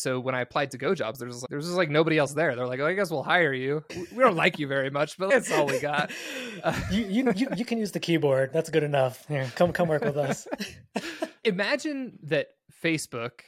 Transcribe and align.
So 0.00 0.18
when 0.18 0.34
I 0.34 0.40
applied 0.40 0.70
to 0.72 0.78
Go 0.78 0.94
Jobs, 0.94 1.18
there's 1.18 1.44
there's 1.50 1.66
just 1.66 1.76
like 1.76 1.90
nobody 1.90 2.18
else 2.18 2.32
there. 2.32 2.56
They're 2.56 2.66
like, 2.66 2.80
oh, 2.80 2.86
I 2.86 2.94
guess 2.94 3.10
we'll 3.10 3.22
hire 3.22 3.52
you. 3.52 3.84
We 3.96 4.18
don't 4.18 4.36
like 4.36 4.58
you 4.58 4.66
very 4.66 4.90
much, 4.90 5.18
but 5.18 5.30
that's 5.30 5.50
all 5.52 5.66
we 5.66 5.78
got. 5.80 6.10
Uh, 6.62 6.78
you, 6.90 7.06
you, 7.06 7.32
you 7.34 7.48
you 7.56 7.64
can 7.64 7.78
use 7.78 7.92
the 7.92 8.00
keyboard. 8.00 8.52
That's 8.52 8.70
good 8.70 8.82
enough. 8.82 9.26
Here, 9.26 9.50
come 9.54 9.72
come 9.72 9.88
work 9.88 10.04
with 10.04 10.16
us. 10.16 10.46
Imagine 11.44 12.18
that 12.24 12.48
Facebook. 12.82 13.40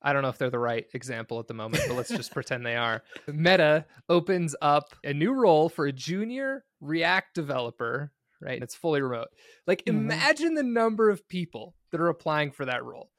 I 0.00 0.12
don't 0.12 0.22
know 0.22 0.28
if 0.28 0.38
they're 0.38 0.50
the 0.50 0.58
right 0.60 0.86
example 0.94 1.40
at 1.40 1.48
the 1.48 1.54
moment, 1.54 1.82
but 1.88 1.96
let's 1.96 2.10
just 2.10 2.32
pretend 2.32 2.64
they 2.64 2.76
are. 2.76 3.02
Meta 3.26 3.84
opens 4.08 4.54
up 4.62 4.94
a 5.02 5.12
new 5.12 5.32
role 5.32 5.68
for 5.68 5.86
a 5.86 5.92
junior 5.92 6.64
React 6.80 7.34
developer, 7.34 8.12
right? 8.40 8.54
And 8.54 8.62
it's 8.62 8.76
fully 8.76 9.02
remote. 9.02 9.28
Like, 9.66 9.84
mm-hmm. 9.84 9.98
imagine 9.98 10.54
the 10.54 10.62
number 10.62 11.10
of 11.10 11.28
people 11.28 11.74
that 11.90 12.00
are 12.00 12.08
applying 12.08 12.52
for 12.52 12.64
that 12.66 12.84
role. 12.84 13.10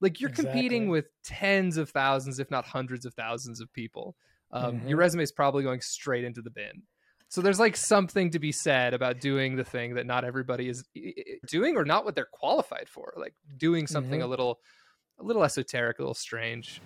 Like 0.00 0.20
you're 0.20 0.30
exactly. 0.30 0.52
competing 0.52 0.88
with 0.88 1.06
tens 1.24 1.76
of 1.76 1.90
thousands, 1.90 2.38
if 2.38 2.50
not 2.50 2.64
hundreds 2.64 3.04
of 3.04 3.14
thousands 3.14 3.60
of 3.60 3.72
people. 3.72 4.16
Um, 4.50 4.76
mm-hmm. 4.76 4.88
Your 4.88 4.98
resume 4.98 5.22
is 5.22 5.32
probably 5.32 5.62
going 5.62 5.80
straight 5.80 6.24
into 6.24 6.40
the 6.40 6.50
bin. 6.50 6.82
So 7.28 7.42
there's 7.42 7.60
like 7.60 7.76
something 7.76 8.30
to 8.30 8.38
be 8.38 8.52
said 8.52 8.94
about 8.94 9.20
doing 9.20 9.56
the 9.56 9.64
thing 9.64 9.94
that 9.94 10.06
not 10.06 10.24
everybody 10.24 10.68
is 10.68 10.84
doing, 11.46 11.76
or 11.76 11.84
not 11.84 12.04
what 12.04 12.14
they're 12.14 12.28
qualified 12.32 12.88
for. 12.88 13.12
Like 13.16 13.34
doing 13.58 13.86
something 13.86 14.20
mm-hmm. 14.20 14.22
a 14.22 14.26
little, 14.26 14.60
a 15.18 15.24
little 15.24 15.44
esoteric, 15.44 15.98
a 15.98 16.02
little 16.02 16.14
strange. 16.14 16.80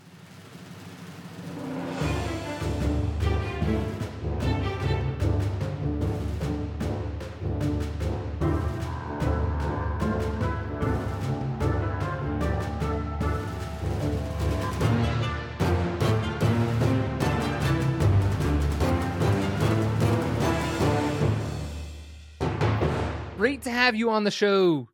Great 23.43 23.63
to 23.63 23.71
have 23.71 23.97
you 23.97 24.09
on 24.09 24.23
the 24.23 24.31
show, 24.31 24.89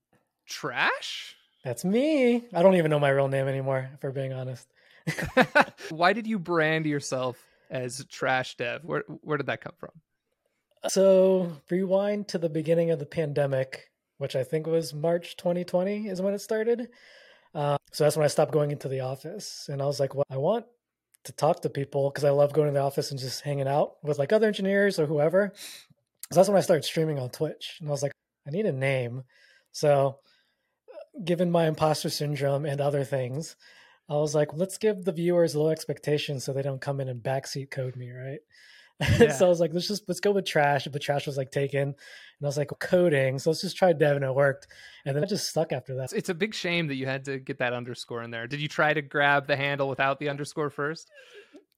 Trash. 0.46 1.36
That's 1.64 1.84
me. 1.84 2.36
I 2.54 2.62
don't 2.62 2.76
even 2.76 2.90
know 2.90 2.98
my 2.98 3.10
real 3.10 3.28
name 3.28 3.46
anymore, 3.46 3.90
if 3.92 4.02
we're 4.02 4.10
being 4.10 4.32
honest. 4.32 4.66
Why 5.90 6.14
did 6.14 6.26
you 6.26 6.38
brand 6.38 6.86
yourself 6.86 7.38
as 7.68 8.02
Trash 8.06 8.56
Dev? 8.56 8.84
Where 8.84 9.04
where 9.20 9.36
did 9.36 9.48
that 9.48 9.60
come 9.60 9.74
from? 9.76 9.90
So 10.88 11.52
rewind 11.68 12.28
to 12.28 12.38
the 12.38 12.48
beginning 12.48 12.90
of 12.90 12.98
the 12.98 13.04
pandemic, 13.04 13.90
which 14.16 14.34
I 14.34 14.44
think 14.44 14.66
was 14.66 14.94
March 14.94 15.36
2020 15.36 16.08
is 16.08 16.22
when 16.22 16.32
it 16.32 16.40
started. 16.40 16.88
Uh, 17.54 17.76
so 17.92 18.04
that's 18.04 18.16
when 18.16 18.24
I 18.24 18.28
stopped 18.28 18.52
going 18.52 18.70
into 18.70 18.88
the 18.88 19.00
office, 19.00 19.68
and 19.70 19.82
I 19.82 19.84
was 19.84 20.00
like, 20.00 20.14
"Well, 20.14 20.24
I 20.30 20.38
want 20.38 20.64
to 21.24 21.32
talk 21.32 21.60
to 21.60 21.68
people 21.68 22.08
because 22.08 22.24
I 22.24 22.30
love 22.30 22.54
going 22.54 22.68
to 22.68 22.72
the 22.72 22.80
office 22.80 23.10
and 23.10 23.20
just 23.20 23.42
hanging 23.42 23.68
out 23.68 24.02
with 24.02 24.18
like 24.18 24.32
other 24.32 24.46
engineers 24.46 24.98
or 24.98 25.04
whoever." 25.04 25.52
So 26.32 26.40
that's 26.40 26.48
when 26.48 26.56
I 26.56 26.62
started 26.62 26.84
streaming 26.84 27.18
on 27.18 27.28
Twitch, 27.28 27.76
and 27.80 27.90
I 27.90 27.92
was 27.92 28.02
like, 28.02 28.12
I 28.46 28.50
need 28.50 28.66
a 28.66 28.72
name. 28.72 29.22
So, 29.72 30.18
given 31.24 31.50
my 31.50 31.66
imposter 31.66 32.10
syndrome 32.10 32.64
and 32.64 32.80
other 32.80 33.04
things, 33.04 33.56
I 34.08 34.14
was 34.14 34.34
like, 34.34 34.54
let's 34.54 34.78
give 34.78 35.04
the 35.04 35.12
viewers 35.12 35.54
low 35.54 35.68
expectations 35.68 36.44
so 36.44 36.52
they 36.52 36.62
don't 36.62 36.80
come 36.80 37.00
in 37.00 37.08
and 37.08 37.22
backseat 37.22 37.70
code 37.70 37.96
me, 37.96 38.10
right? 38.10 38.40
Yeah. 39.20 39.30
so 39.30 39.46
I 39.46 39.48
was 39.48 39.60
like, 39.60 39.72
let's 39.72 39.86
just 39.86 40.08
let's 40.08 40.18
go 40.18 40.32
with 40.32 40.44
trash. 40.44 40.88
But 40.88 41.00
trash 41.00 41.26
was 41.26 41.36
like 41.36 41.52
taken, 41.52 41.82
and 41.82 41.94
I 42.42 42.46
was 42.46 42.58
like, 42.58 42.70
coding. 42.80 43.38
So 43.38 43.50
let's 43.50 43.60
just 43.60 43.76
try 43.76 43.92
dev, 43.92 44.16
and 44.16 44.24
it 44.24 44.34
worked. 44.34 44.66
And 45.04 45.14
then 45.14 45.22
it 45.22 45.28
just 45.28 45.48
stuck 45.48 45.72
after 45.72 45.94
that. 45.96 46.12
It's 46.12 46.30
a 46.30 46.34
big 46.34 46.52
shame 46.52 46.88
that 46.88 46.96
you 46.96 47.06
had 47.06 47.24
to 47.26 47.38
get 47.38 47.58
that 47.58 47.72
underscore 47.72 48.24
in 48.24 48.32
there. 48.32 48.48
Did 48.48 48.60
you 48.60 48.66
try 48.66 48.92
to 48.92 49.00
grab 49.00 49.46
the 49.46 49.56
handle 49.56 49.88
without 49.88 50.18
the 50.18 50.28
underscore 50.28 50.70
first? 50.70 51.08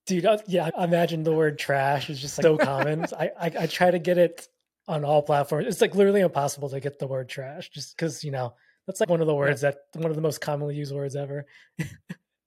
Dude, 0.06 0.24
uh, 0.24 0.38
yeah, 0.46 0.70
I 0.76 0.84
imagine 0.84 1.22
the 1.22 1.34
word 1.34 1.58
trash 1.58 2.08
is 2.08 2.22
just 2.22 2.38
like 2.38 2.42
so 2.42 2.56
common. 2.56 3.04
I, 3.18 3.30
I 3.38 3.52
I 3.60 3.66
try 3.66 3.90
to 3.90 3.98
get 3.98 4.16
it 4.16 4.48
on 4.88 5.04
all 5.04 5.22
platforms. 5.22 5.66
It's 5.66 5.80
like 5.80 5.94
literally 5.94 6.20
impossible 6.20 6.68
to 6.70 6.80
get 6.80 6.98
the 6.98 7.06
word 7.06 7.28
trash 7.28 7.68
just 7.70 7.96
because, 7.96 8.24
you 8.24 8.30
know, 8.30 8.54
that's 8.86 9.00
like 9.00 9.08
one 9.08 9.20
of 9.20 9.26
the 9.26 9.34
words 9.34 9.62
yeah. 9.62 9.72
that 9.72 10.00
one 10.00 10.10
of 10.10 10.16
the 10.16 10.22
most 10.22 10.40
commonly 10.40 10.74
used 10.74 10.94
words 10.94 11.14
ever. 11.14 11.46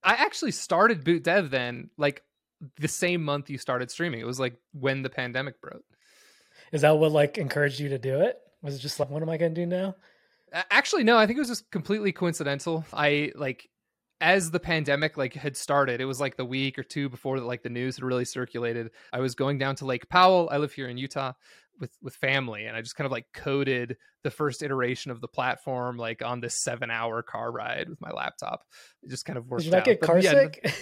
I 0.03 0.13
actually 0.16 0.52
started 0.52 1.03
boot 1.03 1.24
dev 1.24 1.50
then, 1.50 1.90
like 1.97 2.24
the 2.78 2.88
same 2.88 3.24
month 3.24 3.50
you 3.50 3.57
started 3.57 3.91
streaming. 3.91 4.19
It 4.19 4.28
was 4.28 4.40
like 4.40 4.56
when 4.74 5.02
the 5.02 5.09
pandemic 5.09 5.62
broke. 5.62 5.84
Is 6.72 6.81
that 6.81 6.97
what 6.97 7.12
like 7.12 7.38
encouraged 7.38 7.80
you 7.80 7.90
to 7.90 8.00
do 8.00 8.22
it? 8.22 8.38
Was 8.62 8.75
it 8.75 8.80
just 8.80 9.00
like, 9.00 9.09
what 9.09 9.22
am 9.22 9.30
I 9.30 9.38
going 9.38 9.53
to 9.53 9.62
do 9.62 9.66
now? 9.66 9.96
Actually, 10.69 11.03
no. 11.03 11.18
I 11.18 11.25
think 11.25 11.38
it 11.38 11.41
was 11.41 11.50
just 11.50 11.69
completely 11.72 12.12
coincidental. 12.12 12.86
I 12.94 13.31
like 13.36 13.69
as 14.23 14.51
the 14.51 14.59
pandemic 14.59 15.17
like 15.17 15.34
had 15.34 15.56
started 15.56 16.00
it 16.00 16.06
was 16.06 16.22
like 16.22 16.38
the 16.38 16.45
week 16.45 16.79
or 16.79 16.84
two 16.84 17.09
before 17.09 17.39
that 17.39 17.45
like 17.45 17.61
the 17.61 17.69
news 17.69 17.97
had 17.97 18.06
really 18.06 18.23
circulated 18.23 18.89
i 19.11 19.19
was 19.19 19.35
going 19.35 19.57
down 19.57 19.75
to 19.75 19.85
lake 19.85 20.07
powell 20.07 20.47
i 20.50 20.57
live 20.57 20.72
here 20.72 20.88
in 20.88 20.97
utah 20.97 21.34
with 21.81 21.91
with 22.01 22.16
family 22.16 22.66
and 22.66 22.78
i 22.78 22.81
just 22.81 22.95
kind 22.95 23.06
of 23.06 23.12
like 23.12 23.25
coded 23.33 23.97
the 24.23 24.31
first 24.31 24.63
iteration 24.63 25.12
of 25.12 25.19
the 25.19 25.28
platform 25.28 25.97
like 25.97 26.23
on 26.23 26.39
this 26.39 26.56
seven 26.56 26.89
hour 26.89 27.22
car 27.22 27.51
ride 27.51 27.89
with 27.89 28.00
my 28.00 28.12
laptop 28.12 28.63
it 29.01 29.09
just 29.09 29.25
kind 29.25 29.38
of 29.38 29.50
worked 29.50 29.66
out. 29.66 29.66
Did 29.66 29.72
you 29.73 29.79
out. 29.79 29.85
get 29.85 30.01
car 30.01 30.22
sick 30.22 30.73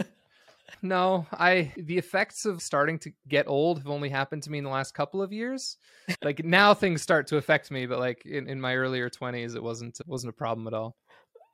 no 0.82 1.24
i 1.32 1.72
the 1.76 1.98
effects 1.98 2.46
of 2.46 2.60
starting 2.60 2.98
to 2.98 3.12
get 3.28 3.46
old 3.46 3.78
have 3.78 3.88
only 3.88 4.08
happened 4.08 4.42
to 4.42 4.50
me 4.50 4.58
in 4.58 4.64
the 4.64 4.70
last 4.70 4.92
couple 4.92 5.22
of 5.22 5.32
years 5.32 5.76
like 6.22 6.44
now 6.44 6.74
things 6.74 7.00
start 7.00 7.28
to 7.28 7.36
affect 7.36 7.70
me 7.70 7.86
but 7.86 8.00
like 8.00 8.26
in, 8.26 8.48
in 8.48 8.60
my 8.60 8.74
earlier 8.74 9.08
20s 9.08 9.54
it 9.54 9.62
wasn't 9.62 10.00
it 10.00 10.08
wasn't 10.08 10.28
a 10.28 10.36
problem 10.36 10.66
at 10.66 10.74
all 10.74 10.96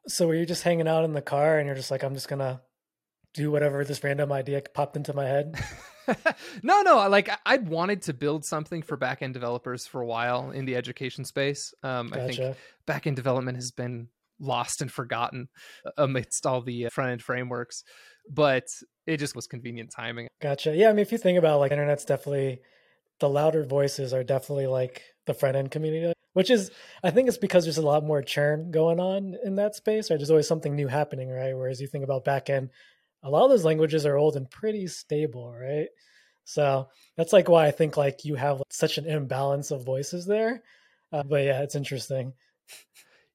so 0.06 0.26
were 0.26 0.34
you 0.34 0.46
just 0.46 0.62
hanging 0.62 0.88
out 0.88 1.04
in 1.04 1.12
the 1.12 1.22
car 1.22 1.58
and 1.58 1.66
you're 1.66 1.76
just 1.76 1.90
like, 1.90 2.02
I'm 2.02 2.14
just 2.14 2.28
gonna 2.28 2.60
do 3.32 3.50
whatever 3.50 3.84
this 3.84 4.02
random 4.04 4.32
idea 4.32 4.62
popped 4.72 4.96
into 4.96 5.14
my 5.14 5.24
head? 5.24 5.54
no, 6.62 6.82
no. 6.82 7.08
Like 7.08 7.30
I'd 7.46 7.68
wanted 7.68 8.02
to 8.02 8.14
build 8.14 8.44
something 8.44 8.82
for 8.82 8.96
backend 8.96 9.32
developers 9.32 9.86
for 9.86 10.00
a 10.00 10.06
while 10.06 10.50
in 10.50 10.64
the 10.64 10.76
education 10.76 11.24
space. 11.24 11.74
Um, 11.82 12.08
gotcha. 12.08 12.22
I 12.22 12.32
think 12.32 12.56
backend 12.86 13.16
development 13.16 13.56
has 13.56 13.70
been 13.70 14.08
lost 14.40 14.82
and 14.82 14.90
forgotten 14.90 15.48
amidst 15.96 16.46
all 16.46 16.60
the 16.60 16.86
uh, 16.86 16.90
front 16.90 17.12
end 17.12 17.22
frameworks, 17.22 17.84
but 18.30 18.66
it 19.06 19.18
just 19.18 19.36
was 19.36 19.46
convenient 19.46 19.90
timing. 19.94 20.28
Gotcha. 20.40 20.74
Yeah, 20.74 20.90
I 20.90 20.92
mean, 20.92 21.00
if 21.00 21.12
you 21.12 21.18
think 21.18 21.38
about 21.38 21.60
like 21.60 21.72
internet's 21.72 22.04
definitely 22.04 22.60
the 23.20 23.28
louder 23.28 23.64
voices 23.64 24.12
are 24.12 24.24
definitely 24.24 24.66
like 24.66 25.02
the 25.26 25.34
front 25.34 25.56
end 25.56 25.70
community, 25.70 26.12
which 26.32 26.50
is 26.50 26.70
I 27.02 27.10
think 27.10 27.28
it's 27.28 27.38
because 27.38 27.64
there's 27.64 27.78
a 27.78 27.82
lot 27.82 28.04
more 28.04 28.22
churn 28.22 28.70
going 28.70 29.00
on 29.00 29.36
in 29.44 29.56
that 29.56 29.74
space. 29.74 30.10
Right, 30.10 30.18
there's 30.18 30.30
always 30.30 30.48
something 30.48 30.74
new 30.74 30.88
happening, 30.88 31.30
right? 31.30 31.56
Whereas 31.56 31.80
you 31.80 31.86
think 31.86 32.04
about 32.04 32.24
back 32.24 32.50
end, 32.50 32.70
a 33.22 33.30
lot 33.30 33.44
of 33.44 33.50
those 33.50 33.64
languages 33.64 34.04
are 34.06 34.16
old 34.16 34.36
and 34.36 34.50
pretty 34.50 34.86
stable, 34.86 35.52
right? 35.52 35.88
So 36.44 36.88
that's 37.16 37.32
like 37.32 37.48
why 37.48 37.66
I 37.66 37.70
think 37.70 37.96
like 37.96 38.24
you 38.24 38.34
have 38.34 38.62
such 38.70 38.98
an 38.98 39.06
imbalance 39.06 39.70
of 39.70 39.84
voices 39.84 40.26
there. 40.26 40.62
Uh, 41.12 41.22
but 41.22 41.44
yeah, 41.44 41.62
it's 41.62 41.74
interesting. 41.74 42.34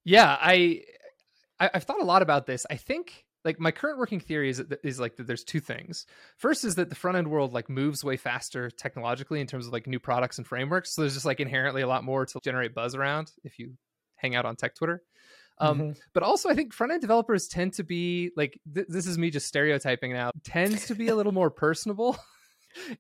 Yeah, 0.04 0.38
I, 0.40 0.84
I 1.60 1.72
I've 1.74 1.84
thought 1.84 2.02
a 2.02 2.06
lot 2.06 2.22
about 2.22 2.46
this. 2.46 2.66
I 2.70 2.76
think 2.76 3.26
like 3.46 3.60
my 3.60 3.72
current 3.72 3.98
working 3.98 4.20
theory 4.20 4.50
is 4.50 4.62
is 4.84 5.00
like 5.00 5.16
that 5.18 5.28
there's 5.28 5.44
two 5.44 5.60
things. 5.60 6.06
First 6.38 6.66
is 6.66 6.76
that 6.76 6.90
the 6.90 6.96
front 6.96 7.18
end 7.18 7.30
world 7.30 7.54
like 7.54 7.70
moves 7.70 8.04
way 8.04 8.18
faster 8.18 8.70
technologically 8.70 9.40
in 9.40 9.48
terms 9.48 9.68
of 9.68 9.74
like 9.74 9.88
new 9.88 10.00
products 10.00 10.38
and 10.38 10.46
frameworks. 10.46 10.94
So 10.94 11.02
there's 11.02 11.14
just 11.14 11.26
like 11.26 11.40
inherently 11.40 11.82
a 11.82 11.88
lot 11.88 12.04
more 12.04 12.26
to 12.26 12.40
generate 12.44 12.74
buzz 12.74 12.96
around 12.96 13.32
if 13.44 13.60
you 13.60 13.74
hang 14.16 14.36
out 14.36 14.46
on 14.46 14.56
tech 14.56 14.76
Twitter. 14.76 15.02
Um, 15.60 15.80
mm-hmm. 15.80 15.92
But 16.14 16.24
also, 16.24 16.50
I 16.50 16.54
think 16.54 16.74
front 16.74 16.94
end 16.94 17.02
developers 17.02 17.48
tend 17.48 17.74
to 17.74 17.84
be 17.84 18.32
like 18.36 18.60
th- 18.74 18.88
this 18.90 19.08
is 19.08 19.18
me 19.18 19.30
just 19.30 19.48
stereotyping 19.48 20.14
now. 20.14 20.32
Tends 20.44 20.88
to 20.88 20.96
be 20.96 21.08
a 21.08 21.16
little 21.16 21.34
more 21.34 21.50
personable. 21.50 22.18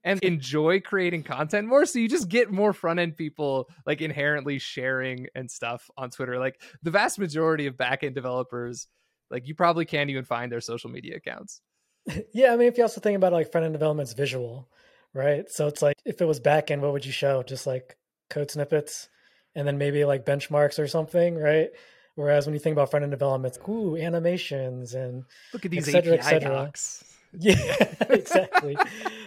and 0.03 0.19
enjoy 0.23 0.79
creating 0.79 1.21
content 1.21 1.67
more 1.67 1.85
so 1.85 1.99
you 1.99 2.09
just 2.09 2.27
get 2.27 2.51
more 2.51 2.73
front 2.73 2.99
end 2.99 3.15
people 3.15 3.69
like 3.85 4.01
inherently 4.01 4.57
sharing 4.57 5.27
and 5.35 5.49
stuff 5.49 5.91
on 5.95 6.09
twitter 6.09 6.39
like 6.39 6.59
the 6.81 6.89
vast 6.89 7.19
majority 7.19 7.67
of 7.67 7.77
back 7.77 8.03
end 8.03 8.15
developers 8.15 8.87
like 9.29 9.47
you 9.47 9.55
probably 9.55 9.85
can't 9.85 10.09
even 10.09 10.25
find 10.25 10.51
their 10.51 10.61
social 10.61 10.89
media 10.89 11.17
accounts. 11.17 11.61
Yeah, 12.33 12.53
I 12.53 12.57
mean, 12.57 12.67
if 12.67 12.77
you 12.77 12.83
also 12.83 13.01
think 13.01 13.17
about 13.17 13.33
like 13.33 13.51
front 13.51 13.65
end 13.65 13.73
development's 13.73 14.13
visual, 14.13 14.67
right? 15.13 15.49
So 15.51 15.67
it's 15.67 15.81
like 15.81 15.95
if 16.05 16.21
it 16.21 16.25
was 16.25 16.39
back 16.39 16.71
end, 16.71 16.81
what 16.81 16.93
would 16.93 17.05
you 17.05 17.11
show? 17.11 17.43
Just 17.43 17.67
like 17.67 17.97
code 18.29 18.49
snippets, 18.49 19.09
and 19.53 19.67
then 19.67 19.77
maybe 19.77 20.05
like 20.05 20.25
benchmarks 20.25 20.79
or 20.79 20.87
something, 20.87 21.35
right? 21.35 21.69
Whereas 22.15 22.45
when 22.45 22.53
you 22.53 22.59
think 22.59 22.73
about 22.73 22.89
front 22.89 23.03
end 23.03 23.11
development, 23.11 23.55
it's 23.55 23.69
ooh 23.69 23.95
animations 23.95 24.93
and 24.93 25.23
look 25.53 25.65
at 25.65 25.71
these 25.71 25.87
et 25.87 25.91
cetera, 25.91 26.13
API 26.15 26.21
et 26.21 26.29
cetera. 26.29 26.49
docs. 26.49 27.03
Yeah, 27.31 27.75
exactly. 28.09 28.75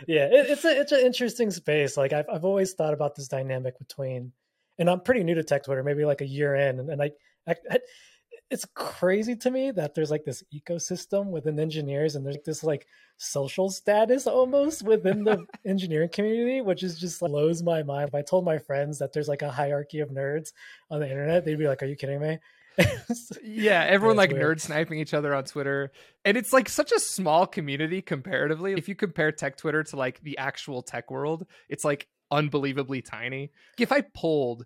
yeah, 0.08 0.26
it, 0.26 0.50
it's 0.50 0.64
a 0.64 0.81
it's 0.81 0.90
an 0.90 1.06
interesting 1.06 1.52
space. 1.52 1.96
Like 1.96 2.12
I've 2.12 2.28
I've 2.28 2.44
always 2.44 2.72
thought 2.72 2.94
about 2.94 3.14
this 3.14 3.28
dynamic 3.28 3.78
between, 3.78 4.32
and 4.76 4.90
I'm 4.90 5.02
pretty 5.02 5.22
new 5.22 5.37
to 5.37 5.44
tech 5.44 5.64
Twitter, 5.64 5.84
maybe 5.84 6.05
like 6.05 6.20
a 6.20 6.26
year 6.26 6.56
in, 6.56 6.81
and, 6.81 6.90
and 6.90 7.00
I, 7.00 7.12
I, 7.46 7.55
I 7.70 7.78
it's 8.52 8.66
crazy 8.75 9.34
to 9.34 9.50
me 9.50 9.70
that 9.70 9.94
there's 9.94 10.10
like 10.10 10.25
this 10.25 10.44
ecosystem 10.54 11.31
within 11.31 11.58
engineers 11.58 12.14
and 12.14 12.26
there's 12.26 12.37
this 12.44 12.62
like 12.62 12.87
social 13.16 13.70
status 13.70 14.26
almost 14.26 14.82
within 14.82 15.25
the 15.25 15.46
engineering 15.66 16.10
community 16.12 16.60
which 16.60 16.82
is 16.82 17.00
just 17.00 17.22
like, 17.22 17.31
blows 17.31 17.62
my 17.62 17.82
mind 17.82 18.08
if 18.08 18.14
i 18.14 18.20
told 18.20 18.44
my 18.44 18.58
friends 18.58 18.99
that 18.99 19.10
there's 19.12 19.26
like 19.26 19.40
a 19.40 19.50
hierarchy 19.50 20.00
of 20.00 20.10
nerds 20.10 20.52
on 20.90 21.00
the 21.00 21.08
internet 21.08 21.46
they'd 21.46 21.58
be 21.58 21.66
like 21.66 21.82
are 21.82 21.87
you 21.87 21.96
kidding 21.96 22.20
me 22.20 22.38
yeah, 23.44 23.84
everyone 23.84 24.16
like 24.16 24.31
weird. 24.31 24.56
nerd 24.56 24.60
sniping 24.62 24.98
each 24.98 25.12
other 25.12 25.34
on 25.34 25.44
Twitter. 25.44 25.93
And 26.25 26.38
it's 26.38 26.55
like 26.55 26.70
such 26.70 26.90
a 26.90 26.98
small 26.98 27.46
community 27.46 28.00
comparatively. 28.00 28.72
If 28.72 28.88
you 28.88 28.94
compare 28.94 29.31
tech 29.31 29.58
Twitter 29.58 29.84
to 29.84 29.96
like 29.96 30.22
the 30.22 30.38
actual 30.38 30.81
tech 30.81 31.10
world, 31.10 31.44
it's 31.69 31.84
like 31.84 32.08
unbelievably 32.31 33.02
tiny. 33.02 33.50
If 33.78 33.93
I 33.93 34.00
polled 34.00 34.64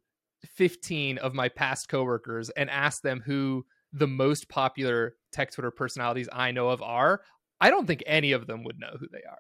15 0.54 1.18
of 1.18 1.34
my 1.34 1.48
past 1.48 1.88
coworkers 1.88 2.50
and 2.50 2.70
asked 2.70 3.02
them 3.02 3.22
who 3.26 3.66
the 3.96 4.06
most 4.06 4.48
popular 4.48 5.14
tech 5.32 5.50
Twitter 5.52 5.70
personalities 5.70 6.28
I 6.32 6.50
know 6.52 6.68
of 6.68 6.82
are, 6.82 7.22
I 7.60 7.70
don't 7.70 7.86
think 7.86 8.02
any 8.06 8.32
of 8.32 8.46
them 8.46 8.64
would 8.64 8.78
know 8.78 8.96
who 8.98 9.06
they 9.10 9.22
are. 9.22 9.38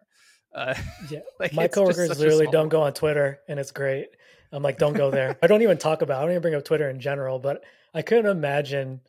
Uh, 0.70 0.74
Yeah, 1.10 1.20
like 1.38 1.52
my 1.52 1.68
coworkers 1.68 2.18
literally 2.18 2.46
don't 2.46 2.68
go 2.68 2.82
on 2.82 2.92
Twitter, 2.94 3.40
and 3.48 3.60
it's 3.60 3.70
great. 3.72 4.08
I'm 4.52 4.62
like, 4.62 4.78
don't 4.78 4.94
go 4.94 5.10
there. 5.10 5.36
I 5.42 5.46
don't 5.46 5.62
even 5.62 5.76
talk 5.78 6.02
about. 6.02 6.18
I 6.18 6.22
don't 6.22 6.30
even 6.30 6.42
bring 6.42 6.54
up 6.54 6.64
Twitter 6.64 6.88
in 6.88 7.00
general. 7.00 7.38
But 7.38 7.62
I 7.92 8.02
couldn't 8.02 8.30
imagine 8.30 9.00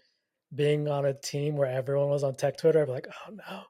being 0.54 0.88
on 0.88 1.06
a 1.06 1.14
team 1.14 1.56
where 1.56 1.70
everyone 1.70 2.10
was 2.10 2.24
on 2.24 2.36
tech 2.36 2.58
Twitter. 2.58 2.82
I'd 2.82 2.86
be 2.88 2.92
like, 2.92 3.08
oh 3.28 3.34
no. 3.34 3.62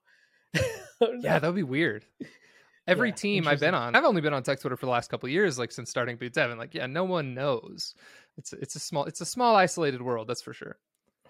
Oh, 0.99 1.11
no. 1.11 1.19
Yeah, 1.21 1.37
that 1.37 1.45
would 1.47 1.55
be 1.55 1.61
weird. 1.61 2.05
Every 2.87 3.09
Yeah, 3.09 3.15
team 3.15 3.47
I've 3.47 3.59
been 3.59 3.75
on, 3.75 3.95
I've 3.95 4.05
only 4.05 4.21
been 4.21 4.33
on 4.33 4.41
Tech 4.43 4.61
Twitter 4.61 4.77
for 4.77 4.85
the 4.85 4.91
last 4.91 5.11
couple 5.11 5.27
of 5.27 5.31
years, 5.33 5.59
like 5.59 5.71
since 5.73 5.89
starting 5.89 6.15
Boot 6.17 6.33
Dev, 6.33 6.49
and 6.49 6.57
like, 6.57 6.73
yeah, 6.73 6.87
no 6.87 7.03
one 7.03 7.33
knows. 7.33 7.93
It's 8.37 8.53
it's 8.53 8.75
a 8.75 8.79
small 8.79 9.03
it's 9.03 9.19
a 9.21 9.25
small 9.25 9.55
isolated 9.57 10.01
world, 10.01 10.27
that's 10.27 10.41
for 10.41 10.53
sure. 10.53 10.77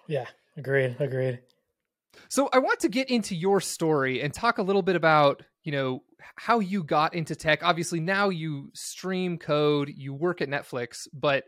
Yeah, 0.08 0.28
agreed, 0.56 0.98
agreed. 1.00 1.44
So 2.30 2.50
I 2.54 2.60
want 2.60 2.80
to 2.82 2.90
get 2.90 3.10
into 3.10 3.36
your 3.36 3.62
story 3.62 4.22
and 4.22 4.34
talk 4.34 4.58
a 4.58 4.64
little 4.64 4.82
bit 4.82 4.96
about, 4.96 5.44
you 5.64 5.72
know, 5.72 6.04
how 6.36 6.60
you 6.60 6.84
got 6.84 7.14
into 7.14 7.36
tech. 7.36 7.64
Obviously, 7.64 8.00
now 8.00 8.30
you 8.30 8.72
stream 8.74 9.38
code, 9.38 9.90
you 9.96 10.14
work 10.14 10.42
at 10.42 10.50
Netflix, 10.50 11.08
but 11.14 11.46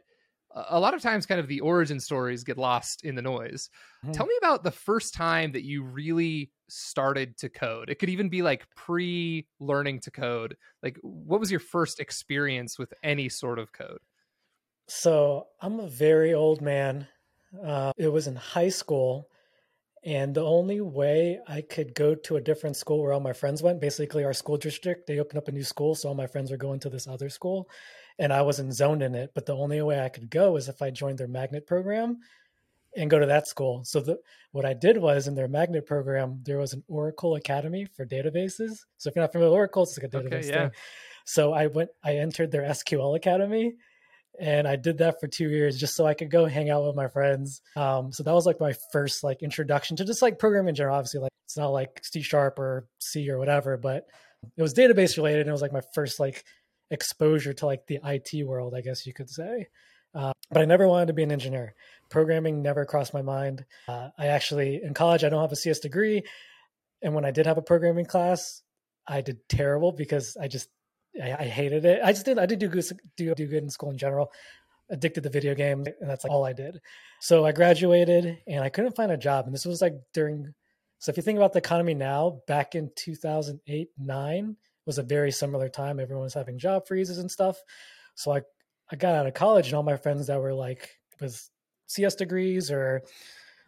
a 0.52 0.66
a 0.70 0.80
lot 0.80 0.94
of 0.96 1.02
times 1.02 1.26
kind 1.28 1.40
of 1.40 1.48
the 1.48 1.60
origin 1.62 2.00
stories 2.00 2.44
get 2.44 2.58
lost 2.58 3.04
in 3.06 3.16
the 3.16 3.22
noise. 3.22 3.70
Mhm. 4.04 4.14
Tell 4.14 4.26
me 4.26 4.36
about 4.40 4.64
the 4.64 4.72
first 4.72 5.14
time 5.14 5.52
that 5.54 5.64
you 5.64 5.84
really 5.84 6.52
started 6.70 7.38
to 7.38 7.50
code. 7.50 7.90
It 7.90 7.96
could 8.00 8.10
even 8.10 8.30
be 8.30 8.42
like 8.42 8.68
pre 8.76 9.48
learning 9.60 10.02
to 10.02 10.12
code. 10.12 10.58
Like 10.84 10.98
what 11.02 11.40
was 11.40 11.52
your 11.52 11.60
first 11.60 12.00
experience 12.00 12.80
with 12.80 12.94
any 13.04 13.30
sort 13.30 13.60
of 13.60 13.72
code? 13.74 14.00
So 14.90 15.52
I'm 15.62 15.80
a 15.80 15.88
very 15.88 16.34
old 16.34 16.62
man. 16.62 17.08
Uh, 17.64 17.92
it 17.98 18.08
was 18.08 18.28
in 18.28 18.36
high 18.36 18.70
school, 18.70 19.30
and 20.04 20.34
the 20.34 20.46
only 20.46 20.82
way 20.82 21.40
I 21.48 21.62
could 21.62 21.94
go 21.94 22.16
to 22.16 22.38
a 22.38 22.42
different 22.42 22.78
school 22.78 23.02
where 23.02 23.12
all 23.12 23.20
my 23.20 23.34
friends 23.34 23.62
went, 23.62 23.82
basically 23.82 24.24
our 24.24 24.34
school 24.34 24.58
district, 24.58 25.08
they 25.08 25.20
opened 25.20 25.40
up 25.40 25.48
a 25.48 25.52
new 25.52 25.64
school, 25.64 25.96
so 25.96 26.10
all 26.10 26.16
my 26.16 26.28
friends 26.28 26.52
were 26.52 26.58
going 26.58 26.80
to 26.82 26.90
this 26.90 27.08
other 27.08 27.30
school, 27.30 27.70
and 28.18 28.32
I 28.32 28.42
wasn't 28.42 28.74
zoned 28.74 29.04
in 29.04 29.16
it. 29.16 29.32
But 29.36 29.46
the 29.46 29.56
only 29.56 29.82
way 29.82 30.00
I 30.00 30.10
could 30.10 30.30
go 30.30 30.56
is 30.56 30.70
if 30.70 30.82
I 30.82 30.90
joined 30.92 31.18
their 31.18 31.28
magnet 31.28 31.68
program 31.68 32.20
and 32.96 33.10
go 33.10 33.20
to 33.20 33.26
that 33.28 33.48
school. 33.48 33.84
So 33.84 34.00
the, 34.00 34.18
what 34.52 34.66
I 34.66 34.74
did 34.74 34.98
was 34.98 35.28
in 35.28 35.36
their 35.36 35.48
magnet 35.48 35.86
program, 35.86 36.40
there 36.44 36.58
was 36.58 36.74
an 36.74 36.84
Oracle 36.88 37.36
Academy 37.36 37.86
for 37.86 38.06
databases. 38.06 38.80
So 38.98 39.10
if 39.10 39.16
you're 39.16 39.24
not 39.24 39.32
familiar 39.32 39.52
with 39.52 39.58
Oracle, 39.58 39.84
it's 39.84 39.98
like 39.98 40.12
a 40.12 40.18
Okay, 40.18 40.40
database 40.40 40.46
yeah. 40.48 40.64
thing. 40.64 40.72
So 41.26 41.54
I 41.54 41.68
went, 41.68 41.90
I 42.04 42.18
entered 42.18 42.52
their 42.52 42.64
SQL 42.64 43.16
Academy, 43.16 43.76
and 44.40 44.68
I 44.68 44.76
did 44.76 45.00
that 45.00 45.20
for 45.20 45.28
two 45.28 45.50
years 45.50 45.78
just 45.78 45.96
so 45.96 46.06
I 46.06 46.14
could 46.14 46.32
go 46.32 46.46
hang 46.46 46.70
out 46.70 46.86
with 46.86 46.96
my 46.96 47.08
friends. 47.08 47.62
Um, 47.76 48.12
so 48.12 48.24
that 48.24 48.34
was 48.34 48.46
like 48.46 48.60
my 48.60 48.74
first 48.92 49.24
like 49.24 49.42
introduction 49.42 49.98
to 49.98 50.06
just 50.06 50.22
like 50.22 50.40
programming 50.40 50.70
in 50.70 50.76
general. 50.76 50.96
Obviously, 50.96 51.22
like 51.22 51.32
it's 51.46 51.58
not 51.58 51.70
like 51.70 52.02
C 52.04 52.22
sharp 52.22 52.60
or 52.60 52.88
C 53.00 53.30
or 53.30 53.38
whatever, 53.38 53.78
but 53.78 54.06
it 54.56 54.62
was 54.62 54.74
database 54.74 55.18
related, 55.18 55.42
and 55.42 55.50
it 55.50 55.54
was 55.54 55.62
like 55.62 55.74
my 55.74 55.82
first 55.94 56.20
like 56.20 56.44
exposure 56.92 57.54
to 57.54 57.66
like 57.66 57.86
the 57.88 58.00
IT 58.04 58.46
world, 58.46 58.74
I 58.76 58.82
guess 58.82 59.06
you 59.06 59.14
could 59.14 59.30
say. 59.30 59.68
Uh, 60.14 60.32
but 60.50 60.62
I 60.62 60.66
never 60.66 60.88
wanted 60.88 61.08
to 61.08 61.14
be 61.14 61.24
an 61.24 61.32
engineer. 61.32 61.76
Programming 62.10 62.62
never 62.62 62.86
crossed 62.86 63.14
my 63.14 63.22
mind. 63.22 63.66
Uh, 63.88 64.10
I 64.18 64.28
actually 64.28 64.82
in 64.84 64.94
college 64.94 65.24
I 65.24 65.30
don't 65.30 65.42
have 65.42 65.52
a 65.52 65.56
CS 65.56 65.80
degree, 65.80 66.24
and 67.02 67.14
when 67.14 67.26
I 67.26 67.32
did 67.32 67.46
have 67.46 67.58
a 67.58 67.64
programming 67.64 68.06
class, 68.06 68.62
I 69.08 69.22
did 69.22 69.48
terrible 69.50 69.92
because 69.92 70.38
I 70.40 70.48
just 70.48 70.70
I, 71.22 71.34
I 71.40 71.46
hated 71.46 71.86
it. 71.86 72.02
I 72.04 72.12
just 72.12 72.26
did 72.26 72.40
I 72.40 72.46
did 72.46 72.60
do 72.60 72.68
good 72.68 72.86
do, 73.18 73.34
do 73.36 73.48
good 73.48 73.64
in 73.64 73.70
school 73.70 73.92
in 73.92 73.98
general. 73.98 74.32
Addicted 74.92 75.22
to 75.22 75.30
video 75.30 75.54
games, 75.54 75.88
and 76.02 76.10
that's 76.10 76.24
like 76.24 76.32
all 76.32 76.44
I 76.44 76.54
did. 76.54 76.80
So 77.22 77.46
I 77.46 77.52
graduated 77.52 78.40
and 78.48 78.64
I 78.64 78.70
couldn't 78.70 78.96
find 78.96 79.12
a 79.12 79.18
job. 79.18 79.46
And 79.46 79.54
this 79.54 79.66
was 79.66 79.82
like 79.82 79.94
during 80.14 80.54
so 81.00 81.12
if 81.12 81.18
you 81.18 81.24
think 81.24 81.38
about 81.38 81.54
the 81.54 81.60
economy 81.60 81.94
now, 81.94 82.42
back 82.46 82.76
in 82.76 82.92
2008, 82.96 83.90
9 83.98 84.58
was 84.86 84.98
a 84.98 85.04
very 85.04 85.32
similar 85.32 85.70
time. 85.70 86.00
Everyone 86.00 86.24
was 86.24 86.34
having 86.34 86.58
job 86.58 86.88
freezes 86.88 87.20
and 87.20 87.32
stuff. 87.32 87.58
So 88.16 88.34
I 88.34 88.42
I 88.92 88.96
got 88.96 89.16
out 89.16 89.28
of 89.28 89.34
college 89.34 89.68
and 89.68 89.76
all 89.76 89.84
my 89.84 89.98
friends 89.98 90.28
that 90.28 90.42
were 90.42 90.54
like 90.54 90.90
with 91.22 91.50
CS 91.88 92.16
degrees 92.16 92.72
or 92.72 93.04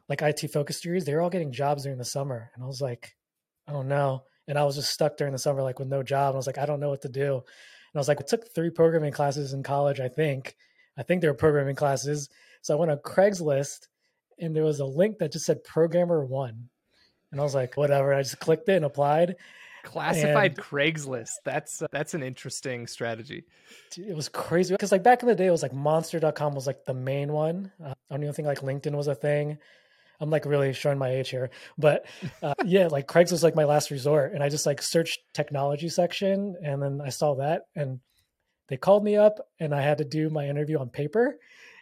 like 0.09 0.21
IT 0.21 0.51
focused 0.51 0.83
degrees, 0.83 1.05
they 1.05 1.13
were 1.13 1.21
all 1.21 1.29
getting 1.29 1.51
jobs 1.51 1.83
during 1.83 1.97
the 1.97 2.05
summer. 2.05 2.51
And 2.53 2.63
I 2.63 2.67
was 2.67 2.81
like, 2.81 3.15
oh 3.67 3.81
no. 3.81 4.23
And 4.51 4.59
I 4.59 4.65
was 4.65 4.75
just 4.75 4.91
stuck 4.91 5.15
during 5.15 5.31
the 5.31 5.39
summer, 5.39 5.63
like 5.63 5.79
with 5.79 5.87
no 5.87 6.03
job. 6.03 6.31
And 6.31 6.35
I 6.35 6.37
was 6.39 6.45
like, 6.45 6.57
I 6.57 6.65
don't 6.65 6.81
know 6.81 6.89
what 6.89 7.03
to 7.03 7.07
do. 7.07 7.35
And 7.35 7.95
I 7.95 7.97
was 7.99 8.09
like, 8.09 8.19
I 8.19 8.25
took 8.25 8.53
three 8.53 8.69
programming 8.69 9.13
classes 9.13 9.53
in 9.53 9.63
college, 9.63 10.01
I 10.01 10.09
think. 10.09 10.57
I 10.97 11.03
think 11.03 11.21
they 11.21 11.29
were 11.29 11.33
programming 11.33 11.77
classes. 11.77 12.27
So 12.61 12.75
I 12.75 12.77
went 12.77 12.91
on 12.91 12.97
Craigslist 12.97 13.87
and 14.39 14.53
there 14.53 14.65
was 14.65 14.81
a 14.81 14.85
link 14.85 15.19
that 15.19 15.31
just 15.31 15.45
said 15.45 15.63
programmer 15.63 16.25
one. 16.25 16.67
And 17.31 17.39
I 17.39 17.43
was 17.45 17.55
like, 17.55 17.77
whatever. 17.77 18.13
I 18.13 18.23
just 18.23 18.41
clicked 18.41 18.67
it 18.67 18.73
and 18.73 18.83
applied. 18.83 19.37
Classified 19.83 20.51
And- 20.51 20.59
Craigslist. 20.59 21.31
That's 21.45 21.81
uh, 21.81 21.87
that's 21.89 22.13
an 22.13 22.21
interesting 22.21 22.87
strategy. 22.87 23.45
It 23.97 24.13
was 24.13 24.27
crazy 24.27 24.73
because 24.73 24.91
like 24.91 25.01
back 25.01 25.21
in 25.21 25.29
the 25.29 25.35
day 25.35 25.47
it 25.47 25.51
was 25.51 25.63
like 25.63 25.73
monster.com 25.73 26.55
was 26.55 26.67
like 26.67 26.83
the 26.83 26.93
main 26.93 27.31
one 27.31 27.71
uh, 27.81 27.93
i 28.09 28.13
don't 28.13 28.23
even 28.23 28.33
think 28.33 28.47
like 28.47 28.59
linkedin 28.59 28.95
was 28.95 29.07
a 29.07 29.15
thing 29.15 29.57
i'm 30.21 30.29
like 30.29 30.45
really 30.45 30.71
showing 30.71 30.97
my 30.97 31.09
age 31.09 31.29
here 31.29 31.49
but 31.77 32.05
uh, 32.41 32.53
yeah 32.65 32.87
like 32.87 33.07
craigslist 33.07 33.31
was 33.31 33.43
like 33.43 33.55
my 33.55 33.65
last 33.65 33.91
resort 33.91 34.33
and 34.33 34.41
i 34.41 34.47
just 34.47 34.65
like 34.65 34.81
searched 34.81 35.19
technology 35.33 35.89
section 35.89 36.55
and 36.63 36.81
then 36.81 37.01
i 37.03 37.09
saw 37.09 37.35
that 37.35 37.63
and 37.75 37.99
they 38.69 38.77
called 38.77 39.03
me 39.03 39.17
up 39.17 39.39
and 39.59 39.75
i 39.75 39.81
had 39.81 39.97
to 39.97 40.05
do 40.05 40.29
my 40.29 40.47
interview 40.47 40.79
on 40.79 40.89
paper 40.89 41.37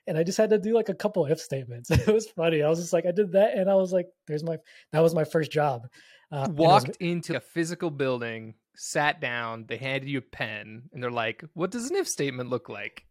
and 0.08 0.18
i 0.18 0.24
just 0.24 0.38
had 0.38 0.50
to 0.50 0.58
do 0.58 0.74
like 0.74 0.90
a 0.90 0.96
couple 0.96 1.26
if 1.28 1.40
statements 1.40 1.92
it 1.92 2.08
was 2.08 2.28
funny 2.30 2.64
i 2.64 2.70
was 2.70 2.80
just 2.80 2.94
like 2.94 3.06
i 3.06 3.12
did 3.12 3.34
that 3.34 3.56
and 3.56 3.70
i 3.70 3.76
was 3.76 3.92
like 3.92 4.08
there's 4.28 4.44
my 4.44 4.58
that 4.92 5.02
was 5.02 5.14
my 5.14 5.24
first 5.24 5.52
job 5.52 5.86
uh, 6.32 6.46
it 6.48 6.56
was- 6.56 6.86
Walked 6.86 6.98
into 7.00 7.36
a 7.36 7.40
physical 7.40 7.90
building, 7.90 8.54
sat 8.76 9.20
down, 9.20 9.66
they 9.68 9.78
handed 9.78 10.08
you 10.08 10.20
a 10.20 10.22
pen, 10.22 10.84
and 10.94 11.02
they're 11.02 11.10
like, 11.10 11.44
"What 11.56 11.72
does 11.72 11.90
an 11.90 11.96
if 11.96 12.08
statement 12.08 12.52
look 12.52 12.70
like?" 12.70 13.04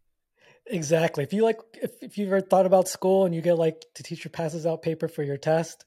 Exactly. 0.69 1.23
If 1.23 1.33
you 1.33 1.43
like, 1.43 1.59
if, 1.73 1.91
if 2.01 2.17
you 2.17 2.27
ever 2.27 2.41
thought 2.41 2.67
about 2.67 2.87
school 2.87 3.25
and 3.25 3.33
you 3.33 3.41
get 3.41 3.57
like 3.57 3.83
the 3.95 4.03
teacher 4.03 4.29
passes 4.29 4.65
out 4.65 4.83
paper 4.83 5.07
for 5.07 5.23
your 5.23 5.37
test, 5.37 5.85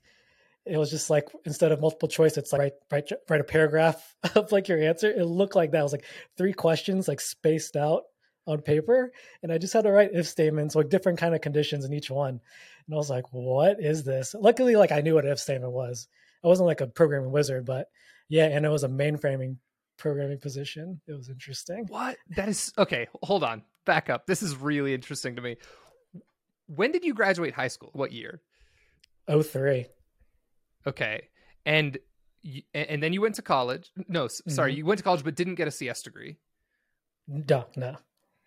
it 0.64 0.76
was 0.76 0.90
just 0.90 1.08
like 1.08 1.29
instead 1.44 1.73
of 1.73 1.81
multiple 1.81 2.08
choice, 2.08 2.37
it's 2.37 2.52
like 2.52 2.61
write 2.61 2.73
write 2.90 3.12
write 3.29 3.40
a 3.40 3.44
paragraph 3.44 4.14
of 4.34 4.50
like 4.52 4.69
your 4.69 4.82
answer. 4.82 5.11
It 5.11 5.25
looked 5.25 5.56
like 5.56 5.71
that. 5.73 5.80
It 5.80 5.83
was 5.85 5.92
like 5.92 6.07
three 6.37 6.52
questions 6.52 7.09
like 7.09 7.21
spaced 7.21 7.76
out 7.76 8.02
on 8.47 8.61
paper, 8.61 9.12
and 9.42 9.52
I 9.52 9.59
just 9.59 9.73
had 9.73 9.85
to 9.85 9.92
write 9.92 10.11
if 10.14 10.26
statements 10.26 10.75
like 10.75 10.88
different 10.88 11.18
kind 11.18 11.35
of 11.35 11.40
conditions 11.40 11.85
in 11.85 11.92
each 11.92 12.11
one. 12.11 12.40
And 12.87 12.95
I 12.95 12.97
was 12.97 13.11
like, 13.11 13.25
what 13.30 13.80
is 13.80 14.02
this? 14.02 14.35
Luckily, 14.38 14.75
like 14.75 14.92
I 14.92 15.00
knew 15.00 15.14
what 15.14 15.26
if 15.26 15.38
statement 15.38 15.73
was. 15.73 16.09
I 16.45 16.49
wasn't 16.49 16.66
like 16.66 16.80
a 16.80 16.88
programming 16.88 17.30
wizard, 17.30 17.64
but 17.66 17.87
yeah, 18.28 18.47
and 18.47 18.66
it 18.66 18.71
was 18.71 18.83
a 18.83 18.88
mainframing 18.88 19.59
programming 20.02 20.38
position. 20.38 21.00
It 21.06 21.12
was 21.12 21.28
interesting. 21.28 21.87
What? 21.88 22.16
That 22.37 22.49
is 22.49 22.73
okay. 22.76 23.06
Hold 23.23 23.44
on. 23.44 23.62
Back 23.87 24.11
up. 24.11 24.26
This 24.26 24.42
is 24.42 24.56
really 24.56 24.94
interesting 24.94 25.37
to 25.37 25.42
me. 25.42 25.56
When 26.66 26.90
did 26.90 27.04
you 27.04 27.14
graduate 27.14 27.54
high 27.54 27.68
school? 27.68 27.90
What 27.92 28.11
year? 28.11 28.40
Oh 29.28 29.42
three. 29.42 29.87
Okay. 30.88 31.28
And 31.64 31.99
and 32.75 33.00
then 33.00 33.12
you 33.12 33.21
went 33.21 33.37
to 33.37 33.42
college. 33.42 33.92
No, 34.09 34.26
sorry, 34.26 34.73
Mhm. 34.75 34.76
you 34.78 34.87
went 34.87 34.99
to 34.99 35.04
college 35.04 35.23
but 35.23 35.37
didn't 35.37 35.54
get 35.54 35.68
a 35.68 35.71
CS 35.71 36.02
degree. 36.02 36.37
No, 37.28 37.66
no. 37.76 37.97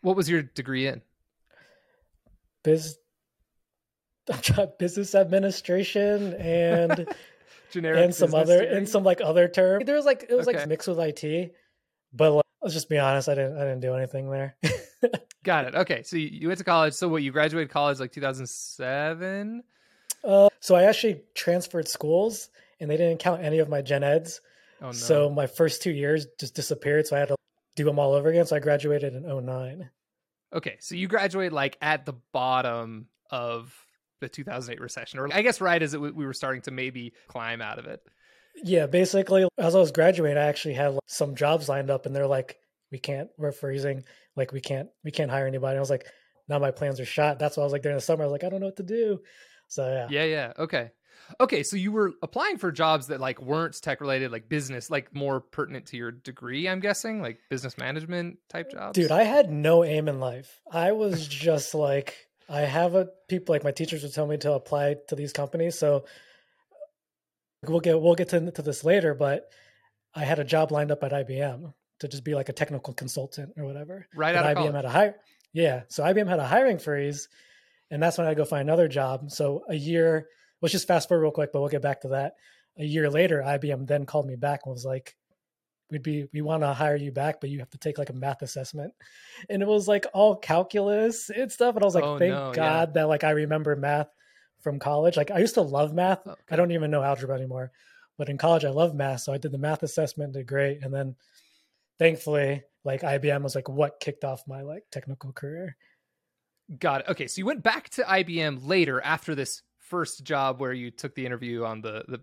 What 0.01 0.17
was 0.17 0.29
your 0.29 0.41
degree 0.41 0.88
in? 0.88 1.01
Biz 2.65 2.97
business 4.79 5.15
administration 5.15 6.33
and 6.33 7.07
Generic 7.75 8.03
and 8.05 8.15
some 8.15 8.34
other 8.34 8.60
degree? 8.62 8.77
and 8.77 8.89
some 8.89 9.03
like 9.03 9.22
other 9.22 9.48
term. 9.48 9.84
There 9.86 9.96
was 9.96 10.05
like 10.05 10.25
it 10.29 10.36
was 10.36 10.48
Okay. 10.48 10.58
like 10.60 10.67
mixed 10.67 10.88
with 10.88 11.00
IT, 11.00 11.53
but 12.13 12.32
like, 12.32 12.46
let's 12.62 12.74
just 12.74 12.89
be 12.89 12.98
honest, 12.98 13.29
I 13.29 13.36
didn't 13.36 13.58
I 13.58 13.62
didn't 13.62 13.82
do 13.82 13.94
anything 13.96 14.29
there. 14.32 14.55
Got 15.44 15.65
it. 15.65 15.75
Okay. 15.75 16.01
So 16.03 16.15
you, 16.17 16.27
you 16.27 16.48
went 16.48 16.58
to 16.58 16.63
college. 16.63 16.94
So 16.94 17.08
what? 17.08 17.22
You 17.22 17.32
graduated 17.32 17.70
college 17.70 18.00
like 18.00 18.12
2007. 18.12 19.63
uh, 20.24 20.50
so 20.60 20.75
I 20.75 20.84
actually 20.84 21.22
transferred 21.36 21.88
schools, 21.88 22.50
and 22.79 22.89
they 22.89 22.98
didn't 22.98 23.20
count 23.20 23.44
any 23.44 23.60
of 23.60 23.70
my 23.70 23.82
gen 23.82 24.03
eds. 24.03 24.41
Oh 24.82 24.88
no. 24.88 24.91
So 24.91 25.29
my 25.29 25.48
first 25.48 25.82
two 25.84 25.91
years 25.91 26.25
just 26.39 26.55
disappeared. 26.55 27.05
So 27.08 27.15
I 27.15 27.20
had 27.20 27.27
to 27.29 27.36
do 27.75 27.84
them 27.86 28.00
all 28.00 28.13
over 28.13 28.29
again. 28.29 28.46
So 28.46 28.55
I 28.55 28.60
graduated 28.60 29.13
in 29.15 29.24
09. 29.46 29.89
okay. 30.53 30.77
So 30.79 30.96
you 30.96 31.08
graduated 31.08 31.53
like 31.53 31.77
at 31.82 32.05
the 32.05 32.13
bottom 32.32 33.08
of 33.29 33.74
the 34.22 34.29
2008 34.29 34.81
recession, 34.81 35.19
or 35.19 35.29
I 35.34 35.41
guess 35.41 35.62
right 35.62 35.81
as 35.81 35.93
it, 35.93 35.98
w- 35.98 36.13
we 36.13 36.25
were 36.25 36.34
starting 36.34 36.62
to 36.63 36.72
maybe 36.72 37.13
climb 37.27 37.62
out 37.62 37.79
of 37.79 37.86
it. 37.86 38.01
Yeah, 38.63 38.88
basically, 38.88 39.48
as 39.57 39.75
I 39.75 39.79
was 39.79 39.91
graduating, 39.91 40.38
I 40.38 40.45
actually 40.45 40.75
had 40.75 40.93
like, 40.93 41.01
some 41.07 41.36
jobs 41.36 41.67
lined 41.67 41.89
up, 41.89 42.05
and 42.05 42.15
they're 42.15 42.27
like, 42.27 42.57
"We 42.91 43.00
can't. 43.00 43.29
We're 43.38 43.51
freezing. 43.51 44.03
Like, 44.36 44.51
we 44.51 44.62
can't. 44.62 44.89
We 45.03 45.12
can't 45.12 45.31
hire 45.31 45.48
anybody." 45.48 45.72
And 45.72 45.77
I 45.77 45.81
was 45.81 45.89
like, 45.89 46.07
"Now 46.48 46.60
my 46.60 46.72
plans 46.72 47.00
are 47.00 47.05
shot." 47.05 47.39
That's 47.39 47.57
why 47.57 47.62
I 47.62 47.65
was 47.65 47.74
like 47.74 47.81
during 47.81 47.98
the 47.98 48.01
summer. 48.01 48.24
I 48.24 48.27
was 48.27 48.31
like, 48.31 48.43
"I 48.43 48.50
don't 48.50 48.62
know 48.62 48.67
what 48.67 48.77
to 48.77 48.84
do." 48.84 49.19
So 49.67 49.88
yeah. 49.88 50.07
Yeah, 50.10 50.24
yeah. 50.24 50.53
Okay. 50.57 50.91
Okay, 51.39 51.63
so 51.63 51.75
you 51.75 51.91
were 51.91 52.13
applying 52.22 52.57
for 52.57 52.72
jobs 52.72 53.07
that 53.07 53.19
like 53.19 53.41
weren't 53.41 53.79
tech 53.81 54.00
related, 54.00 54.31
like 54.31 54.48
business, 54.48 54.89
like 54.89 55.13
more 55.13 55.41
pertinent 55.41 55.88
to 55.88 55.98
your 55.98 56.12
degree, 56.12 56.69
I'm 56.69 56.79
guessing, 56.79 57.22
like 57.22 57.39
business 57.50 57.77
management 57.77 58.38
type 58.48 58.72
jobs. 58.72 58.93
Dude, 58.95 59.12
I 59.12 59.24
had 59.24 59.50
no 59.50 59.84
aim 59.84 60.07
in 60.07 60.19
life. 60.19 60.62
I 60.72 60.91
was 60.91 61.27
just 61.27 61.74
like 61.74 62.25
I 62.47 62.61
have 62.61 62.95
a 62.95 63.09
people 63.27 63.53
like 63.53 63.63
my 63.63 63.71
teachers 63.71 64.03
would 64.03 64.13
tell 64.13 64.27
me 64.27 64.37
to 64.37 64.53
apply 64.53 64.95
to 65.07 65.15
these 65.15 65.33
companies. 65.33 65.77
So 65.77 66.05
we'll 67.67 67.79
get 67.79 67.99
we'll 68.01 68.15
get 68.15 68.29
to, 68.29 68.51
to 68.51 68.61
this 68.61 68.83
later, 68.83 69.13
but 69.13 69.49
I 70.13 70.23
had 70.23 70.39
a 70.39 70.43
job 70.43 70.71
lined 70.71 70.91
up 70.91 71.03
at 71.03 71.11
IBM 71.11 71.73
to 71.99 72.07
just 72.07 72.23
be 72.23 72.35
like 72.35 72.49
a 72.49 72.53
technical 72.53 72.93
consultant 72.93 73.53
or 73.57 73.65
whatever. 73.65 74.07
right 74.15 74.33
But 74.33 74.45
out 74.45 74.51
of 74.51 74.57
IBM 74.57 74.61
college. 74.61 74.75
had 74.75 74.85
a 74.85 74.89
hire 74.89 75.15
yeah. 75.53 75.83
So 75.87 76.03
IBM 76.03 76.27
had 76.27 76.39
a 76.39 76.45
hiring 76.45 76.79
freeze, 76.79 77.29
and 77.89 78.03
that's 78.03 78.17
when 78.17 78.27
I 78.27 78.33
go 78.33 78.43
find 78.43 78.67
another 78.67 78.89
job. 78.89 79.31
So 79.31 79.63
a 79.69 79.75
year, 79.75 80.27
let's 80.61 80.73
just 80.73 80.87
fast 80.87 81.07
forward 81.07 81.21
real 81.23 81.31
quick, 81.31 81.51
but 81.53 81.61
we'll 81.61 81.69
get 81.69 81.81
back 81.81 82.01
to 82.01 82.09
that. 82.09 82.33
A 82.77 82.83
year 82.83 83.09
later, 83.09 83.41
IBM 83.41 83.87
then 83.87 84.05
called 84.05 84.27
me 84.27 84.35
back 84.35 84.61
and 84.65 84.73
was 84.73 84.83
like, 84.83 85.15
"We'd 85.95 86.03
be 86.03 86.27
we 86.33 86.41
want 86.41 86.63
to 86.63 86.73
hire 86.73 86.97
you 86.97 87.11
back, 87.11 87.39
but 87.39 87.49
you 87.49 87.59
have 87.59 87.69
to 87.69 87.77
take 87.77 87.97
like 87.97 88.09
a 88.09 88.13
math 88.13 88.41
assessment." 88.41 88.93
And 89.49 89.61
it 89.61 89.67
was 89.67 89.87
like 89.87 90.05
all 90.13 90.35
calculus 90.35 91.29
and 91.29 91.49
stuff, 91.49 91.75
and 91.75 91.83
I 91.83 91.87
was 91.87 91.95
like, 91.95 92.03
Oh, 92.03 92.19
"Thank 92.19 92.33
no, 92.33 92.47
yeah. 92.49 92.53
God 92.53 92.93
that 92.95 93.07
like 93.07 93.23
I 93.23 93.31
remember 93.31 93.75
math 93.75 94.09
from 94.65 94.79
college. 94.79 95.15
Like 95.15 95.31
I 95.31 95.39
used 95.39 95.53
to 95.53 95.61
love 95.61 95.93
math. 95.93 96.21
Oh, 96.25 96.31
okay. 96.31 96.41
I 96.51 96.55
don't 96.57 96.71
even 96.71 96.91
know 96.91 97.03
algebra 97.03 97.35
anymore, 97.35 97.71
but 98.17 98.29
in 98.29 98.37
college 98.37 98.65
I 98.65 98.71
loved 98.71 98.95
math, 98.95 99.21
so 99.21 99.31
I 99.31 99.37
did 99.37 99.51
the 99.51 99.57
math 99.57 99.83
assessment, 99.83 100.33
did 100.33 100.47
great, 100.47 100.83
and 100.83 100.93
then 100.93 101.15
thankfully 101.99 102.63
like 102.83 103.01
IBM 103.01 103.43
was 103.43 103.55
like 103.55 103.69
what 103.69 103.99
kicked 103.99 104.25
off 104.25 104.41
my 104.47 104.61
like 104.61 104.83
technical 104.91 105.31
career. 105.31 105.77
Got 106.79 107.01
it. 107.01 107.09
Okay, 107.09 107.27
so 107.27 107.39
you 107.39 107.45
went 107.45 107.63
back 107.63 107.89
to 107.89 108.03
IBM 108.03 108.65
later 108.65 108.99
after 109.01 109.35
this 109.35 109.61
first 109.79 110.23
job 110.23 110.59
where 110.59 110.73
you 110.73 110.89
took 110.89 111.13
the 111.13 111.25
interview 111.25 111.63
on 111.63 111.81
the 111.81 112.03
the 112.07 112.21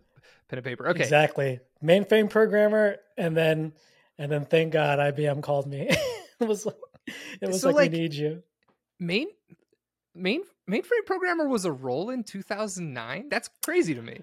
pen 0.49 0.59
and 0.59 0.65
paper. 0.65 0.89
Okay. 0.89 1.03
Exactly. 1.03 1.61
Mainframe 1.83 2.31
programmer 2.31 2.97
and 3.17 3.37
then 3.37 3.73
and 4.19 4.31
then 4.31 4.45
thank 4.45 4.73
God 4.73 4.99
IBM 4.99 5.43
called 5.43 5.67
me. 5.67 5.89
it 6.41 6.49
was 6.49 6.67
like 6.67 6.77
it 7.41 7.49
was 7.49 7.61
So, 7.61 7.69
like, 7.69 7.77
like- 7.77 7.93
we 7.93 7.99
need 7.99 8.15
you. 8.15 8.43
Main 9.01 9.29
main 10.15 10.43
mainframe 10.71 11.07
programmer 11.07 11.49
was 11.49 11.65
a 11.65 11.73
role 11.73 12.11
in 12.11 12.23
2009. 12.25 13.29
That's 13.29 13.51
crazy 13.65 13.95
to 13.95 14.03
me. 14.03 14.21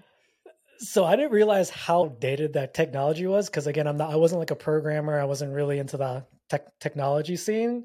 So 0.78 1.04
I 1.04 1.14
didn't 1.16 1.32
realize 1.32 1.68
how 1.68 2.16
dated 2.20 2.54
that 2.54 2.72
technology 2.72 3.26
was 3.26 3.50
because 3.50 3.66
again 3.66 3.86
I'm 3.86 3.98
not 3.98 4.10
I 4.10 4.16
wasn't 4.16 4.38
like 4.38 4.50
a 4.50 4.56
programmer. 4.56 5.20
I 5.20 5.24
wasn't 5.24 5.52
really 5.52 5.78
into 5.78 5.96
the 5.98 6.24
tech, 6.48 6.66
technology 6.80 7.36
scene. 7.36 7.84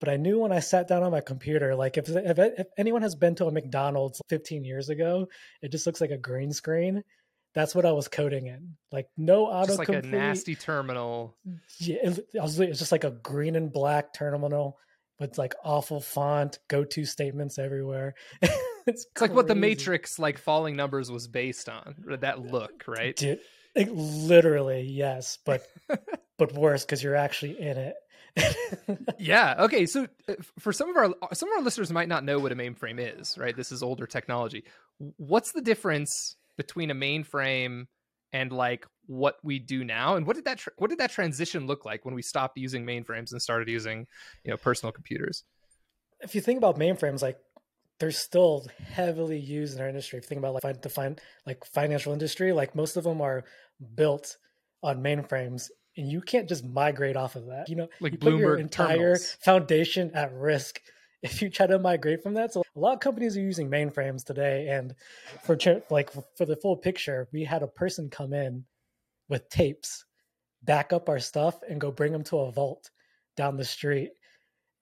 But 0.00 0.08
I 0.08 0.16
knew 0.16 0.38
when 0.38 0.52
I 0.52 0.60
sat 0.60 0.86
down 0.86 1.02
on 1.02 1.10
my 1.10 1.20
computer, 1.20 1.74
like 1.74 1.96
if, 1.96 2.08
if 2.08 2.38
if 2.38 2.66
anyone 2.78 3.02
has 3.02 3.16
been 3.16 3.34
to 3.34 3.46
a 3.46 3.50
McDonald's 3.50 4.20
15 4.28 4.62
years 4.62 4.90
ago, 4.90 5.26
it 5.60 5.72
just 5.72 5.86
looks 5.86 6.00
like 6.00 6.12
a 6.12 6.16
green 6.16 6.52
screen. 6.52 7.02
That's 7.54 7.74
what 7.74 7.86
I 7.86 7.92
was 7.92 8.08
coding 8.08 8.46
in. 8.46 8.76
Like 8.92 9.08
no 9.16 9.46
autocomplete. 9.46 9.66
Just 9.66 9.78
like 9.78 9.88
a 9.88 10.02
nasty 10.02 10.54
terminal. 10.54 11.36
Yeah, 11.78 11.96
it, 12.02 12.28
I 12.38 12.42
was, 12.42 12.58
it's 12.60 12.78
just 12.78 12.92
like 12.92 13.04
a 13.04 13.10
green 13.10 13.56
and 13.56 13.72
black 13.72 14.12
terminal 14.14 14.78
with 15.18 15.38
like 15.38 15.54
awful 15.64 16.00
font, 16.00 16.58
go-to 16.68 17.04
statements 17.04 17.58
everywhere. 17.58 18.14
it's, 18.42 18.52
It's 18.86 19.20
like 19.20 19.32
what 19.32 19.48
the. 19.48 19.54
Matrix 19.54 20.18
like 20.18 20.38
falling 20.38 20.76
numbers 20.76 21.10
was 21.10 21.26
based 21.26 21.68
on. 21.68 21.94
That 22.20 22.40
look, 22.40 22.84
right? 22.86 23.16
Dude, 23.16 23.40
like, 23.74 23.88
literally, 23.90 24.82
yes, 24.82 25.38
but 25.44 25.62
but 26.38 26.52
worse 26.52 26.84
because 26.84 27.02
you're 27.02 27.16
actually 27.16 27.60
in 27.60 27.76
it. 27.76 27.94
Yeah. 29.18 29.56
Okay. 29.64 29.86
So 29.86 30.06
uh, 30.28 30.34
for 30.60 30.72
some 30.72 30.88
of 30.88 30.96
our 30.96 31.12
some 31.34 31.50
of 31.50 31.58
our 31.58 31.64
listeners 31.64 31.90
might 31.90 32.08
not 32.08 32.22
know 32.24 32.38
what 32.38 32.52
a 32.52 32.54
mainframe 32.54 33.18
is, 33.18 33.36
right? 33.36 33.56
This 33.56 33.72
is 33.72 33.82
older 33.82 34.06
technology. 34.06 34.62
What's 35.16 35.50
the 35.52 35.60
difference 35.60 36.36
between 36.58 36.90
a 36.90 36.94
mainframe 36.94 37.86
and 38.34 38.52
like 38.52 38.84
what 39.06 39.36
we 39.42 39.58
do 39.58 39.82
now? 39.84 40.16
And 40.16 40.26
what 40.26 40.36
did 40.36 40.44
that 40.44 40.58
tr- 40.58 40.76
what 40.76 40.90
did 40.90 40.98
that 40.98 41.10
transition 41.10 41.66
look 41.66 41.86
like 41.86 42.04
when 42.04 42.14
we 42.14 42.20
stopped 42.20 42.58
using 42.58 42.84
mainframes 42.84 43.32
and 43.32 43.40
started 43.40 43.68
using, 43.68 44.06
you 44.44 44.50
know, 44.50 44.58
personal 44.58 44.92
computers? 44.92 45.44
if 46.20 46.34
you 46.34 46.40
think 46.40 46.58
about 46.58 46.78
mainframes, 46.78 47.22
like 47.22 47.38
they're 48.00 48.10
still 48.10 48.66
heavily 48.92 49.38
used 49.38 49.76
in 49.76 49.82
our 49.82 49.88
industry. 49.88 50.18
If 50.18 50.24
you 50.24 50.28
think 50.28 50.38
about 50.40 50.62
like 50.62 50.82
the 50.82 50.88
fin- 50.88 51.18
like 51.46 51.64
financial 51.64 52.12
industry, 52.12 52.52
like 52.52 52.74
most 52.74 52.96
of 52.96 53.04
them 53.04 53.20
are 53.20 53.44
built 53.94 54.36
on 54.82 55.02
mainframes, 55.02 55.68
and 55.96 56.10
you 56.10 56.20
can't 56.20 56.48
just 56.48 56.64
migrate 56.64 57.16
off 57.16 57.36
of 57.36 57.46
that. 57.46 57.68
You 57.68 57.76
know, 57.76 57.88
Like 58.00 58.12
you 58.12 58.18
put 58.18 58.34
your 58.34 58.56
Bloomberg 58.56 58.60
entire 58.60 58.96
terminals. 58.96 59.36
foundation 59.40 60.10
at 60.14 60.32
risk 60.32 60.80
if 61.22 61.42
you 61.42 61.50
try 61.50 61.66
to 61.66 61.78
migrate 61.78 62.22
from 62.22 62.34
that. 62.34 62.52
So 62.52 62.62
a 62.76 62.78
lot 62.78 62.94
of 62.94 63.00
companies 63.00 63.36
are 63.36 63.42
using 63.42 63.70
mainframes 63.70 64.24
today, 64.24 64.68
and 64.68 64.94
for 65.44 65.56
like 65.90 66.10
for 66.36 66.46
the 66.46 66.56
full 66.56 66.76
picture, 66.76 67.28
we 67.32 67.44
had 67.44 67.62
a 67.62 67.68
person 67.68 68.10
come 68.10 68.32
in 68.32 68.64
with 69.28 69.48
tapes, 69.48 70.04
back 70.62 70.92
up 70.92 71.08
our 71.08 71.18
stuff, 71.18 71.56
and 71.68 71.80
go 71.80 71.90
bring 71.90 72.12
them 72.12 72.24
to 72.24 72.38
a 72.38 72.52
vault 72.52 72.90
down 73.36 73.56
the 73.56 73.64
street. 73.64 74.10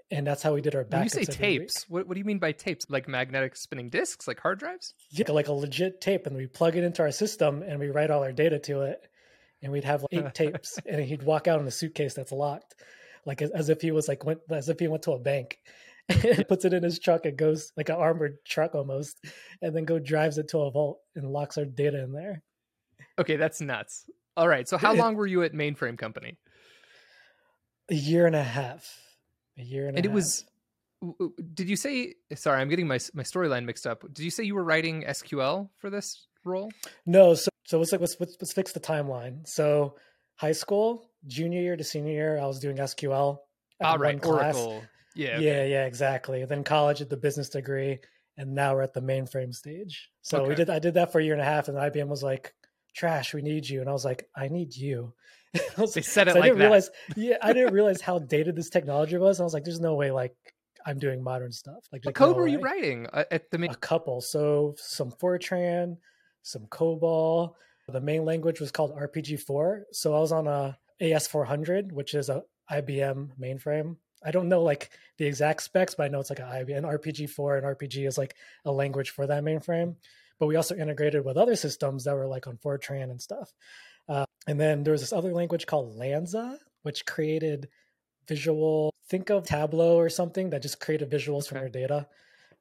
And 0.09 0.25
that's 0.25 0.40
how 0.40 0.55
we 0.55 0.61
did 0.61 0.76
our 0.76 0.85
backups. 0.85 0.93
When 0.93 1.02
you 1.02 1.09
say 1.09 1.25
tapes, 1.25 1.85
what, 1.88 2.07
what 2.07 2.14
do 2.14 2.21
you 2.21 2.25
mean 2.25 2.38
by 2.38 2.52
tapes? 2.52 2.87
Like 2.88 3.09
magnetic 3.09 3.57
spinning 3.57 3.88
discs, 3.88 4.28
like 4.28 4.38
hard 4.38 4.61
drives? 4.61 4.95
yeah, 5.11 5.33
like 5.33 5.49
a 5.49 5.52
legit 5.52 6.00
tape, 6.00 6.26
and 6.26 6.37
we 6.37 6.47
plug 6.47 6.76
it 6.76 6.85
into 6.85 7.02
our 7.02 7.11
system 7.11 7.62
and 7.62 7.81
we 7.81 7.88
write 7.88 8.11
all 8.11 8.23
our 8.23 8.33
data 8.33 8.61
to 8.61 8.83
it, 8.83 9.00
and 9.62 9.73
we'd 9.73 9.85
have 9.85 10.02
like 10.02 10.12
eight 10.12 10.35
tapes, 10.35 10.78
and 10.87 11.05
he'd 11.05 11.25
walk 11.25 11.49
out 11.49 11.61
in 11.61 11.66
a 11.66 11.73
suitcase 11.73 12.14
that's 12.14 12.31
locked, 12.31 12.76
like 13.25 13.43
as, 13.43 13.50
as 13.50 13.69
if 13.69 13.81
he 13.81 13.90
was 13.90 14.07
like 14.07 14.25
went 14.25 14.40
as 14.49 14.69
if 14.69 14.78
he 14.78 14.87
went 14.87 15.02
to 15.05 15.12
a 15.12 15.19
bank. 15.19 15.59
And 16.09 16.47
puts 16.49 16.65
it 16.65 16.73
in 16.73 16.83
his 16.83 16.99
truck 16.99 17.25
and 17.27 17.37
goes 17.37 17.73
like 17.77 17.89
an 17.89 17.97
armored 17.97 18.39
truck 18.45 18.75
almost, 18.75 19.19
and 19.63 19.75
then 19.75 19.85
go 19.85 19.99
drives 19.99 20.39
it 20.39 20.49
to 20.49 20.59
a 20.59 20.71
vault 20.71 21.01
and 21.15 21.31
locks 21.31 21.59
our 21.59 21.65
data 21.65 22.03
in 22.03 22.13
there. 22.13 22.43
Okay, 23.19 23.37
that's 23.37 23.61
nuts. 23.61 24.09
All 24.37 24.49
right. 24.49 24.69
So 24.69 24.77
how 24.77 24.93
long 25.03 25.15
were 25.17 25.27
you 25.27 25.43
at 25.43 25.53
mainframe 25.53 25.99
company? 25.99 26.39
A 27.91 27.95
year 27.95 28.27
and 28.27 28.37
a 28.37 28.43
half. 28.43 28.87
A 29.59 29.63
year 29.63 29.87
and, 29.89 29.97
And 29.97 30.05
a 30.07 30.09
half. 30.09 30.13
And 30.13 30.13
it 30.13 30.15
was 30.15 30.41
half. 31.03 31.15
w- 31.17 31.33
w- 31.37 31.53
did 31.55 31.69
you 31.69 31.77
say 31.77 32.15
sorry 32.35 32.61
i'm 32.61 32.69
getting 32.69 32.87
my 32.87 32.99
my 33.15 33.23
storyline 33.23 33.65
mixed 33.65 33.87
up 33.87 34.03
did 34.13 34.25
you 34.25 34.31
say 34.31 34.45
you 34.45 34.55
were 34.55 34.65
writing 34.65 35.05
sql 35.05 35.69
for 35.79 35.89
this 35.91 36.27
role 36.45 36.71
no. 37.07 37.35
So 37.35 37.49
so 37.65 37.79
let's 37.79 37.93
like 37.93 38.01
let's, 38.01 38.17
let's 38.21 38.53
fix 38.53 38.73
the 38.73 38.81
timeline. 38.81 39.47
So 39.47 39.97
high 40.37 40.53
school, 40.53 41.11
junior 41.27 41.61
year 41.61 41.77
to 41.77 41.83
senior 41.85 42.13
year, 42.13 42.39
I 42.39 42.47
was 42.47 42.61
doing 42.61 42.77
SQL. 42.77 43.39
at 43.81 43.87
ah 43.87 43.95
right 43.95 44.21
class. 44.21 44.55
oracle 44.57 44.83
yeah 44.83 44.87
Yeah, 45.17 45.37
okay. 45.37 45.71
yeah, 45.71 45.87
exactly. 45.87 46.45
Then 46.45 46.63
college 46.63 47.01
at 47.01 47.09
the 47.09 47.17
business 47.17 47.49
degree, 47.49 47.99
and 48.37 48.55
now 48.55 48.75
we're 48.75 48.83
at 48.83 48.93
the 48.93 49.01
mainframe 49.01 49.55
stage. 49.55 50.11
So 50.23 50.47
we 50.47 50.55
did. 50.55 50.71
I 50.71 50.79
did 50.79 50.95
that 50.95 51.13
for 51.13 51.21
a 51.21 51.25
year 51.25 51.33
and 51.33 51.43
a 51.43 51.47
half, 51.47 51.69
and 51.69 51.77
IBM 51.77 52.09
was 52.09 52.23
like, 52.23 52.55
"Trash, 52.95 53.33
we 53.33 53.43
need 53.43 53.69
you," 53.69 53.81
and 53.81 53.89
I 53.89 53.93
was 53.93 54.05
like, 54.05 54.29
"I 54.37 54.49
need 54.49 54.77
you." 54.77 55.15
I 55.55 55.81
was 55.81 55.95
they 55.95 56.03
said 56.03 56.29
it 56.29 56.35
so 56.35 56.41
I 56.41 56.43
didn't 56.43 56.59
that 56.59 56.65
realize. 56.65 56.91
Yeah, 57.17 57.37
I 57.43 57.53
didn't 57.53 57.73
realize 57.73 58.01
how 58.01 58.19
dated 58.19 58.57
this 58.57 58.69
technology 58.69 59.17
was. 59.17 59.39
And 59.39 59.45
I 59.45 59.47
was 59.47 59.55
like, 59.55 59.65
"There's 59.65 59.81
no 59.81 59.95
way, 59.95 60.11
like, 60.11 60.35
I'm 60.85 60.99
doing 60.99 61.23
modern 61.23 61.53
stuff." 61.53 61.87
Like, 61.93 62.05
what 62.05 62.11
like, 62.11 62.21
no 62.21 62.27
code 62.27 62.37
were 62.37 62.47
you 62.47 62.61
writing 62.61 63.07
uh, 63.13 63.25
at 63.31 63.51
the 63.51 63.59
main 63.59 63.71
A 63.71 63.75
couple. 63.75 64.21
So 64.21 64.75
some 64.77 65.11
Fortran, 65.13 65.97
some 66.43 66.67
COBOL. 66.67 67.55
The 67.89 68.01
main 68.01 68.25
language 68.25 68.61
was 68.61 68.73
called 68.73 68.97
RPG4. 68.97 69.83
So 69.93 70.15
I 70.15 70.19
was 70.19 70.33
on 70.33 70.49
a 70.49 70.77
AS400, 71.01 71.93
which 71.93 72.15
is 72.15 72.29
a 72.29 72.43
IBM 72.71 73.31
mainframe. 73.41 73.97
I 74.25 74.31
don't 74.31 74.49
know 74.49 74.63
like 74.63 74.91
the 75.19 75.27
exact 75.27 75.63
specs, 75.63 75.95
but 75.95 76.05
I 76.05 76.09
know 76.09 76.21
it's 76.21 76.31
like 76.31 76.41
an 76.41 76.47
RPG4 76.47 77.59
and 77.59 77.67
RPG 77.67 78.07
is 78.07 78.19
like 78.19 78.35
a 78.65 78.73
language 78.73 79.11
for 79.11 79.27
that 79.27 79.45
mainframe. 79.45 79.97
But 80.39 80.47
we 80.47 80.57
also 80.57 80.77
integrated 80.77 81.25
with 81.25 81.37
other 81.37 81.57
systems 81.57 82.05
that 82.05 82.15
were 82.15 82.27
like 82.27 82.47
on 82.47 82.59
Fortran 82.59 83.11
and 83.11 83.21
stuff. 83.21 83.53
Uh, 84.09 84.27
and 84.47 84.61
then 84.61 84.85
there 84.85 84.93
was 84.93 85.01
this 85.01 85.13
other 85.13 85.33
language 85.33 85.67
called 85.67 85.97
LANSA, 85.97 86.59
which 86.83 87.07
created 87.07 87.69
visual. 88.29 88.93
Think 89.09 89.31
of 89.31 89.45
Tableau 89.45 89.97
or 89.97 90.09
something 90.09 90.51
that 90.51 90.63
just 90.63 90.81
created 90.81 91.11
visuals 91.11 91.49
from 91.49 91.59
your 91.59 91.69
data. 91.69 92.07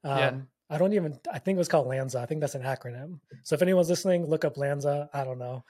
Um, 0.04 0.18
Yeah. 0.18 0.34
I 0.68 0.78
don't 0.80 0.94
even. 0.94 1.20
I 1.32 1.38
think 1.38 1.58
it 1.58 1.60
was 1.60 1.68
called 1.68 1.88
LANSA. 1.88 2.16
I 2.16 2.26
think 2.26 2.42
that's 2.42 2.56
an 2.56 2.64
acronym. 2.64 3.20
So 3.44 3.54
if 3.54 3.62
anyone's 3.62 3.90
listening, 3.90 4.26
look 4.26 4.46
up 4.46 4.56
LANSA. 4.56 5.10
I 5.14 5.24
don't 5.24 5.38
know. 5.38 5.64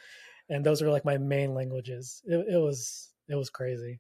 And 0.48 0.66
those 0.66 0.82
were 0.82 0.90
like 0.90 1.04
my 1.04 1.18
main 1.18 1.54
languages. 1.54 2.22
It, 2.26 2.46
it 2.54 2.58
was 2.58 3.10
it 3.28 3.36
was 3.36 3.50
crazy. 3.50 4.00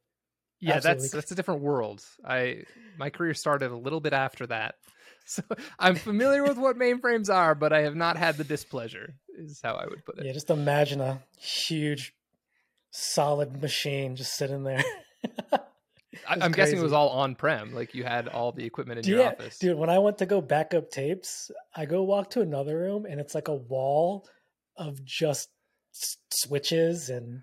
Yeah 0.60 0.76
absolutely. 0.76 1.02
that's 1.04 1.12
that's 1.12 1.32
a 1.32 1.36
different 1.36 1.62
world 1.62 2.04
i 2.26 2.64
my 2.98 3.10
career 3.10 3.34
started 3.34 3.72
a 3.72 3.78
little 3.78 4.00
bit 4.00 4.14
after 4.14 4.48
that 4.48 4.76
so 5.26 5.42
i'm 5.80 5.96
familiar 5.96 6.44
with 6.44 6.58
what 6.58 6.78
mainframes 6.78 7.34
are 7.34 7.56
but 7.56 7.74
i 7.74 7.82
have 7.82 7.96
not 7.96 8.16
had 8.18 8.38
the 8.38 8.44
displeasure 8.44 9.16
is 9.38 9.60
how 9.64 9.74
i 9.74 9.86
would 9.86 10.04
put 10.06 10.18
it 10.18 10.26
Yeah, 10.26 10.34
just 10.34 10.50
imagine 10.50 11.02
a 11.02 11.20
huge, 11.38 12.14
solid 12.92 13.62
machine 13.62 14.16
just 14.16 14.36
sitting 14.36 14.64
there. 14.64 14.84
I, 16.28 16.38
i'm 16.42 16.52
guessing 16.52 16.80
it 16.80 16.84
was 16.84 16.94
all 16.94 17.10
on-prem 17.10 17.74
like 17.74 17.94
you 17.94 18.04
had 18.04 18.28
all 18.30 18.52
the 18.52 18.64
equipment 18.66 19.00
in 19.00 19.12
your 19.12 19.22
yeah, 19.22 19.28
office 19.30 19.58
dude. 19.60 19.78
When 19.78 19.90
I 19.90 20.00
went 20.00 20.20
to 20.20 20.26
go 20.26 20.42
back 20.42 20.74
up 20.74 20.90
tapes, 20.90 21.52
I 21.76 21.86
go 21.86 22.04
walk 22.04 22.30
to 22.32 22.42
another 22.42 22.78
room, 22.78 23.06
and 23.06 23.20
it's 23.20 23.36
like 23.36 23.48
a 23.50 23.56
wall 23.56 24.28
of 24.78 25.04
just 25.04 25.50
s- 25.94 26.18
switches 26.30 27.10
and. 27.10 27.42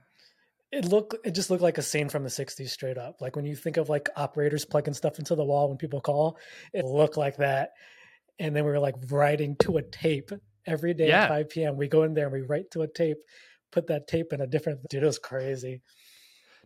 It 0.73 0.87
looked. 0.87 1.15
It 1.25 1.33
just 1.33 1.51
looked 1.51 1.63
like 1.63 1.77
a 1.79 1.83
scene 1.83 2.09
from 2.09 2.23
the 2.23 2.31
'60s, 2.31 2.71
straight 2.71 2.97
up. 2.99 3.21
Like 3.21 3.37
when 3.37 3.45
you 3.45 3.55
think 3.55 3.77
of 3.77 3.89
like 3.91 4.09
operators 4.17 4.65
plugging 4.65 4.95
stuff 4.95 5.19
into 5.19 5.35
the 5.35 5.45
wall 5.45 5.69
when 5.69 5.77
people 5.79 6.01
call, 6.01 6.39
it 6.73 6.85
looked 6.85 7.17
like 7.17 7.37
that. 7.37 7.71
and 8.39 8.57
then 8.57 8.65
we 8.65 8.71
were 8.71 8.79
like 8.81 8.95
writing 9.11 9.55
to 9.57 9.77
a 9.77 9.83
tape 9.83 10.31
every 10.67 10.95
day 10.95 11.09
Yeah. 11.09 11.25
at 11.25 11.29
5 11.29 11.49
p.m. 11.51 11.77
We 11.77 11.87
go 11.89 12.03
in 12.05 12.15
there 12.15 12.25
and 12.27 12.33
we 12.33 12.41
write 12.41 12.71
to 12.71 12.81
a 12.83 12.89
tape, 12.89 13.19
put 13.71 13.87
that 13.89 14.09
tape 14.09 14.33
in 14.33 14.41
a 14.41 14.47
different. 14.47 14.81
Dude, 14.89 15.03
it 15.03 15.07
was 15.07 15.19
crazy. 15.19 15.83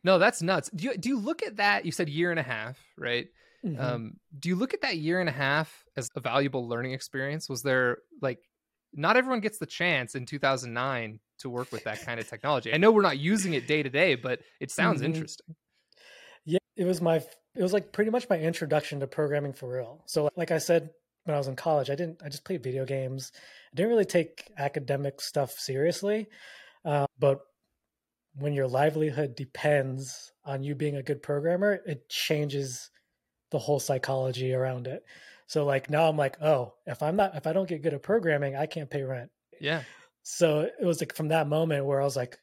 No, 0.04 0.18
that's 0.20 0.40
nuts. 0.40 0.70
Do 0.74 0.84
you 0.84 0.96
do 0.96 1.08
you 1.08 1.18
look 1.18 1.42
at 1.42 1.56
that? 1.56 1.84
You 1.84 1.90
said 1.90 2.08
year 2.08 2.30
and 2.30 2.38
a 2.38 2.44
half, 2.44 2.78
right? 2.96 3.26
Mhm. 3.64 3.80
Um, 3.80 4.12
do 4.38 4.48
you 4.48 4.54
look 4.54 4.72
at 4.74 4.82
that 4.82 4.98
year 4.98 5.18
and 5.18 5.28
a 5.28 5.32
half 5.32 5.84
as 5.96 6.08
a 6.14 6.20
valuable 6.20 6.68
learning 6.68 6.92
experience? 6.92 7.48
Was 7.48 7.62
there 7.62 7.98
like 8.22 8.38
not 8.94 9.16
everyone 9.16 9.40
gets 9.40 9.58
the 9.58 9.66
chance 9.66 10.14
in 10.14 10.24
2009 10.26 11.18
to 11.38 11.50
work 11.50 11.72
with 11.72 11.84
that 11.84 12.00
kind 12.00 12.20
of 12.20 12.28
technology? 12.28 12.72
I 12.72 12.76
know 12.78 12.92
we're 12.92 13.02
not 13.02 13.18
using 13.18 13.54
it 13.54 13.66
day 13.66 13.82
to 13.82 13.90
day, 13.90 14.14
but 14.14 14.40
it 14.60 14.70
sounds 14.70 15.00
Mhm. 15.00 15.02
interesting. 15.02 15.56
Yeah, 16.44 16.58
it 16.76 16.84
was 16.84 17.00
my 17.00 17.16
it 17.16 17.62
was 17.62 17.72
like 17.72 17.92
pretty 17.92 18.10
much 18.10 18.28
my 18.28 18.38
introduction 18.38 19.00
to 19.00 19.06
programming 19.06 19.52
for 19.52 19.68
real. 19.72 20.02
So 20.06 20.28
like 20.36 20.50
I 20.50 20.58
said 20.58 20.90
when 21.24 21.34
I 21.34 21.38
was 21.38 21.48
in 21.48 21.56
college, 21.56 21.90
I 21.90 21.94
didn't 21.94 22.22
I 22.22 22.28
just 22.28 22.44
played 22.44 22.62
video 22.62 22.84
games. 22.84 23.32
I 23.72 23.76
didn't 23.76 23.90
really 23.90 24.04
take 24.04 24.50
academic 24.56 25.20
stuff 25.20 25.52
seriously. 25.52 26.28
Uh, 26.84 27.06
but 27.18 27.42
when 28.34 28.54
your 28.54 28.68
livelihood 28.68 29.34
depends 29.36 30.32
on 30.44 30.62
you 30.62 30.74
being 30.74 30.96
a 30.96 31.02
good 31.02 31.22
programmer, 31.22 31.80
it 31.86 32.08
changes 32.08 32.90
the 33.50 33.58
whole 33.60 33.80
psychology 33.80 34.54
around 34.54 34.86
it. 34.88 35.04
So 35.48 35.64
like 35.64 35.90
now 35.90 36.08
I'm 36.08 36.16
like, 36.16 36.40
oh, 36.42 36.74
if 36.86 37.02
I'm 37.02 37.16
not 37.16 37.36
if 37.36 37.46
I 37.46 37.52
don't 37.54 37.68
get 37.68 37.82
good 37.82 37.94
at 37.94 38.02
programming, 38.04 38.56
I 38.56 38.66
can't 38.66 38.90
pay 38.90 39.02
rent. 39.04 39.32
Yeah. 39.60 39.84
So 40.28 40.62
it 40.62 40.84
was 40.84 41.00
like 41.00 41.14
from 41.14 41.28
that 41.28 41.46
moment 41.46 41.86
where 41.86 42.00
I 42.00 42.04
was 42.04 42.16
like, 42.16 42.36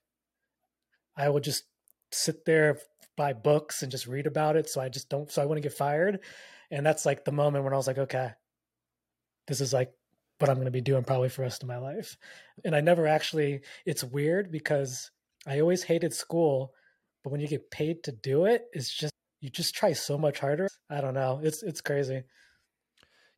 I 1.17 1.27
would 1.27 1.43
just 1.43 1.65
sit 2.13 2.45
there, 2.45 2.79
buy 3.17 3.33
books, 3.33 3.83
and 3.83 3.91
just 3.91 4.07
read 4.07 4.25
about 4.25 4.55
it. 4.55 4.69
So 4.69 4.79
I 4.79 4.87
just 4.87 5.09
don't, 5.09 5.29
so 5.29 5.41
I 5.41 5.45
wouldn't 5.45 5.63
get 5.63 5.73
fired. 5.73 6.21
And 6.71 6.85
that's 6.85 7.05
like 7.05 7.25
the 7.25 7.33
moment 7.33 7.65
when 7.65 7.73
I 7.73 7.75
was 7.75 7.85
like, 7.85 7.97
okay, 7.97 8.31
this 9.47 9.59
is 9.59 9.73
like 9.73 9.91
what 10.39 10.49
I'm 10.49 10.55
going 10.55 10.65
to 10.65 10.71
be 10.71 10.79
doing 10.79 11.03
probably 11.03 11.27
for 11.27 11.41
the 11.41 11.47
rest 11.47 11.61
of 11.61 11.67
my 11.67 11.77
life. 11.77 12.15
And 12.63 12.73
I 12.73 12.79
never 12.79 13.05
actually, 13.05 13.59
it's 13.85 14.01
weird 14.01 14.49
because 14.49 15.11
I 15.45 15.59
always 15.59 15.83
hated 15.83 16.13
school, 16.13 16.73
but 17.21 17.31
when 17.31 17.41
you 17.41 17.49
get 17.49 17.69
paid 17.69 18.01
to 18.03 18.13
do 18.13 18.45
it, 18.45 18.63
it's 18.71 18.93
just, 18.93 19.13
you 19.41 19.49
just 19.49 19.75
try 19.75 19.91
so 19.91 20.17
much 20.17 20.39
harder. 20.39 20.69
I 20.89 21.01
don't 21.01 21.15
know. 21.15 21.41
It's, 21.43 21.61
it's 21.61 21.81
crazy. 21.81 22.23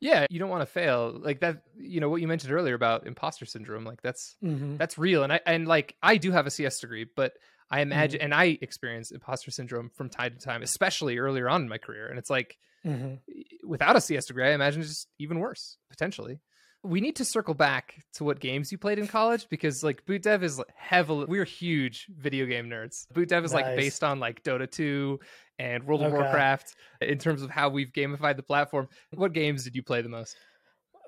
Yeah, 0.05 0.25
you 0.29 0.39
don't 0.39 0.50
want 0.50 0.62
to 0.62 0.65
fail. 0.67 1.12
Like 1.19 1.39
that, 1.41 1.63
you 1.77 2.00
know, 2.00 2.09
what 2.09 2.21
you 2.21 2.27
mentioned 2.27 2.53
earlier 2.53 2.75
about 2.75 3.07
imposter 3.07 3.45
syndrome, 3.45 3.83
like 3.85 4.01
that's 4.01 4.35
Mm-hmm. 4.43 4.77
that's 4.77 4.97
real. 4.97 5.24
And 5.24 5.33
I 5.33 5.39
and 5.45 5.67
like 5.67 5.95
I 6.03 6.17
do 6.17 6.31
have 6.31 6.45
a 6.45 6.51
CS 6.51 6.79
degree, 6.79 7.05
but 7.15 7.33
I 7.71 7.81
imagine 7.81 8.21
and 8.21 8.33
I 8.33 8.57
experience 8.62 9.12
imposter 9.12 9.51
syndrome 9.51 9.89
from 9.89 10.09
time 10.09 10.33
to 10.33 10.39
time, 10.39 10.62
especially 10.62 11.17
earlier 11.17 11.50
on 11.50 11.63
in 11.63 11.69
my 11.69 11.77
career. 11.79 12.07
And 12.07 12.19
it's 12.19 12.29
like 12.29 12.57
Mm-hmm. 12.85 13.15
without 13.63 13.95
a 13.95 14.01
CS 14.01 14.25
degree, 14.25 14.45
I 14.45 14.51
imagine 14.51 14.81
it's 14.81 14.89
just 14.89 15.07
even 15.19 15.39
worse 15.39 15.77
potentially. 15.89 16.39
We 16.86 17.01
need 17.01 17.15
to 17.18 17.25
circle 17.25 17.54
back 17.54 17.96
to 18.13 18.24
what 18.24 18.39
games 18.39 18.72
you 18.72 18.77
played 18.77 19.00
in 19.00 19.08
college 19.08 19.48
because 19.50 19.84
like 19.84 20.06
boot 20.06 20.24
dev 20.24 20.44
is 20.44 20.62
heavily 20.75 21.25
we're 21.27 21.44
huge 21.44 22.08
video 22.18 22.46
game 22.46 22.70
nerds. 22.70 23.12
Boot 23.13 23.30
dev 23.30 23.44
is 23.44 23.54
like 23.54 23.75
based 23.75 24.04
on 24.04 24.20
like 24.20 24.44
Dota 24.44 24.70
2 24.70 25.20
and 25.60 25.84
World 25.84 26.01
of 26.01 26.08
Okay. 26.08 26.22
Warcraft 26.22 26.75
in 27.01 27.18
terms 27.18 27.42
of 27.42 27.50
how 27.50 27.70
we've 27.70 27.92
gamified 27.92 28.36
the 28.36 28.44
platform. 28.44 28.88
What 29.13 29.34
games 29.34 29.63
did 29.63 29.75
you 29.75 29.84
play 29.84 30.01
the 30.01 30.10
most? 30.10 30.36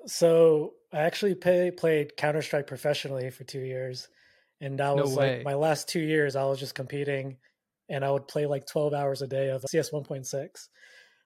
So 0.06 0.74
I 0.92 1.00
actually 1.00 1.34
play, 1.34 1.70
played 1.70 2.16
Counter 2.16 2.42
Strike 2.42 2.66
professionally 2.66 3.30
for 3.30 3.44
two 3.44 3.60
years, 3.60 4.08
and 4.60 4.78
that 4.78 4.96
was 4.96 5.14
way. 5.14 5.36
like 5.36 5.44
my 5.44 5.54
last 5.54 5.88
two 5.88 6.00
years. 6.00 6.36
I 6.36 6.44
was 6.44 6.58
just 6.58 6.74
competing, 6.74 7.36
and 7.88 8.04
I 8.04 8.10
would 8.10 8.28
play 8.28 8.46
like 8.46 8.66
twelve 8.66 8.94
hours 8.94 9.22
a 9.22 9.26
day 9.26 9.50
of 9.50 9.64
CS 9.68 9.92
one 9.92 10.04
point 10.04 10.26
six. 10.26 10.68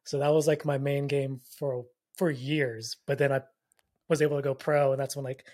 So 0.04 0.18
that 0.18 0.32
was 0.32 0.46
like 0.46 0.64
my 0.64 0.78
main 0.78 1.06
game 1.06 1.40
for 1.58 1.84
for 2.16 2.30
years. 2.30 2.96
But 3.06 3.18
then 3.18 3.32
I 3.32 3.42
was 4.12 4.22
able 4.22 4.36
to 4.36 4.42
go 4.42 4.54
pro, 4.54 4.92
and 4.92 5.00
that's 5.00 5.16
when 5.16 5.24
like 5.24 5.44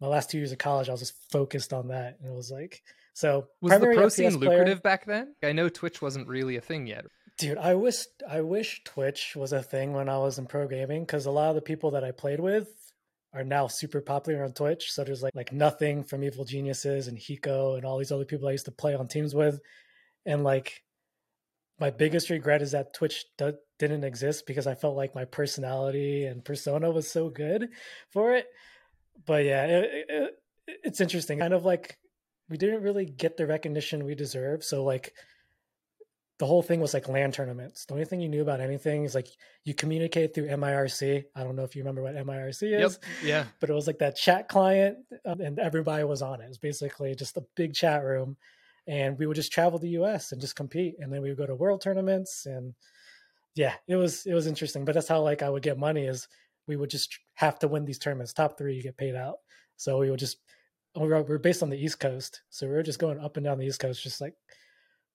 my 0.00 0.06
last 0.06 0.30
two 0.30 0.38
years 0.38 0.52
of 0.52 0.58
college, 0.58 0.88
I 0.88 0.92
was 0.92 1.00
just 1.00 1.14
focused 1.30 1.72
on 1.72 1.88
that, 1.88 2.18
and 2.20 2.30
it 2.30 2.34
was 2.34 2.50
like 2.50 2.82
so. 3.12 3.48
Was 3.60 3.72
the 3.80 3.92
pro 3.94 4.08
scene 4.08 4.36
lucrative 4.36 4.82
back 4.82 5.04
then? 5.04 5.34
I 5.42 5.52
know 5.52 5.68
Twitch 5.68 6.00
wasn't 6.00 6.28
really 6.28 6.56
a 6.56 6.60
thing 6.60 6.86
yet. 6.86 7.04
Dude, 7.38 7.58
I 7.58 7.74
wish 7.74 8.06
I 8.28 8.40
wish 8.40 8.82
Twitch 8.84 9.34
was 9.36 9.52
a 9.52 9.62
thing 9.62 9.92
when 9.92 10.08
I 10.08 10.18
was 10.18 10.38
in 10.38 10.46
pro 10.46 10.68
gaming 10.68 11.02
because 11.02 11.26
a 11.26 11.30
lot 11.30 11.48
of 11.50 11.56
the 11.56 11.62
people 11.62 11.90
that 11.92 12.04
I 12.04 12.12
played 12.12 12.40
with 12.40 12.68
are 13.32 13.44
now 13.44 13.66
super 13.66 14.00
popular 14.00 14.44
on 14.44 14.52
Twitch. 14.52 14.92
So 14.92 15.02
there's 15.02 15.22
like 15.22 15.34
like 15.34 15.50
n0thing 15.50 16.08
from 16.08 16.22
Evil 16.22 16.44
Geniuses 16.44 17.08
and 17.08 17.18
Hiko 17.18 17.76
and 17.76 17.84
all 17.84 17.98
these 17.98 18.12
other 18.12 18.24
people 18.24 18.48
I 18.48 18.52
used 18.52 18.66
to 18.66 18.72
play 18.72 18.94
on 18.94 19.08
teams 19.08 19.34
with, 19.34 19.60
and 20.24 20.44
like 20.44 20.84
my 21.80 21.90
biggest 21.90 22.30
regret 22.30 22.62
is 22.62 22.72
that 22.72 22.94
Twitch 22.94 23.24
do- 23.36 23.58
didn't 23.78 24.04
exist 24.04 24.46
because 24.46 24.66
I 24.66 24.74
felt 24.74 24.96
like 24.96 25.14
my 25.14 25.24
personality 25.24 26.26
and 26.26 26.44
persona 26.44 26.90
was 26.90 27.10
so 27.10 27.28
good 27.28 27.68
for 28.10 28.34
it. 28.34 28.46
But 29.26 29.44
yeah, 29.44 29.66
it, 29.66 29.84
it, 29.84 30.06
it- 30.08 30.34
it's 30.82 31.00
interesting. 31.02 31.40
Kind 31.40 31.52
of 31.52 31.66
like 31.66 31.98
we 32.48 32.56
didn't 32.56 32.82
really 32.82 33.04
get 33.04 33.36
the 33.36 33.46
recognition 33.46 34.04
we 34.06 34.14
deserve. 34.14 34.64
So 34.64 34.82
like 34.82 35.12
the 36.38 36.46
whole 36.46 36.62
thing 36.62 36.80
was 36.80 36.94
like 36.94 37.06
land 37.06 37.34
tournaments. 37.34 37.84
The 37.84 37.92
only 37.92 38.06
thing 38.06 38.20
you 38.20 38.30
knew 38.30 38.40
about 38.40 38.60
anything 38.62 39.04
is 39.04 39.14
like 39.14 39.28
you 39.64 39.74
communicate 39.74 40.34
through 40.34 40.48
MIRC. 40.48 41.24
I 41.36 41.44
don't 41.44 41.54
know 41.54 41.64
if 41.64 41.76
you 41.76 41.82
remember 41.82 42.02
what 42.02 42.14
MIRC 42.16 42.62
is, 42.62 42.98
Yep. 42.98 43.04
Yeah. 43.22 43.44
but 43.60 43.68
it 43.70 43.74
was 43.74 43.86
like 43.86 43.98
that 43.98 44.16
chat 44.16 44.48
client 44.48 44.96
um, 45.26 45.40
and 45.42 45.58
everybody 45.58 46.02
was 46.04 46.22
on 46.22 46.40
it. 46.40 46.44
It 46.46 46.48
was 46.48 46.58
basically 46.58 47.14
just 47.14 47.36
a 47.36 47.44
big 47.56 47.74
chat 47.74 48.02
room. 48.02 48.36
And 48.86 49.18
we 49.18 49.26
would 49.26 49.36
just 49.36 49.52
travel 49.52 49.78
the 49.78 49.90
US 50.00 50.32
and 50.32 50.40
just 50.40 50.56
compete. 50.56 50.96
And 50.98 51.12
then 51.12 51.20
we 51.22 51.28
would 51.28 51.38
go 51.38 51.46
to 51.46 51.54
world 51.54 51.82
tournaments 51.82 52.46
and 52.46 52.74
yeah, 53.54 53.74
it 53.86 53.96
was 53.96 54.26
it 54.26 54.34
was 54.34 54.46
interesting. 54.46 54.84
But 54.84 54.94
that's 54.94 55.08
how 55.08 55.20
like 55.20 55.42
I 55.42 55.50
would 55.50 55.62
get 55.62 55.78
money 55.78 56.06
is 56.06 56.28
we 56.66 56.76
would 56.76 56.90
just 56.90 57.18
have 57.34 57.58
to 57.60 57.68
win 57.68 57.84
these 57.84 57.98
tournaments. 57.98 58.32
Top 58.32 58.58
three 58.58 58.74
you 58.74 58.82
get 58.82 58.96
paid 58.96 59.14
out. 59.14 59.36
So 59.76 59.98
we 59.98 60.10
would 60.10 60.20
just 60.20 60.38
we 60.96 61.08
were, 61.08 61.22
we 61.22 61.28
were 61.28 61.38
based 61.38 61.62
on 61.62 61.70
the 61.70 61.78
East 61.78 62.00
Coast. 62.00 62.42
So 62.50 62.66
we 62.66 62.72
were 62.74 62.82
just 62.82 62.98
going 62.98 63.18
up 63.18 63.36
and 63.36 63.44
down 63.44 63.58
the 63.58 63.66
East 63.66 63.80
Coast, 63.80 64.02
just 64.02 64.20
like 64.20 64.34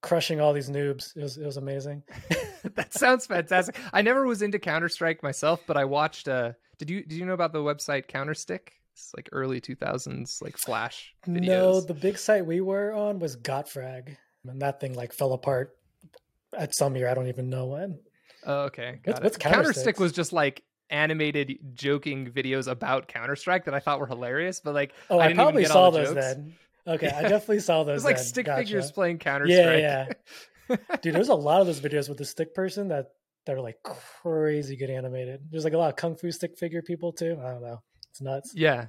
crushing 0.02 0.40
all 0.40 0.54
these 0.54 0.70
noobs. 0.70 1.16
It 1.16 1.24
was 1.24 1.38
it 1.38 1.46
was 1.46 1.58
amazing. 1.58 2.04
that 2.76 2.94
sounds 2.94 3.26
fantastic. 3.26 3.78
I 3.94 4.02
never 4.02 4.26
was 4.26 4.42
into 4.42 4.60
Counter 4.60 4.90
Strike 4.90 5.24
myself, 5.24 5.62
but 5.68 5.78
I 5.78 5.86
watched. 5.86 6.28
Uh, 6.28 6.54
did 6.78 6.90
you 6.90 7.04
did 7.04 7.18
you 7.18 7.26
know 7.26 7.34
about 7.34 7.54
the 7.54 7.60
website 7.60 8.08
Counterstick? 8.08 8.70
It's 8.94 9.12
like 9.16 9.30
early 9.32 9.62
two 9.62 9.76
thousands, 9.76 10.40
like 10.42 10.58
Flash 10.58 11.14
videos. 11.28 11.46
No, 11.46 11.82
the 11.82 11.94
big 11.94 12.18
site 12.18 12.46
we 12.46 12.62
were 12.62 12.94
on 12.94 13.20
was 13.20 13.38
Gotfrag, 13.38 14.16
and 14.46 14.62
that 14.62 14.80
thing 14.80 14.94
like 14.94 15.14
fell 15.14 15.34
apart 15.34 15.78
at 16.58 16.76
some 16.76 16.96
year. 16.96 17.08
I 17.08 17.14
don't 17.14 17.28
even 17.28 17.50
know 17.50 17.68
when. 17.68 18.00
Oh, 18.50 18.62
okay, 18.64 19.00
What's- 19.04 19.20
got 19.20 19.24
what's 19.24 19.38
it. 19.38 19.40
Counterstick 19.40 19.96
Counterstick? 19.96 20.00
was 20.00 20.12
just 20.12 20.34
like 20.34 20.64
animated 20.90 21.60
joking 21.74 22.32
videos 22.32 22.68
about 22.68 23.08
Counter 23.08 23.36
Strike 23.36 23.66
that 23.66 23.74
I 23.74 23.80
thought 23.80 24.00
were 24.00 24.08
hilarious, 24.08 24.60
but 24.60 24.74
like 24.74 24.94
Oh, 25.10 25.20
I 25.20 25.28
I, 25.28 25.34
probably 25.34 25.62
get 25.64 25.72
saw 25.72 25.84
all 25.84 25.92
the 25.92 26.00
those 26.00 26.14
jokes. 26.16 26.26
then. 26.26 26.56
Okay, 26.88 27.08
I 27.10 27.22
definitely 27.30 27.60
saw 27.60 27.84
those. 27.84 27.92
it 27.92 27.94
was 27.94 28.04
like 28.06 28.18
stick 28.18 28.48
Gotcha. 28.48 28.64
figures 28.66 28.92
playing 28.92 29.20
Counter 29.20 29.46
Strike. 29.48 29.80
Yeah, 29.82 30.04
Strike. 30.06 30.18
yeah. 30.90 30.96
Dude, 31.02 31.16
there's 31.16 31.30
a 31.30 31.36
lot 31.36 31.62
of 31.62 31.68
those 31.68 31.80
videos 31.80 32.10
with 32.10 32.18
the 32.18 32.26
stick 32.26 32.54
person 32.56 32.88
that 32.90 33.12
that 33.46 33.56
are 33.56 33.62
like 33.62 33.78
crazy 33.84 34.76
good 34.76 34.90
animated. 34.90 35.42
There's 35.50 35.64
like 35.64 35.74
a 35.74 35.78
lot 35.78 35.90
of 35.90 35.96
kung 35.96 36.16
fu 36.16 36.32
stick 36.32 36.58
figure 36.58 36.82
people 36.82 37.12
too. 37.12 37.40
I 37.44 37.50
don't 37.52 37.62
know. 37.62 37.82
It's 38.10 38.22
nuts. 38.22 38.54
yeah. 38.56 38.88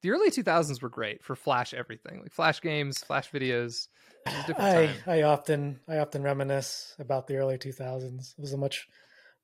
The 0.00 0.10
early 0.10 0.30
2000s 0.30 0.80
were 0.80 0.88
great 0.88 1.24
for 1.24 1.34
Flash 1.34 1.74
everything, 1.74 2.20
like 2.22 2.32
Flash 2.32 2.60
games, 2.60 2.98
Flash 2.98 3.30
videos. 3.32 3.88
It 4.32 4.36
was 4.36 4.44
different 4.44 4.70
I 4.70 4.86
time. 4.86 4.96
I 5.06 5.22
often 5.22 5.80
I 5.88 5.98
often 5.98 6.22
reminisce 6.22 6.94
about 6.98 7.26
the 7.26 7.36
early 7.36 7.58
2000s. 7.58 8.34
It 8.36 8.40
was 8.40 8.52
a 8.52 8.58
much 8.58 8.88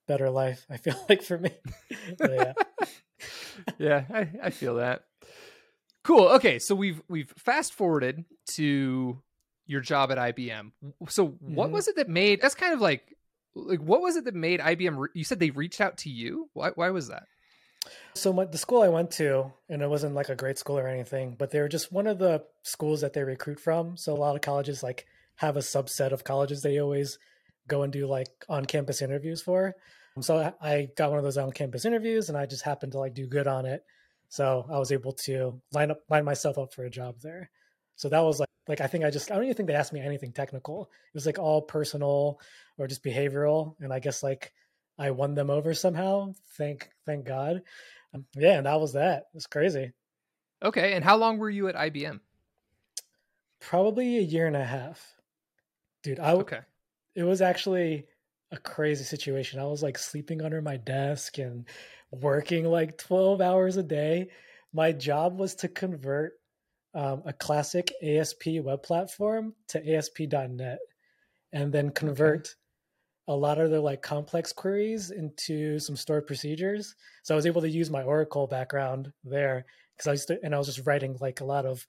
better 0.07 0.29
life. 0.29 0.65
I 0.69 0.77
feel 0.83 0.95
like 1.09 1.21
for 1.23 1.37
me. 1.37 1.51
Yeah. 2.19 2.53
yeah, 3.79 4.05
I, 4.13 4.29
I 4.43 4.49
feel 4.49 4.75
that. 4.75 5.03
Cool. 6.03 6.27
Okay, 6.29 6.59
so 6.59 6.75
we've 6.75 7.01
we've 7.07 7.33
fast 7.37 7.73
forwarded 7.73 8.25
to 8.51 9.21
your 9.65 9.81
job 9.81 10.11
at 10.11 10.17
IBM. 10.19 10.71
So 11.09 11.27
what 11.41 11.69
Mhm. 11.69 11.73
was 11.73 11.87
it 11.87 11.95
that 11.95 12.09
made 12.09 12.41
that's 12.41 12.55
kind 12.55 12.73
of 12.73 12.81
like 12.81 13.15
like 13.55 13.79
what 13.79 14.01
was 14.01 14.15
it 14.15 14.25
that 14.25 14.35
made 14.35 14.59
IBM 14.59 14.97
re- 14.97 15.09
you 15.13 15.23
said 15.23 15.39
they 15.39 15.49
reached 15.49 15.81
out 15.81 15.97
to 15.99 16.09
you? 16.09 16.49
Why 16.53 16.69
why 16.75 16.89
was 16.91 17.07
that? 17.07 17.23
So 18.13 18.33
my, 18.33 18.45
the 18.45 18.57
school 18.57 18.81
I 18.81 18.87
went 18.87 19.11
to, 19.11 19.51
and 19.69 19.81
it 19.81 19.89
wasn't 19.89 20.15
like 20.15 20.29
a 20.29 20.35
great 20.35 20.57
school 20.57 20.77
or 20.79 20.87
anything, 20.87 21.35
but 21.37 21.51
they 21.51 21.59
were 21.59 21.69
just 21.69 21.91
one 21.91 22.07
of 22.07 22.17
the 22.19 22.43
schools 22.63 23.01
that 23.01 23.13
they 23.13 23.23
recruit 23.23 23.59
from. 23.59 23.97
So 23.97 24.13
a 24.13 24.17
lot 24.17 24.35
of 24.35 24.41
colleges 24.41 24.83
like 24.83 25.05
have 25.35 25.57
a 25.57 25.61
subset 25.61 26.11
of 26.11 26.23
colleges 26.23 26.61
they 26.61 26.79
always 26.79 27.17
go 27.67 27.83
and 27.83 27.91
do 27.91 28.07
like 28.07 28.29
on-campus 28.47 29.01
interviews 29.01 29.41
for. 29.41 29.75
So 30.21 30.53
I- 30.61 30.87
got 30.95 31.09
one 31.09 31.17
of 31.17 31.25
those 31.25 31.37
on-campus 31.37 31.83
interviews, 31.83 32.29
and 32.29 32.37
I 32.37 32.45
just 32.45 32.63
happened 32.63 32.93
to 32.93 32.99
like 32.99 33.13
do 33.13 33.27
good 33.27 33.47
on 33.47 33.65
it. 33.65 33.83
So 34.29 34.65
I 34.69 34.79
was 34.79 34.91
able 34.91 35.13
to 35.25 35.61
line 35.73 35.91
up 35.91 35.99
line 36.09 36.25
myself 36.25 36.57
up 36.57 36.73
for 36.73 36.85
a 36.85 36.89
job 36.89 37.15
there. 37.21 37.49
So 37.95 38.09
that 38.09 38.21
was 38.21 38.39
like 38.39 38.49
like 38.67 38.81
I 38.81 38.87
think 38.87 39.03
I 39.03 39.09
just 39.09 39.31
I 39.31 39.35
don't 39.35 39.43
even 39.43 39.55
think 39.55 39.67
they 39.67 39.75
asked 39.75 39.93
me 39.93 39.99
anything 39.99 40.31
technical. 40.31 40.83
It 40.83 41.13
was 41.13 41.25
like 41.25 41.39
all 41.39 41.61
personal 41.61 42.39
or 42.77 42.87
just 42.87 43.03
behavioral, 43.03 43.75
and 43.81 43.93
I 43.93 43.99
guess 43.99 44.23
like 44.23 44.53
I 44.97 45.11
won 45.11 45.35
them 45.35 45.49
over 45.49 45.73
somehow. 45.73 46.33
Thank 46.57 46.89
thank 47.05 47.25
God. 47.25 47.61
Um, 48.13 48.25
yeah, 48.35 48.57
and 48.57 48.65
that 48.65 48.79
was 48.79 48.93
that. 48.93 49.17
It 49.17 49.35
was 49.35 49.47
crazy. 49.47 49.91
Okay, 50.63 50.93
and 50.93 51.03
how 51.03 51.17
long 51.17 51.37
were 51.37 51.49
you 51.49 51.67
at 51.67 51.75
IBM? 51.75 52.19
Probably 53.59 54.17
a 54.17 54.21
year 54.21 54.47
and 54.47 54.55
a 54.55 54.63
half. 54.63 55.15
Dude, 56.03 56.19
I 56.19 56.33
Okay. 56.33 56.59
it 57.15 57.23
was 57.23 57.41
actually 57.41 58.07
a 58.51 58.57
crazy 58.57 59.03
situation. 59.03 59.59
I 59.59 59.65
was 59.65 59.83
like 59.83 59.97
sleeping 59.97 60.41
under 60.41 60.61
my 60.61 60.77
desk 60.77 61.37
and 61.39 61.67
working 62.11 62.65
like 62.65 62.97
12 62.97 63.41
hours 63.41 63.77
a 63.77 63.83
day. 63.83 64.29
My 64.71 64.91
job 64.91 65.37
was 65.37 65.55
to 65.55 65.67
convert 65.67 66.33
um, 66.93 67.23
a 67.25 67.33
classic 67.33 67.91
ASP 68.01 68.61
web 68.61 68.83
platform 68.83 69.53
to 69.69 69.95
ASP.NET 69.95 70.79
and 71.51 71.73
then 71.73 71.89
convert 71.89 72.47
okay. 72.47 72.49
A 73.27 73.35
lot 73.35 73.59
of 73.59 73.71
the 73.71 73.81
like 73.81 74.01
complex 74.01 74.53
queries 74.53 75.11
into 75.11 75.79
some 75.79 75.95
stored 75.95 76.27
procedures. 76.27 76.95
So 77.23 77.33
I 77.33 77.37
was 77.37 77.45
able 77.45 77.61
to 77.61 77.69
use 77.69 77.89
my 77.89 78.03
Oracle 78.03 78.47
background 78.47 79.11
there 79.23 79.65
because 79.95 80.07
I 80.07 80.11
used 80.11 80.27
to, 80.27 80.39
and 80.43 80.53
I 80.53 80.57
was 80.57 80.67
just 80.67 80.85
writing 80.85 81.17
like 81.19 81.41
a 81.41 81.45
lot 81.45 81.65
of 81.65 81.85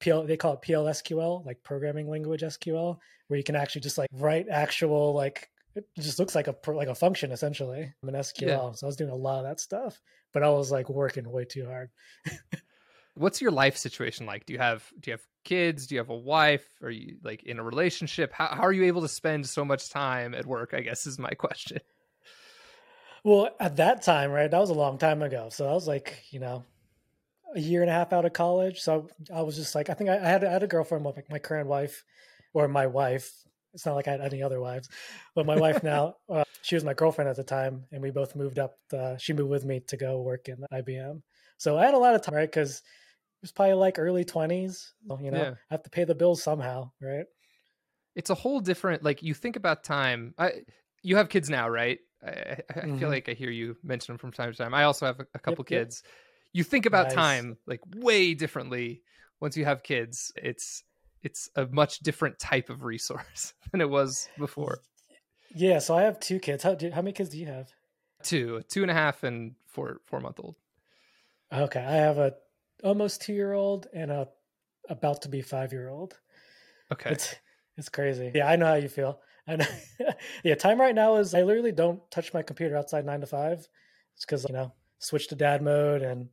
PL, 0.00 0.24
they 0.24 0.36
call 0.36 0.54
it 0.54 0.62
PLSQL, 0.62 1.46
like 1.46 1.62
programming 1.62 2.08
language 2.08 2.42
SQL, 2.42 2.98
where 3.28 3.38
you 3.38 3.44
can 3.44 3.56
actually 3.56 3.80
just 3.80 3.98
like 3.98 4.10
write 4.12 4.46
actual 4.50 5.14
like 5.14 5.48
it 5.74 5.86
just 5.98 6.18
looks 6.18 6.34
like 6.34 6.46
a 6.46 6.54
like 6.70 6.88
a 6.88 6.94
function 6.94 7.32
essentially. 7.32 7.92
I'm 8.02 8.08
an 8.08 8.14
SQL, 8.16 8.46
yeah. 8.46 8.72
so 8.72 8.86
I 8.86 8.88
was 8.88 8.96
doing 8.96 9.10
a 9.10 9.16
lot 9.16 9.38
of 9.38 9.44
that 9.44 9.60
stuff, 9.60 10.00
but 10.32 10.42
I 10.42 10.50
was 10.50 10.70
like 10.70 10.88
working 10.88 11.28
way 11.30 11.44
too 11.44 11.66
hard. 11.66 11.90
What's 13.14 13.40
your 13.40 13.50
life 13.50 13.76
situation 13.76 14.26
like? 14.26 14.44
Do 14.46 14.52
you 14.52 14.58
have 14.58 14.84
do 15.00 15.10
you 15.10 15.12
have 15.14 15.26
kids? 15.44 15.86
Do 15.86 15.94
you 15.94 16.00
have 16.00 16.10
a 16.10 16.16
wife? 16.16 16.66
Are 16.82 16.90
you 16.90 17.16
like 17.22 17.44
in 17.44 17.58
a 17.58 17.62
relationship? 17.62 18.32
How 18.32 18.48
how 18.48 18.62
are 18.62 18.72
you 18.72 18.84
able 18.84 19.02
to 19.02 19.08
spend 19.08 19.46
so 19.48 19.64
much 19.64 19.90
time 19.90 20.34
at 20.34 20.46
work? 20.46 20.74
I 20.74 20.80
guess 20.80 21.06
is 21.06 21.18
my 21.18 21.30
question. 21.38 21.78
Well, 23.22 23.50
at 23.58 23.76
that 23.76 24.02
time, 24.02 24.30
right, 24.30 24.50
that 24.50 24.60
was 24.60 24.70
a 24.70 24.74
long 24.74 24.98
time 24.98 25.22
ago. 25.22 25.48
So 25.50 25.66
I 25.66 25.72
was 25.72 25.88
like, 25.88 26.24
you 26.30 26.40
know, 26.40 26.62
a 27.54 27.60
year 27.60 27.80
and 27.80 27.90
a 27.90 27.94
half 27.94 28.12
out 28.12 28.26
of 28.26 28.34
college. 28.34 28.80
So 28.80 29.08
I 29.32 29.40
was 29.40 29.56
just 29.56 29.74
like, 29.74 29.88
I 29.88 29.94
think 29.94 30.10
I, 30.10 30.16
I 30.16 30.28
had 30.28 30.44
I 30.44 30.52
had 30.52 30.62
a 30.62 30.66
girlfriend 30.66 31.04
with 31.04 31.30
my 31.30 31.38
current 31.38 31.68
wife, 31.68 32.04
or 32.52 32.68
my 32.68 32.86
wife. 32.86 33.30
It's 33.72 33.84
not 33.84 33.96
like 33.96 34.06
I 34.06 34.12
had 34.12 34.20
any 34.20 34.42
other 34.42 34.60
wives, 34.60 34.88
but 35.34 35.46
my 35.46 35.56
wife 35.56 35.82
now, 35.82 36.14
uh, 36.28 36.44
she 36.62 36.76
was 36.76 36.84
my 36.84 36.94
girlfriend 36.94 37.28
at 37.28 37.36
the 37.36 37.44
time, 37.44 37.84
and 37.90 38.00
we 38.00 38.10
both 38.10 38.36
moved 38.36 38.58
up. 38.58 38.76
The, 38.90 39.18
she 39.18 39.32
moved 39.32 39.50
with 39.50 39.64
me 39.64 39.80
to 39.88 39.96
go 39.96 40.22
work 40.22 40.48
in 40.48 40.64
IBM. 40.72 41.22
So 41.58 41.76
I 41.76 41.84
had 41.84 41.94
a 41.94 41.98
lot 41.98 42.14
of 42.14 42.22
time, 42.22 42.36
right? 42.36 42.50
Because 42.50 42.82
was 43.44 43.52
probably 43.52 43.74
like 43.74 43.98
early 43.98 44.24
twenties. 44.24 44.92
You 45.20 45.30
know, 45.30 45.38
yeah. 45.38 45.54
Have 45.70 45.82
to 45.84 45.90
pay 45.90 46.04
the 46.04 46.14
bills 46.14 46.42
somehow, 46.42 46.90
right? 47.00 47.26
It's 48.14 48.30
a 48.30 48.34
whole 48.34 48.60
different. 48.60 49.02
Like 49.02 49.22
you 49.22 49.34
think 49.34 49.56
about 49.56 49.84
time. 49.84 50.34
I, 50.38 50.52
you 51.02 51.16
have 51.16 51.28
kids 51.28 51.50
now, 51.50 51.68
right? 51.68 51.98
I, 52.24 52.28
I 52.28 52.56
mm-hmm. 52.72 52.98
feel 52.98 53.08
like 53.08 53.28
I 53.28 53.32
hear 53.32 53.50
you 53.50 53.76
mention 53.82 54.12
them 54.12 54.18
from 54.18 54.32
time 54.32 54.50
to 54.50 54.56
time. 54.56 54.72
I 54.74 54.84
also 54.84 55.06
have 55.06 55.20
a, 55.20 55.26
a 55.34 55.38
couple 55.38 55.64
yep, 55.68 55.80
kids. 55.80 56.02
Yep 56.04 56.12
you 56.54 56.64
think 56.64 56.86
about 56.86 57.06
nice. 57.06 57.14
time 57.14 57.58
like 57.66 57.80
way 57.96 58.32
differently 58.32 59.02
once 59.40 59.58
you 59.58 59.66
have 59.66 59.82
kids 59.82 60.32
it's 60.36 60.84
it's 61.22 61.50
a 61.56 61.66
much 61.66 61.98
different 61.98 62.38
type 62.38 62.70
of 62.70 62.84
resource 62.84 63.52
than 63.72 63.82
it 63.82 63.90
was 63.90 64.30
before 64.38 64.78
yeah 65.54 65.78
so 65.78 65.94
i 65.94 66.02
have 66.02 66.18
two 66.18 66.38
kids 66.38 66.62
how, 66.62 66.74
do, 66.74 66.90
how 66.90 67.02
many 67.02 67.12
kids 67.12 67.28
do 67.28 67.36
you 67.36 67.46
have 67.46 67.68
two 68.22 68.62
two 68.68 68.80
and 68.80 68.90
a 68.90 68.94
half 68.94 69.22
and 69.22 69.54
four 69.66 69.98
four 70.06 70.20
month 70.20 70.40
old 70.40 70.56
okay 71.52 71.84
i 71.84 71.96
have 71.96 72.16
a 72.16 72.32
almost 72.84 73.22
two 73.22 73.32
year 73.32 73.52
old 73.52 73.86
and 73.94 74.10
a 74.10 74.28
about 74.90 75.22
to 75.22 75.28
be 75.28 75.40
five 75.40 75.72
year 75.72 75.88
old 75.88 76.18
okay 76.92 77.10
it's 77.10 77.34
it's 77.76 77.88
crazy 77.88 78.30
yeah 78.34 78.46
i 78.46 78.56
know 78.56 78.66
how 78.66 78.74
you 78.74 78.88
feel 78.88 79.20
I 79.46 79.56
know. 79.56 79.66
yeah 80.44 80.54
time 80.54 80.80
right 80.80 80.94
now 80.94 81.16
is 81.16 81.34
i 81.34 81.42
literally 81.42 81.72
don't 81.72 82.00
touch 82.10 82.32
my 82.32 82.42
computer 82.42 82.76
outside 82.76 83.04
nine 83.04 83.20
to 83.20 83.26
five 83.26 83.66
it's 84.14 84.24
because 84.24 84.46
you 84.48 84.54
know 84.54 84.72
switch 84.98 85.28
to 85.28 85.34
dad 85.34 85.62
mode 85.62 86.02
and 86.02 86.28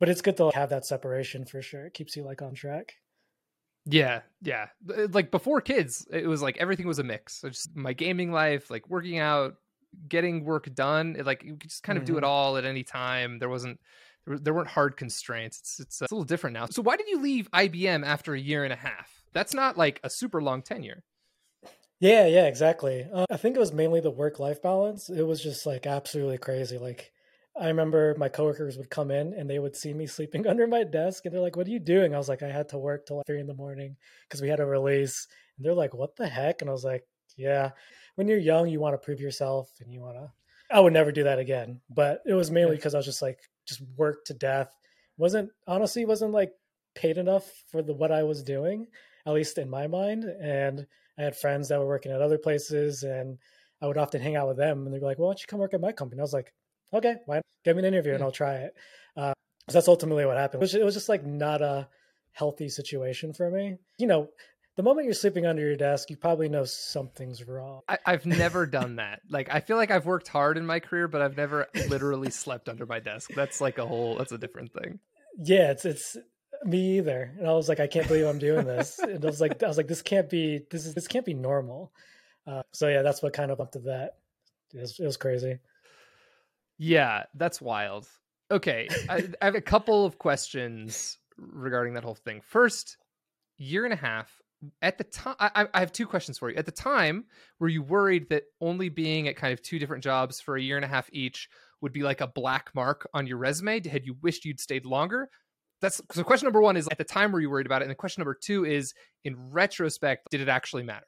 but 0.00 0.08
it's 0.08 0.22
good 0.22 0.36
to 0.38 0.50
have 0.54 0.70
that 0.70 0.86
separation 0.86 1.44
for 1.44 1.62
sure. 1.62 1.86
It 1.86 1.94
keeps 1.94 2.16
you 2.16 2.24
like 2.24 2.42
on 2.42 2.54
track. 2.54 2.94
Yeah, 3.84 4.22
yeah. 4.42 4.68
Like 4.86 5.30
before 5.30 5.60
kids, 5.60 6.06
it 6.10 6.26
was 6.26 6.42
like 6.42 6.56
everything 6.56 6.86
was 6.86 6.98
a 6.98 7.04
mix. 7.04 7.42
just 7.42 7.76
my 7.76 7.92
gaming 7.92 8.32
life, 8.32 8.70
like 8.70 8.88
working 8.88 9.18
out, 9.18 9.56
getting 10.08 10.44
work 10.44 10.74
done. 10.74 11.16
It, 11.18 11.26
like 11.26 11.44
you 11.44 11.56
could 11.56 11.68
just 11.68 11.82
kind 11.82 11.98
of 11.98 12.04
mm-hmm. 12.04 12.14
do 12.14 12.18
it 12.18 12.22
mm-hmm. 12.22 12.30
all 12.30 12.56
at 12.56 12.64
any 12.64 12.82
time. 12.82 13.38
There 13.38 13.50
wasn't 13.50 13.78
there, 14.38 14.54
weren't 14.54 14.68
hard 14.68 14.96
constraints. 14.96 15.58
It's, 15.58 15.80
it's 15.80 16.02
it's 16.02 16.12
a 16.12 16.14
little 16.14 16.24
different 16.24 16.54
now. 16.54 16.66
So 16.66 16.82
why 16.82 16.96
did 16.96 17.08
you 17.08 17.20
leave 17.20 17.50
IBM 17.50 18.04
after 18.04 18.34
a 18.34 18.40
year 18.40 18.64
and 18.64 18.72
a 18.72 18.76
half? 18.76 19.22
That's 19.32 19.54
not 19.54 19.76
like 19.76 20.00
a 20.02 20.10
super 20.10 20.42
long 20.42 20.62
tenure. 20.62 21.02
Yeah, 22.00 22.26
yeah, 22.26 22.46
exactly. 22.46 23.06
Uh, 23.12 23.26
I 23.30 23.36
think 23.36 23.56
it 23.56 23.60
was 23.60 23.72
mainly 23.72 24.00
the 24.00 24.10
work 24.10 24.38
life 24.38 24.62
balance. 24.62 25.10
It 25.10 25.22
was 25.22 25.42
just 25.42 25.66
like 25.66 25.86
absolutely 25.86 26.38
crazy. 26.38 26.78
Like 26.78 27.12
I 27.60 27.68
remember 27.68 28.14
my 28.16 28.30
coworkers 28.30 28.78
would 28.78 28.88
come 28.88 29.10
in 29.10 29.34
and 29.34 29.48
they 29.48 29.58
would 29.58 29.76
see 29.76 29.92
me 29.92 30.06
sleeping 30.06 30.46
under 30.46 30.66
my 30.66 30.82
desk 30.82 31.26
and 31.26 31.34
they're 31.34 31.42
like, 31.42 31.56
What 31.56 31.66
are 31.66 31.70
you 31.70 31.78
doing? 31.78 32.14
I 32.14 32.18
was 32.18 32.28
like, 32.28 32.42
I 32.42 32.50
had 32.50 32.70
to 32.70 32.78
work 32.78 33.06
till 33.06 33.18
like 33.18 33.26
three 33.26 33.40
in 33.40 33.46
the 33.46 33.54
morning 33.54 33.96
because 34.28 34.40
we 34.40 34.48
had 34.48 34.60
a 34.60 34.66
release. 34.66 35.26
And 35.56 35.66
they're 35.66 35.74
like, 35.74 35.94
What 35.94 36.16
the 36.16 36.28
heck? 36.28 36.62
And 36.62 36.70
I 36.70 36.72
was 36.72 36.84
like, 36.84 37.04
Yeah. 37.36 37.70
When 38.16 38.28
you're 38.28 38.38
young, 38.38 38.68
you 38.68 38.80
want 38.80 38.94
to 38.94 39.04
prove 39.04 39.20
yourself 39.20 39.70
and 39.80 39.92
you 39.92 40.00
want 40.00 40.16
to. 40.16 40.30
I 40.70 40.80
would 40.80 40.92
never 40.92 41.12
do 41.12 41.24
that 41.24 41.38
again. 41.38 41.80
But 41.90 42.22
it 42.26 42.34
was 42.34 42.50
mainly 42.50 42.76
because 42.76 42.94
I 42.94 42.98
was 42.98 43.06
just 43.06 43.22
like, 43.22 43.38
just 43.70 43.82
worked 43.96 44.26
to 44.26 44.34
death. 44.34 44.70
Wasn't 45.16 45.50
honestly, 45.66 46.04
wasn't 46.04 46.32
like 46.32 46.52
paid 46.94 47.16
enough 47.18 47.48
for 47.70 47.82
the 47.82 47.94
what 47.94 48.12
I 48.12 48.22
was 48.22 48.42
doing, 48.42 48.86
at 49.26 49.32
least 49.32 49.58
in 49.58 49.70
my 49.70 49.86
mind. 49.86 50.24
And 50.24 50.86
I 51.18 51.22
had 51.22 51.36
friends 51.36 51.68
that 51.68 51.78
were 51.78 51.86
working 51.86 52.12
at 52.12 52.22
other 52.22 52.38
places 52.38 53.02
and 53.02 53.38
I 53.82 53.86
would 53.86 53.98
often 53.98 54.20
hang 54.20 54.36
out 54.36 54.48
with 54.48 54.58
them 54.58 54.84
and 54.84 54.94
they'd 54.94 55.00
be 55.00 55.06
like, 55.06 55.18
Well, 55.18 55.28
why 55.28 55.32
don't 55.32 55.40
you 55.40 55.46
come 55.46 55.60
work 55.60 55.74
at 55.74 55.80
my 55.80 55.92
company? 55.92 56.20
I 56.20 56.22
was 56.22 56.34
like, 56.34 56.52
okay, 56.92 57.16
why 57.26 57.40
give 57.64 57.76
me 57.76 57.80
an 57.80 57.92
interview 57.92 58.14
and 58.14 58.22
I'll 58.22 58.32
try 58.32 58.54
it. 58.56 58.74
Uh, 59.16 59.32
so 59.68 59.74
that's 59.74 59.88
ultimately 59.88 60.24
what 60.24 60.36
happened. 60.36 60.62
It 60.62 60.84
was 60.84 60.94
just 60.94 61.08
like 61.08 61.24
not 61.24 61.62
a 61.62 61.88
healthy 62.32 62.68
situation 62.68 63.32
for 63.32 63.50
me. 63.50 63.76
You 63.98 64.06
know, 64.06 64.28
the 64.80 64.84
moment 64.84 65.04
you're 65.04 65.12
sleeping 65.12 65.44
under 65.44 65.60
your 65.60 65.76
desk, 65.76 66.08
you 66.08 66.16
probably 66.16 66.48
know 66.48 66.64
something's 66.64 67.46
wrong. 67.46 67.82
I, 67.86 67.98
have 68.06 68.24
never 68.24 68.64
done 68.64 68.96
that. 68.96 69.20
Like, 69.28 69.52
I 69.52 69.60
feel 69.60 69.76
like 69.76 69.90
I've 69.90 70.06
worked 70.06 70.26
hard 70.26 70.56
in 70.56 70.64
my 70.64 70.80
career, 70.80 71.06
but 71.06 71.20
I've 71.20 71.36
never 71.36 71.66
literally 71.90 72.30
slept 72.30 72.66
under 72.66 72.86
my 72.86 72.98
desk. 72.98 73.30
That's 73.36 73.60
like 73.60 73.76
a 73.76 73.84
whole. 73.84 74.16
That's 74.16 74.32
a 74.32 74.38
different 74.38 74.72
thing. 74.72 74.98
Yeah, 75.38 75.72
it's 75.72 75.84
it's 75.84 76.16
me 76.64 76.96
either. 76.96 77.30
And 77.38 77.46
I 77.46 77.52
was 77.52 77.68
like, 77.68 77.78
I 77.78 77.88
can't 77.88 78.08
believe 78.08 78.24
I'm 78.24 78.38
doing 78.38 78.64
this. 78.64 78.98
and 79.00 79.22
I 79.22 79.26
was 79.26 79.38
like, 79.38 79.62
I 79.62 79.68
was 79.68 79.76
like, 79.76 79.86
this 79.86 80.00
can't 80.00 80.30
be. 80.30 80.62
This 80.70 80.86
is 80.86 80.94
this 80.94 81.06
can't 81.06 81.26
be 81.26 81.34
normal. 81.34 81.92
Uh, 82.46 82.62
so 82.72 82.88
yeah, 82.88 83.02
that's 83.02 83.22
what 83.22 83.34
kind 83.34 83.50
of 83.50 83.60
up 83.60 83.72
to 83.72 83.80
that. 83.80 84.16
It 84.72 84.80
was, 84.80 84.98
it 84.98 85.04
was 85.04 85.18
crazy. 85.18 85.58
Yeah, 86.78 87.24
that's 87.34 87.60
wild. 87.60 88.08
Okay, 88.50 88.88
I, 89.10 89.28
I 89.42 89.44
have 89.44 89.56
a 89.56 89.60
couple 89.60 90.06
of 90.06 90.18
questions 90.18 91.18
regarding 91.36 91.94
that 91.94 92.02
whole 92.02 92.14
thing. 92.14 92.40
First, 92.40 92.96
year 93.58 93.84
and 93.84 93.92
a 93.92 93.96
half 93.96 94.40
at 94.82 94.98
the 94.98 95.04
time 95.04 95.36
I, 95.38 95.66
I, 95.72 95.80
have 95.80 95.92
two 95.92 96.06
questions 96.06 96.38
for 96.38 96.50
you. 96.50 96.56
At 96.56 96.66
the 96.66 96.72
time 96.72 97.24
were 97.58 97.68
you 97.68 97.82
worried 97.82 98.28
that 98.30 98.44
only 98.60 98.88
being 98.88 99.28
at 99.28 99.36
kind 99.36 99.52
of 99.52 99.62
two 99.62 99.78
different 99.78 100.04
jobs 100.04 100.40
for 100.40 100.56
a 100.56 100.62
year 100.62 100.76
and 100.76 100.84
a 100.84 100.88
half 100.88 101.08
each 101.12 101.48
would 101.80 101.92
be 101.92 102.02
like 102.02 102.20
a 102.20 102.26
black 102.26 102.70
mark 102.74 103.08
on 103.14 103.26
your 103.26 103.38
resume? 103.38 103.86
Had 103.86 104.04
you 104.04 104.16
wished 104.22 104.44
you'd 104.44 104.60
stayed 104.60 104.84
longer? 104.84 105.28
That's 105.80 106.00
so 106.12 106.22
question 106.24 106.46
number 106.46 106.60
one 106.60 106.76
is 106.76 106.88
at 106.90 106.98
the 106.98 107.04
time 107.04 107.32
were 107.32 107.40
you 107.40 107.50
worried 107.50 107.66
about 107.66 107.80
it? 107.80 107.84
And 107.84 107.90
the 107.90 107.96
question 107.96 108.20
number 108.20 108.38
two 108.40 108.64
is 108.64 108.92
in 109.24 109.34
retrospect 109.50 110.28
did 110.30 110.40
it 110.40 110.48
actually 110.48 110.82
matter? 110.82 111.06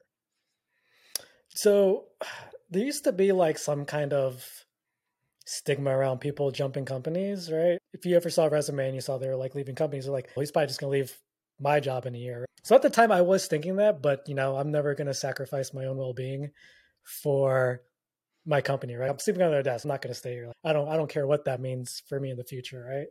So 1.50 2.04
there 2.70 2.84
used 2.84 3.04
to 3.04 3.12
be 3.12 3.32
like 3.32 3.58
some 3.58 3.84
kind 3.84 4.12
of 4.12 4.46
stigma 5.44 5.90
around 5.90 6.20
people 6.20 6.50
jumping 6.50 6.86
companies, 6.86 7.50
right? 7.52 7.78
If 7.92 8.06
you 8.06 8.16
ever 8.16 8.30
saw 8.30 8.46
a 8.46 8.48
resume 8.48 8.86
and 8.86 8.94
you 8.94 9.02
saw 9.02 9.18
they 9.18 9.28
were 9.28 9.36
like 9.36 9.54
leaving 9.54 9.74
companies, 9.74 10.04
they're 10.04 10.12
like, 10.12 10.30
well, 10.34 10.40
he's 10.40 10.50
probably 10.50 10.68
just 10.68 10.80
gonna 10.80 10.92
leave 10.92 11.14
my 11.62 11.80
job 11.80 12.06
in 12.06 12.14
a 12.14 12.18
year. 12.18 12.44
So 12.64 12.74
at 12.74 12.82
the 12.82 12.90
time 12.90 13.10
I 13.10 13.22
was 13.22 13.46
thinking 13.46 13.76
that, 13.76 14.02
but 14.02 14.28
you 14.28 14.34
know, 14.34 14.56
I'm 14.56 14.70
never 14.70 14.94
gonna 14.94 15.14
sacrifice 15.14 15.72
my 15.72 15.86
own 15.86 15.96
well 15.96 16.12
being 16.12 16.50
for 17.02 17.82
my 18.44 18.60
company, 18.60 18.94
right? 18.94 19.10
I'm 19.10 19.18
sleeping 19.18 19.42
on 19.42 19.50
their 19.50 19.62
desk. 19.62 19.84
I'm 19.84 19.88
not 19.88 20.02
gonna 20.02 20.14
stay 20.14 20.32
here. 20.32 20.52
I 20.64 20.72
don't 20.72 20.88
I 20.88 20.96
don't 20.96 21.10
care 21.10 21.26
what 21.26 21.44
that 21.46 21.60
means 21.60 22.02
for 22.08 22.18
me 22.18 22.30
in 22.30 22.36
the 22.36 22.44
future, 22.44 22.84
right? 22.88 23.06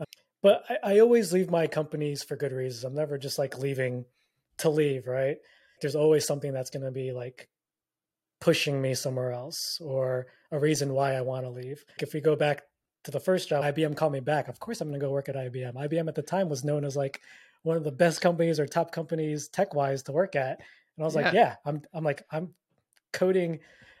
Um, 0.00 0.06
but 0.42 0.64
I, 0.68 0.94
I 0.94 0.98
always 1.00 1.32
leave 1.32 1.50
my 1.50 1.66
companies 1.66 2.22
for 2.22 2.36
good 2.36 2.52
reasons. 2.52 2.84
I'm 2.84 2.94
never 2.94 3.18
just 3.18 3.38
like 3.38 3.58
leaving 3.58 4.04
to 4.58 4.70
leave, 4.70 5.06
right? 5.06 5.38
There's 5.80 5.96
always 5.96 6.26
something 6.26 6.52
that's 6.52 6.70
gonna 6.70 6.92
be 6.92 7.12
like 7.12 7.48
pushing 8.40 8.80
me 8.80 8.94
somewhere 8.94 9.32
else 9.32 9.80
or 9.80 10.26
a 10.50 10.58
reason 10.58 10.92
why 10.92 11.14
I 11.14 11.22
want 11.22 11.44
to 11.44 11.50
leave. 11.50 11.84
If 12.00 12.14
we 12.14 12.20
go 12.20 12.36
back 12.36 12.62
to 13.04 13.10
the 13.10 13.20
first 13.20 13.48
job, 13.48 13.64
IBM 13.64 13.96
called 13.96 14.12
me 14.12 14.20
back. 14.20 14.48
Of 14.48 14.60
course, 14.60 14.80
I'm 14.80 14.88
going 14.88 15.00
to 15.00 15.06
go 15.06 15.12
work 15.12 15.28
at 15.28 15.36
IBM. 15.36 15.74
IBM 15.74 16.08
at 16.08 16.14
the 16.14 16.22
time 16.22 16.48
was 16.48 16.64
known 16.64 16.84
as 16.84 16.96
like 16.96 17.20
one 17.66 17.76
of 17.76 17.84
the 17.84 17.92
best 17.92 18.20
companies 18.20 18.60
or 18.60 18.66
top 18.66 18.92
companies 18.92 19.48
tech 19.48 19.74
wise 19.74 20.02
to 20.04 20.12
work 20.12 20.36
at. 20.36 20.60
And 20.96 21.02
I 21.02 21.04
was 21.04 21.14
yeah. 21.14 21.22
like, 21.22 21.34
yeah, 21.34 21.56
I'm, 21.64 21.82
I'm 21.92 22.04
like, 22.04 22.22
I'm 22.30 22.54
coding, 23.12 23.58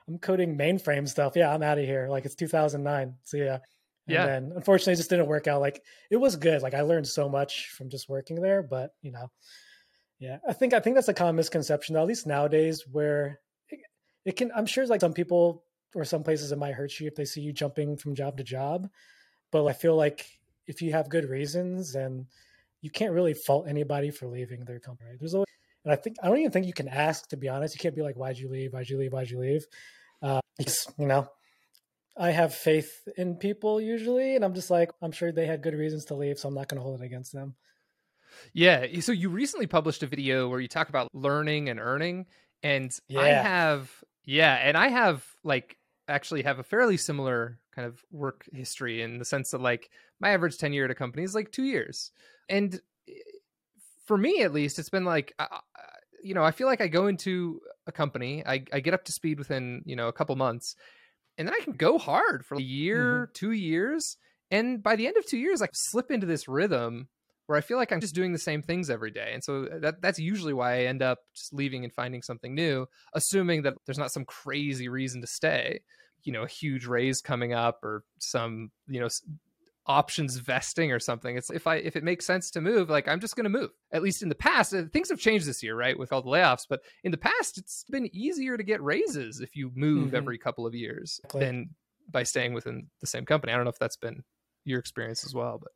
I'm 0.08 0.18
coding 0.18 0.56
mainframe 0.56 1.08
stuff. 1.08 1.32
Yeah, 1.36 1.52
I'm 1.52 1.62
out 1.62 1.78
of 1.78 1.84
here. 1.84 2.08
Like 2.08 2.24
it's 2.24 2.34
2009. 2.36 3.14
So 3.24 3.36
yeah. 3.36 3.54
And 3.54 3.60
yeah. 4.14 4.26
then 4.26 4.52
unfortunately 4.54 4.92
it 4.92 4.96
just 4.96 5.10
didn't 5.10 5.26
work 5.26 5.48
out. 5.48 5.60
Like 5.60 5.82
it 6.10 6.16
was 6.16 6.36
good. 6.36 6.62
Like 6.62 6.74
I 6.74 6.82
learned 6.82 7.08
so 7.08 7.28
much 7.28 7.70
from 7.70 7.90
just 7.90 8.08
working 8.08 8.40
there, 8.40 8.62
but 8.62 8.92
you 9.02 9.10
know, 9.10 9.30
yeah, 10.18 10.38
I 10.48 10.52
think, 10.52 10.72
I 10.72 10.80
think 10.80 10.94
that's 10.94 11.08
a 11.08 11.14
common 11.14 11.36
misconception, 11.36 11.96
at 11.96 12.06
least 12.06 12.26
nowadays 12.26 12.84
where 12.90 13.40
it 14.26 14.36
can 14.36 14.52
i'm 14.54 14.66
sure 14.66 14.86
like 14.86 15.00
some 15.00 15.14
people 15.14 15.64
or 15.94 16.04
some 16.04 16.22
places 16.22 16.52
it 16.52 16.58
might 16.58 16.74
hurt 16.74 17.00
you 17.00 17.06
if 17.06 17.14
they 17.14 17.24
see 17.24 17.40
you 17.40 17.52
jumping 17.52 17.96
from 17.96 18.14
job 18.14 18.36
to 18.36 18.44
job 18.44 18.86
but 19.50 19.64
i 19.66 19.72
feel 19.72 19.96
like 19.96 20.26
if 20.66 20.82
you 20.82 20.92
have 20.92 21.08
good 21.08 21.30
reasons 21.30 21.94
and 21.94 22.26
you 22.86 22.90
can't 22.90 23.12
really 23.12 23.34
fault 23.34 23.66
anybody 23.68 24.10
for 24.12 24.28
leaving 24.28 24.64
their 24.64 24.78
company 24.78 25.10
Right? 25.10 25.18
there's 25.18 25.34
always 25.34 25.48
and 25.84 25.92
i 25.92 25.96
think 25.96 26.16
i 26.22 26.28
don't 26.28 26.38
even 26.38 26.52
think 26.52 26.66
you 26.66 26.72
can 26.72 26.88
ask 26.88 27.28
to 27.30 27.36
be 27.36 27.48
honest 27.48 27.74
you 27.74 27.80
can't 27.80 27.96
be 27.96 28.02
like 28.02 28.16
why'd 28.16 28.38
you 28.38 28.48
leave 28.48 28.72
why'd 28.72 28.88
you 28.88 28.96
leave 28.96 29.12
why'd 29.12 29.28
you 29.28 29.40
leave 29.40 29.64
uh 30.22 30.40
because 30.56 30.86
you 30.98 31.06
know 31.06 31.28
I 32.18 32.30
have 32.30 32.54
faith 32.54 32.90
in 33.18 33.36
people 33.36 33.78
usually, 33.78 34.36
and 34.36 34.44
I'm 34.44 34.54
just 34.54 34.70
like, 34.70 34.90
I'm 35.02 35.12
sure 35.12 35.32
they 35.32 35.46
had 35.46 35.62
good 35.62 35.74
reasons 35.74 36.06
to 36.06 36.14
leave, 36.14 36.38
so 36.38 36.48
I'm 36.48 36.54
not 36.54 36.66
going 36.68 36.78
to 36.78 36.82
hold 36.82 37.02
it 37.02 37.04
against 37.04 37.32
them. 37.32 37.56
Yeah. 38.54 38.86
So 39.00 39.12
you 39.12 39.28
recently 39.28 39.66
published 39.66 40.02
a 40.02 40.06
video 40.06 40.48
where 40.48 40.60
you 40.60 40.68
talk 40.68 40.88
about 40.88 41.08
learning 41.12 41.68
and 41.68 41.78
earning, 41.78 42.24
and 42.62 42.90
yeah. 43.08 43.20
I 43.20 43.28
have, 43.28 43.90
yeah, 44.24 44.54
and 44.54 44.78
I 44.78 44.88
have 44.88 45.26
like 45.44 45.76
actually 46.08 46.42
have 46.42 46.58
a 46.58 46.62
fairly 46.62 46.96
similar 46.96 47.58
kind 47.74 47.86
of 47.86 48.02
work 48.10 48.48
history 48.52 49.02
in 49.02 49.18
the 49.18 49.24
sense 49.24 49.50
that 49.50 49.60
like 49.60 49.90
my 50.18 50.30
average 50.30 50.56
tenure 50.56 50.86
at 50.86 50.90
a 50.90 50.94
company 50.94 51.22
is 51.22 51.34
like 51.34 51.52
two 51.52 51.64
years, 51.64 52.12
and 52.48 52.80
eh, 53.08 53.12
for 54.06 54.16
me 54.16 54.42
at 54.42 54.52
least, 54.52 54.78
it's 54.78 54.90
been 54.90 55.04
like. 55.04 55.34
Uh, 55.38 55.46
you 56.22 56.34
know, 56.34 56.42
I 56.42 56.50
feel 56.50 56.66
like 56.66 56.80
I 56.80 56.88
go 56.88 57.06
into 57.06 57.60
a 57.86 57.92
company, 57.92 58.42
I, 58.44 58.64
I 58.72 58.80
get 58.80 58.94
up 58.94 59.04
to 59.04 59.12
speed 59.12 59.38
within, 59.38 59.82
you 59.84 59.94
know, 59.94 60.08
a 60.08 60.12
couple 60.12 60.34
months, 60.34 60.74
and 61.38 61.46
then 61.46 61.54
I 61.54 61.62
can 61.62 61.74
go 61.74 61.98
hard 61.98 62.44
for 62.44 62.56
a 62.56 62.62
year, 62.62 63.26
mm-hmm. 63.26 63.32
two 63.32 63.52
years. 63.52 64.16
And 64.50 64.82
by 64.82 64.96
the 64.96 65.06
end 65.06 65.16
of 65.16 65.26
two 65.26 65.38
years, 65.38 65.62
I 65.62 65.68
slip 65.72 66.10
into 66.10 66.26
this 66.26 66.48
rhythm 66.48 67.08
where 67.46 67.58
I 67.58 67.60
feel 67.60 67.76
like 67.76 67.92
I'm 67.92 68.00
just 68.00 68.14
doing 68.14 68.32
the 68.32 68.38
same 68.38 68.62
things 68.62 68.90
every 68.90 69.10
day. 69.10 69.30
And 69.32 69.42
so 69.42 69.66
uh, 69.66 69.78
that 69.80 70.02
that's 70.02 70.18
usually 70.18 70.52
why 70.52 70.80
I 70.80 70.84
end 70.86 71.02
up 71.02 71.18
just 71.34 71.52
leaving 71.52 71.84
and 71.84 71.92
finding 71.92 72.22
something 72.22 72.54
new, 72.54 72.86
assuming 73.14 73.62
that 73.62 73.74
there's 73.86 73.98
not 73.98 74.12
some 74.12 74.24
crazy 74.24 74.88
reason 74.88 75.20
to 75.20 75.26
stay. 75.26 75.80
You 76.24 76.32
know, 76.32 76.42
a 76.42 76.48
huge 76.48 76.86
raise 76.86 77.20
coming 77.20 77.52
up 77.52 77.84
or 77.84 78.02
some, 78.18 78.70
you 78.88 78.98
know, 78.98 79.08
options 79.86 80.36
vesting 80.36 80.92
or 80.92 80.98
something. 80.98 81.36
It's 81.36 81.50
if 81.50 81.66
I 81.66 81.76
if 81.76 81.96
it 81.96 82.04
makes 82.04 82.26
sense 82.26 82.50
to 82.52 82.60
move, 82.60 82.90
like 82.90 83.08
I'm 83.08 83.20
just 83.20 83.36
going 83.36 83.44
to 83.44 83.50
move. 83.50 83.70
At 83.92 84.02
least 84.02 84.22
in 84.22 84.28
the 84.28 84.34
past, 84.34 84.74
uh, 84.74 84.84
things 84.92 85.10
have 85.10 85.18
changed 85.18 85.46
this 85.46 85.62
year, 85.62 85.76
right, 85.76 85.98
with 85.98 86.12
all 86.12 86.22
the 86.22 86.30
layoffs. 86.30 86.66
But 86.68 86.80
in 87.04 87.10
the 87.10 87.18
past, 87.18 87.58
it's 87.58 87.84
been 87.88 88.08
easier 88.14 88.56
to 88.56 88.62
get 88.62 88.82
raises 88.82 89.40
if 89.40 89.56
you 89.56 89.70
move 89.74 90.08
mm-hmm. 90.08 90.16
every 90.16 90.38
couple 90.38 90.66
of 90.66 90.74
years 90.74 91.20
exactly. 91.24 91.44
than 91.44 91.70
by 92.10 92.22
staying 92.22 92.54
within 92.54 92.88
the 93.00 93.06
same 93.06 93.24
company. 93.24 93.52
I 93.52 93.56
don't 93.56 93.64
know 93.64 93.70
if 93.70 93.78
that's 93.78 93.96
been 93.96 94.22
your 94.64 94.78
experience 94.78 95.24
as 95.24 95.34
well, 95.34 95.58
but 95.60 95.72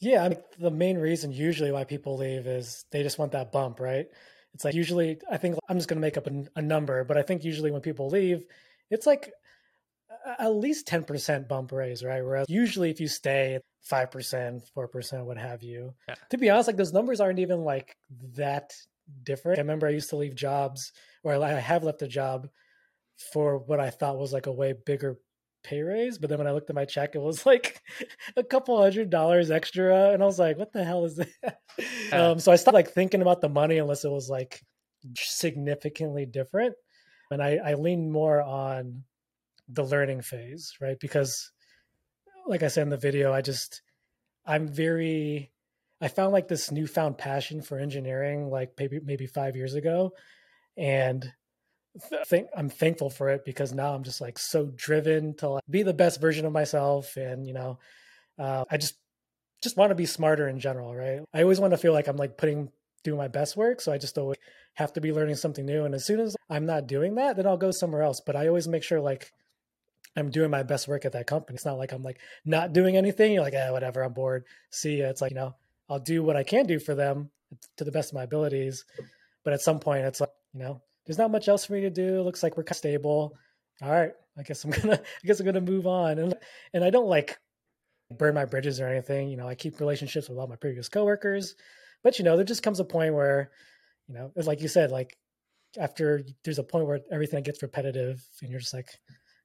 yeah, 0.00 0.24
I 0.24 0.28
mean, 0.28 0.38
the 0.58 0.70
main 0.70 0.98
reason 0.98 1.32
usually 1.32 1.72
why 1.72 1.84
people 1.84 2.16
leave 2.16 2.46
is 2.46 2.84
they 2.90 3.02
just 3.02 3.18
want 3.18 3.32
that 3.32 3.52
bump, 3.52 3.80
right? 3.80 4.06
It's 4.52 4.64
like 4.64 4.74
usually, 4.74 5.18
I 5.30 5.36
think 5.36 5.56
I'm 5.68 5.76
just 5.76 5.88
going 5.88 5.96
to 5.96 6.06
make 6.06 6.16
up 6.16 6.26
a, 6.26 6.44
a 6.56 6.62
number, 6.62 7.04
but 7.04 7.16
I 7.16 7.22
think 7.22 7.44
usually 7.44 7.70
when 7.70 7.80
people 7.80 8.08
leave, 8.08 8.44
it's 8.90 9.06
like 9.06 9.32
at 10.26 10.54
least 10.54 10.86
10% 10.86 11.48
bump 11.48 11.72
raise, 11.72 12.02
right? 12.02 12.24
Whereas 12.24 12.46
usually 12.48 12.90
if 12.90 13.00
you 13.00 13.08
stay 13.08 13.58
5%, 13.90 14.62
4%, 14.76 15.24
what 15.24 15.36
have 15.36 15.62
you. 15.62 15.94
Yeah. 16.08 16.14
To 16.30 16.38
be 16.38 16.50
honest, 16.50 16.68
like 16.68 16.76
those 16.76 16.92
numbers 16.92 17.20
aren't 17.20 17.38
even 17.38 17.60
like 17.60 17.96
that 18.34 18.72
different. 19.22 19.58
I 19.58 19.62
remember 19.62 19.86
I 19.86 19.90
used 19.90 20.10
to 20.10 20.16
leave 20.16 20.34
jobs 20.34 20.92
or 21.22 21.34
I 21.42 21.50
have 21.52 21.84
left 21.84 22.02
a 22.02 22.08
job 22.08 22.48
for 23.32 23.58
what 23.58 23.80
I 23.80 23.90
thought 23.90 24.18
was 24.18 24.32
like 24.32 24.46
a 24.46 24.52
way 24.52 24.74
bigger 24.86 25.18
pay 25.62 25.82
raise. 25.82 26.18
But 26.18 26.30
then 26.30 26.38
when 26.38 26.46
I 26.46 26.52
looked 26.52 26.70
at 26.70 26.76
my 26.76 26.84
check, 26.84 27.14
it 27.14 27.20
was 27.20 27.44
like 27.46 27.82
a 28.36 28.44
couple 28.44 28.80
hundred 28.80 29.10
dollars 29.10 29.50
extra. 29.50 30.10
And 30.10 30.22
I 30.22 30.26
was 30.26 30.38
like, 30.38 30.58
what 30.58 30.72
the 30.72 30.84
hell 30.84 31.04
is 31.04 31.16
that? 31.16 31.58
um, 32.12 32.38
so 32.38 32.52
I 32.52 32.56
stopped 32.56 32.74
like 32.74 32.90
thinking 32.90 33.22
about 33.22 33.40
the 33.40 33.48
money 33.48 33.78
unless 33.78 34.04
it 34.04 34.10
was 34.10 34.30
like 34.30 34.62
significantly 35.16 36.26
different. 36.26 36.74
And 37.30 37.42
I, 37.42 37.56
I 37.56 37.74
lean 37.74 38.10
more 38.10 38.40
on 38.40 39.02
the 39.68 39.84
learning 39.84 40.22
phase, 40.22 40.72
right? 40.80 40.98
Because 41.00 41.52
like 42.46 42.62
I 42.62 42.68
said 42.68 42.82
in 42.82 42.90
the 42.90 42.96
video, 42.96 43.32
I 43.32 43.40
just 43.40 43.82
I'm 44.46 44.68
very 44.68 45.50
I 46.00 46.08
found 46.08 46.32
like 46.32 46.48
this 46.48 46.70
newfound 46.70 47.18
passion 47.18 47.62
for 47.62 47.78
engineering 47.78 48.50
like 48.50 48.72
maybe 48.78 49.00
maybe 49.02 49.26
5 49.26 49.56
years 49.56 49.74
ago 49.74 50.12
and 50.76 51.32
think 52.26 52.48
I'm 52.56 52.68
thankful 52.68 53.10
for 53.10 53.30
it 53.30 53.44
because 53.44 53.72
now 53.72 53.94
I'm 53.94 54.02
just 54.02 54.20
like 54.20 54.38
so 54.38 54.66
driven 54.74 55.34
to 55.36 55.48
like, 55.50 55.62
be 55.70 55.82
the 55.82 55.94
best 55.94 56.20
version 56.20 56.44
of 56.44 56.52
myself 56.52 57.16
and 57.16 57.46
you 57.46 57.54
know 57.54 57.78
uh, 58.38 58.64
I 58.70 58.76
just 58.76 58.96
just 59.62 59.76
want 59.76 59.90
to 59.90 59.94
be 59.94 60.04
smarter 60.04 60.46
in 60.48 60.60
general, 60.60 60.94
right? 60.94 61.20
I 61.32 61.40
always 61.42 61.58
want 61.58 61.70
to 61.70 61.78
feel 61.78 61.92
like 61.92 62.08
I'm 62.08 62.16
like 62.16 62.36
putting 62.36 62.70
doing 63.02 63.16
my 63.16 63.28
best 63.28 63.56
work, 63.56 63.80
so 63.80 63.92
I 63.92 63.98
just 63.98 64.18
always 64.18 64.38
have 64.74 64.92
to 64.94 65.00
be 65.00 65.12
learning 65.12 65.36
something 65.36 65.64
new 65.64 65.84
and 65.84 65.94
as 65.94 66.04
soon 66.04 66.20
as 66.20 66.36
I'm 66.50 66.66
not 66.66 66.88
doing 66.88 67.14
that, 67.14 67.36
then 67.36 67.46
I'll 67.46 67.56
go 67.56 67.70
somewhere 67.70 68.02
else, 68.02 68.20
but 68.24 68.34
I 68.34 68.48
always 68.48 68.66
make 68.66 68.82
sure 68.82 69.00
like 69.00 69.30
I'm 70.16 70.30
doing 70.30 70.50
my 70.50 70.62
best 70.62 70.86
work 70.86 71.04
at 71.04 71.12
that 71.12 71.26
company. 71.26 71.56
It's 71.56 71.64
not 71.64 71.78
like 71.78 71.92
I'm 71.92 72.02
like 72.02 72.20
not 72.44 72.72
doing 72.72 72.96
anything. 72.96 73.32
You're 73.32 73.42
like, 73.42 73.54
eh, 73.54 73.70
whatever, 73.70 74.02
I'm 74.02 74.12
bored. 74.12 74.44
See 74.70 74.98
ya. 74.98 75.06
It's 75.06 75.20
like, 75.20 75.32
you 75.32 75.36
know, 75.36 75.54
I'll 75.88 75.98
do 75.98 76.22
what 76.22 76.36
I 76.36 76.44
can 76.44 76.66
do 76.66 76.78
for 76.78 76.94
them 76.94 77.30
to 77.76 77.84
the 77.84 77.92
best 77.92 78.10
of 78.10 78.14
my 78.14 78.22
abilities. 78.22 78.84
But 79.42 79.52
at 79.52 79.60
some 79.60 79.80
point 79.80 80.04
it's 80.04 80.20
like, 80.20 80.30
you 80.52 80.60
know, 80.60 80.82
there's 81.06 81.18
not 81.18 81.30
much 81.30 81.48
else 81.48 81.64
for 81.64 81.74
me 81.74 81.82
to 81.82 81.90
do. 81.90 82.20
It 82.20 82.22
looks 82.22 82.42
like 82.42 82.56
we're 82.56 82.64
stable. 82.72 83.36
All 83.82 83.90
right. 83.90 84.12
I 84.38 84.42
guess 84.42 84.64
I'm 84.64 84.70
gonna 84.82 84.94
I 84.94 85.26
guess 85.26 85.40
I'm 85.40 85.46
gonna 85.46 85.60
move 85.60 85.86
on. 85.86 86.18
And 86.18 86.34
and 86.72 86.84
I 86.84 86.90
don't 86.90 87.08
like 87.08 87.38
burn 88.10 88.34
my 88.34 88.44
bridges 88.44 88.80
or 88.80 88.86
anything. 88.86 89.28
You 89.28 89.36
know, 89.36 89.48
I 89.48 89.54
keep 89.54 89.80
relationships 89.80 90.28
with 90.28 90.38
all 90.38 90.46
my 90.46 90.56
previous 90.56 90.88
coworkers. 90.88 91.54
But 92.02 92.18
you 92.18 92.24
know, 92.24 92.36
there 92.36 92.44
just 92.44 92.62
comes 92.62 92.80
a 92.80 92.84
point 92.84 93.14
where, 93.14 93.50
you 94.08 94.14
know, 94.14 94.30
like 94.36 94.60
you 94.60 94.68
said, 94.68 94.90
like 94.90 95.16
after 95.78 96.22
there's 96.44 96.58
a 96.58 96.64
point 96.64 96.86
where 96.86 97.00
everything 97.10 97.42
gets 97.42 97.62
repetitive 97.62 98.22
and 98.42 98.50
you're 98.50 98.60
just 98.60 98.74
like, 98.74 98.88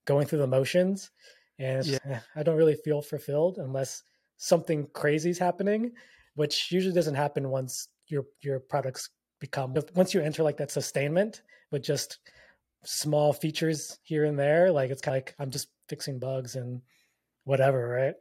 going 0.10 0.26
through 0.26 0.39
the 0.39 0.48
motions 0.48 1.12
and 1.60 1.86
yeah. 1.86 2.00
Eh, 2.06 2.19
I 2.36 2.43
don't 2.43 2.58
really 2.58 2.76
feel 2.76 3.02
fulfilled 3.02 3.60
unless 3.60 4.02
something 4.38 4.88
crazy 4.93 5.30
is 5.30 5.38
happening, 5.38 5.91
which 6.34 6.72
usually 6.72 6.95
doesn't 6.95 7.15
happen 7.15 7.50
once 7.50 7.89
your 8.08 8.26
your 8.41 8.60
products 8.60 9.10
become 9.39 9.76
once 9.93 10.13
you 10.13 10.22
enter 10.22 10.41
like 10.41 10.58
that 10.58 10.72
sustainment 10.72 11.43
with 11.72 11.84
just 11.84 12.17
small 12.84 13.34
features 13.34 14.00
here 14.02 14.26
and 14.26 14.39
there, 14.39 14.72
like 14.72 14.89
it's 14.89 15.02
kind 15.02 15.15
of 15.15 15.24
like 15.24 15.36
I'm 15.38 15.52
just 15.52 15.67
fixing 15.88 16.17
bugs 16.17 16.56
and 16.56 16.82
whatever, 17.43 17.88
right? 17.88 18.15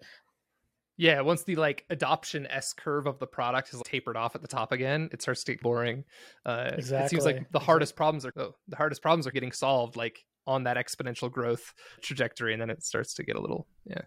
Yeah, 0.98 1.20
once 1.20 1.44
the 1.44 1.54
like 1.54 1.86
adoption 1.90 2.46
S 2.48 2.72
curve 2.72 3.06
of 3.06 3.20
the 3.20 3.26
product 3.26 3.70
has 3.70 3.80
tapered 3.84 4.16
off 4.16 4.34
at 4.34 4.42
the 4.42 4.48
top 4.48 4.72
again, 4.72 5.08
it 5.12 5.22
starts 5.22 5.44
to 5.44 5.52
get 5.52 5.62
boring. 5.62 6.04
Uh, 6.44 6.70
exactly. 6.76 7.06
It 7.06 7.10
seems 7.10 7.24
like 7.24 7.50
the 7.52 7.60
hardest 7.60 7.92
exactly. 7.92 7.96
problems 7.96 8.26
are 8.26 8.32
oh, 8.36 8.54
the 8.66 8.76
hardest 8.76 9.00
problems 9.00 9.26
are 9.28 9.30
getting 9.30 9.52
solved 9.52 9.96
like 9.96 10.24
on 10.48 10.64
that 10.64 10.76
exponential 10.76 11.30
growth 11.30 11.74
trajectory, 12.00 12.52
and 12.52 12.60
then 12.60 12.70
it 12.70 12.82
starts 12.82 13.14
to 13.14 13.22
get 13.22 13.36
a 13.36 13.40
little 13.40 13.68
yeah. 13.84 14.02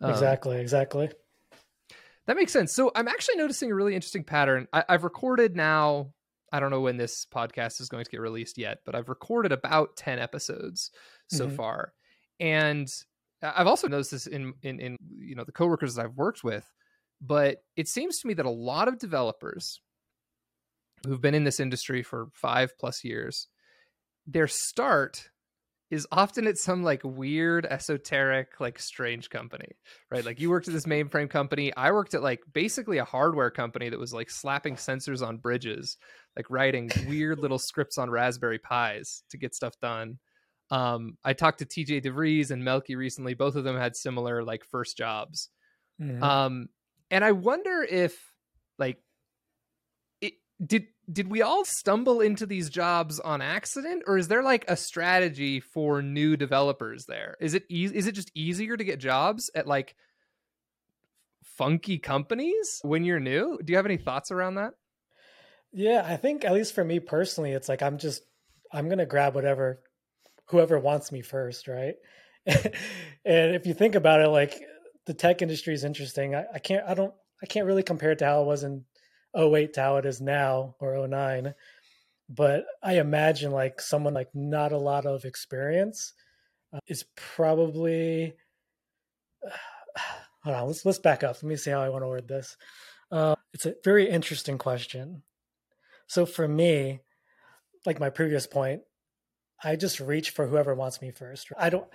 Um, 0.00 0.10
exactly. 0.10 0.58
Exactly. 0.58 1.10
That 2.26 2.36
makes 2.36 2.52
sense. 2.52 2.74
So 2.74 2.90
I'm 2.94 3.06
actually 3.06 3.36
noticing 3.36 3.70
a 3.70 3.74
really 3.74 3.94
interesting 3.94 4.24
pattern. 4.24 4.66
I, 4.72 4.84
I've 4.88 5.04
recorded 5.04 5.54
now. 5.54 6.12
I 6.52 6.60
don't 6.60 6.70
know 6.70 6.80
when 6.80 6.96
this 6.96 7.26
podcast 7.32 7.80
is 7.80 7.88
going 7.88 8.04
to 8.04 8.10
get 8.10 8.20
released 8.20 8.56
yet, 8.58 8.78
but 8.84 8.94
I've 8.94 9.08
recorded 9.08 9.52
about 9.52 9.96
ten 9.96 10.18
episodes 10.18 10.90
so 11.28 11.46
mm-hmm. 11.46 11.56
far, 11.56 11.92
and 12.40 12.88
I've 13.42 13.66
also 13.66 13.88
noticed 13.88 14.12
this 14.12 14.26
in, 14.26 14.54
in 14.62 14.80
in 14.80 14.96
you 15.18 15.34
know 15.34 15.44
the 15.44 15.52
coworkers 15.52 15.94
that 15.94 16.04
I've 16.04 16.16
worked 16.16 16.42
with, 16.42 16.64
but 17.20 17.58
it 17.76 17.88
seems 17.88 18.18
to 18.18 18.28
me 18.28 18.34
that 18.34 18.46
a 18.46 18.50
lot 18.50 18.88
of 18.88 18.98
developers 18.98 19.80
who've 21.04 21.20
been 21.20 21.34
in 21.34 21.44
this 21.44 21.60
industry 21.60 22.02
for 22.02 22.28
five 22.32 22.72
plus 22.78 23.04
years, 23.04 23.48
their 24.26 24.48
start 24.48 25.30
is 25.90 26.06
often 26.10 26.46
at 26.46 26.58
some 26.58 26.82
like 26.82 27.00
weird 27.04 27.64
esoteric 27.66 28.60
like 28.60 28.78
strange 28.78 29.30
company 29.30 29.68
right 30.10 30.24
like 30.24 30.40
you 30.40 30.50
worked 30.50 30.66
at 30.66 30.74
this 30.74 30.86
mainframe 30.86 31.30
company 31.30 31.72
i 31.76 31.90
worked 31.92 32.14
at 32.14 32.22
like 32.22 32.40
basically 32.52 32.98
a 32.98 33.04
hardware 33.04 33.50
company 33.50 33.88
that 33.88 33.98
was 33.98 34.12
like 34.12 34.30
slapping 34.30 34.74
sensors 34.74 35.26
on 35.26 35.36
bridges 35.36 35.96
like 36.36 36.50
writing 36.50 36.90
weird 37.06 37.38
little 37.38 37.58
scripts 37.58 37.98
on 37.98 38.10
raspberry 38.10 38.58
pis 38.58 39.22
to 39.30 39.38
get 39.38 39.54
stuff 39.54 39.74
done 39.80 40.18
um, 40.70 41.16
I 41.24 41.32
talked 41.32 41.60
to 41.60 41.66
TJ 41.66 42.04
DeVries 42.04 42.50
and 42.50 42.62
Melkey 42.62 42.96
recently. 42.96 43.34
Both 43.34 43.56
of 43.56 43.64
them 43.64 43.76
had 43.76 43.96
similar 43.96 44.42
like 44.42 44.64
first 44.64 44.96
jobs. 44.96 45.50
Mm-hmm. 46.00 46.22
Um, 46.22 46.68
and 47.10 47.24
I 47.24 47.32
wonder 47.32 47.86
if 47.88 48.16
like 48.78 48.98
did 50.64 50.86
did 51.10 51.28
we 51.28 51.42
all 51.42 51.64
stumble 51.64 52.20
into 52.20 52.46
these 52.46 52.68
jobs 52.68 53.20
on 53.20 53.40
accident 53.40 54.02
or 54.06 54.18
is 54.18 54.28
there 54.28 54.42
like 54.42 54.64
a 54.68 54.76
strategy 54.76 55.60
for 55.60 56.02
new 56.02 56.36
developers 56.36 57.04
there? 57.06 57.36
Is 57.40 57.54
it 57.54 57.64
e- 57.68 57.90
is 57.92 58.06
it 58.06 58.12
just 58.12 58.32
easier 58.34 58.76
to 58.76 58.84
get 58.84 58.98
jobs 58.98 59.50
at 59.54 59.66
like 59.66 59.94
funky 61.56 61.98
companies 61.98 62.80
when 62.82 63.04
you're 63.04 63.20
new? 63.20 63.58
Do 63.64 63.72
you 63.72 63.76
have 63.76 63.86
any 63.86 63.96
thoughts 63.96 64.30
around 64.30 64.56
that? 64.56 64.74
Yeah, 65.72 66.02
I 66.04 66.16
think 66.16 66.44
at 66.44 66.54
least 66.54 66.74
for 66.74 66.84
me 66.84 67.00
personally, 67.00 67.52
it's 67.52 67.68
like 67.68 67.82
I'm 67.82 67.98
just 67.98 68.22
I'm 68.72 68.88
gonna 68.88 69.06
grab 69.06 69.34
whatever 69.34 69.80
whoever 70.46 70.78
wants 70.78 71.12
me 71.12 71.22
first, 71.22 71.68
right? 71.68 71.94
and 72.46 73.54
if 73.54 73.66
you 73.66 73.74
think 73.74 73.94
about 73.94 74.20
it, 74.20 74.28
like 74.28 74.60
the 75.06 75.14
tech 75.14 75.42
industry 75.42 75.74
is 75.74 75.84
interesting. 75.84 76.34
I, 76.34 76.44
I, 76.54 76.58
can't, 76.58 76.84
I 76.86 76.94
don't, 76.94 77.12
I 77.42 77.46
can't 77.46 77.66
really 77.66 77.82
compare 77.82 78.12
it 78.12 78.18
to 78.20 78.26
how 78.26 78.42
it 78.42 78.46
was 78.46 78.62
in 78.62 78.84
08 79.36 79.74
to 79.74 79.80
how 79.80 79.96
it 79.96 80.06
is 80.06 80.20
now 80.20 80.74
or 80.80 81.06
09. 81.06 81.54
But 82.28 82.66
I 82.82 82.98
imagine 82.98 83.52
like 83.52 83.80
someone 83.80 84.14
like 84.14 84.34
not 84.34 84.72
a 84.72 84.78
lot 84.78 85.06
of 85.06 85.24
experience 85.24 86.12
uh, 86.72 86.80
is 86.86 87.04
probably. 87.14 88.34
Uh, 89.44 89.50
hold 90.44 90.56
on, 90.56 90.66
let's 90.66 90.84
let's 90.84 90.98
back 90.98 91.22
up. 91.22 91.36
Let 91.36 91.44
me 91.44 91.56
see 91.56 91.70
how 91.70 91.82
I 91.82 91.88
want 91.88 92.02
to 92.02 92.08
word 92.08 92.28
this. 92.28 92.56
Uh, 93.10 93.36
it's 93.52 93.66
a 93.66 93.74
very 93.84 94.08
interesting 94.08 94.58
question. 94.58 95.22
So 96.08 96.26
for 96.26 96.46
me, 96.46 97.00
like 97.84 98.00
my 98.00 98.10
previous 98.10 98.46
point, 98.46 98.82
I 99.62 99.76
just 99.76 100.00
reach 100.00 100.30
for 100.30 100.46
whoever 100.46 100.74
wants 100.74 101.00
me 101.00 101.10
first. 101.10 101.48
I 101.56 101.70
don't 101.70 101.86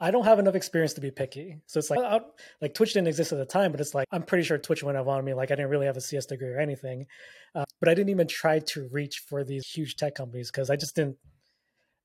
I 0.00 0.10
don't 0.10 0.24
have 0.24 0.38
enough 0.38 0.54
experience 0.54 0.94
to 0.94 1.00
be 1.00 1.10
picky. 1.10 1.60
So 1.66 1.78
it's 1.78 1.90
like, 1.90 2.00
I, 2.00 2.20
like 2.60 2.74
Twitch 2.74 2.92
didn't 2.92 3.08
exist 3.08 3.32
at 3.32 3.38
the 3.38 3.46
time, 3.46 3.70
but 3.70 3.80
it's 3.80 3.94
like, 3.94 4.06
I'm 4.10 4.22
pretty 4.22 4.44
sure 4.44 4.58
Twitch 4.58 4.82
went 4.82 4.98
up 4.98 5.06
on 5.06 5.24
me. 5.24 5.34
Like 5.34 5.50
I 5.50 5.54
didn't 5.54 5.70
really 5.70 5.86
have 5.86 5.96
a 5.96 6.00
CS 6.00 6.26
degree 6.26 6.48
or 6.48 6.58
anything. 6.58 7.06
Uh, 7.54 7.64
but 7.80 7.88
I 7.88 7.94
didn't 7.94 8.10
even 8.10 8.26
try 8.26 8.58
to 8.58 8.88
reach 8.90 9.22
for 9.28 9.44
these 9.44 9.66
huge 9.66 9.96
tech 9.96 10.14
companies 10.14 10.50
because 10.50 10.70
I 10.70 10.76
just 10.76 10.96
didn't, 10.96 11.16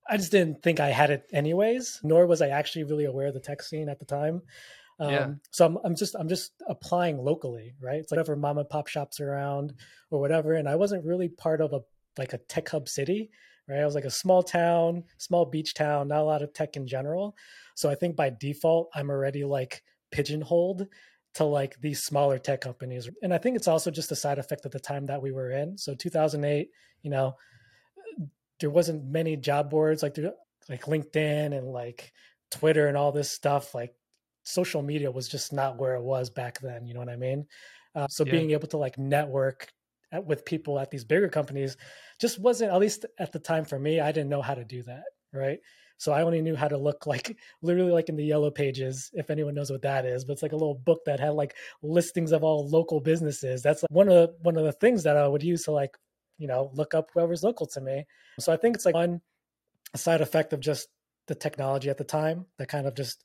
I 0.07 0.17
just 0.17 0.31
didn't 0.31 0.63
think 0.63 0.79
I 0.79 0.89
had 0.89 1.09
it 1.09 1.25
anyways, 1.33 1.99
nor 2.03 2.25
was 2.25 2.41
I 2.41 2.49
actually 2.49 2.85
really 2.85 3.05
aware 3.05 3.27
of 3.27 3.33
the 3.33 3.39
tech 3.39 3.61
scene 3.61 3.89
at 3.89 3.99
the 3.99 4.05
time. 4.05 4.41
Um, 4.99 5.09
yeah. 5.11 5.27
So 5.51 5.65
I'm, 5.65 5.77
I'm 5.83 5.95
just 5.95 6.15
I'm 6.15 6.27
just 6.27 6.51
applying 6.67 7.17
locally, 7.17 7.73
right? 7.81 7.99
It's 7.99 8.11
like 8.11 8.17
whatever 8.17 8.35
mom 8.35 8.57
and 8.57 8.69
pop 8.69 8.87
shops 8.87 9.19
around 9.19 9.73
or 10.11 10.19
whatever, 10.19 10.53
and 10.53 10.67
I 10.67 10.75
wasn't 10.75 11.05
really 11.05 11.29
part 11.29 11.61
of 11.61 11.73
a 11.73 11.81
like 12.17 12.33
a 12.33 12.37
tech 12.37 12.67
hub 12.69 12.89
city, 12.89 13.29
right? 13.69 13.81
I 13.81 13.85
was 13.85 13.95
like 13.95 14.05
a 14.05 14.11
small 14.11 14.43
town, 14.43 15.03
small 15.17 15.45
beach 15.45 15.73
town, 15.73 16.07
not 16.07 16.21
a 16.21 16.23
lot 16.23 16.41
of 16.41 16.53
tech 16.53 16.75
in 16.75 16.87
general. 16.87 17.35
So 17.75 17.89
I 17.89 17.95
think 17.95 18.15
by 18.15 18.31
default, 18.31 18.89
I'm 18.93 19.09
already 19.09 19.43
like 19.43 19.83
pigeonholed 20.11 20.87
to 21.35 21.43
like 21.43 21.79
these 21.79 22.03
smaller 22.03 22.39
tech 22.39 22.61
companies. 22.61 23.09
And 23.21 23.33
I 23.33 23.37
think 23.37 23.55
it's 23.55 23.67
also 23.67 23.91
just 23.91 24.11
a 24.11 24.15
side 24.15 24.39
effect 24.39 24.65
of 24.65 24.71
the 24.71 24.79
time 24.79 25.05
that 25.05 25.21
we 25.21 25.31
were 25.31 25.51
in. 25.51 25.77
So 25.77 25.93
2008, 25.93 26.69
you 27.03 27.11
know, 27.11 27.35
there 28.59 28.69
wasn't 28.69 29.05
many 29.05 29.37
job 29.37 29.69
boards 29.69 30.03
like 30.03 30.17
like 30.67 30.83
LinkedIn 30.83 31.57
and 31.57 31.67
like 31.67 32.11
Twitter 32.51 32.87
and 32.87 32.97
all 32.97 33.11
this 33.11 33.31
stuff. 33.31 33.73
Like 33.73 33.93
social 34.43 34.81
media 34.81 35.11
was 35.11 35.27
just 35.27 35.53
not 35.53 35.77
where 35.77 35.95
it 35.95 36.03
was 36.03 36.29
back 36.29 36.59
then. 36.59 36.85
You 36.85 36.93
know 36.93 36.99
what 36.99 37.09
I 37.09 37.15
mean? 37.15 37.45
Uh, 37.95 38.07
so 38.07 38.25
yeah. 38.25 38.31
being 38.31 38.51
able 38.51 38.67
to 38.67 38.77
like 38.77 38.97
network 38.97 39.71
at, 40.11 40.25
with 40.25 40.45
people 40.45 40.79
at 40.79 40.91
these 40.91 41.03
bigger 41.03 41.29
companies 41.29 41.77
just 42.19 42.39
wasn't, 42.39 42.71
at 42.71 42.79
least 42.79 43.05
at 43.17 43.31
the 43.31 43.39
time 43.39 43.65
for 43.65 43.79
me, 43.79 43.99
I 43.99 44.11
didn't 44.11 44.29
know 44.29 44.41
how 44.41 44.55
to 44.55 44.65
do 44.65 44.83
that. 44.83 45.03
Right. 45.33 45.59
So 45.97 46.13
I 46.13 46.23
only 46.23 46.41
knew 46.41 46.55
how 46.55 46.67
to 46.67 46.77
look 46.77 47.05
like 47.05 47.37
literally 47.61 47.91
like 47.91 48.09
in 48.09 48.15
the 48.15 48.25
yellow 48.25 48.49
pages, 48.49 49.11
if 49.13 49.29
anyone 49.29 49.53
knows 49.53 49.71
what 49.71 49.83
that 49.83 50.05
is. 50.05 50.25
But 50.25 50.33
it's 50.33 50.43
like 50.43 50.53
a 50.53 50.57
little 50.57 50.75
book 50.75 51.01
that 51.05 51.19
had 51.19 51.33
like 51.33 51.55
listings 51.83 52.31
of 52.31 52.43
all 52.43 52.67
local 52.67 52.99
businesses. 52.99 53.61
That's 53.61 53.83
like 53.83 53.91
one 53.91 54.07
of 54.07 54.13
the, 54.13 54.35
one 54.41 54.57
of 54.57 54.63
the 54.63 54.71
things 54.71 55.03
that 55.03 55.17
I 55.17 55.27
would 55.27 55.43
use 55.43 55.63
to 55.63 55.71
like, 55.71 55.95
you 56.37 56.47
know, 56.47 56.71
look 56.73 56.93
up 56.93 57.09
whoever's 57.13 57.43
local 57.43 57.67
to 57.67 57.81
me. 57.81 58.05
So 58.39 58.51
I 58.51 58.57
think 58.57 58.75
it's 58.75 58.85
like 58.85 58.95
one 58.95 59.21
side 59.95 60.21
effect 60.21 60.53
of 60.53 60.61
just 60.61 60.87
the 61.27 61.35
technology 61.35 61.89
at 61.89 61.97
the 61.97 62.03
time 62.03 62.45
that 62.57 62.69
kind 62.69 62.87
of 62.87 62.95
just 62.95 63.23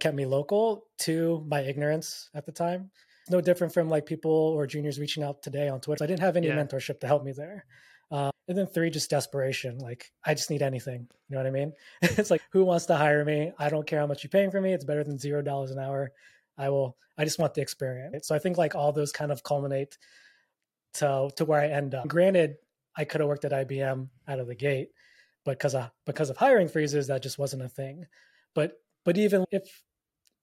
kept 0.00 0.16
me 0.16 0.26
local. 0.26 0.86
to 0.98 1.44
my 1.46 1.60
ignorance 1.60 2.30
at 2.34 2.46
the 2.46 2.52
time. 2.52 2.90
No 3.30 3.40
different 3.40 3.74
from 3.74 3.88
like 3.88 4.06
people 4.06 4.30
or 4.30 4.66
juniors 4.66 4.98
reaching 4.98 5.22
out 5.22 5.42
today 5.42 5.68
on 5.68 5.80
Twitter. 5.80 6.04
I 6.04 6.06
didn't 6.06 6.20
have 6.20 6.36
any 6.36 6.48
yeah. 6.48 6.56
mentorship 6.56 7.00
to 7.00 7.06
help 7.06 7.24
me 7.24 7.32
there. 7.32 7.64
Uh, 8.10 8.30
and 8.48 8.56
then 8.56 8.66
three, 8.66 8.90
just 8.90 9.10
desperation. 9.10 9.78
Like, 9.78 10.12
I 10.24 10.34
just 10.34 10.50
need 10.50 10.62
anything. 10.62 11.08
You 11.28 11.34
know 11.34 11.38
what 11.38 11.46
I 11.46 11.50
mean? 11.50 11.72
it's 12.02 12.30
like, 12.30 12.42
who 12.52 12.64
wants 12.64 12.86
to 12.86 12.96
hire 12.96 13.24
me? 13.24 13.52
I 13.58 13.68
don't 13.68 13.86
care 13.86 14.00
how 14.00 14.06
much 14.06 14.22
you're 14.22 14.30
paying 14.30 14.50
for 14.50 14.60
me. 14.60 14.72
It's 14.72 14.84
better 14.84 15.02
than 15.02 15.18
zero 15.18 15.42
dollars 15.42 15.72
an 15.72 15.78
hour. 15.78 16.12
I 16.56 16.68
will, 16.68 16.96
I 17.18 17.24
just 17.24 17.38
want 17.38 17.54
the 17.54 17.62
experience. 17.62 18.28
So 18.28 18.34
I 18.34 18.38
think 18.38 18.56
like 18.56 18.74
all 18.74 18.92
those 18.92 19.12
kind 19.12 19.32
of 19.32 19.42
culminate 19.42 19.98
to, 20.94 21.30
to 21.36 21.44
where 21.44 21.60
I 21.60 21.68
end 21.68 21.94
up. 21.94 22.06
Granted, 22.06 22.56
I 22.96 23.04
could 23.04 23.20
have 23.20 23.28
worked 23.28 23.44
at 23.44 23.52
IBM 23.52 24.08
out 24.28 24.38
of 24.38 24.46
the 24.46 24.54
gate, 24.54 24.90
but 25.44 25.58
because 25.58 25.74
of, 25.74 25.90
because 26.06 26.30
of 26.30 26.36
hiring 26.36 26.68
freezes, 26.68 27.08
that 27.08 27.22
just 27.22 27.38
wasn't 27.38 27.62
a 27.62 27.68
thing. 27.68 28.06
But, 28.54 28.80
but 29.04 29.18
even 29.18 29.44
if, 29.50 29.82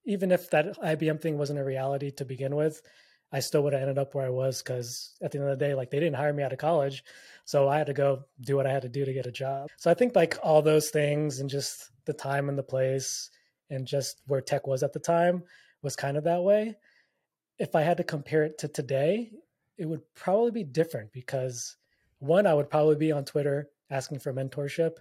even 0.06 0.32
if 0.32 0.50
that 0.52 0.78
IBM 0.80 1.22
thing 1.22 1.38
wasn't 1.38 1.60
a 1.60 1.64
reality 1.64 2.12
to 2.12 2.26
begin 2.26 2.56
with, 2.56 2.82
I 3.32 3.40
still 3.40 3.64
would 3.64 3.74
have 3.74 3.82
ended 3.82 3.98
up 3.98 4.14
where 4.14 4.28
I 4.28 4.30
was 4.30 4.62
because 4.62 5.16
at 5.22 5.32
the 5.32 5.40
end 5.40 5.50
of 5.50 5.58
the 5.58 5.66
day, 5.66 5.74
like 5.74 5.90
they 5.90 6.00
didn't 6.00 6.18
hire 6.18 6.34
me 6.34 6.44
out 6.44 6.54
of 6.54 6.60
college. 6.60 7.04
So 7.46 7.68
I 7.68 7.80
had 7.80 7.88
to 7.88 7.94
go 7.94 8.26
do 8.42 8.56
what 8.56 8.68
I 8.68 8.72
had 8.72 8.84
to 8.84 8.90
do 8.90 9.06
to 9.06 9.14
get 9.14 9.26
a 9.26 9.32
job. 9.32 9.70
So 9.78 9.90
I 9.90 9.96
think 9.96 10.16
like 10.16 10.38
all 10.44 10.62
those 10.62 10.92
things 10.92 11.40
and 11.40 11.50
just 11.50 11.90
the 12.06 12.14
time 12.14 12.48
and 12.48 12.58
the 12.58 12.64
place 12.64 13.32
and 13.72 13.88
just 13.88 14.22
where 14.28 14.40
tech 14.40 14.68
was 14.68 14.84
at 14.84 14.94
the 14.94 15.00
time 15.00 15.44
was 15.82 15.96
kind 15.96 16.16
of 16.16 16.26
that 16.26 16.44
way. 16.44 16.76
If 17.58 17.76
I 17.76 17.82
had 17.82 17.98
to 17.98 18.04
compare 18.04 18.44
it 18.44 18.60
to 18.60 18.68
today, 18.68 19.32
it 19.78 19.86
would 19.86 20.02
probably 20.14 20.52
be 20.52 20.64
different 20.64 21.12
because 21.12 21.76
one, 22.20 22.46
I 22.46 22.54
would 22.54 22.70
probably 22.70 22.98
be 22.98 23.12
on 23.12 23.26
Twitter 23.26 23.70
asking 23.90 24.20
for 24.20 24.32
mentorship. 24.32 24.98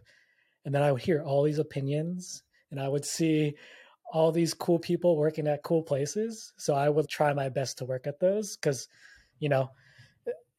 And 0.65 0.75
then 0.75 0.83
I 0.83 0.91
would 0.91 1.03
hear 1.03 1.23
all 1.23 1.43
these 1.43 1.59
opinions 1.59 2.43
and 2.71 2.81
I 2.81 2.89
would 2.89 3.05
see 3.05 3.57
all 4.13 4.31
these 4.31 4.53
cool 4.53 4.79
people 4.79 5.17
working 5.17 5.49
at 5.49 5.63
cool 5.63 5.83
places. 5.83 6.53
So 6.59 6.75
I 6.75 6.91
will 6.91 7.05
try 7.05 7.33
my 7.33 7.49
best 7.49 7.79
to 7.79 7.87
work 7.87 8.07
at 8.07 8.21
those 8.21 8.57
because, 8.57 8.87
you 9.41 9.49
know, 9.49 9.71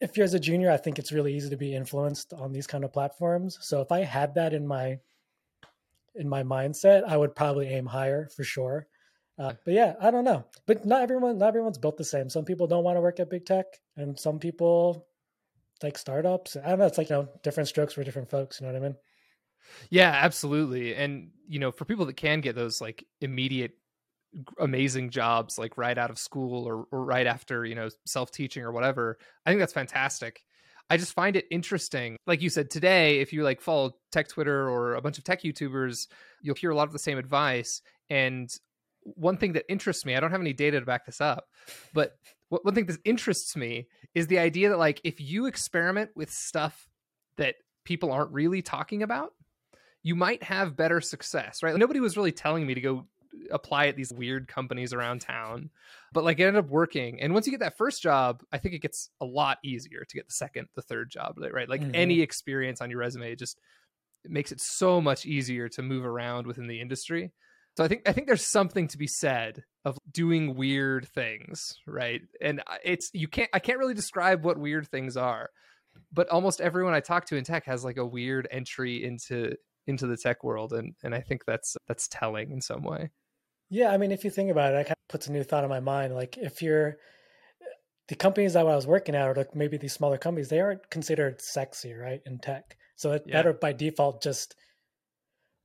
if 0.02 0.18
you're 0.18 0.26
as 0.26 0.34
a 0.34 0.40
junior, 0.40 0.72
I 0.72 0.78
think 0.78 0.98
it's 1.00 1.12
really 1.12 1.34
easy 1.36 1.50
to 1.52 1.56
be 1.56 1.76
influenced 1.76 2.34
on 2.34 2.52
these 2.52 2.68
kind 2.68 2.84
of 2.84 2.92
platforms. 2.92 3.60
So 3.62 3.80
if 3.80 3.92
I 3.92 4.00
had 4.00 4.36
that 4.36 4.54
in 4.54 4.68
my 4.68 5.00
in 6.16 6.28
my 6.28 6.44
mindset, 6.44 7.04
I 7.08 7.16
would 7.16 7.36
probably 7.36 7.68
aim 7.68 7.86
higher 7.86 8.28
for 8.36 8.44
sure. 8.44 8.88
Uh, 9.38 9.54
but 9.66 9.74
yeah, 9.74 9.94
I 10.00 10.12
don't 10.12 10.26
know. 10.26 10.46
But 10.68 10.86
not 10.86 11.02
everyone, 11.02 11.38
not 11.38 11.48
everyone's 11.48 11.78
built 11.78 11.98
the 11.98 12.04
same. 12.04 12.30
Some 12.30 12.46
people 12.46 12.68
don't 12.68 12.84
want 12.84 12.98
to 12.98 13.02
work 13.02 13.20
at 13.20 13.30
big 13.30 13.46
tech, 13.46 13.66
and 13.96 14.20
some 14.20 14.40
people 14.40 15.08
like 15.82 15.98
startups. 15.98 16.56
I 16.56 16.70
don't 16.70 16.80
know. 16.80 16.86
It's 16.86 16.98
like 16.98 17.10
you 17.10 17.16
know, 17.16 17.30
different 17.44 17.70
strokes 17.70 17.94
for 17.94 18.04
different 18.04 18.30
folks. 18.30 18.60
You 18.60 18.68
know 18.68 18.74
what 18.74 18.82
I 18.82 18.84
mean? 18.88 18.96
Yeah, 19.90 20.12
absolutely. 20.12 20.96
And 20.96 21.30
you 21.48 21.60
know, 21.60 21.72
for 21.72 21.86
people 21.86 22.06
that 22.06 22.18
can 22.18 22.42
get 22.42 22.56
those 22.56 22.82
like 22.82 23.06
immediate 23.22 23.74
amazing 24.60 25.10
jobs 25.10 25.60
like 25.60 25.78
right 25.78 25.98
out 25.98 26.10
of 26.10 26.18
school 26.18 26.66
or, 26.68 26.86
or 26.92 27.06
right 27.06 27.28
after, 27.28 27.66
you 27.66 27.76
know, 27.76 27.90
self-teaching 28.06 28.64
or 28.64 28.72
whatever, 28.72 29.18
I 29.46 29.52
think 29.52 29.60
that's 29.60 29.74
fantastic. 29.74 30.44
I 30.90 30.98
just 30.98 31.14
find 31.14 31.36
it 31.36 31.46
interesting. 31.52 32.18
Like 32.26 32.42
you 32.42 32.50
said 32.50 32.70
today, 32.70 33.20
if 33.20 33.32
you 33.32 33.44
like 33.44 33.62
follow 33.62 33.96
tech 34.12 34.28
Twitter 34.28 34.70
or 34.70 34.96
a 34.96 35.02
bunch 35.02 35.18
of 35.18 35.24
tech 35.24 35.44
YouTubers, 35.44 36.08
you'll 36.42 36.56
hear 36.56 36.72
a 36.72 36.76
lot 36.76 36.88
of 36.88 36.94
the 36.94 37.00
same 37.00 37.18
advice. 37.18 37.82
And 38.10 38.54
one 39.04 39.38
thing 39.38 39.54
that 39.54 39.66
interests 39.70 40.06
me, 40.06 40.16
I 40.16 40.20
don't 40.20 40.32
have 40.32 40.42
any 40.42 40.54
data 40.54 40.80
to 40.80 40.86
back 40.86 41.06
this 41.06 41.22
up, 41.22 41.48
but 41.94 42.18
one 42.50 42.76
thing 42.76 42.86
that 42.86 42.98
interests 43.06 43.56
me 43.56 43.88
is 44.14 44.28
the 44.28 44.40
idea 44.40 44.70
that 44.70 44.78
like 44.78 45.02
if 45.04 45.20
you 45.20 45.46
experiment 45.46 46.12
with 46.16 46.32
stuff 46.32 46.88
that 47.38 47.56
people 47.84 48.12
aren't 48.12 48.32
really 48.32 48.62
talking 48.62 49.04
about, 49.04 49.34
you 50.04 50.16
might 50.16 50.44
have 50.44 50.76
better 50.76 51.02
success, 51.02 51.64
right? 51.64 51.76
Nobody 51.76 52.00
was 52.00 52.18
really 52.18 52.32
telling 52.32 52.68
me 52.68 52.74
to 52.74 52.82
go 52.82 53.08
apply 53.52 53.88
at 53.88 53.96
these 53.96 54.12
weird 54.14 54.48
companies 54.48 54.94
around 54.94 55.22
town, 55.22 55.70
but 56.12 56.24
like 56.24 56.40
it 56.40 56.44
ended 56.44 56.64
up 56.64 56.70
working. 56.70 57.22
And 57.22 57.34
once 57.34 57.48
you 57.48 57.52
get 57.52 57.62
that 57.62 57.78
first 57.78 58.02
job, 58.02 58.44
I 58.52 58.58
think 58.58 58.76
it 58.76 58.82
gets 58.82 59.10
a 59.22 59.26
lot 59.26 59.58
easier 59.64 60.06
to 60.08 60.16
get 60.16 60.28
the 60.28 60.34
second, 60.34 60.68
the 60.76 60.82
third 60.82 61.10
job, 61.10 61.40
right? 61.40 61.70
Like 61.70 61.82
mm-hmm. 61.82 61.92
any 61.96 62.22
experience 62.22 62.82
on 62.82 62.90
your 62.90 63.00
resume 63.00 63.36
just 63.36 63.60
it 64.24 64.32
makes 64.32 64.52
it 64.52 64.62
so 64.62 65.02
much 65.02 65.26
easier 65.26 65.68
to 65.70 65.82
move 65.82 66.06
around 66.06 66.48
within 66.48 66.68
the 66.68 66.80
industry. 66.80 67.32
So 67.76 67.84
I 67.84 67.88
think 67.88 68.08
I 68.08 68.14
think 68.14 68.28
there's 68.28 68.46
something 68.46 68.88
to 68.90 68.98
be 68.98 69.08
said 69.08 69.64
of 69.84 69.98
doing 70.12 70.56
weird 70.56 71.08
things, 71.08 71.76
right? 71.88 72.22
And 72.40 72.62
it's 72.84 73.10
you 73.14 73.28
can't 73.28 73.50
I 73.54 73.60
can't 73.60 73.80
really 73.80 73.96
describe 73.96 74.46
what 74.46 74.58
weird 74.60 74.88
things 74.88 75.18
are, 75.18 75.50
but 76.12 76.30
almost 76.30 76.62
everyone 76.62 76.94
I 76.94 77.00
talk 77.00 77.26
to 77.28 77.36
in 77.36 77.44
tech 77.44 77.66
has 77.66 77.84
like 77.84 77.98
a 77.98 78.06
weird 78.06 78.48
entry 78.52 79.04
into 79.04 79.56
into 79.88 80.08
the 80.08 80.18
tech 80.18 80.44
world 80.44 80.74
and 80.74 80.94
and 81.04 81.14
I 81.14 81.22
think 81.22 81.46
that's 81.46 81.76
that's 81.88 82.08
telling 82.08 82.52
in 82.52 82.62
some 82.62 82.84
way. 82.84 83.12
Yeah, 83.70 83.92
I 83.92 83.98
mean 83.98 84.12
if 84.12 84.24
you 84.24 84.30
think 84.30 84.52
about 84.52 84.72
it, 84.72 84.78
that 84.78 84.86
kind 84.86 84.92
of 84.92 85.08
puts 85.10 85.28
a 85.28 85.32
new 85.32 85.44
thought 85.44 85.64
in 85.64 85.70
my 85.70 85.80
mind. 85.80 86.16
Like 86.16 86.38
if 86.38 86.62
you're 86.62 86.98
the 88.08 88.16
companies 88.16 88.54
that 88.54 88.68
I 88.68 88.76
was 88.76 88.88
working 88.88 89.16
at 89.16 89.28
or 89.28 89.36
like 89.36 89.56
maybe 89.56 89.78
these 89.78 89.94
smaller 89.94 90.18
companies, 90.18 90.50
they 90.50 90.60
aren't 90.60 90.90
considered 90.90 91.42
sexy, 91.42 91.94
right, 91.94 92.22
in 92.26 92.40
tech. 92.40 92.78
So 92.96 93.14
it, 93.14 93.24
yeah. 93.26 93.42
that 93.42 93.62
by 93.62 93.74
default 93.74 94.22
just 94.22 94.56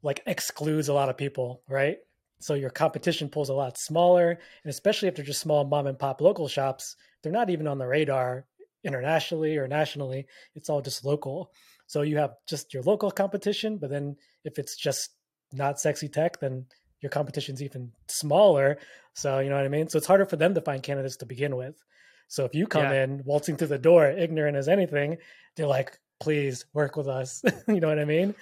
like 0.02 0.22
excludes 0.26 0.88
a 0.88 0.94
lot 0.94 1.08
of 1.08 1.16
people, 1.16 1.62
right? 1.68 1.98
So 2.40 2.54
your 2.54 2.70
competition 2.70 3.28
pulls 3.28 3.48
a 3.48 3.54
lot 3.54 3.78
smaller, 3.78 4.30
and 4.30 4.70
especially 4.70 5.08
if 5.08 5.16
they're 5.16 5.24
just 5.24 5.40
small 5.40 5.64
mom 5.64 5.88
and 5.88 5.98
pop 5.98 6.20
local 6.20 6.46
shops, 6.46 6.96
they're 7.22 7.32
not 7.32 7.50
even 7.50 7.66
on 7.66 7.78
the 7.78 7.86
radar 7.86 8.46
internationally 8.84 9.56
or 9.56 9.66
nationally. 9.66 10.26
It's 10.54 10.70
all 10.70 10.80
just 10.80 11.04
local. 11.04 11.50
So 11.88 12.02
you 12.02 12.18
have 12.18 12.34
just 12.46 12.72
your 12.72 12.82
local 12.82 13.10
competition, 13.10 13.78
but 13.78 13.90
then 13.90 14.16
if 14.44 14.58
it's 14.58 14.76
just 14.76 15.10
not 15.52 15.80
sexy 15.80 16.08
tech, 16.08 16.38
then 16.38 16.66
your 17.00 17.10
competition's 17.10 17.62
even 17.62 17.90
smaller. 18.08 18.78
So 19.14 19.38
you 19.38 19.48
know 19.48 19.56
what 19.56 19.64
I 19.64 19.68
mean? 19.68 19.88
So 19.88 19.96
it's 19.96 20.06
harder 20.06 20.26
for 20.26 20.36
them 20.36 20.54
to 20.54 20.60
find 20.60 20.82
candidates 20.82 21.16
to 21.16 21.26
begin 21.26 21.56
with. 21.56 21.82
So 22.28 22.44
if 22.44 22.54
you 22.54 22.66
come 22.66 22.84
yeah. 22.84 23.04
in 23.04 23.22
waltzing 23.24 23.56
through 23.56 23.68
the 23.68 23.78
door, 23.78 24.06
ignorant 24.06 24.56
as 24.56 24.68
anything, 24.68 25.16
they're 25.56 25.66
like, 25.66 25.98
please 26.20 26.66
work 26.74 26.94
with 26.94 27.08
us. 27.08 27.42
you 27.68 27.80
know 27.80 27.88
what 27.88 27.98
I 27.98 28.04
mean? 28.04 28.34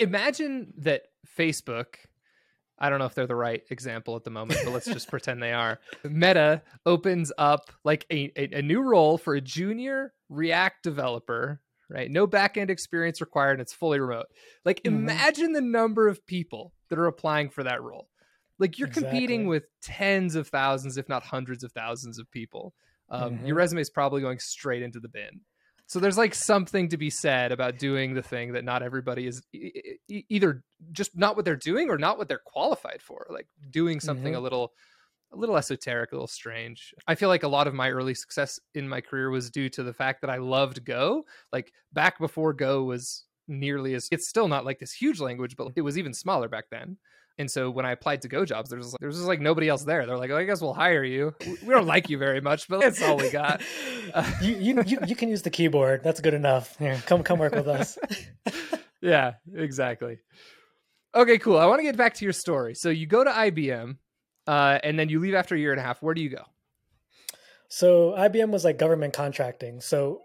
Imagine 0.00 0.72
that 0.78 1.02
Facebook, 1.38 1.94
I 2.80 2.90
don't 2.90 2.98
know 2.98 3.04
if 3.04 3.14
they're 3.14 3.28
the 3.28 3.36
right 3.36 3.62
example 3.70 4.16
at 4.16 4.24
the 4.24 4.30
moment, 4.30 4.60
but 4.64 4.72
let's 4.72 4.86
just 4.86 5.08
pretend 5.10 5.40
they 5.40 5.52
are. 5.52 5.78
Meta 6.02 6.62
opens 6.84 7.30
up 7.38 7.70
like 7.84 8.06
a, 8.10 8.32
a, 8.36 8.58
a 8.58 8.62
new 8.62 8.82
role 8.82 9.18
for 9.18 9.36
a 9.36 9.40
junior 9.40 10.12
React 10.28 10.82
developer 10.82 11.60
right? 11.88 12.10
No 12.10 12.26
backend 12.26 12.70
experience 12.70 13.20
required, 13.20 13.52
and 13.52 13.60
it's 13.60 13.72
fully 13.72 14.00
remote. 14.00 14.26
Like, 14.64 14.82
mm-hmm. 14.82 14.96
imagine 14.96 15.52
the 15.52 15.60
number 15.60 16.08
of 16.08 16.26
people 16.26 16.72
that 16.88 16.98
are 16.98 17.06
applying 17.06 17.50
for 17.50 17.64
that 17.64 17.82
role. 17.82 18.08
Like, 18.58 18.78
you're 18.78 18.88
exactly. 18.88 19.10
competing 19.10 19.46
with 19.46 19.64
tens 19.82 20.34
of 20.34 20.48
thousands, 20.48 20.96
if 20.96 21.08
not 21.08 21.22
hundreds 21.24 21.62
of 21.64 21.72
thousands 21.72 22.18
of 22.18 22.30
people. 22.30 22.74
Um, 23.10 23.36
mm-hmm. 23.36 23.46
Your 23.46 23.56
resume 23.56 23.80
is 23.80 23.90
probably 23.90 24.20
going 24.20 24.38
straight 24.38 24.82
into 24.82 25.00
the 25.00 25.08
bin. 25.08 25.40
So 25.88 26.00
there's 26.00 26.18
like 26.18 26.34
something 26.34 26.90
to 26.90 26.98
be 26.98 27.08
said 27.08 27.50
about 27.50 27.78
doing 27.78 28.12
the 28.12 28.22
thing 28.22 28.52
that 28.52 28.62
not 28.62 28.82
everybody 28.82 29.26
is 29.26 29.42
e- 29.54 30.24
either 30.28 30.62
just 30.92 31.16
not 31.16 31.34
what 31.34 31.46
they're 31.46 31.56
doing 31.56 31.88
or 31.88 31.96
not 31.96 32.18
what 32.18 32.28
they're 32.28 32.42
qualified 32.44 33.00
for 33.00 33.26
like 33.30 33.46
doing 33.70 33.98
something 33.98 34.34
Mhm. 34.34 34.36
a 34.36 34.40
little 34.40 34.74
a 35.32 35.36
little 35.36 35.56
esoteric 35.56 36.12
a 36.12 36.14
little 36.14 36.26
strange 36.26 36.94
i 37.06 37.14
feel 37.14 37.28
like 37.28 37.42
a 37.42 37.48
lot 37.48 37.66
of 37.66 37.74
my 37.74 37.90
early 37.90 38.14
success 38.14 38.58
in 38.74 38.88
my 38.88 39.00
career 39.00 39.30
was 39.30 39.50
due 39.50 39.68
to 39.68 39.82
the 39.82 39.92
fact 39.92 40.20
that 40.20 40.30
i 40.30 40.36
loved 40.38 40.84
go 40.84 41.24
like 41.52 41.72
back 41.92 42.18
before 42.18 42.52
go 42.52 42.84
was 42.84 43.24
nearly 43.46 43.94
as 43.94 44.08
it's 44.10 44.28
still 44.28 44.48
not 44.48 44.64
like 44.64 44.78
this 44.78 44.92
huge 44.92 45.20
language 45.20 45.56
but 45.56 45.68
it 45.76 45.82
was 45.82 45.98
even 45.98 46.12
smaller 46.12 46.48
back 46.48 46.64
then 46.70 46.96
and 47.38 47.50
so 47.50 47.70
when 47.70 47.86
i 47.86 47.92
applied 47.92 48.20
to 48.22 48.28
go 48.28 48.44
jobs 48.44 48.68
there 48.68 48.78
was 48.78 48.94
there 49.00 49.08
was 49.08 49.16
just 49.16 49.28
like 49.28 49.40
nobody 49.40 49.68
else 49.68 49.84
there 49.84 50.04
they're 50.06 50.18
like 50.18 50.30
oh, 50.30 50.36
i 50.36 50.44
guess 50.44 50.60
we'll 50.60 50.74
hire 50.74 51.04
you 51.04 51.34
we 51.62 51.68
don't 51.68 51.86
like 51.86 52.10
you 52.10 52.18
very 52.18 52.40
much 52.40 52.68
but 52.68 52.80
that's 52.80 53.02
all 53.02 53.16
we 53.16 53.30
got 53.30 53.62
Uh, 54.14 54.30
you, 54.42 54.56
you 54.56 54.82
you 54.86 54.98
you 55.06 55.16
can 55.16 55.28
use 55.28 55.42
the 55.42 55.50
keyboard. 55.50 56.02
That's 56.02 56.20
good 56.20 56.34
enough. 56.34 56.76
Here, 56.78 57.02
come 57.06 57.22
come 57.22 57.38
work 57.38 57.54
with 57.54 57.68
us. 57.68 57.98
yeah, 59.00 59.34
exactly. 59.54 60.18
Okay, 61.14 61.38
cool. 61.38 61.58
I 61.58 61.66
want 61.66 61.80
to 61.80 61.82
get 61.82 61.96
back 61.96 62.14
to 62.14 62.24
your 62.24 62.32
story. 62.32 62.74
So 62.74 62.90
you 62.90 63.06
go 63.06 63.24
to 63.24 63.30
IBM, 63.30 63.96
uh, 64.48 64.78
and 64.82 64.98
then 64.98 65.10
you 65.10 65.20
leave 65.20 65.34
after 65.34 65.54
a 65.54 65.58
year 65.58 65.72
and 65.72 65.80
a 65.80 65.82
half. 65.82 66.02
Where 66.02 66.14
do 66.14 66.22
you 66.22 66.30
go? 66.30 66.44
So 67.68 68.14
IBM 68.16 68.50
was 68.50 68.64
like 68.64 68.78
government 68.78 69.12
contracting. 69.12 69.82
So 69.82 70.22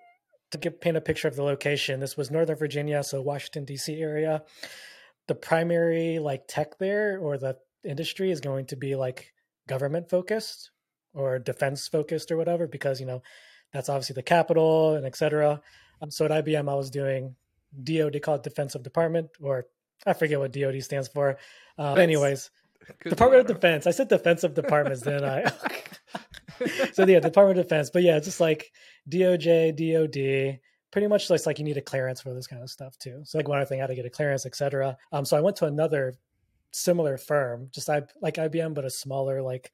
to 0.52 0.58
get 0.58 0.80
paint 0.80 0.96
a 0.96 1.02
picture 1.02 1.28
of 1.28 1.36
the 1.36 1.44
location, 1.44 2.00
this 2.00 2.16
was 2.16 2.32
Northern 2.32 2.56
Virginia, 2.56 3.04
so 3.04 3.22
Washington 3.22 3.66
D.C. 3.66 4.02
area. 4.02 4.44
The 5.28 5.36
primary 5.36 6.20
like 6.20 6.46
tech 6.48 6.78
there 6.78 7.20
or 7.20 7.38
the 7.38 7.58
industry 7.84 8.32
is 8.32 8.40
going 8.40 8.68
to 8.68 8.78
be 8.78 8.96
like 8.96 9.34
government 9.68 10.10
focused 10.10 10.72
or 11.14 11.38
defense 11.38 11.90
focused 11.90 12.32
or 12.32 12.38
whatever, 12.38 12.66
because 12.66 13.02
you 13.02 13.06
know 13.06 13.22
that's 13.74 13.90
obviously 13.90 14.14
the 14.14 14.24
capital 14.24 14.96
and 14.96 15.06
etc. 15.06 15.62
Um, 16.02 16.12
so 16.12 16.24
at 16.24 16.46
IBM, 16.46 16.70
I 16.70 16.76
was 16.76 16.90
doing 16.90 17.36
DoD, 17.84 18.22
call 18.22 18.36
it 18.36 18.44
Defensive 18.44 18.84
Department, 18.84 19.32
or 19.42 19.66
I 20.06 20.14
forget 20.14 20.40
what 20.40 20.54
DoD 20.54 20.82
stands 20.82 21.10
for. 21.10 21.38
Uh, 21.78 21.96
anyways, 21.96 22.50
Department 23.04 23.42
of 23.50 23.56
Defense. 23.56 23.88
I 23.88 23.92
said 23.92 24.08
defensive 24.08 24.54
departments, 24.54 25.02
then 25.02 25.24
I. 25.24 25.44
so 26.94 27.06
yeah, 27.06 27.20
Department 27.20 27.60
of 27.60 27.66
Defense. 27.66 27.90
But 27.90 28.04
yeah, 28.04 28.18
it's 28.18 28.28
just 28.28 28.40
like 28.40 28.72
DOJ, 29.10 29.76
DOD, 29.76 30.60
pretty 30.92 31.08
much 31.08 31.28
just 31.28 31.46
like 31.46 31.60
you 31.60 31.66
need 31.66 31.78
a 31.78 31.82
clearance 31.82 32.22
for 32.22 32.34
this 32.34 32.48
kind 32.48 32.62
of 32.62 32.70
stuff 32.70 32.98
too. 32.98 33.22
So 33.24 33.38
like 33.38 33.48
one 33.48 33.60
other 33.60 33.66
thing, 33.66 33.80
how 33.80 33.88
to 33.88 33.96
get 33.96 34.06
a 34.06 34.10
clearance, 34.10 34.46
etc. 34.46 34.98
Um, 35.12 35.26
so 35.26 35.38
I 35.38 35.42
went 35.42 35.56
to 35.58 35.66
another 35.66 36.14
similar 36.72 37.18
firm, 37.18 37.70
just 37.72 37.90
I 37.90 38.04
like 38.22 38.36
IBM, 38.36 38.74
but 38.74 38.86
a 38.86 38.90
smaller 38.90 39.42
like 39.42 39.72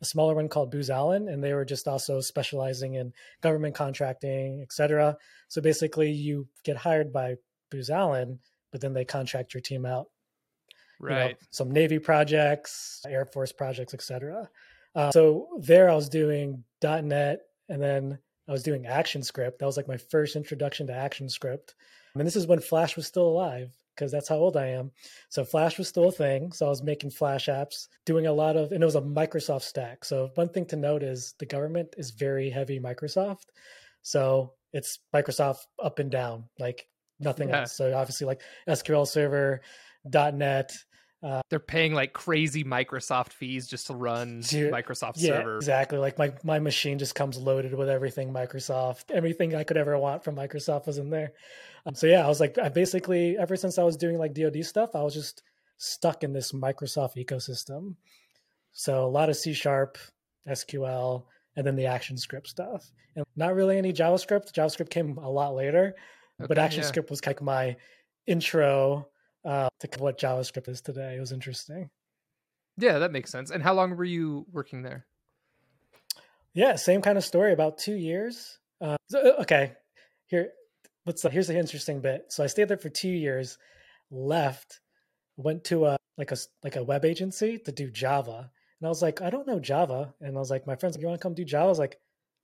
a 0.00 0.04
smaller 0.04 0.34
one 0.34 0.48
called 0.48 0.70
Booz 0.70 0.90
Allen, 0.90 1.28
and 1.28 1.42
they 1.42 1.54
were 1.54 1.64
just 1.64 1.86
also 1.86 2.20
specializing 2.20 2.94
in 2.94 3.12
government 3.40 3.74
contracting, 3.74 4.60
etc. 4.62 5.16
So 5.48 5.62
basically, 5.62 6.10
you 6.10 6.48
get 6.64 6.76
hired 6.76 7.12
by 7.12 7.36
Booz 7.70 7.88
Allen, 7.88 8.40
but 8.72 8.80
then 8.80 8.94
they 8.94 9.04
contract 9.04 9.54
your 9.54 9.60
team 9.60 9.86
out 9.86 10.08
you 11.02 11.08
know, 11.08 11.16
right. 11.16 11.36
some 11.50 11.70
Navy 11.70 11.98
projects, 11.98 13.02
Air 13.08 13.24
Force 13.26 13.52
projects, 13.52 13.94
etc. 13.94 14.48
Uh, 14.94 15.10
so 15.10 15.48
there, 15.60 15.90
I 15.90 15.94
was 15.94 16.08
doing 16.08 16.64
.NET, 16.82 17.40
and 17.68 17.82
then 17.82 18.18
I 18.48 18.52
was 18.52 18.62
doing 18.62 18.84
ActionScript. 18.84 19.58
That 19.58 19.66
was 19.66 19.76
like 19.76 19.88
my 19.88 19.96
first 19.96 20.36
introduction 20.36 20.86
to 20.88 20.92
ActionScript. 20.92 21.74
And 22.14 22.26
this 22.26 22.36
is 22.36 22.46
when 22.46 22.60
Flash 22.60 22.96
was 22.96 23.06
still 23.06 23.26
alive, 23.26 23.72
because 23.94 24.12
that's 24.12 24.28
how 24.28 24.36
old 24.36 24.56
I 24.56 24.66
am. 24.68 24.90
So 25.30 25.44
Flash 25.44 25.78
was 25.78 25.88
still 25.88 26.08
a 26.08 26.12
thing. 26.12 26.52
So 26.52 26.66
I 26.66 26.68
was 26.68 26.82
making 26.82 27.10
Flash 27.10 27.46
apps, 27.46 27.88
doing 28.04 28.26
a 28.26 28.32
lot 28.32 28.56
of, 28.56 28.72
and 28.72 28.82
it 28.82 28.86
was 28.86 28.96
a 28.96 29.00
Microsoft 29.00 29.62
stack. 29.62 30.04
So 30.04 30.30
one 30.34 30.50
thing 30.50 30.66
to 30.66 30.76
note 30.76 31.02
is 31.02 31.34
the 31.38 31.46
government 31.46 31.94
is 31.96 32.10
very 32.10 32.50
heavy 32.50 32.78
Microsoft. 32.80 33.46
So 34.02 34.52
it's 34.72 34.98
Microsoft 35.14 35.66
up 35.82 35.98
and 36.00 36.10
down, 36.10 36.44
like 36.58 36.86
nothing 37.18 37.48
Yeah. 37.48 37.60
else. 37.60 37.72
So 37.72 37.96
obviously, 37.96 38.26
like 38.26 38.42
SQL 38.68 39.06
Server, 39.06 39.62
.NET, 40.04 40.72
They're 41.48 41.60
paying 41.60 41.94
like 41.94 42.12
crazy 42.12 42.64
Microsoft 42.64 43.32
fees 43.32 43.66
just 43.68 43.86
to 43.86 43.94
run 43.94 44.40
Dude, 44.40 44.72
Microsoft 44.72 45.14
yeah, 45.16 45.36
server. 45.36 45.56
exactly. 45.56 45.98
Like 45.98 46.18
my 46.18 46.32
my 46.42 46.58
machine 46.58 46.98
just 46.98 47.14
comes 47.14 47.38
loaded 47.38 47.74
with 47.74 47.88
everything 47.88 48.32
Microsoft. 48.32 49.10
Everything 49.10 49.54
I 49.54 49.64
could 49.64 49.76
ever 49.76 49.96
want 49.98 50.24
from 50.24 50.34
Microsoft 50.34 50.86
was 50.86 50.98
in 50.98 51.10
there. 51.10 51.32
Um, 51.86 51.94
so 51.94 52.06
yeah, 52.06 52.24
I 52.24 52.28
was 52.28 52.40
like, 52.40 52.58
I 52.58 52.68
basically 52.68 53.38
ever 53.38 53.56
since 53.56 53.78
I 53.78 53.84
was 53.84 53.96
doing 53.96 54.18
like 54.18 54.34
DoD 54.34 54.64
stuff, 54.64 54.94
I 54.94 55.02
was 55.02 55.14
just 55.14 55.42
stuck 55.76 56.24
in 56.24 56.32
this 56.32 56.52
Microsoft 56.52 57.16
ecosystem. 57.16 57.94
So 58.72 59.04
a 59.04 59.08
lot 59.08 59.28
of 59.28 59.36
C 59.36 59.52
sharp, 59.52 59.98
SQL, 60.48 61.24
and 61.56 61.66
then 61.66 61.76
the 61.76 61.84
ActionScript 61.84 62.46
stuff, 62.46 62.90
and 63.14 63.24
not 63.36 63.54
really 63.54 63.78
any 63.78 63.92
JavaScript. 63.92 64.52
JavaScript 64.52 64.90
came 64.90 65.18
a 65.18 65.30
lot 65.30 65.54
later, 65.54 65.94
but 66.38 66.58
Okay, 66.58 66.76
yeah. 66.76 67.02
Was 67.10 67.20
kind 67.20 67.36
of 67.36 67.42
my 67.42 67.76
intro 68.26 69.08
uh, 69.44 69.68
to 69.80 69.88
what 69.98 70.18
JavaScript 70.18 70.68
is 70.68 70.80
today. 70.80 71.16
It 71.16 71.20
was 71.20 71.32
interesting. 71.32 71.90
Yeah, 72.76 72.98
that 72.98 73.12
makes 73.12 73.30
sense. 73.30 73.50
And 73.50 73.62
how 73.62 73.74
long 73.74 73.96
were 73.96 74.04
you 74.04 74.46
working 74.50 74.82
there? 74.82 75.06
Yeah, 76.54 76.76
same 76.76 77.02
kind 77.02 77.18
of 77.18 77.24
story. 77.24 77.52
About 77.52 77.78
two 77.78 77.94
years. 77.94 78.58
Uh, 78.80 78.96
so, 79.08 79.20
uh, 79.20 79.42
okay, 79.42 79.72
here. 80.26 80.50
What's 81.04 81.22
the, 81.22 81.30
here's 81.30 81.48
the 81.48 81.58
interesting 81.58 82.00
bit. 82.00 82.26
So 82.28 82.44
I 82.44 82.46
stayed 82.46 82.68
there 82.68 82.76
for 82.76 82.88
two 82.88 83.10
years, 83.10 83.58
left, 84.10 84.80
went 85.36 85.64
to 85.64 85.86
a 85.86 85.96
like 86.16 86.30
a 86.30 86.36
like 86.62 86.76
a 86.76 86.84
web 86.84 87.04
agency 87.04 87.58
to 87.58 87.72
do 87.72 87.90
Java, 87.90 88.50
and 88.80 88.86
I 88.86 88.88
was 88.88 89.02
like, 89.02 89.20
I 89.20 89.30
don't 89.30 89.46
know 89.46 89.58
Java, 89.58 90.14
and 90.20 90.36
I 90.36 90.38
was 90.38 90.50
like, 90.50 90.66
my 90.66 90.76
friends, 90.76 90.94
like, 90.94 91.02
you 91.02 91.08
want 91.08 91.20
to 91.20 91.22
come 91.22 91.34
do 91.34 91.44
Java? 91.44 91.64
I 91.64 91.68
was 91.68 91.78
like, 91.78 91.98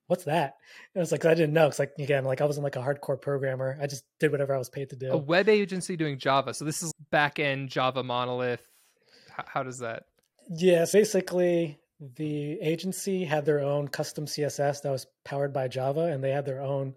what's 0.09 0.25
that? 0.25 0.57
And 0.95 1.01
I 1.01 1.03
was 1.03 1.13
like, 1.13 1.25
I 1.25 1.35
didn't 1.35 1.53
know. 1.53 1.69
It's 1.69 1.79
like 1.79 1.93
again, 1.99 2.25
like 2.25 2.41
I 2.41 2.45
wasn't 2.45 2.65
like 2.65 2.77
a 2.77 2.81
hardcore 2.81 3.21
programmer. 3.21 3.79
I 3.81 3.87
just 3.87 4.05
did 4.19 4.33
whatever 4.33 4.55
I 4.55 4.59
was 4.59 4.69
paid 4.69 4.91
to 4.91 4.97
do. 4.97 5.13
A 5.13 5.17
web 5.17 5.49
agency 5.49 5.97
doing 5.97 6.19
Java. 6.19 6.53
So 6.53 6.65
this 6.65 6.83
is 6.83 6.93
back 7.11 7.39
end 7.39 7.69
Java 7.69 8.03
monolith. 8.03 8.67
How, 9.31 9.45
how 9.47 9.63
does 9.63 9.79
that? 9.79 10.05
Yes, 10.51 10.93
basically 10.93 11.79
the 12.17 12.59
agency 12.61 13.25
had 13.25 13.45
their 13.45 13.61
own 13.61 13.89
custom 13.89 14.27
CMS 14.27 14.83
that 14.83 14.91
was 14.91 15.07
powered 15.25 15.53
by 15.53 15.69
Java, 15.69 16.07
and 16.07 16.23
they 16.23 16.31
had 16.31 16.47
their 16.47 16.63
own 16.63 16.95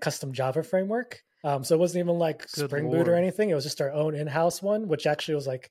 custom 0.00 0.32
Java 0.32 0.62
framework. 0.62 1.22
Um, 1.44 1.64
so 1.64 1.74
it 1.74 1.78
wasn't 1.78 2.04
even 2.04 2.18
like 2.18 2.50
Good 2.52 2.68
Spring 2.68 2.90
Boot 2.90 3.08
or 3.08 3.14
anything. 3.14 3.50
It 3.50 3.54
was 3.54 3.64
just 3.64 3.80
our 3.80 3.92
own 3.92 4.14
in-house 4.14 4.62
one, 4.62 4.88
which 4.88 5.06
actually 5.06 5.34
was 5.34 5.46
like 5.46 5.70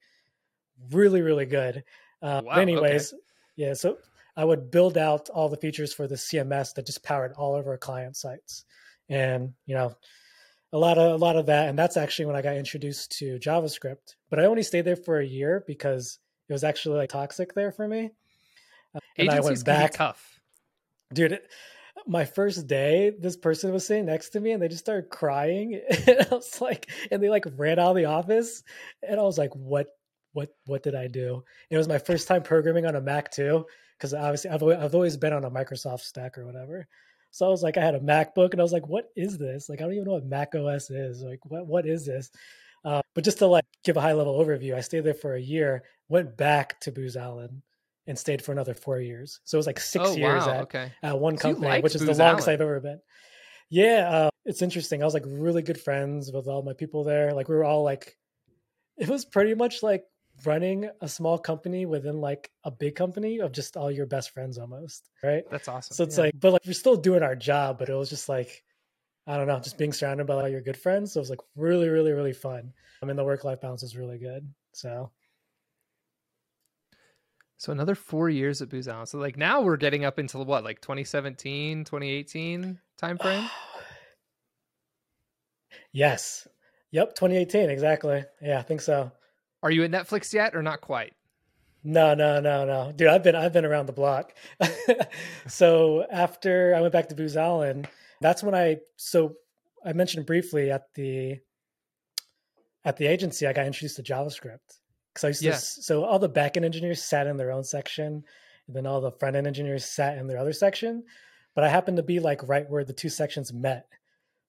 really, 0.92 1.22
really 1.22 1.46
good. 1.46 1.84
Uh, 2.22 2.42
Wow, 2.46 2.54
anyways, 2.54 3.14
yeah. 3.56 3.74
So 3.74 3.98
I 4.38 4.46
would 4.46 4.72
build 4.72 4.98
out 4.98 5.30
all 5.30 5.50
the 5.50 5.58
features 5.58 5.94
for 5.94 6.08
the 6.08 6.16
CMS 6.16 6.76
that 6.76 6.86
just 6.86 7.04
powered 7.04 7.34
all 7.34 7.56
of 7.58 7.68
our 7.68 7.78
client 7.78 8.16
sites, 8.16 8.64
and 9.10 9.54
you 9.66 9.76
know, 9.76 9.96
a 10.72 10.78
lot 10.78 10.98
of 10.98 11.12
a 11.14 11.18
lot 11.18 11.36
of 11.36 11.48
that. 11.48 11.68
And 11.68 11.78
that's 11.78 11.98
actually 11.98 12.26
when 12.28 12.36
I 12.36 12.42
got 12.42 12.56
introduced 12.56 13.18
to 13.20 13.40
JavaScript. 13.40 14.16
But 14.30 14.40
I 14.40 14.46
only 14.46 14.64
stayed 14.64 14.86
there 14.86 14.96
for 14.96 15.20
a 15.20 15.26
year 15.26 15.64
because 15.66 16.20
it 16.48 16.54
was 16.54 16.64
actually 16.64 16.98
like 16.98 17.10
toxic 17.10 17.54
there 17.54 17.72
for 17.72 17.88
me. 17.88 18.12
Uh, 18.96 19.00
and 19.18 19.30
I 19.30 19.40
went 19.40 19.66
back, 19.66 19.94
tough. 19.94 20.40
dude. 21.14 21.34
it- 21.34 21.50
My 22.06 22.26
first 22.26 22.68
day, 22.68 23.12
this 23.20 23.36
person 23.36 23.74
was 23.74 23.88
sitting 23.88 24.06
next 24.06 24.30
to 24.30 24.40
me, 24.40 24.52
and 24.52 24.62
they 24.62 24.68
just 24.68 24.86
started 24.86 25.10
crying, 25.10 25.82
and 26.08 26.28
I 26.32 26.36
was 26.36 26.62
like, 26.62 26.90
and 27.12 27.22
they 27.24 27.30
like 27.30 27.46
ran 27.58 27.80
out 27.80 27.90
of 27.92 27.96
the 27.98 28.06
office, 28.06 28.64
and 29.02 29.20
I 29.20 29.24
was 29.24 29.38
like, 29.40 29.54
what, 29.56 29.88
what, 30.34 30.50
what 30.68 30.84
did 30.84 30.94
I 30.94 31.08
do? 31.08 31.44
It 31.72 31.78
was 31.78 31.88
my 31.88 31.98
first 31.98 32.28
time 32.28 32.44
programming 32.44 32.86
on 32.86 32.96
a 32.96 33.02
Mac 33.02 33.32
too, 33.32 33.66
because 33.98 34.14
obviously 34.14 34.52
I've 34.52 34.64
I've 34.64 34.95
always 34.95 35.18
been 35.18 35.34
on 35.34 35.45
a 35.45 35.52
Microsoft 35.52 36.02
stack 36.02 36.38
or 36.38 36.45
whatever. 36.45 36.88
So 37.32 37.45
I 37.45 37.50
was 37.50 37.62
like, 37.62 37.78
I 37.78 37.84
had 37.84 37.95
a 37.95 38.00
MacBook, 38.00 38.52
and 38.52 38.60
I 38.60 38.64
was 38.64 38.74
like, 38.74 38.88
what 38.88 39.10
is 39.16 39.38
this? 39.38 39.70
Like, 39.70 39.82
I 39.82 39.84
don't 39.84 39.93
even 39.93 40.06
know 40.06 40.14
what 40.14 40.26
Mac 40.26 40.56
OS 40.56 40.89
is. 40.89 41.22
Like, 41.22 41.39
what, 41.45 41.68
what 41.68 41.86
is 41.86 42.06
this? 42.06 42.32
Uh, 42.86 43.02
but 43.14 43.24
just 43.24 43.39
to 43.39 43.48
like 43.48 43.66
give 43.84 43.98
a 43.98 44.02
high 44.02 44.14
level 44.14 44.43
overview, 44.43 44.76
I 44.76 44.82
stayed 44.82 45.04
there 45.04 45.14
for 45.14 45.36
a 45.36 45.41
year, 45.41 45.84
went 46.10 46.38
back 46.38 46.80
to 46.82 46.91
Booz 46.91 47.18
Allen, 47.18 47.62
and 48.08 48.18
stayed 48.18 48.41
for 48.41 48.54
another 48.54 48.74
four 48.74 49.00
years. 49.02 49.41
So 49.43 49.58
it 49.58 49.60
was 49.60 49.68
like 49.68 49.80
six 49.80 50.06
oh 50.08 50.16
years 50.16 50.45
wow. 50.45 50.54
at, 50.54 50.62
okay. 50.62 50.91
at 51.04 51.20
one 51.20 51.38
So 51.38 51.54
company, 51.54 51.82
which 51.82 51.95
is 51.95 52.02
Booz 52.02 52.18
the 52.18 52.24
longest 52.24 52.48
Allen. 52.48 52.56
I've 52.56 52.62
ever 52.62 52.80
been. 52.80 53.00
Yeah, 53.70 54.10
uh, 54.10 54.30
it's 54.45 54.62
interesting. 54.62 55.02
I 55.02 55.06
was 55.06 55.14
like 55.14 55.26
really 55.28 55.62
good 55.62 55.80
friends 55.80 56.32
with 56.32 56.48
all 56.48 56.64
my 56.64 56.74
people 56.74 57.04
there. 57.04 57.34
Like 57.34 57.50
we 57.50 57.56
were 57.56 57.66
all 57.66 57.84
like, 57.84 58.16
it 58.98 59.10
was 59.10 59.26
pretty 59.26 59.54
much 59.54 59.84
like 59.84 60.06
running 60.46 60.90
a 61.02 61.08
small 61.08 61.38
company 61.38 61.86
within 61.86 62.22
like 62.22 62.52
a 62.64 62.72
big 62.72 62.96
company 62.96 63.40
of 63.40 63.52
just 63.52 63.78
all 63.78 63.92
your 63.92 64.06
best 64.06 64.32
friends 64.32 64.58
almost, 64.58 65.10
right? 65.24 65.44
That's 65.50 65.68
awesome. 65.68 65.96
So 65.96 66.04
it's 66.04 66.18
Yeah. 66.18 66.26
like, 66.26 66.34
but 66.40 66.54
like 66.54 66.66
we're 66.66 66.74
still 66.74 66.96
doing 66.98 67.24
our 67.24 67.36
job, 67.36 67.80
but 67.80 67.90
it 67.90 67.96
was 67.96 68.10
just 68.10 68.30
like, 68.30 68.64
I 69.28 69.38
don't 69.38 69.48
know, 69.48 69.60
just 69.60 69.78
being 69.78 69.94
surrounded 69.94 70.28
by 70.28 70.36
all 70.36 70.48
your 70.48 70.62
good 70.62 70.78
friends. 70.78 71.14
So 71.14 71.20
it 71.20 71.22
was 71.22 71.30
like 71.30 71.42
really, 71.56 71.90
really, 71.90 72.12
really 72.14 72.34
fun. 72.34 72.74
I 73.02 73.06
mean, 73.06 73.16
the 73.16 73.24
work 73.24 73.44
life 73.44 73.62
balance 73.62 73.84
is 73.84 73.98
really 73.98 74.18
good. 74.18 74.54
So 74.74 75.12
So 77.58 77.72
another 77.72 77.96
four 77.96 78.30
years 78.30 78.62
at 78.62 78.70
Booz 78.70 78.88
Allen. 78.88 79.08
So 79.08 79.18
like 79.18 79.36
now 79.36 79.62
we're 79.62 79.78
getting 79.78 80.06
up 80.06 80.20
into 80.20 80.38
what, 80.38 80.64
like 80.64 80.80
2017, 80.82 81.84
2018 81.86 82.80
time 82.98 83.18
frame? 83.18 83.50
yes, 85.92 86.48
yep, 86.92 87.16
2018 87.16 87.70
exactly. 87.70 88.24
Yeah, 88.42 88.60
I 88.60 88.62
think 88.62 88.82
so. 88.82 89.12
Are 89.64 89.72
you 89.72 89.84
at 89.84 89.91
Netflix 89.91 90.34
yet 90.34 90.55
or 90.55 90.62
not 90.62 90.82
quite? 90.82 91.14
No, 91.84 92.14
no, 92.14 92.39
no, 92.39 92.66
no, 92.66 92.91
dude. 92.91 93.08
I've 93.08 93.24
been 93.24 93.36
I've 93.36 93.53
been 93.53 93.66
around 93.66 93.86
the 93.86 93.93
block. 93.93 94.34
so 95.47 96.05
after 96.12 96.76
I 96.76 96.82
went 96.82 96.91
back 96.91 97.08
to 97.10 97.16
Booz 97.16 97.38
Allen, 97.38 97.88
that's 98.20 98.43
when 98.43 98.55
I 98.55 98.78
so 98.97 99.36
I 99.86 99.93
mentioned 99.93 100.26
briefly 100.26 100.72
at 100.72 100.93
the 100.95 101.39
at 102.84 102.97
the 102.97 103.05
agency, 103.05 103.45
I 103.47 103.53
got 103.53 103.66
introduced 103.66 103.97
to 103.97 104.03
JavaScript 104.03 104.80
because 105.14 105.24
I 105.24 105.28
used 105.30 105.43
yeah. 105.43 105.51
to. 105.51 105.60
So 105.60 106.03
all 106.03 106.20
the 106.20 106.30
backend 106.30 106.66
engineers 106.66 107.03
sat 107.03 107.28
in 107.28 107.38
their 107.38 107.51
own 107.51 107.64
section, 107.64 108.24
and 108.68 108.76
then 108.76 108.86
all 108.86 109.01
the 109.01 109.12
front 109.12 109.36
end 109.36 109.47
engineers 109.47 109.86
sat 109.86 110.18
in 110.18 110.28
their 110.28 110.38
other 110.38 110.53
section. 110.53 111.03
But 111.55 111.64
I 111.64 111.70
happened 111.70 111.97
to 111.97 112.03
be 112.03 112.20
like 112.20 112.47
right 112.47 112.70
where 112.70 112.84
the 112.84 112.93
two 112.93 113.10
sections 113.10 113.53
met, 113.53 113.88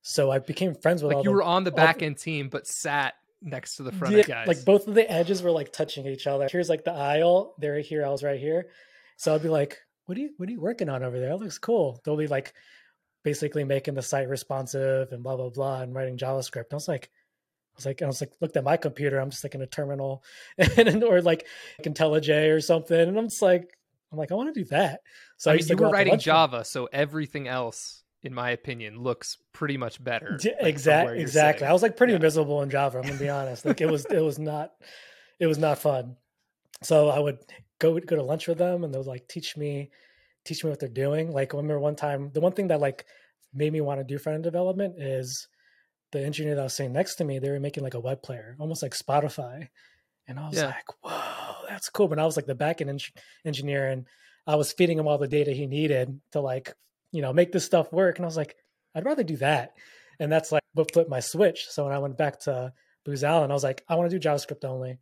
so 0.02 0.30
I 0.30 0.38
became 0.38 0.74
friends 0.74 1.02
with 1.02 1.14
like. 1.14 1.24
You 1.24 1.30
the, 1.30 1.36
were 1.36 1.42
on 1.42 1.64
the 1.64 1.70
back 1.70 2.02
end 2.02 2.18
team, 2.18 2.48
but 2.48 2.66
sat 2.66 3.14
next 3.42 3.76
to 3.76 3.82
the 3.82 3.92
front 3.92 4.16
yeah, 4.16 4.22
guys. 4.22 4.48
Like 4.48 4.64
both 4.64 4.88
of 4.88 4.94
the 4.94 5.10
edges 5.10 5.42
were 5.42 5.50
like 5.50 5.72
touching 5.72 6.06
each 6.06 6.26
other. 6.26 6.48
Here's 6.50 6.68
like 6.68 6.84
the 6.84 6.92
aisle. 6.92 7.54
They're 7.58 7.80
here. 7.80 8.04
I 8.04 8.10
was 8.10 8.22
right 8.22 8.40
here. 8.40 8.68
So 9.16 9.34
I'd 9.34 9.42
be 9.42 9.48
like, 9.48 9.78
"What 10.06 10.18
are 10.18 10.20
you? 10.20 10.30
What 10.36 10.48
are 10.48 10.52
you 10.52 10.60
working 10.60 10.88
on 10.88 11.02
over 11.02 11.18
there? 11.18 11.30
That 11.30 11.42
looks 11.42 11.58
cool." 11.58 12.00
They'll 12.04 12.16
be 12.16 12.26
like, 12.26 12.54
basically 13.24 13.64
making 13.64 13.94
the 13.94 14.02
site 14.02 14.28
responsive 14.28 15.12
and 15.12 15.22
blah 15.22 15.36
blah 15.36 15.50
blah 15.50 15.82
and 15.82 15.94
writing 15.94 16.16
JavaScript. 16.16 16.70
And 16.70 16.72
I 16.72 16.76
was 16.76 16.88
like, 16.88 17.10
I 17.74 17.76
was 17.76 17.86
like, 17.86 18.02
I 18.02 18.06
was 18.06 18.20
like, 18.20 18.32
looked 18.40 18.56
at 18.56 18.64
my 18.64 18.76
computer. 18.76 19.18
I'm 19.18 19.30
just 19.30 19.44
like 19.44 19.54
in 19.54 19.62
a 19.62 19.66
terminal, 19.66 20.24
and 20.58 21.04
or 21.04 21.20
like, 21.22 21.46
like 21.78 21.94
IntelliJ 21.94 22.54
or 22.54 22.60
something. 22.60 22.98
And 22.98 23.18
I'm 23.18 23.28
just 23.28 23.42
like, 23.42 23.68
I'm 24.10 24.18
like, 24.18 24.32
I 24.32 24.34
want 24.34 24.52
to 24.54 24.60
do 24.60 24.68
that. 24.70 25.00
So 25.36 25.50
I, 25.50 25.54
I 25.54 25.56
mean, 25.58 25.68
you 25.68 25.76
were 25.76 25.90
writing 25.90 26.18
Java, 26.18 26.64
so 26.64 26.88
everything 26.92 27.46
else, 27.46 28.02
in 28.22 28.34
my 28.34 28.50
opinion, 28.50 29.02
looks 29.02 29.38
pretty 29.52 29.76
much 29.76 30.02
better. 30.02 30.38
Like, 30.44 30.56
exactly, 30.60 31.20
exactly. 31.20 31.60
Sitting. 31.60 31.70
I 31.70 31.72
was 31.72 31.82
like 31.82 31.96
pretty 31.96 32.14
yeah. 32.14 32.18
miserable 32.18 32.62
in 32.62 32.70
Java. 32.70 32.98
I'm 32.98 33.04
gonna 33.04 33.18
be 33.18 33.28
honest. 33.28 33.64
Like 33.64 33.80
it 33.80 33.90
was, 33.90 34.04
it 34.06 34.20
was 34.20 34.38
not, 34.38 34.72
it 35.38 35.46
was 35.46 35.58
not 35.58 35.78
fun. 35.78 36.16
So 36.82 37.08
I 37.08 37.18
would 37.18 37.38
go 37.78 37.98
go 37.98 38.16
to 38.16 38.22
lunch 38.22 38.48
with 38.48 38.58
them, 38.58 38.84
and 38.84 38.92
they 38.92 38.98
would 38.98 39.06
like 39.06 39.28
teach 39.28 39.56
me, 39.56 39.90
teach 40.44 40.64
me 40.64 40.70
what 40.70 40.80
they're 40.80 40.88
doing. 40.88 41.32
Like 41.32 41.54
I 41.54 41.56
remember 41.56 41.80
one 41.80 41.96
time, 41.96 42.30
the 42.32 42.40
one 42.40 42.52
thing 42.52 42.68
that 42.68 42.80
like 42.80 43.04
made 43.54 43.72
me 43.72 43.80
want 43.80 44.00
to 44.00 44.04
do 44.04 44.18
front 44.18 44.34
end 44.34 44.44
development 44.44 45.00
is 45.00 45.48
the 46.12 46.24
engineer 46.24 46.54
that 46.54 46.62
was 46.62 46.74
sitting 46.74 46.92
next 46.92 47.16
to 47.16 47.24
me, 47.24 47.38
they 47.38 47.50
were 47.50 47.60
making 47.60 47.82
like 47.82 47.94
a 47.94 48.00
web 48.00 48.22
player, 48.22 48.56
almost 48.58 48.82
like 48.82 48.94
Spotify. 48.94 49.68
And 50.26 50.38
I 50.38 50.48
was 50.48 50.56
yeah. 50.56 50.66
like, 50.66 50.86
whoa, 51.02 51.66
that's 51.68 51.88
cool. 51.90 52.08
But 52.08 52.18
I 52.18 52.24
was 52.24 52.36
like 52.36 52.46
the 52.46 52.54
backend 52.54 52.88
en- 52.88 52.98
engineer 53.44 53.88
and 53.88 54.06
I 54.46 54.56
was 54.56 54.72
feeding 54.72 54.98
him 54.98 55.06
all 55.06 55.18
the 55.18 55.28
data 55.28 55.52
he 55.52 55.66
needed 55.66 56.20
to 56.32 56.40
like, 56.40 56.74
you 57.12 57.22
know, 57.22 57.32
make 57.32 57.52
this 57.52 57.64
stuff 57.64 57.92
work. 57.92 58.16
And 58.16 58.24
I 58.24 58.28
was 58.28 58.36
like, 58.36 58.56
I'd 58.94 59.04
rather 59.04 59.22
do 59.22 59.36
that. 59.38 59.74
And 60.20 60.30
that's 60.30 60.52
like 60.52 60.62
what 60.74 60.92
flipped 60.92 61.10
my 61.10 61.20
switch. 61.20 61.66
So 61.68 61.84
when 61.84 61.92
I 61.92 61.98
went 61.98 62.18
back 62.18 62.40
to 62.40 62.72
Booz 63.04 63.24
Allen, 63.24 63.50
I 63.50 63.54
was 63.54 63.64
like, 63.64 63.84
I 63.88 63.94
want 63.94 64.10
to 64.10 64.18
do 64.18 64.28
JavaScript 64.28 64.64
only. 64.64 64.98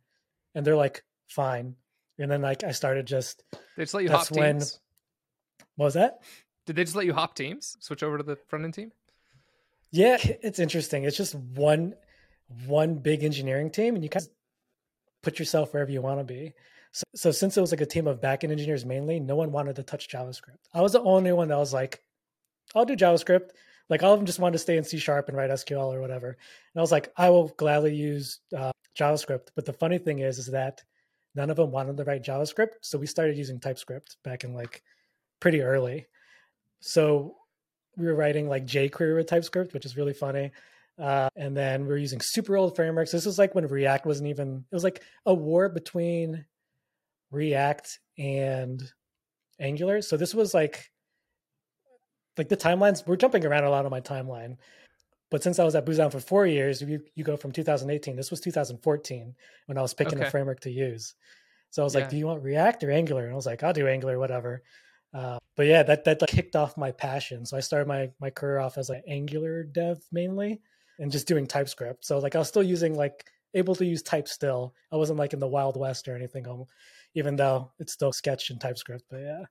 And 0.55 0.65
they're 0.65 0.75
like, 0.75 1.03
fine. 1.27 1.75
And 2.19 2.31
then 2.31 2.41
like 2.41 2.63
I 2.63 2.71
started 2.71 3.05
just 3.05 3.43
they 3.75 3.83
just 3.83 3.93
let 3.93 4.03
you 4.03 4.09
hop 4.09 4.31
when, 4.31 4.55
teams. 4.55 4.79
What 5.75 5.85
was 5.85 5.93
that? 5.93 6.19
Did 6.65 6.75
they 6.75 6.83
just 6.83 6.95
let 6.95 7.05
you 7.05 7.13
hop 7.13 7.35
teams? 7.35 7.77
Switch 7.79 8.03
over 8.03 8.17
to 8.17 8.23
the 8.23 8.35
front 8.35 8.65
end 8.65 8.73
team? 8.73 8.91
Yeah, 9.91 10.17
it's 10.21 10.59
interesting. 10.59 11.03
It's 11.03 11.17
just 11.17 11.35
one 11.35 11.95
one 12.65 12.95
big 12.95 13.23
engineering 13.23 13.69
team, 13.69 13.95
and 13.95 14.03
you 14.03 14.09
kind 14.09 14.25
of 14.25 14.31
put 15.21 15.39
yourself 15.39 15.73
wherever 15.73 15.91
you 15.91 16.01
want 16.01 16.19
to 16.19 16.23
be. 16.23 16.53
So, 16.91 17.03
so 17.15 17.31
since 17.31 17.57
it 17.57 17.61
was 17.61 17.71
like 17.71 17.81
a 17.81 17.85
team 17.85 18.07
of 18.07 18.21
backend 18.21 18.51
engineers 18.51 18.85
mainly, 18.85 19.19
no 19.19 19.35
one 19.35 19.51
wanted 19.51 19.75
to 19.77 19.83
touch 19.83 20.09
JavaScript. 20.09 20.57
I 20.73 20.81
was 20.81 20.93
the 20.93 21.01
only 21.01 21.31
one 21.31 21.49
that 21.49 21.57
was 21.57 21.73
like, 21.73 22.01
I'll 22.75 22.85
do 22.85 22.95
JavaScript. 22.95 23.49
Like 23.89 24.03
all 24.03 24.13
of 24.13 24.19
them 24.19 24.25
just 24.25 24.39
wanted 24.39 24.53
to 24.53 24.59
stay 24.59 24.77
in 24.77 24.83
C 24.83 24.97
sharp 24.97 25.29
and 25.29 25.37
write 25.37 25.49
SQL 25.49 25.93
or 25.93 26.01
whatever. 26.01 26.29
And 26.29 26.79
I 26.79 26.81
was 26.81 26.91
like, 26.91 27.11
I 27.15 27.29
will 27.29 27.49
gladly 27.57 27.95
use 27.95 28.39
uh, 28.55 28.71
JavaScript. 28.97 29.49
But 29.55 29.65
the 29.65 29.73
funny 29.73 29.97
thing 29.97 30.19
is, 30.19 30.39
is 30.39 30.47
that 30.47 30.83
none 31.35 31.49
of 31.49 31.55
them 31.55 31.71
wanted 31.71 31.97
to 31.97 32.03
write 32.03 32.23
JavaScript. 32.23 32.73
So 32.81 32.97
we 32.97 33.05
started 33.05 33.37
using 33.37 33.59
TypeScript 33.59 34.17
back 34.23 34.43
in 34.43 34.53
like 34.53 34.83
pretty 35.39 35.61
early. 35.61 36.07
So 36.79 37.37
we 37.95 38.05
were 38.05 38.15
writing 38.15 38.49
like 38.49 38.65
jQuery 38.65 39.15
with 39.15 39.27
TypeScript, 39.27 39.73
which 39.73 39.85
is 39.85 39.95
really 39.95 40.13
funny. 40.13 40.51
Uh, 40.99 41.29
and 41.35 41.55
then 41.55 41.85
we 41.85 41.93
are 41.93 41.97
using 41.97 42.19
super 42.21 42.57
old 42.57 42.75
frameworks. 42.75 43.11
This 43.11 43.25
was 43.25 43.37
like 43.37 43.53
when 43.53 43.67
React 43.67 44.07
wasn't 44.07 44.29
even, 44.29 44.65
it 44.69 44.75
was 44.75 44.83
like 44.83 45.03
a 45.25 45.33
war 45.33 45.69
between 45.69 46.45
React 47.31 47.99
and 48.17 48.81
Angular. 49.59 50.01
So 50.01 50.17
this 50.17 50.33
was 50.33 50.53
like, 50.53 50.91
like 52.37 52.49
the 52.49 52.57
timelines, 52.57 53.05
we're 53.05 53.15
jumping 53.15 53.45
around 53.45 53.63
a 53.63 53.69
lot 53.69 53.85
on 53.85 53.91
my 53.91 54.01
timeline. 54.01 54.57
But 55.29 55.43
since 55.43 55.59
I 55.59 55.65
was 55.65 55.75
at 55.75 55.87
Allen 55.87 56.11
for 56.11 56.19
four 56.19 56.45
years, 56.45 56.81
you, 56.81 57.01
you 57.15 57.23
go 57.23 57.35
from 57.35 57.51
2018, 57.51 58.15
this 58.15 58.31
was 58.31 58.39
2014 58.39 59.35
when 59.65 59.77
I 59.77 59.81
was 59.81 59.93
picking 59.93 60.19
okay. 60.19 60.27
a 60.27 60.31
framework 60.31 60.61
to 60.61 60.71
use. 60.71 61.15
So 61.69 61.81
I 61.81 61.85
was 61.85 61.95
yeah. 61.95 62.01
like, 62.01 62.09
do 62.09 62.17
you 62.17 62.27
want 62.27 62.43
React 62.43 62.83
or 62.85 62.91
Angular? 62.91 63.25
And 63.25 63.33
I 63.33 63.35
was 63.35 63.45
like, 63.45 63.61
I'll 63.63 63.73
do 63.73 63.87
Angular, 63.87 64.17
whatever. 64.19 64.63
Uh, 65.13 65.37
but 65.55 65.65
yeah, 65.65 65.83
that 65.83 66.03
that 66.05 66.21
like, 66.21 66.29
kicked 66.29 66.55
off 66.55 66.77
my 66.77 66.91
passion. 66.91 67.45
So 67.45 67.57
I 67.57 67.61
started 67.61 67.87
my 67.87 68.09
my 68.19 68.29
career 68.29 68.59
off 68.59 68.77
as 68.77 68.89
like 68.89 69.03
Angular 69.07 69.63
dev 69.63 69.99
mainly, 70.11 70.61
and 70.99 71.11
just 71.11 71.27
doing 71.27 71.47
TypeScript. 71.47 72.05
So 72.05 72.19
like 72.19 72.35
I 72.35 72.39
was 72.39 72.47
still 72.47 72.63
using 72.63 72.93
like 72.95 73.25
able 73.53 73.75
to 73.75 73.85
use 73.85 74.01
type 74.01 74.27
still. 74.27 74.75
I 74.91 74.97
wasn't 74.97 75.19
like 75.19 75.33
in 75.33 75.39
the 75.39 75.47
Wild 75.47 75.77
West 75.77 76.07
or 76.07 76.15
anything, 76.15 76.47
um, 76.47 76.65
even 77.17 77.35
though 77.35 77.71
it's 77.79 77.93
still 77.93 78.13
Sketch 78.13 78.51
and 78.51 78.61
TypeScript. 78.61 79.03
But 79.09 79.17
yeah. 79.17 79.43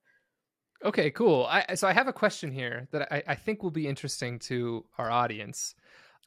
Okay, 0.84 1.10
cool. 1.10 1.46
I, 1.50 1.74
so 1.74 1.88
I 1.88 1.92
have 1.92 2.06
a 2.06 2.12
question 2.12 2.52
here 2.52 2.86
that 2.92 3.12
I, 3.12 3.22
I 3.26 3.34
think 3.34 3.62
will 3.62 3.72
be 3.72 3.88
interesting 3.88 4.38
to 4.40 4.84
our 4.98 5.10
audience. 5.10 5.74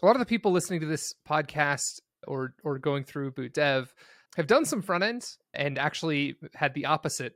A 0.04 0.06
lot 0.06 0.16
of 0.16 0.20
the 0.20 0.26
people 0.26 0.52
listening 0.52 0.82
to 0.82 0.86
this 0.86 1.14
podcast 1.28 2.02
or 2.28 2.54
or 2.64 2.78
going 2.78 3.06
through 3.06 3.32
Boot 3.32 3.54
Dev 3.54 3.94
have 4.36 4.48
done 4.48 4.66
some 4.66 4.82
front 4.82 5.04
ends 5.04 5.38
and 5.54 5.78
actually 5.78 6.36
had 6.54 6.74
the 6.74 6.86
opposite 6.86 7.34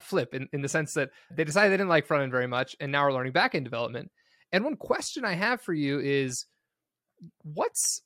flip 0.00 0.34
in, 0.34 0.48
in 0.54 0.62
the 0.62 0.68
sense 0.68 0.94
that 0.94 1.10
they 1.30 1.44
decided 1.44 1.70
they 1.70 1.76
didn't 1.76 1.90
like 1.90 2.06
front 2.06 2.22
end 2.22 2.32
very 2.32 2.46
much 2.46 2.74
and 2.80 2.90
now 2.90 3.00
are 3.00 3.12
learning 3.12 3.32
back 3.32 3.54
end 3.54 3.64
development. 3.64 4.10
And 4.52 4.64
one 4.64 4.76
question 4.76 5.24
I 5.24 5.34
have 5.34 5.60
for 5.60 5.74
you 5.74 6.00
is 6.00 6.46
what's 7.42 8.00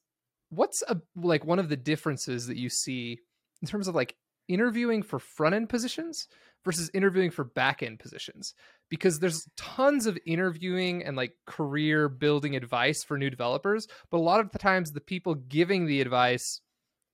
what's 0.48 0.82
a 0.88 0.96
like 1.14 1.44
one 1.44 1.60
of 1.60 1.68
the 1.68 1.76
differences 1.76 2.46
that 2.48 2.56
you 2.56 2.68
see 2.68 3.18
in 3.62 3.68
terms 3.68 3.86
of 3.86 3.94
like 3.94 4.16
interviewing 4.48 5.02
for 5.02 5.18
front 5.18 5.54
end 5.54 5.68
positions 5.68 6.28
versus 6.64 6.90
interviewing 6.94 7.30
for 7.30 7.44
back 7.44 7.82
end 7.82 7.98
positions. 7.98 8.54
Because 8.90 9.18
there's 9.18 9.46
tons 9.56 10.06
of 10.06 10.18
interviewing 10.26 11.04
and 11.04 11.16
like 11.16 11.32
career 11.46 12.08
building 12.08 12.56
advice 12.56 13.04
for 13.04 13.18
new 13.18 13.30
developers 13.30 13.86
but 14.10 14.18
a 14.18 14.20
lot 14.20 14.40
of 14.40 14.50
the 14.50 14.58
times 14.58 14.92
the 14.92 15.00
people 15.00 15.34
giving 15.34 15.86
the 15.86 16.00
advice 16.00 16.60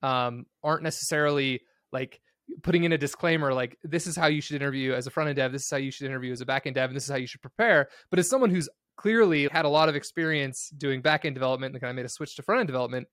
um, 0.03 0.47
aren't 0.63 0.83
necessarily 0.83 1.61
like 1.93 2.21
putting 2.63 2.85
in 2.85 2.93
a 2.93 2.99
disclaimer 2.99 3.55
like 3.55 3.79
this 3.83 4.07
is 4.07 4.17
how 4.17 4.27
you 4.27 4.41
should 4.41 4.57
interview 4.57 4.93
as 4.93 5.07
a 5.07 5.11
front 5.11 5.29
end 5.29 5.37
dev. 5.37 5.51
This 5.51 5.65
is 5.65 5.71
how 5.71 5.79
you 5.79 5.91
should 5.91 6.07
interview 6.07 6.33
as 6.33 6.41
a 6.41 6.47
back 6.47 6.67
end 6.67 6.77
dev 6.77 6.91
and 6.91 6.97
this 6.97 7.05
is 7.05 7.11
how 7.11 7.17
you 7.17 7.27
should 7.27 7.43
prepare. 7.43 7.89
But 8.11 8.19
as 8.19 8.29
someone 8.29 8.51
who's 8.51 8.69
clearly 8.97 9.49
had 9.51 9.65
a 9.65 9.69
lot 9.69 9.89
of 9.89 9.97
experience 9.97 10.71
doing 10.77 11.03
back 11.03 11.25
end 11.25 11.35
development 11.35 11.75
and 11.75 11.81
kind 11.81 11.91
of 11.91 11.97
made 11.97 12.05
a 12.05 12.09
switch 12.09 12.37
to 12.37 12.43
front 12.43 12.61
end 12.61 12.69
development 12.69 13.09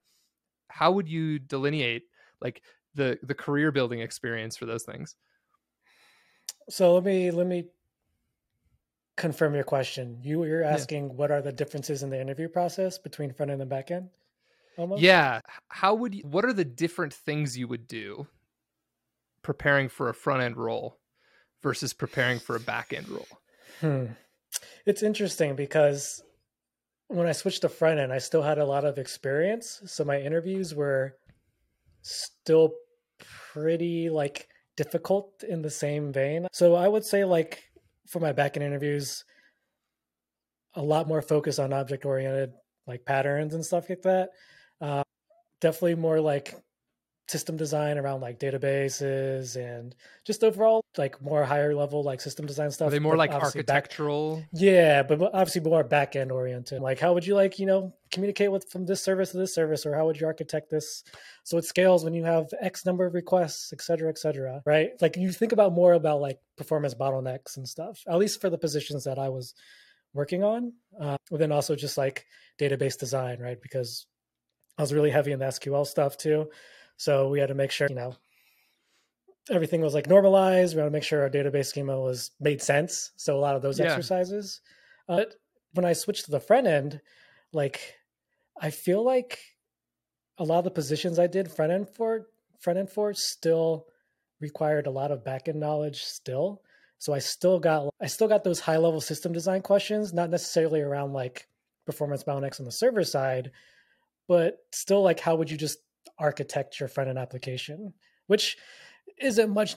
how 0.72 0.92
would 0.92 1.08
you 1.08 1.38
delineate 1.38 2.02
like 2.40 2.62
the 2.94 3.18
the 3.22 3.34
career 3.34 3.72
building 3.72 4.00
experience 4.00 4.56
for 4.56 4.66
those 4.66 4.84
things 4.84 5.16
so 6.68 6.94
let 6.94 7.04
me 7.04 7.30
let 7.30 7.46
me 7.46 7.64
confirm 9.16 9.54
your 9.54 9.64
question 9.64 10.18
you 10.22 10.44
you're 10.44 10.64
asking 10.64 11.06
yeah. 11.06 11.12
what 11.14 11.30
are 11.30 11.42
the 11.42 11.52
differences 11.52 12.02
in 12.02 12.10
the 12.10 12.20
interview 12.20 12.48
process 12.48 12.98
between 12.98 13.32
front 13.32 13.50
end 13.50 13.60
and 13.60 13.70
back 13.70 13.90
end 13.90 14.08
almost? 14.78 15.02
yeah 15.02 15.40
how 15.68 15.94
would 15.94 16.14
you 16.14 16.22
what 16.24 16.44
are 16.44 16.52
the 16.52 16.64
different 16.64 17.12
things 17.12 17.56
you 17.56 17.68
would 17.68 17.86
do 17.86 18.26
preparing 19.42 19.88
for 19.88 20.08
a 20.08 20.14
front 20.14 20.42
end 20.42 20.56
role 20.56 20.98
versus 21.62 21.92
preparing 21.92 22.38
for 22.38 22.56
a 22.56 22.60
back 22.60 22.92
end 22.92 23.08
role? 23.08 23.28
Hmm. 23.80 24.06
It's 24.86 25.02
interesting 25.02 25.54
because 25.54 26.22
when 27.08 27.26
I 27.26 27.32
switched 27.32 27.62
to 27.62 27.68
front 27.68 28.00
end, 28.00 28.12
I 28.12 28.18
still 28.18 28.42
had 28.42 28.58
a 28.58 28.64
lot 28.64 28.84
of 28.84 28.98
experience. 28.98 29.82
So 29.86 30.04
my 30.04 30.20
interviews 30.20 30.74
were 30.74 31.16
still 32.02 32.72
pretty 33.52 34.10
like 34.10 34.48
difficult 34.76 35.44
in 35.48 35.62
the 35.62 35.70
same 35.70 36.12
vein. 36.12 36.46
So 36.52 36.74
I 36.74 36.88
would 36.88 37.04
say 37.04 37.24
like 37.24 37.62
for 38.08 38.20
my 38.20 38.32
back 38.32 38.56
end 38.56 38.64
interviews, 38.64 39.24
a 40.74 40.82
lot 40.82 41.08
more 41.08 41.22
focus 41.22 41.58
on 41.58 41.72
object 41.72 42.04
oriented 42.04 42.52
like 42.86 43.04
patterns 43.04 43.54
and 43.54 43.64
stuff 43.64 43.88
like 43.88 44.02
that. 44.02 44.30
Uh, 44.80 45.02
definitely 45.60 45.94
more 45.94 46.20
like 46.20 46.54
system 47.28 47.56
design 47.56 47.98
around 47.98 48.20
like 48.20 48.38
databases 48.38 49.56
and 49.56 49.94
just 50.24 50.42
overall 50.44 50.84
like 50.98 51.22
more 51.22 51.44
higher 51.44 51.74
level 51.74 52.02
like 52.02 52.20
system 52.20 52.46
design 52.46 52.70
stuff. 52.70 52.88
Are 52.88 52.90
they 52.90 52.98
more 52.98 53.16
like 53.16 53.30
architectural? 53.30 54.36
Back, 54.36 54.48
yeah, 54.52 55.02
but 55.02 55.20
obviously 55.22 55.60
more 55.62 55.84
back 55.84 56.16
end 56.16 56.32
oriented. 56.32 56.82
Like 56.82 56.98
how 56.98 57.14
would 57.14 57.26
you 57.26 57.34
like, 57.34 57.58
you 57.58 57.66
know, 57.66 57.94
communicate 58.10 58.52
with 58.52 58.68
from 58.70 58.86
this 58.86 59.02
service 59.02 59.30
to 59.30 59.38
this 59.38 59.54
service 59.54 59.86
or 59.86 59.94
how 59.94 60.06
would 60.06 60.20
you 60.20 60.26
architect 60.26 60.70
this 60.70 61.04
so 61.44 61.56
it 61.58 61.64
scales 61.64 62.04
when 62.04 62.12
you 62.12 62.24
have 62.24 62.48
X 62.60 62.84
number 62.84 63.06
of 63.06 63.14
requests, 63.14 63.72
et 63.72 63.80
cetera, 63.80 64.08
et 64.10 64.18
cetera. 64.18 64.62
Right. 64.66 64.90
Like 65.00 65.16
you 65.16 65.32
think 65.32 65.52
about 65.52 65.72
more 65.72 65.94
about 65.94 66.20
like 66.20 66.38
performance 66.56 66.94
bottlenecks 66.94 67.56
and 67.56 67.68
stuff, 67.68 68.02
at 68.06 68.18
least 68.18 68.40
for 68.40 68.50
the 68.50 68.58
positions 68.58 69.04
that 69.04 69.18
I 69.18 69.30
was 69.30 69.54
working 70.12 70.44
on. 70.44 70.72
Uh, 71.00 71.16
but 71.30 71.38
then 71.38 71.52
also 71.52 71.74
just 71.76 71.96
like 71.96 72.26
database 72.60 72.98
design, 72.98 73.38
right? 73.40 73.60
Because 73.62 74.06
I 74.76 74.82
was 74.82 74.92
really 74.92 75.10
heavy 75.10 75.32
in 75.32 75.38
the 75.38 75.46
SQL 75.46 75.86
stuff 75.86 76.16
too. 76.16 76.48
So 76.96 77.28
we 77.28 77.40
had 77.40 77.48
to 77.48 77.54
make 77.54 77.70
sure, 77.70 77.88
you 77.88 77.96
know, 77.96 78.14
everything 79.50 79.80
was 79.80 79.94
like 79.94 80.08
normalized. 80.08 80.74
We 80.74 80.80
had 80.80 80.86
to 80.86 80.90
make 80.90 81.02
sure 81.02 81.22
our 81.22 81.30
database 81.30 81.66
schema 81.66 81.98
was 81.98 82.30
made 82.40 82.62
sense. 82.62 83.12
So 83.16 83.36
a 83.36 83.40
lot 83.40 83.56
of 83.56 83.62
those 83.62 83.78
yeah. 83.78 83.86
exercises. 83.86 84.60
Uh, 85.08 85.24
when 85.74 85.84
I 85.84 85.94
switched 85.94 86.26
to 86.26 86.30
the 86.30 86.40
front 86.40 86.66
end, 86.66 87.00
like 87.52 87.96
I 88.60 88.70
feel 88.70 89.04
like 89.04 89.40
a 90.38 90.44
lot 90.44 90.58
of 90.58 90.64
the 90.64 90.70
positions 90.70 91.18
I 91.18 91.26
did 91.26 91.50
front 91.50 91.72
end 91.72 91.88
for 91.88 92.26
front 92.60 92.78
end 92.78 92.90
for 92.90 93.12
still 93.14 93.86
required 94.40 94.86
a 94.86 94.90
lot 94.90 95.10
of 95.10 95.24
back 95.24 95.48
end 95.48 95.60
knowledge 95.60 96.02
still. 96.04 96.62
So 96.98 97.12
I 97.12 97.18
still 97.18 97.58
got 97.58 97.88
I 98.00 98.06
still 98.06 98.28
got 98.28 98.44
those 98.44 98.60
high 98.60 98.76
level 98.76 99.00
system 99.00 99.32
design 99.32 99.62
questions, 99.62 100.12
not 100.12 100.30
necessarily 100.30 100.80
around 100.80 101.12
like 101.12 101.48
performance 101.84 102.22
bottlenecks 102.22 102.60
on 102.60 102.66
the 102.66 102.72
server 102.72 103.04
side, 103.04 103.50
but 104.28 104.58
still 104.72 105.02
like 105.02 105.18
how 105.18 105.34
would 105.36 105.50
you 105.50 105.56
just 105.56 105.78
architect 106.22 106.80
your 106.80 106.88
front 106.88 107.10
end 107.10 107.18
application, 107.18 107.92
which 108.28 108.56
isn't 109.18 109.50
much. 109.50 109.76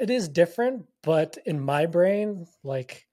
It 0.00 0.10
is 0.10 0.28
different, 0.28 0.86
but 1.02 1.38
in 1.46 1.60
my 1.60 1.86
brain, 1.86 2.46
like 2.64 3.06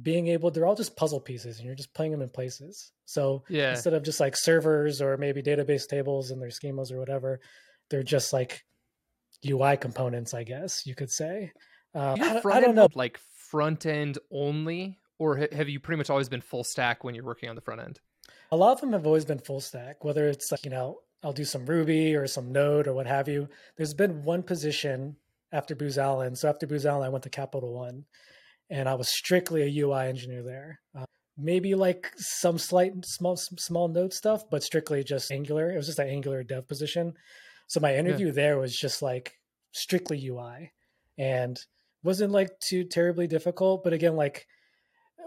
being 0.00 0.28
able, 0.28 0.50
they're 0.50 0.66
all 0.66 0.74
just 0.76 0.96
puzzle 0.96 1.20
pieces, 1.20 1.58
and 1.58 1.66
you're 1.66 1.74
just 1.74 1.94
putting 1.94 2.12
them 2.12 2.22
in 2.22 2.28
places. 2.30 2.92
So 3.04 3.44
Yeah. 3.48 3.70
instead 3.70 3.94
of 3.94 4.02
just 4.02 4.20
like 4.20 4.36
servers 4.36 5.02
or 5.02 5.16
maybe 5.16 5.42
database 5.42 5.86
tables 5.88 6.30
and 6.30 6.40
their 6.40 6.50
schemas 6.50 6.92
or 6.92 6.98
whatever, 6.98 7.40
they're 7.90 8.02
just 8.02 8.32
like 8.32 8.62
UI 9.46 9.76
components, 9.76 10.34
I 10.34 10.44
guess 10.44 10.86
you 10.86 10.94
could 10.94 11.10
say. 11.10 11.52
Uh, 11.94 12.14
You're 12.16 12.26
I, 12.26 12.36
I 12.38 12.40
front 12.40 12.60
don't 12.60 12.68
end 12.70 12.76
know. 12.76 12.88
like 12.94 13.18
front 13.18 13.84
end 13.86 14.18
only, 14.30 14.98
or 15.18 15.36
ha- 15.36 15.54
have 15.54 15.68
you 15.68 15.78
pretty 15.80 15.98
much 15.98 16.08
always 16.10 16.28
been 16.28 16.40
full 16.40 16.64
stack 16.64 17.04
when 17.04 17.14
you're 17.14 17.24
working 17.24 17.48
on 17.50 17.54
the 17.54 17.60
front 17.60 17.80
end? 17.82 18.00
A 18.50 18.56
lot 18.56 18.72
of 18.72 18.80
them 18.80 18.92
have 18.92 19.06
always 19.06 19.24
been 19.26 19.38
full 19.38 19.60
stack, 19.60 20.04
whether 20.04 20.26
it's 20.28 20.50
like, 20.52 20.64
you 20.64 20.70
know, 20.70 21.00
I'll 21.22 21.32
do 21.32 21.44
some 21.44 21.66
Ruby 21.66 22.14
or 22.16 22.26
some 22.26 22.52
Node 22.52 22.88
or 22.88 22.94
what 22.94 23.06
have 23.06 23.28
you. 23.28 23.48
There's 23.76 23.94
been 23.94 24.24
one 24.24 24.42
position 24.42 25.16
after 25.52 25.74
Booz 25.74 25.98
Allen. 25.98 26.34
So 26.34 26.48
after 26.48 26.66
Booz 26.66 26.86
Allen, 26.86 27.06
I 27.06 27.10
went 27.10 27.24
to 27.24 27.30
Capital 27.30 27.72
One 27.72 28.04
and 28.70 28.88
I 28.88 28.94
was 28.94 29.08
strictly 29.08 29.62
a 29.62 29.84
UI 29.84 30.06
engineer 30.06 30.42
there. 30.42 30.80
Uh, 30.96 31.04
maybe 31.36 31.74
like 31.74 32.10
some 32.16 32.58
slight 32.58 33.04
small 33.04 33.36
small 33.36 33.88
node 33.88 34.12
stuff, 34.12 34.44
but 34.50 34.62
strictly 34.62 35.04
just 35.04 35.30
Angular. 35.30 35.70
It 35.70 35.76
was 35.76 35.86
just 35.86 35.98
an 35.98 36.08
Angular 36.08 36.42
dev 36.42 36.66
position. 36.66 37.14
So 37.68 37.80
my 37.80 37.94
interview 37.94 38.32
there 38.32 38.58
was 38.58 38.76
just 38.76 39.02
like 39.02 39.38
strictly 39.72 40.26
UI 40.26 40.72
and 41.18 41.58
wasn't 42.02 42.32
like 42.32 42.58
too 42.60 42.84
terribly 42.84 43.26
difficult. 43.26 43.84
But 43.84 43.92
again, 43.92 44.16
like 44.16 44.46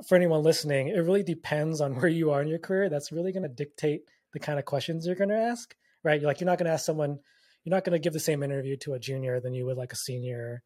for 0.07 0.15
anyone 0.15 0.43
listening, 0.43 0.89
it 0.89 0.99
really 0.99 1.23
depends 1.23 1.81
on 1.81 1.95
where 1.95 2.07
you 2.07 2.31
are 2.31 2.41
in 2.41 2.47
your 2.47 2.59
career. 2.59 2.89
That's 2.89 3.11
really 3.11 3.31
going 3.31 3.43
to 3.43 3.49
dictate 3.49 4.01
the 4.33 4.39
kind 4.39 4.59
of 4.59 4.65
questions 4.65 5.05
you're 5.05 5.15
going 5.15 5.29
to 5.29 5.35
ask, 5.35 5.75
right? 6.05 6.21
You're 6.21 6.29
like 6.29 6.39
you're 6.39 6.45
not 6.45 6.57
going 6.57 6.67
to 6.67 6.71
ask 6.71 6.85
someone, 6.85 7.19
you're 7.63 7.75
not 7.75 7.83
going 7.83 7.93
to 7.93 7.99
give 7.99 8.13
the 8.13 8.19
same 8.19 8.43
interview 8.43 8.77
to 8.83 8.93
a 8.93 8.99
junior 8.99 9.41
than 9.41 9.53
you 9.53 9.65
would 9.65 9.77
like 9.77 9.91
a 9.91 9.97
senior 9.97 10.63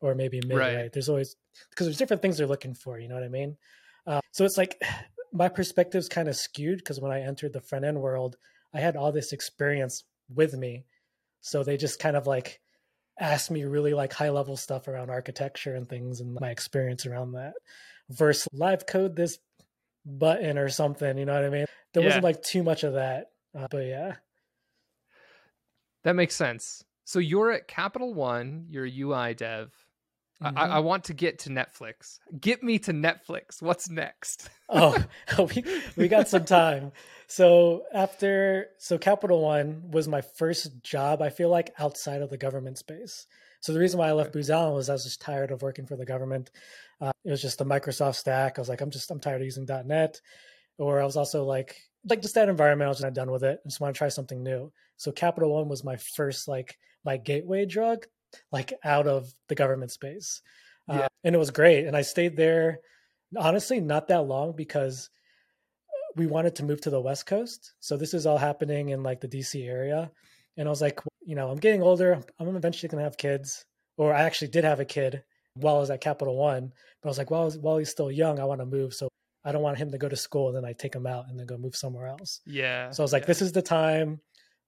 or 0.00 0.14
maybe 0.14 0.40
mid. 0.46 0.56
Right. 0.56 0.76
Right? 0.76 0.92
There's 0.92 1.08
always 1.08 1.34
because 1.70 1.86
there's 1.86 1.96
different 1.96 2.22
things 2.22 2.36
they're 2.36 2.46
looking 2.46 2.74
for. 2.74 3.00
You 3.00 3.08
know 3.08 3.14
what 3.14 3.24
I 3.24 3.28
mean? 3.28 3.56
Uh, 4.06 4.20
so 4.30 4.44
it's 4.44 4.58
like 4.58 4.80
my 5.32 5.48
perspective's 5.48 6.08
kind 6.08 6.28
of 6.28 6.36
skewed 6.36 6.78
because 6.78 7.00
when 7.00 7.10
I 7.10 7.22
entered 7.22 7.54
the 7.54 7.62
front 7.62 7.84
end 7.84 8.00
world, 8.00 8.36
I 8.74 8.80
had 8.80 8.96
all 8.96 9.10
this 9.10 9.32
experience 9.32 10.04
with 10.32 10.54
me, 10.54 10.84
so 11.40 11.64
they 11.64 11.76
just 11.76 11.98
kind 11.98 12.16
of 12.16 12.26
like 12.26 12.60
asked 13.18 13.50
me 13.50 13.64
really 13.64 13.94
like 13.94 14.12
high 14.12 14.30
level 14.30 14.56
stuff 14.56 14.88
around 14.88 15.10
architecture 15.10 15.74
and 15.74 15.88
things 15.88 16.20
and 16.20 16.34
my 16.40 16.50
experience 16.50 17.06
around 17.06 17.32
that 17.32 17.52
versus 18.08 18.48
live 18.52 18.86
code 18.86 19.14
this 19.16 19.38
button 20.04 20.58
or 20.58 20.68
something 20.68 21.18
you 21.18 21.24
know 21.24 21.34
what 21.34 21.44
i 21.44 21.50
mean 21.50 21.66
there 21.92 22.02
wasn't 22.02 22.24
like 22.24 22.42
too 22.42 22.62
much 22.62 22.84
of 22.84 22.94
that 22.94 23.26
uh, 23.56 23.66
but 23.70 23.84
yeah 23.84 24.14
That 26.04 26.14
makes 26.14 26.36
sense. 26.36 26.84
So 27.04 27.18
you're 27.18 27.52
at 27.52 27.68
Capital 27.68 28.14
One, 28.14 28.66
you're 28.68 28.86
a 28.86 29.00
UI 29.00 29.34
dev. 29.34 29.72
I, 30.40 30.50
I. 30.56 30.66
I 30.66 30.78
want 30.80 31.04
to 31.04 31.14
get 31.14 31.40
to 31.40 31.50
Netflix. 31.50 32.18
Get 32.40 32.62
me 32.64 32.80
to 32.80 32.92
Netflix. 32.92 33.62
What's 33.62 33.88
next? 33.88 34.50
oh 34.72 34.96
we, 35.54 35.64
we 35.96 36.08
got 36.08 36.28
some 36.28 36.44
time 36.44 36.92
so 37.26 37.82
after 37.92 38.66
so 38.78 38.98
capital 38.98 39.42
one 39.42 39.82
was 39.90 40.08
my 40.08 40.20
first 40.20 40.82
job 40.82 41.20
i 41.22 41.28
feel 41.28 41.48
like 41.48 41.72
outside 41.78 42.22
of 42.22 42.30
the 42.30 42.38
government 42.38 42.78
space 42.78 43.26
so 43.60 43.72
the 43.72 43.78
reason 43.78 43.98
why 43.98 44.08
i 44.08 44.12
left. 44.12 44.32
Booz 44.32 44.50
Allen 44.50 44.74
was 44.74 44.88
i 44.88 44.92
was 44.92 45.04
just 45.04 45.20
tired 45.20 45.50
of 45.50 45.62
working 45.62 45.86
for 45.86 45.96
the 45.96 46.06
government 46.06 46.50
uh, 47.00 47.12
it 47.24 47.30
was 47.30 47.42
just 47.42 47.58
the 47.58 47.64
microsoft 47.64 48.16
stack 48.16 48.58
i 48.58 48.60
was 48.60 48.68
like 48.68 48.80
i'm 48.80 48.90
just 48.90 49.10
i'm 49.10 49.20
tired 49.20 49.40
of 49.40 49.44
using 49.44 49.66
.NET 49.84 50.20
or 50.78 51.00
i 51.00 51.04
was 51.04 51.16
also 51.16 51.44
like 51.44 51.76
like 52.08 52.22
just 52.22 52.34
that 52.34 52.48
environment 52.48 52.86
i 52.86 52.90
was 52.90 53.00
not 53.00 53.14
done 53.14 53.30
with 53.30 53.44
it. 53.44 53.60
I 53.64 53.68
just 53.68 53.80
want 53.80 53.94
to 53.94 53.98
try 53.98 54.08
something 54.08 54.42
new. 54.42 54.72
So 54.96 55.12
capital 55.12 55.54
one 55.54 55.68
was 55.68 55.84
my 55.84 55.96
first 55.96 56.48
like 56.48 56.78
my 57.04 57.16
gateway 57.16 57.66
drug 57.66 58.06
like 58.50 58.72
out 58.84 59.06
of 59.06 59.32
the 59.48 59.54
government 59.54 59.90
space. 59.90 60.40
Uh, 60.88 61.06
and 61.22 61.34
it 61.34 61.38
was 61.38 61.50
great. 61.50 61.86
And 61.86 61.96
i 61.96 62.02
stayed 62.02 62.36
there 62.36 62.78
honestly 63.38 63.80
not 63.80 64.08
that 64.08 64.26
long 64.26 64.52
because 64.54 65.10
we 66.16 66.26
wanted 66.26 66.56
to 66.56 66.64
move 66.64 66.80
to 66.82 66.90
the 66.90 67.00
west 67.00 67.26
coast. 67.26 67.72
So 67.80 67.96
this 67.96 68.14
is 68.14 68.26
all 68.26 68.38
happening 68.38 68.90
in 68.90 69.02
like 69.02 69.20
the 69.20 69.28
dc 69.28 69.66
area. 69.66 70.10
And 70.56 70.68
i 70.68 70.70
was 70.70 70.82
like 70.82 71.00
you 71.24 71.36
know 71.36 71.50
i'm 71.50 71.58
getting 71.58 71.82
older. 71.82 72.20
I'm 72.38 72.56
eventually 72.56 72.88
going 72.88 73.00
to 73.00 73.04
have 73.04 73.16
kids. 73.16 73.64
Or 73.96 74.12
i 74.12 74.22
actually 74.22 74.48
did 74.48 74.64
have 74.64 74.80
a 74.80 74.84
kid 74.84 75.22
while 75.54 75.76
i 75.76 75.80
was 75.80 75.90
at 75.90 76.00
capital 76.00 76.36
one. 76.36 76.72
But 77.00 77.08
i 77.08 77.10
was 77.10 77.18
like 77.18 77.30
while, 77.30 77.50
while 77.52 77.78
he's 77.78 77.90
still 77.90 78.10
young 78.10 78.40
i 78.40 78.44
want 78.44 78.60
to 78.60 78.66
move. 78.66 78.92
So 78.94 79.08
i 79.44 79.52
don't 79.52 79.62
want 79.62 79.78
him 79.78 79.90
to 79.90 79.98
go 79.98 80.08
to 80.08 80.16
school 80.16 80.48
and 80.48 80.56
then 80.56 80.64
i 80.64 80.72
take 80.72 80.94
him 80.94 81.06
out 81.06 81.26
and 81.28 81.38
then 81.38 81.46
go 81.46 81.56
move 81.56 81.76
somewhere 81.76 82.06
else 82.06 82.40
Yeah. 82.46 82.90
so 82.90 83.02
i 83.02 83.04
was 83.04 83.12
like 83.12 83.22
yeah. 83.22 83.26
this 83.28 83.42
is 83.42 83.52
the 83.52 83.62
time 83.62 84.20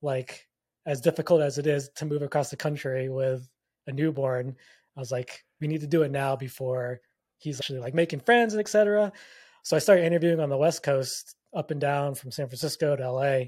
like 0.03 0.49
as 0.87 1.01
difficult 1.01 1.41
as 1.41 1.59
it 1.59 1.67
is 1.67 1.89
to 1.97 2.05
move 2.05 2.23
across 2.23 2.51
the 2.51 2.57
country 2.57 3.09
with 3.09 3.49
a 3.87 3.93
newborn 3.93 4.57
i 4.97 5.01
was 5.01 5.11
like 5.13 5.45
we 5.61 5.67
need 5.69 5.81
to 5.81 5.87
do 5.87 6.03
it 6.03 6.11
now 6.11 6.37
before 6.37 7.01
he's 7.39 7.61
actually 7.61 7.79
like 7.81 7.95
making 7.95 8.21
friends 8.21 8.53
and 8.55 8.61
etc 8.61 9.13
so 9.63 9.77
i 9.77 9.79
started 9.81 10.05
interviewing 10.05 10.41
on 10.41 10.49
the 10.51 10.57
west 10.57 10.83
coast 10.83 11.35
up 11.55 11.71
and 11.71 11.81
down 11.81 12.15
from 12.15 12.31
san 12.31 12.49
francisco 12.49 12.97
to 12.97 13.11
la 13.11 13.41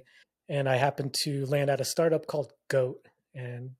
and 0.49 0.69
i 0.69 0.77
happened 0.77 1.13
to 1.13 1.45
land 1.47 1.71
at 1.71 1.81
a 1.81 1.85
startup 1.85 2.27
called 2.27 2.53
goat 2.69 3.07
and 3.35 3.71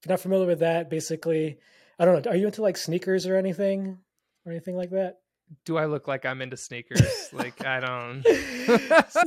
if 0.00 0.06
you're 0.06 0.12
not 0.12 0.20
familiar 0.20 0.46
with 0.46 0.60
that 0.60 0.90
basically 0.90 1.58
i 1.98 2.04
don't 2.04 2.24
know 2.24 2.30
are 2.30 2.36
you 2.36 2.46
into 2.46 2.62
like 2.62 2.76
sneakers 2.76 3.26
or 3.26 3.36
anything 3.36 3.98
or 4.44 4.52
anything 4.52 4.76
like 4.76 4.90
that 4.90 5.18
Do 5.64 5.76
I 5.76 5.86
look 5.86 6.08
like 6.08 6.26
I'm 6.26 6.42
into 6.42 6.56
sneakers? 6.56 7.30
like 7.32 7.64
I 7.64 7.80
don't. 7.80 8.24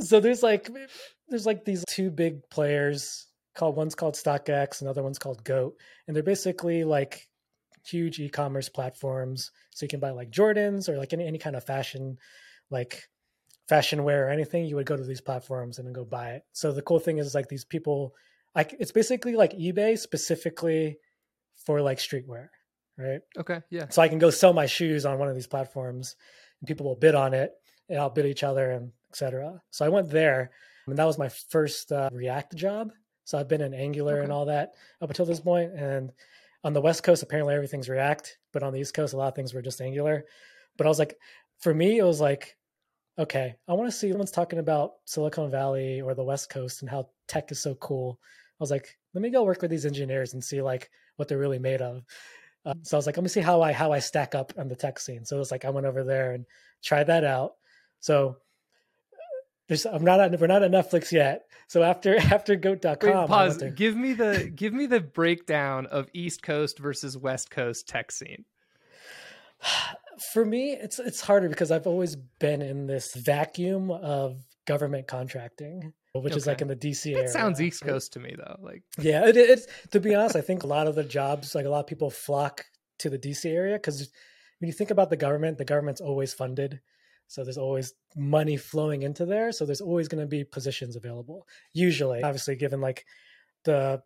so 0.02 0.20
there's 0.20 0.42
like 0.42 0.68
there's 1.28 1.46
like 1.46 1.64
these 1.64 1.84
two 1.88 2.10
big 2.10 2.48
players 2.50 3.26
called 3.54 3.76
one's 3.76 3.94
called 3.94 4.14
StockX, 4.14 4.82
another 4.82 5.02
one's 5.02 5.18
called 5.18 5.44
Goat, 5.44 5.76
and 6.06 6.16
they're 6.16 6.22
basically 6.22 6.84
like 6.84 7.28
huge 7.84 8.20
e-commerce 8.20 8.68
platforms. 8.68 9.50
So 9.70 9.84
you 9.84 9.88
can 9.88 10.00
buy 10.00 10.10
like 10.10 10.30
Jordans 10.30 10.88
or 10.88 10.96
like 10.96 11.12
any 11.12 11.26
any 11.26 11.38
kind 11.38 11.56
of 11.56 11.64
fashion, 11.64 12.18
like 12.70 13.08
fashion 13.68 14.04
wear 14.04 14.26
or 14.26 14.30
anything. 14.30 14.66
You 14.66 14.76
would 14.76 14.86
go 14.86 14.96
to 14.96 15.04
these 15.04 15.20
platforms 15.20 15.78
and 15.78 15.86
then 15.86 15.92
go 15.92 16.04
buy 16.04 16.30
it. 16.30 16.42
So 16.52 16.72
the 16.72 16.82
cool 16.82 17.00
thing 17.00 17.18
is 17.18 17.34
like 17.34 17.48
these 17.48 17.64
people, 17.64 18.14
like 18.54 18.74
it's 18.78 18.92
basically 18.92 19.34
like 19.34 19.52
eBay 19.52 19.98
specifically 19.98 20.98
for 21.66 21.80
like 21.80 21.98
streetwear, 21.98 22.48
right? 22.98 23.20
Okay. 23.38 23.60
Yeah. 23.70 23.88
So 23.88 24.02
I 24.02 24.08
can 24.08 24.18
go 24.18 24.30
sell 24.30 24.52
my 24.52 24.66
shoes 24.66 25.06
on 25.06 25.18
one 25.18 25.28
of 25.28 25.34
these 25.34 25.46
platforms 25.46 26.16
and 26.60 26.68
people 26.68 26.86
will 26.86 26.96
bid 26.96 27.14
on 27.14 27.34
it 27.34 27.52
and 27.88 27.98
I'll 27.98 28.10
bid 28.10 28.26
each 28.26 28.42
other 28.42 28.70
and 28.70 28.92
etc. 29.10 29.62
So 29.70 29.84
I 29.84 29.88
went 29.88 30.10
there 30.10 30.50
and 30.86 30.98
that 30.98 31.04
was 31.04 31.18
my 31.18 31.28
first 31.28 31.92
uh, 31.92 32.10
React 32.12 32.56
job. 32.56 32.92
So 33.24 33.38
I've 33.38 33.48
been 33.48 33.60
in 33.60 33.74
Angular 33.74 34.20
and 34.20 34.32
all 34.32 34.46
that 34.46 34.72
up 35.00 35.10
until 35.10 35.26
this 35.26 35.40
point. 35.40 35.72
And 35.74 36.10
on 36.64 36.72
the 36.72 36.80
West 36.80 37.02
Coast, 37.02 37.22
apparently 37.22 37.54
everything's 37.54 37.88
React, 37.88 38.36
but 38.52 38.62
on 38.62 38.72
the 38.72 38.80
East 38.80 38.94
Coast, 38.94 39.14
a 39.14 39.16
lot 39.16 39.28
of 39.28 39.34
things 39.34 39.54
were 39.54 39.62
just 39.62 39.80
Angular. 39.80 40.24
But 40.76 40.86
I 40.86 40.88
was 40.88 40.98
like, 40.98 41.16
for 41.60 41.72
me, 41.72 41.98
it 41.98 42.04
was 42.04 42.20
like, 42.20 42.56
okay, 43.18 43.54
I 43.68 43.72
want 43.74 43.90
to 43.90 43.96
see 43.96 44.10
someone's 44.10 44.30
talking 44.30 44.58
about 44.58 44.92
Silicon 45.04 45.50
Valley 45.50 46.00
or 46.00 46.14
the 46.14 46.24
West 46.24 46.50
Coast 46.50 46.82
and 46.82 46.90
how 46.90 47.10
tech 47.28 47.52
is 47.52 47.60
so 47.60 47.74
cool. 47.76 48.18
I 48.22 48.62
was 48.62 48.70
like, 48.70 48.96
let 49.14 49.22
me 49.22 49.30
go 49.30 49.44
work 49.44 49.62
with 49.62 49.70
these 49.70 49.86
engineers 49.86 50.34
and 50.34 50.42
see 50.42 50.62
like 50.62 50.90
what 51.16 51.28
they're 51.28 51.38
really 51.38 51.58
made 51.58 51.82
of. 51.82 52.04
Uh, 52.64 52.74
so 52.82 52.96
I 52.96 52.98
was 52.98 53.06
like, 53.06 53.16
let 53.16 53.22
me 53.22 53.28
see 53.28 53.40
how 53.40 53.60
I 53.62 53.72
how 53.72 53.92
I 53.92 53.98
stack 53.98 54.34
up 54.34 54.52
on 54.56 54.68
the 54.68 54.76
tech 54.76 54.98
scene. 54.98 55.24
So 55.24 55.36
it 55.36 55.38
was 55.40 55.50
like 55.50 55.64
I 55.64 55.70
went 55.70 55.86
over 55.86 56.04
there 56.04 56.32
and 56.32 56.46
tried 56.82 57.04
that 57.08 57.24
out. 57.24 57.54
So 58.00 58.36
there's 59.68 59.84
I'm 59.86 60.04
not 60.04 60.20
at, 60.20 60.38
we're 60.40 60.46
not 60.46 60.62
on 60.62 60.70
Netflix 60.70 61.10
yet. 61.12 61.46
So 61.68 61.82
after 61.82 62.16
after 62.32 62.54
goat.com, 62.56 62.96
Wait, 63.02 63.28
pause. 63.28 63.58
there- 63.58 63.70
Give 63.70 63.96
me 63.96 64.12
the 64.12 64.50
give 64.54 64.72
me 64.72 64.86
the 64.86 65.00
breakdown 65.00 65.86
of 65.86 66.08
East 66.12 66.42
Coast 66.42 66.78
versus 66.78 67.16
West 67.16 67.50
Coast 67.50 67.88
tech 67.88 68.12
scene. 68.12 68.44
for 70.32 70.44
me 70.44 70.72
it's 70.72 70.98
it's 70.98 71.22
harder 71.22 71.48
because 71.48 71.70
i've 71.70 71.86
always 71.86 72.16
been 72.38 72.60
in 72.60 72.86
this 72.86 73.14
vacuum 73.14 73.90
of 73.90 74.36
government 74.66 75.06
contracting 75.08 75.92
which 76.14 76.36
is 76.36 76.46
like 76.46 76.60
in 76.60 76.68
the 76.68 76.76
dc 76.76 77.06
It 77.06 77.14
area 77.14 77.28
sounds 77.28 77.60
East? 77.60 77.82
Coast 77.82 78.12
to 78.14 78.20
me 78.20 78.34
though. 78.36 78.56
Like 78.60 78.82
yeah 78.98 79.26
it, 79.26 79.36
it's 79.36 79.66
to 79.90 80.00
be 80.00 80.14
honest 80.14 80.36
i 80.36 80.40
think 80.40 80.62
a 80.62 80.66
lot 80.66 80.86
of 80.86 80.94
the 80.94 81.04
jobs 81.04 81.54
like 81.54 81.66
a 81.66 81.70
lot 81.70 81.80
of 81.80 81.86
people 81.86 82.10
flock 82.10 82.64
to 82.98 83.08
the 83.08 83.18
dc 83.18 83.44
area 83.44 83.76
because 83.76 84.10
when 84.60 84.66
you 84.66 84.72
think 84.72 84.90
about 84.90 85.10
the 85.10 85.16
government 85.16 85.58
the 85.58 85.64
government's 85.64 86.00
always 86.00 86.34
funded 86.34 86.80
so 87.28 87.44
there's 87.44 87.58
always 87.58 87.94
money 88.14 88.56
flowing 88.56 89.02
into 89.02 89.24
there 89.24 89.52
so 89.52 89.64
there's 89.64 89.80
always 89.80 90.08
going 90.08 90.20
to 90.20 90.28
be 90.28 90.44
positions 90.44 90.96
available 90.96 91.46
usually 91.72 92.22
obviously 92.22 92.56
given 92.56 92.80
like 92.80 93.06
the 93.64 94.02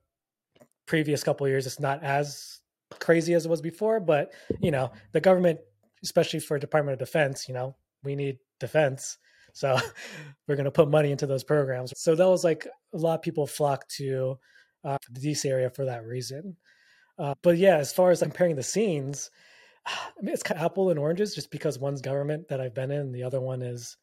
previous 0.86 1.24
couple 1.24 1.44
of 1.44 1.50
years 1.50 1.66
it's 1.66 1.80
not 1.80 2.02
as 2.04 2.60
crazy 3.00 3.34
as 3.34 3.44
it 3.44 3.48
was 3.48 3.60
before 3.60 3.98
but 3.98 4.32
you 4.60 4.70
know 4.70 4.92
the 5.12 5.20
government 5.20 5.58
especially 6.04 6.38
for 6.38 6.56
department 6.56 6.92
of 6.92 7.00
defense 7.00 7.48
you 7.48 7.54
know 7.54 7.74
we 8.04 8.14
need 8.14 8.38
defense 8.60 9.18
So 9.56 9.78
we're 10.46 10.56
going 10.56 10.66
to 10.66 10.70
put 10.70 10.90
money 10.90 11.10
into 11.10 11.26
those 11.26 11.42
programs. 11.42 11.90
So 11.96 12.14
that 12.14 12.28
was 12.28 12.44
like 12.44 12.66
a 12.92 12.98
lot 12.98 13.14
of 13.14 13.22
people 13.22 13.46
flock 13.46 13.88
to 13.96 14.38
uh, 14.84 14.98
the 15.10 15.20
DC 15.20 15.46
area 15.50 15.70
for 15.70 15.86
that 15.86 16.04
reason. 16.04 16.56
Uh, 17.18 17.34
but 17.42 17.56
yeah, 17.56 17.78
as 17.78 17.90
far 17.90 18.10
as 18.10 18.20
comparing 18.20 18.56
the 18.56 18.62
scenes, 18.62 19.30
I 19.86 20.20
mean, 20.20 20.34
it's 20.34 20.42
kind 20.42 20.60
of 20.60 20.66
apple 20.66 20.90
and 20.90 20.98
oranges 20.98 21.34
just 21.34 21.50
because 21.50 21.78
one's 21.78 22.02
government 22.02 22.48
that 22.48 22.60
I've 22.60 22.74
been 22.74 22.90
in, 22.90 23.00
and 23.00 23.14
the 23.14 23.22
other 23.22 23.40
one 23.40 23.62
is 23.62 23.96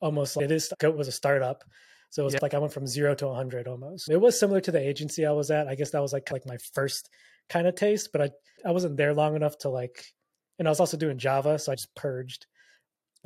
almost 0.00 0.36
like 0.36 0.46
it 0.46 0.50
is 0.50 0.72
it 0.82 0.96
was 0.96 1.06
a 1.06 1.12
startup. 1.12 1.62
So 2.10 2.22
it 2.22 2.24
was 2.24 2.34
yeah. 2.34 2.40
like 2.42 2.54
I 2.54 2.58
went 2.58 2.72
from 2.72 2.86
zero 2.86 3.14
to 3.14 3.28
100 3.28 3.68
almost. 3.68 4.10
It 4.10 4.20
was 4.20 4.38
similar 4.38 4.60
to 4.62 4.72
the 4.72 4.80
agency 4.80 5.24
I 5.24 5.32
was 5.32 5.50
at. 5.52 5.68
I 5.68 5.76
guess 5.76 5.90
that 5.90 6.02
was 6.02 6.12
like 6.12 6.32
like 6.32 6.46
my 6.46 6.56
first 6.74 7.10
kind 7.48 7.68
of 7.68 7.76
taste, 7.76 8.10
but 8.10 8.22
I 8.22 8.30
I 8.68 8.72
wasn't 8.72 8.96
there 8.96 9.14
long 9.14 9.36
enough 9.36 9.56
to 9.58 9.68
like. 9.68 10.04
And 10.58 10.66
I 10.66 10.70
was 10.70 10.80
also 10.80 10.96
doing 10.96 11.18
Java, 11.18 11.60
so 11.60 11.70
I 11.70 11.76
just 11.76 11.94
purged 11.94 12.46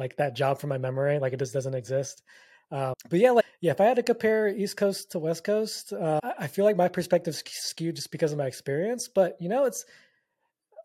like 0.00 0.16
that 0.16 0.34
job 0.34 0.58
from 0.58 0.70
my 0.70 0.78
memory. 0.78 1.20
Like 1.20 1.32
it 1.32 1.38
just 1.38 1.52
doesn't 1.52 1.74
exist. 1.74 2.22
Uh, 2.72 2.94
but 3.08 3.20
yeah, 3.20 3.30
like 3.30 3.44
yeah, 3.60 3.72
if 3.72 3.80
I 3.80 3.84
had 3.84 3.96
to 3.96 4.02
compare 4.02 4.48
East 4.48 4.76
Coast 4.76 5.12
to 5.12 5.18
West 5.18 5.44
Coast, 5.44 5.92
uh, 5.92 6.18
I 6.38 6.46
feel 6.46 6.64
like 6.64 6.76
my 6.76 6.88
perspective's 6.88 7.42
skewed 7.46 7.96
just 7.96 8.10
because 8.10 8.32
of 8.32 8.38
my 8.38 8.46
experience. 8.46 9.06
But 9.06 9.36
you 9.40 9.48
know, 9.48 9.66
it's 9.66 9.84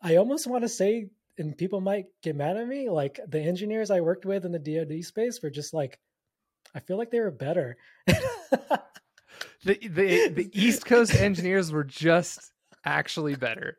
I 0.03 0.17
almost 0.17 0.45
want 0.45 0.63
to 0.63 0.69
say, 0.69 1.09
and 1.37 1.57
people 1.57 1.81
might 1.81 2.05
get 2.21 2.35
mad 2.35 2.57
at 2.57 2.67
me, 2.67 2.89
like 2.89 3.19
the 3.27 3.39
engineers 3.39 3.89
I 3.89 4.01
worked 4.01 4.25
with 4.25 4.45
in 4.45 4.51
the 4.51 4.59
DoD 4.59 5.03
space 5.03 5.41
were 5.41 5.49
just 5.49 5.73
like, 5.73 5.99
I 6.75 6.79
feel 6.79 6.97
like 6.97 7.11
they 7.11 7.21
were 7.21 7.31
better. 7.31 7.77
the 8.07 9.77
the 9.81 10.29
the 10.29 10.49
East 10.53 10.85
Coast 10.85 11.15
engineers 11.15 11.71
were 11.71 11.83
just 11.83 12.51
actually 12.83 13.35
better. 13.35 13.77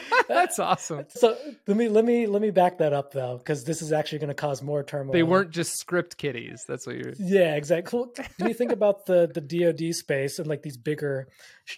That's 0.28 0.58
awesome. 0.58 1.06
So 1.08 1.36
let 1.66 1.76
me 1.76 1.88
let 1.88 2.04
me 2.04 2.26
let 2.26 2.42
me 2.42 2.50
back 2.50 2.78
that 2.78 2.92
up 2.92 3.12
though, 3.12 3.38
because 3.38 3.64
this 3.64 3.82
is 3.82 3.92
actually 3.92 4.18
going 4.18 4.28
to 4.28 4.34
cause 4.34 4.62
more 4.62 4.82
turmoil. 4.82 5.12
They 5.12 5.22
weren't 5.22 5.50
just 5.50 5.78
script 5.78 6.16
kiddies. 6.16 6.64
That's 6.66 6.86
what 6.86 6.96
you're. 6.96 7.14
Yeah, 7.18 7.54
exactly. 7.54 8.04
when 8.38 8.48
you 8.48 8.54
think 8.54 8.72
about 8.72 9.06
the 9.06 9.30
the 9.32 9.40
DoD 9.40 9.94
space 9.94 10.38
and 10.38 10.46
like 10.46 10.62
these 10.62 10.76
bigger, 10.76 11.28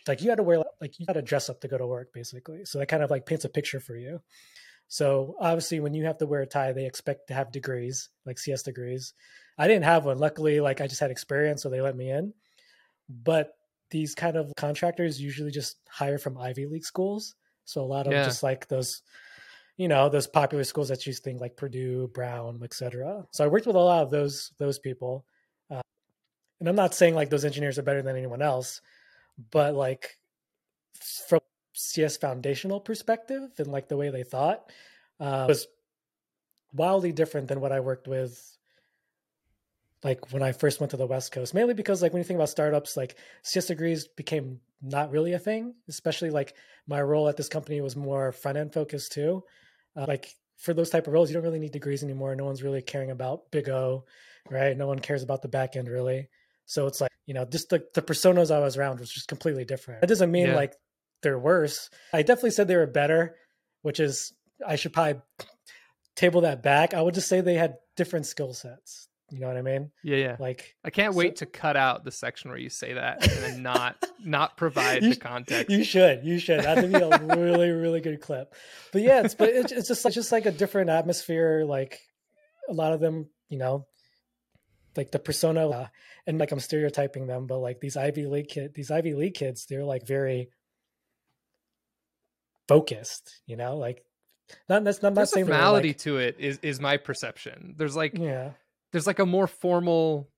like 0.06 0.22
you 0.22 0.30
had 0.30 0.36
to 0.36 0.42
wear 0.42 0.62
like 0.80 0.98
you 0.98 1.06
had 1.06 1.14
to 1.14 1.22
dress 1.22 1.48
up 1.48 1.60
to 1.62 1.68
go 1.68 1.78
to 1.78 1.86
work 1.86 2.12
basically. 2.12 2.64
So 2.64 2.78
that 2.78 2.86
kind 2.86 3.02
of 3.02 3.10
like 3.10 3.26
paints 3.26 3.44
a 3.44 3.48
picture 3.48 3.80
for 3.80 3.96
you. 3.96 4.20
So 4.88 5.36
obviously, 5.40 5.80
when 5.80 5.94
you 5.94 6.04
have 6.04 6.18
to 6.18 6.26
wear 6.26 6.42
a 6.42 6.46
tie, 6.46 6.72
they 6.72 6.86
expect 6.86 7.28
to 7.28 7.34
have 7.34 7.52
degrees, 7.52 8.10
like 8.26 8.38
CS 8.38 8.62
degrees. 8.62 9.14
I 9.56 9.66
didn't 9.68 9.84
have 9.84 10.04
one. 10.04 10.18
Luckily, 10.18 10.60
like 10.60 10.80
I 10.80 10.86
just 10.86 11.00
had 11.00 11.10
experience, 11.10 11.62
so 11.62 11.70
they 11.70 11.80
let 11.80 11.96
me 11.96 12.10
in. 12.10 12.32
But 13.08 13.52
these 13.90 14.14
kind 14.14 14.36
of 14.36 14.52
contractors 14.56 15.20
usually 15.20 15.50
just 15.50 15.76
hire 15.88 16.18
from 16.18 16.38
Ivy 16.38 16.66
League 16.66 16.84
schools. 16.84 17.34
So 17.64 17.82
a 17.82 17.86
lot 17.86 18.06
of 18.06 18.12
yeah. 18.12 18.24
just 18.24 18.42
like 18.42 18.68
those, 18.68 19.02
you 19.76 19.88
know, 19.88 20.08
those 20.08 20.26
popular 20.26 20.64
schools 20.64 20.88
that 20.88 21.06
you 21.06 21.12
think 21.12 21.40
like 21.40 21.56
Purdue, 21.56 22.08
Brown, 22.08 22.60
etc. 22.62 23.26
So 23.30 23.44
I 23.44 23.48
worked 23.48 23.66
with 23.66 23.76
a 23.76 23.78
lot 23.78 24.02
of 24.02 24.10
those 24.10 24.52
those 24.58 24.78
people, 24.78 25.24
uh, 25.70 25.82
and 26.60 26.68
I'm 26.68 26.76
not 26.76 26.94
saying 26.94 27.14
like 27.14 27.30
those 27.30 27.44
engineers 27.44 27.78
are 27.78 27.82
better 27.82 28.02
than 28.02 28.16
anyone 28.16 28.42
else, 28.42 28.80
but 29.50 29.74
like 29.74 30.18
from 31.28 31.40
CS 31.72 32.16
foundational 32.16 32.80
perspective 32.80 33.50
and 33.58 33.68
like 33.68 33.88
the 33.88 33.96
way 33.96 34.10
they 34.10 34.22
thought 34.22 34.70
uh, 35.20 35.46
was 35.48 35.66
wildly 36.72 37.12
different 37.12 37.48
than 37.48 37.60
what 37.60 37.72
I 37.72 37.80
worked 37.80 38.08
with 38.08 38.56
like 40.04 40.32
when 40.32 40.42
I 40.42 40.52
first 40.52 40.80
went 40.80 40.90
to 40.90 40.98
the 40.98 41.06
West 41.06 41.32
Coast, 41.32 41.54
mainly 41.54 41.74
because 41.74 42.02
like 42.02 42.12
when 42.12 42.20
you 42.20 42.24
think 42.24 42.36
about 42.36 42.50
startups, 42.50 42.96
like 42.96 43.16
CS 43.42 43.66
degrees 43.66 44.06
became 44.06 44.60
not 44.82 45.10
really 45.10 45.32
a 45.32 45.38
thing, 45.38 45.74
especially 45.88 46.28
like 46.28 46.54
my 46.86 47.00
role 47.00 47.28
at 47.28 47.38
this 47.38 47.48
company 47.48 47.80
was 47.80 47.96
more 47.96 48.30
front 48.30 48.58
end 48.58 48.74
focused 48.74 49.12
too. 49.12 49.42
Uh, 49.96 50.04
like 50.06 50.28
for 50.58 50.74
those 50.74 50.90
type 50.90 51.06
of 51.06 51.14
roles, 51.14 51.30
you 51.30 51.34
don't 51.34 51.42
really 51.42 51.58
need 51.58 51.72
degrees 51.72 52.04
anymore. 52.04 52.36
No 52.36 52.44
one's 52.44 52.62
really 52.62 52.82
caring 52.82 53.10
about 53.10 53.50
big 53.50 53.68
O, 53.70 54.04
right? 54.50 54.76
No 54.76 54.86
one 54.86 54.98
cares 54.98 55.22
about 55.22 55.40
the 55.40 55.48
back 55.48 55.74
end 55.74 55.88
really. 55.88 56.28
So 56.66 56.86
it's 56.86 57.00
like, 57.00 57.10
you 57.26 57.32
know, 57.32 57.46
just 57.46 57.70
the, 57.70 57.84
the 57.94 58.02
personas 58.02 58.54
I 58.54 58.60
was 58.60 58.76
around 58.76 59.00
was 59.00 59.10
just 59.10 59.28
completely 59.28 59.64
different. 59.64 60.02
That 60.02 60.08
doesn't 60.08 60.30
mean 60.30 60.48
yeah. 60.48 60.56
like 60.56 60.74
they're 61.22 61.38
worse. 61.38 61.88
I 62.12 62.22
definitely 62.22 62.50
said 62.50 62.68
they 62.68 62.76
were 62.76 62.86
better, 62.86 63.36
which 63.80 64.00
is 64.00 64.34
I 64.66 64.76
should 64.76 64.92
probably 64.92 65.22
table 66.14 66.42
that 66.42 66.62
back. 66.62 66.92
I 66.92 67.00
would 67.00 67.14
just 67.14 67.28
say 67.28 67.40
they 67.40 67.54
had 67.54 67.76
different 67.96 68.26
skill 68.26 68.52
sets. 68.52 69.08
You 69.34 69.40
know 69.40 69.48
what 69.48 69.56
I 69.56 69.62
mean? 69.62 69.90
Yeah, 70.04 70.16
yeah. 70.18 70.36
Like 70.38 70.76
I 70.84 70.90
can't 70.90 71.12
so... 71.12 71.18
wait 71.18 71.36
to 71.36 71.46
cut 71.46 71.76
out 71.76 72.04
the 72.04 72.12
section 72.12 72.50
where 72.50 72.58
you 72.58 72.68
say 72.68 72.92
that 72.92 73.26
and 73.26 73.42
then 73.42 73.62
not 73.64 73.96
not 74.24 74.56
provide 74.56 75.02
you, 75.02 75.10
the 75.10 75.16
context. 75.16 75.72
You 75.72 75.82
should. 75.82 76.24
You 76.24 76.38
should. 76.38 76.60
That'd 76.62 76.92
be 76.92 76.96
a 76.96 77.18
really 77.36 77.70
really 77.70 78.00
good 78.00 78.20
clip. 78.20 78.54
But 78.92 79.02
yeah, 79.02 79.22
it's 79.24 79.34
but 79.34 79.48
it's, 79.48 79.72
it's 79.72 79.88
just 79.88 80.06
it's 80.06 80.14
just 80.14 80.30
like 80.30 80.46
a 80.46 80.52
different 80.52 80.88
atmosphere. 80.88 81.64
Like 81.66 81.98
a 82.68 82.72
lot 82.72 82.92
of 82.92 83.00
them, 83.00 83.26
you 83.48 83.58
know, 83.58 83.86
like 84.96 85.10
the 85.10 85.18
persona, 85.18 85.68
uh, 85.68 85.86
and 86.28 86.38
like 86.38 86.52
I'm 86.52 86.60
stereotyping 86.60 87.26
them, 87.26 87.48
but 87.48 87.58
like 87.58 87.80
these 87.80 87.96
Ivy 87.96 88.26
League 88.26 88.48
kid, 88.48 88.72
these 88.72 88.92
Ivy 88.92 89.14
League 89.14 89.34
kids, 89.34 89.66
they're 89.68 89.82
like 89.82 90.06
very 90.06 90.48
focused. 92.68 93.40
You 93.48 93.56
know, 93.56 93.78
like 93.78 94.04
not 94.68 94.84
that's 94.84 95.02
not, 95.02 95.14
not 95.14 95.28
saying 95.28 95.46
formality 95.46 95.88
like, 95.88 95.98
to 95.98 96.18
it 96.18 96.36
is 96.38 96.60
is 96.62 96.78
my 96.78 96.98
perception. 96.98 97.74
There's 97.76 97.96
like 97.96 98.16
yeah 98.16 98.52
there's 98.94 99.08
like 99.08 99.18
a 99.18 99.26
more 99.26 99.48
formal 99.48 100.30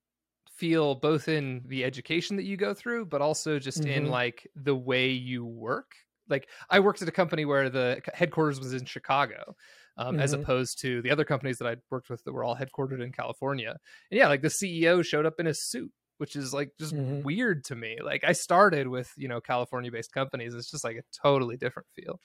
feel 0.50 0.94
both 0.94 1.28
in 1.28 1.62
the 1.66 1.84
education 1.84 2.36
that 2.36 2.44
you 2.44 2.56
go 2.56 2.72
through 2.72 3.04
but 3.04 3.20
also 3.20 3.58
just 3.58 3.82
mm-hmm. 3.82 3.90
in 3.90 4.06
like 4.08 4.48
the 4.56 4.74
way 4.74 5.10
you 5.10 5.44
work 5.44 5.92
like 6.30 6.48
i 6.70 6.80
worked 6.80 7.02
at 7.02 7.08
a 7.08 7.12
company 7.12 7.44
where 7.44 7.68
the 7.68 8.00
headquarters 8.14 8.58
was 8.58 8.72
in 8.72 8.86
chicago 8.86 9.54
um, 9.98 10.14
mm-hmm. 10.14 10.22
as 10.22 10.32
opposed 10.32 10.80
to 10.80 11.02
the 11.02 11.10
other 11.10 11.24
companies 11.24 11.58
that 11.58 11.68
i 11.68 11.76
worked 11.90 12.08
with 12.08 12.24
that 12.24 12.32
were 12.32 12.42
all 12.42 12.56
headquartered 12.56 13.04
in 13.04 13.12
california 13.12 13.76
and 14.10 14.18
yeah 14.18 14.26
like 14.26 14.40
the 14.40 14.48
ceo 14.48 15.04
showed 15.04 15.26
up 15.26 15.34
in 15.38 15.46
a 15.46 15.54
suit 15.54 15.92
which 16.16 16.34
is 16.34 16.54
like 16.54 16.70
just 16.80 16.94
mm-hmm. 16.94 17.22
weird 17.22 17.62
to 17.62 17.76
me 17.76 17.98
like 18.02 18.24
i 18.24 18.32
started 18.32 18.88
with 18.88 19.12
you 19.18 19.28
know 19.28 19.38
california 19.42 19.92
based 19.92 20.12
companies 20.12 20.54
it's 20.54 20.70
just 20.70 20.84
like 20.84 20.96
a 20.96 21.02
totally 21.22 21.58
different 21.58 21.86
feel 21.94 22.18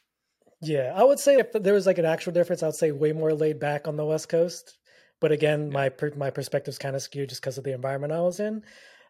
yeah 0.61 0.93
i 0.95 1.03
would 1.03 1.19
say 1.19 1.35
if 1.35 1.51
there 1.51 1.73
was 1.73 1.85
like 1.85 1.97
an 1.97 2.05
actual 2.05 2.31
difference 2.31 2.63
i 2.63 2.67
would 2.67 2.75
say 2.75 2.93
way 2.93 3.11
more 3.11 3.33
laid 3.33 3.59
back 3.59 3.89
on 3.89 3.97
the 3.97 4.05
west 4.05 4.29
coast 4.29 4.77
but 5.21 5.31
again, 5.31 5.67
yeah. 5.67 5.73
my 5.73 5.89
per, 5.89 6.11
my 6.17 6.29
perspective's 6.29 6.77
kind 6.77 6.95
of 6.95 7.01
skewed 7.01 7.29
just 7.29 7.41
because 7.41 7.57
of 7.57 7.63
the 7.63 7.73
environment 7.73 8.11
I 8.11 8.19
was 8.19 8.41
in. 8.41 8.63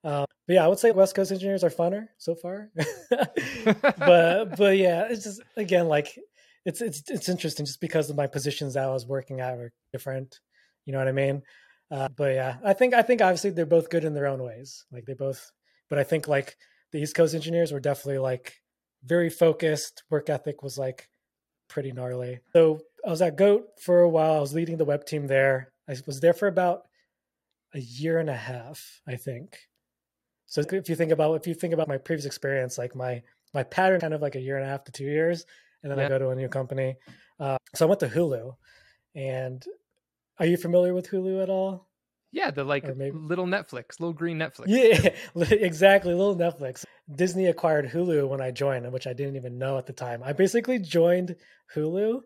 Uh, 0.04 0.26
but 0.48 0.54
yeah, 0.54 0.66
I 0.66 0.68
would 0.68 0.80
say 0.80 0.92
West 0.92 1.16
Coast 1.16 1.32
engineers 1.32 1.64
are 1.64 1.70
funner 1.70 2.08
so 2.18 2.36
far. 2.36 2.70
but 3.10 4.56
but 4.58 4.78
yeah, 4.78 5.08
it's 5.10 5.24
just 5.24 5.42
again 5.58 5.88
like 5.88 6.20
it's 6.66 6.82
it's 6.82 7.04
it's 7.10 7.30
interesting 7.30 7.66
just 7.66 7.82
because 7.82 8.10
of 8.10 8.18
my 8.18 8.28
positions 8.28 8.76
that 8.76 8.84
I 8.84 8.92
was 8.92 9.08
working 9.08 9.40
at 9.40 9.58
were 9.58 9.72
different. 9.92 10.40
You 10.86 10.94
know 10.94 11.00
what 11.00 11.08
I 11.08 11.14
mean? 11.14 11.42
Uh, 11.90 12.10
but 12.16 12.34
yeah, 12.36 12.58
I 12.64 12.74
think 12.74 12.94
I 12.94 13.02
think 13.02 13.22
obviously 13.22 13.52
they're 13.52 13.66
both 13.66 13.90
good 13.90 14.04
in 14.04 14.14
their 14.14 14.28
own 14.28 14.44
ways. 14.44 14.86
Like 14.92 15.06
they 15.06 15.14
both, 15.14 15.52
but 15.90 16.00
I 16.00 16.04
think 16.04 16.28
like 16.28 16.56
the 16.92 17.00
East 17.00 17.16
Coast 17.16 17.36
engineers 17.36 17.72
were 17.72 17.80
definitely 17.80 18.20
like 18.20 18.56
very 19.04 19.30
focused. 19.30 20.04
Work 20.10 20.30
ethic 20.30 20.64
was 20.64 20.78
like 20.78 21.08
pretty 21.70 21.92
gnarly. 21.92 22.40
So 22.54 22.82
I 23.06 23.10
was 23.10 23.22
at 23.22 23.38
Goat 23.38 23.68
for 23.82 24.02
a 24.02 24.10
while. 24.10 24.34
I 24.34 24.40
was 24.40 24.54
leading 24.54 24.78
the 24.78 24.86
web 24.86 25.06
team 25.06 25.28
there. 25.28 25.71
I 25.90 25.96
was 26.06 26.20
there 26.20 26.34
for 26.34 26.48
about 26.48 26.84
a 27.74 27.80
year 27.80 28.20
and 28.20 28.30
a 28.30 28.36
half, 28.36 29.02
I 29.08 29.16
think. 29.16 29.58
So 30.48 30.62
if 30.62 30.90
you 30.90 30.96
think 30.96 31.12
about 31.12 31.36
if 31.36 31.48
you 31.48 31.54
think 31.54 31.74
about 31.74 31.88
my 31.88 31.98
previous 31.98 32.26
experience, 32.26 32.78
like 32.78 32.96
my 32.96 33.24
my 33.54 33.64
pattern, 33.64 34.02
kind 34.02 34.14
of 34.14 34.22
like 34.22 34.36
a 34.36 34.42
year 34.42 34.58
and 34.58 34.66
a 34.66 34.70
half 34.70 34.84
to 34.86 34.92
two 34.92 35.06
years, 35.06 35.46
and 35.82 35.92
then 35.92 35.98
yeah. 35.98 36.06
I 36.06 36.10
go 36.10 36.20
to 36.20 36.30
a 36.30 36.36
new 36.36 36.50
company. 36.50 36.98
Uh, 37.40 37.58
so 37.74 37.86
I 37.86 37.90
went 37.90 38.02
to 38.02 38.08
Hulu, 38.08 38.56
and 39.16 39.64
are 40.40 40.46
you 40.46 40.58
familiar 40.58 40.94
with 40.94 41.10
Hulu 41.10 41.42
at 41.42 41.50
all? 41.50 41.88
Yeah, 42.34 42.52
the 42.52 42.64
like 42.64 42.84
maybe... 42.96 43.16
little 43.18 43.46
Netflix, 43.46 44.00
little 44.00 44.14
green 44.14 44.38
Netflix. 44.38 44.66
Yeah, 44.68 45.10
exactly, 45.56 46.14
little 46.14 46.36
Netflix. 46.36 46.86
Disney 47.14 47.48
acquired 47.48 47.90
Hulu 47.90 48.28
when 48.28 48.42
I 48.42 48.52
joined, 48.52 48.92
which 48.92 49.08
I 49.08 49.14
didn't 49.14 49.36
even 49.36 49.58
know 49.58 49.78
at 49.78 49.86
the 49.86 49.94
time. 49.94 50.22
I 50.24 50.34
basically 50.34 50.80
joined 50.80 51.36
Hulu, 51.76 52.22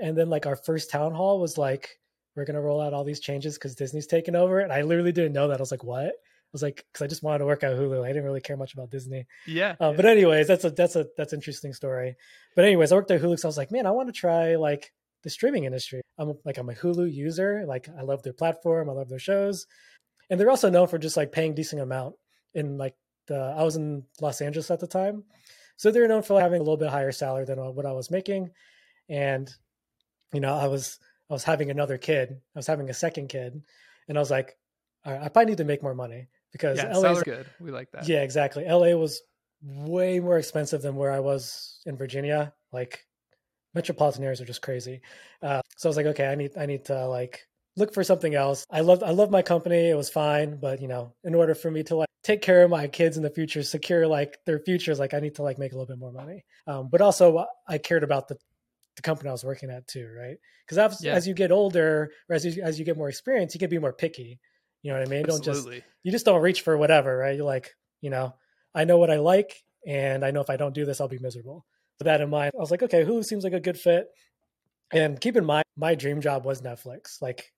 and 0.00 0.16
then 0.16 0.30
like 0.30 0.46
our 0.46 0.56
first 0.56 0.90
town 0.90 1.14
hall 1.14 1.40
was 1.40 1.58
like 1.58 1.98
we're 2.36 2.44
going 2.44 2.54
to 2.54 2.60
roll 2.60 2.80
out 2.80 2.92
all 2.92 3.04
these 3.04 3.20
changes 3.20 3.54
because 3.54 3.74
Disney's 3.74 4.06
taken 4.06 4.36
over. 4.36 4.60
And 4.60 4.72
I 4.72 4.82
literally 4.82 5.12
didn't 5.12 5.32
know 5.32 5.48
that. 5.48 5.58
I 5.58 5.62
was 5.62 5.70
like, 5.70 5.84
what? 5.84 6.08
I 6.08 6.52
was 6.52 6.62
like, 6.62 6.84
because 6.92 7.04
I 7.04 7.08
just 7.08 7.22
wanted 7.22 7.38
to 7.38 7.46
work 7.46 7.64
at 7.64 7.72
Hulu. 7.72 8.04
I 8.04 8.08
didn't 8.08 8.24
really 8.24 8.40
care 8.40 8.56
much 8.56 8.74
about 8.74 8.90
Disney. 8.90 9.26
Yeah, 9.46 9.74
uh, 9.80 9.90
yeah. 9.90 9.96
But 9.96 10.06
anyways, 10.06 10.46
that's 10.46 10.64
a 10.64 10.70
that's 10.70 10.94
a 10.94 11.06
that's 11.16 11.32
an 11.32 11.38
interesting 11.38 11.72
story. 11.72 12.14
But 12.54 12.64
anyways, 12.64 12.92
I 12.92 12.94
worked 12.94 13.10
at 13.10 13.20
Hulu, 13.20 13.38
so 13.38 13.48
I 13.48 13.50
was 13.50 13.56
like, 13.56 13.72
man, 13.72 13.86
I 13.86 13.90
want 13.90 14.08
to 14.08 14.12
try 14.12 14.54
like 14.54 14.92
the 15.24 15.30
streaming 15.30 15.64
industry. 15.64 16.02
I'm 16.18 16.34
like 16.44 16.56
I'm 16.56 16.70
a 16.70 16.74
Hulu 16.74 17.12
user. 17.12 17.64
Like 17.66 17.88
I 17.98 18.02
love 18.02 18.22
their 18.22 18.32
platform. 18.32 18.88
I 18.88 18.92
love 18.92 19.08
their 19.08 19.18
shows, 19.18 19.66
and 20.30 20.38
they're 20.38 20.50
also 20.50 20.70
known 20.70 20.86
for 20.86 20.98
just 20.98 21.16
like 21.16 21.32
paying 21.32 21.54
decent 21.54 21.82
amount. 21.82 22.14
In 22.54 22.78
like 22.78 22.94
the 23.26 23.36
I 23.36 23.64
was 23.64 23.76
in 23.76 24.04
Los 24.20 24.40
Angeles 24.40 24.70
at 24.70 24.78
the 24.78 24.86
time, 24.86 25.24
so 25.76 25.90
they're 25.90 26.08
known 26.08 26.22
for 26.22 26.40
having 26.40 26.60
a 26.60 26.64
little 26.64 26.78
bit 26.78 26.90
higher 26.90 27.12
salary 27.12 27.44
than 27.44 27.58
what 27.58 27.86
I 27.86 27.92
was 27.92 28.10
making, 28.10 28.50
and 29.08 29.50
you 30.32 30.40
know 30.40 30.54
I 30.54 30.68
was 30.68 31.00
I 31.28 31.32
was 31.32 31.44
having 31.44 31.70
another 31.70 31.98
kid. 31.98 32.30
I 32.54 32.58
was 32.58 32.66
having 32.66 32.88
a 32.90 32.94
second 32.94 33.28
kid, 33.28 33.62
and 34.08 34.16
I 34.16 34.20
was 34.20 34.30
like, 34.30 34.56
all 35.04 35.12
right, 35.12 35.22
I 35.22 35.28
probably 35.28 35.50
need 35.50 35.58
to 35.58 35.64
make 35.64 35.82
more 35.82 35.94
money 35.94 36.28
because 36.52 36.78
yeah, 36.78 36.96
LA's 36.96 37.22
good. 37.22 37.46
We 37.60 37.70
like 37.70 37.90
that. 37.92 38.08
Yeah, 38.08 38.22
exactly. 38.22 38.64
LA 38.64 38.96
was 38.96 39.22
way 39.62 40.20
more 40.20 40.38
expensive 40.38 40.82
than 40.82 40.96
where 40.96 41.12
I 41.12 41.20
was 41.20 41.80
in 41.86 41.96
Virginia. 41.96 42.52
Like 42.72 43.04
metropolitan 43.74 44.24
areas 44.24 44.40
are 44.40 44.46
just 44.46 44.62
crazy. 44.62 45.02
Uh, 45.42 45.60
so 45.76 45.88
I 45.88 45.90
was 45.90 45.96
like, 45.96 46.06
okay, 46.06 46.26
I 46.26 46.34
need 46.34 46.56
I 46.56 46.66
need 46.66 46.84
to 46.86 47.06
like 47.06 47.46
look 47.76 47.94
for 47.94 48.02
something 48.02 48.34
else. 48.34 48.66
I 48.70 48.80
love 48.80 49.02
I 49.02 49.10
love 49.10 49.30
my 49.30 49.42
company. 49.42 49.90
It 49.90 49.96
was 49.96 50.10
fine, 50.10 50.56
but 50.56 50.80
you 50.80 50.88
know, 50.88 51.14
in 51.24 51.34
order 51.34 51.54
for 51.54 51.70
me 51.70 51.82
to 51.84 51.96
like 51.96 52.08
take 52.24 52.42
care 52.42 52.64
of 52.64 52.70
my 52.70 52.88
kids 52.88 53.16
in 53.16 53.22
the 53.22 53.30
future, 53.30 53.62
secure 53.62 54.06
like 54.06 54.38
their 54.46 54.58
futures, 54.58 54.98
like 54.98 55.14
I 55.14 55.20
need 55.20 55.36
to 55.36 55.42
like 55.42 55.58
make 55.58 55.72
a 55.72 55.76
little 55.76 55.86
bit 55.86 56.00
more 56.00 56.12
money. 56.12 56.44
Um, 56.66 56.88
but 56.90 57.00
also 57.00 57.46
I 57.68 57.78
cared 57.78 58.02
about 58.02 58.28
the 58.28 58.36
the 58.96 59.02
company 59.02 59.28
I 59.28 59.32
was 59.32 59.44
working 59.44 59.70
at 59.70 59.86
too, 59.86 60.08
right? 60.18 60.36
Because 60.64 60.78
as, 60.78 61.04
yeah. 61.04 61.14
as 61.14 61.28
you 61.28 61.34
get 61.34 61.52
older, 61.52 62.10
or 62.28 62.36
as 62.36 62.44
you, 62.44 62.62
as 62.62 62.78
you 62.78 62.84
get 62.84 62.96
more 62.96 63.08
experience, 63.08 63.54
you 63.54 63.60
can 63.60 63.70
be 63.70 63.78
more 63.78 63.92
picky. 63.92 64.40
You 64.82 64.92
know 64.92 64.98
what 64.98 65.08
I 65.08 65.10
mean? 65.10 65.24
Absolutely. 65.24 65.52
Don't 65.52 65.72
just 65.74 65.86
you 66.04 66.12
just 66.12 66.24
don't 66.26 66.42
reach 66.42 66.62
for 66.62 66.76
whatever, 66.76 67.16
right? 67.16 67.36
You're 67.36 67.44
like, 67.44 67.74
you 68.00 68.10
know, 68.10 68.34
I 68.74 68.84
know 68.84 68.98
what 68.98 69.10
I 69.10 69.16
like, 69.16 69.62
and 69.86 70.24
I 70.24 70.30
know 70.30 70.40
if 70.40 70.50
I 70.50 70.56
don't 70.56 70.74
do 70.74 70.84
this, 70.84 71.00
I'll 71.00 71.08
be 71.08 71.18
miserable. 71.18 71.66
With 71.98 72.06
that 72.06 72.20
in 72.20 72.30
mind, 72.30 72.52
I 72.54 72.60
was 72.60 72.70
like, 72.70 72.82
okay, 72.82 73.04
Hulu 73.04 73.24
seems 73.24 73.44
like 73.44 73.54
a 73.54 73.60
good 73.60 73.78
fit. 73.78 74.08
And 74.92 75.20
keep 75.20 75.36
in 75.36 75.44
mind, 75.44 75.64
my 75.76 75.94
dream 75.94 76.20
job 76.20 76.44
was 76.44 76.62
Netflix. 76.62 77.20
Like 77.20 77.52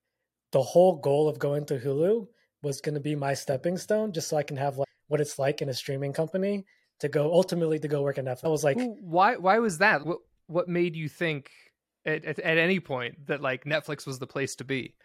the 0.51 0.61
whole 0.61 0.95
goal 0.95 1.29
of 1.29 1.39
going 1.39 1.65
to 1.67 1.77
Hulu 1.77 2.27
was 2.63 2.81
going 2.81 2.95
to 2.95 3.01
be 3.01 3.15
my 3.15 3.33
stepping 3.33 3.77
stone, 3.77 4.11
just 4.11 4.29
so 4.29 4.37
I 4.37 4.43
can 4.43 4.57
have 4.57 4.77
like 4.77 4.87
what 5.07 5.21
it's 5.21 5.37
like 5.37 5.61
in 5.61 5.69
a 5.69 5.73
streaming 5.73 6.13
company 6.13 6.65
to 6.99 7.09
go 7.09 7.31
ultimately 7.31 7.79
to 7.79 7.87
go 7.87 8.01
work 8.01 8.17
at 8.17 8.25
Netflix. 8.25 8.45
I 8.45 8.49
was 8.49 8.63
like, 8.63 8.77
why? 9.01 9.35
Why 9.35 9.59
was 9.59 9.77
that? 9.79 10.05
What 10.05 10.19
What 10.49 10.67
made 10.67 10.95
you 10.95 11.07
think 11.07 11.51
at, 12.05 12.25
at, 12.25 12.39
at 12.39 12.57
any 12.57 12.79
point 12.79 13.27
that 13.27 13.41
like 13.41 13.65
Netflix 13.65 14.05
was 14.07 14.19
the 14.19 14.27
place 14.27 14.55
to 14.55 14.63
be? 14.63 14.95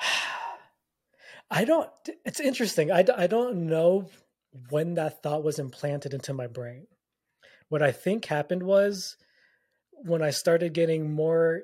I 1.50 1.64
don't. 1.64 1.90
It's 2.24 2.40
interesting. 2.40 2.90
I 2.90 3.04
I 3.16 3.26
don't 3.26 3.66
know 3.66 4.08
when 4.70 4.94
that 4.94 5.22
thought 5.22 5.44
was 5.44 5.58
implanted 5.58 6.14
into 6.14 6.32
my 6.32 6.46
brain. 6.46 6.86
What 7.68 7.82
I 7.82 7.92
think 7.92 8.24
happened 8.24 8.62
was 8.62 9.16
when 9.90 10.22
I 10.22 10.30
started 10.30 10.72
getting 10.72 11.12
more 11.12 11.62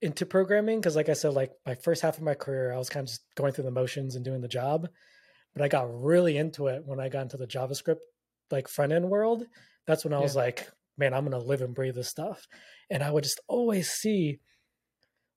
into 0.00 0.26
programming, 0.26 0.80
because 0.80 0.96
like 0.96 1.08
I 1.08 1.14
said, 1.14 1.32
like 1.32 1.52
my 1.64 1.74
first 1.74 2.02
half 2.02 2.16
of 2.16 2.22
my 2.22 2.34
career, 2.34 2.72
I 2.72 2.78
was 2.78 2.88
kind 2.88 3.04
of 3.04 3.08
just 3.08 3.22
going 3.36 3.52
through 3.52 3.64
the 3.64 3.70
motions 3.70 4.16
and 4.16 4.24
doing 4.24 4.40
the 4.40 4.48
job. 4.48 4.88
But 5.54 5.62
I 5.62 5.68
got 5.68 6.02
really 6.02 6.36
into 6.36 6.66
it 6.66 6.82
when 6.84 7.00
I 7.00 7.08
got 7.08 7.22
into 7.22 7.36
the 7.36 7.46
JavaScript 7.46 8.00
like 8.50 8.68
front 8.68 8.92
end 8.92 9.08
world. 9.08 9.44
That's 9.86 10.04
when 10.04 10.12
I 10.12 10.18
yeah. 10.18 10.22
was 10.22 10.36
like, 10.36 10.68
man, 10.96 11.14
I'm 11.14 11.24
gonna 11.24 11.38
live 11.38 11.62
and 11.62 11.74
breathe 11.74 11.94
this 11.94 12.08
stuff. 12.08 12.46
And 12.90 13.02
I 13.02 13.10
would 13.10 13.24
just 13.24 13.40
always 13.48 13.90
see 13.90 14.40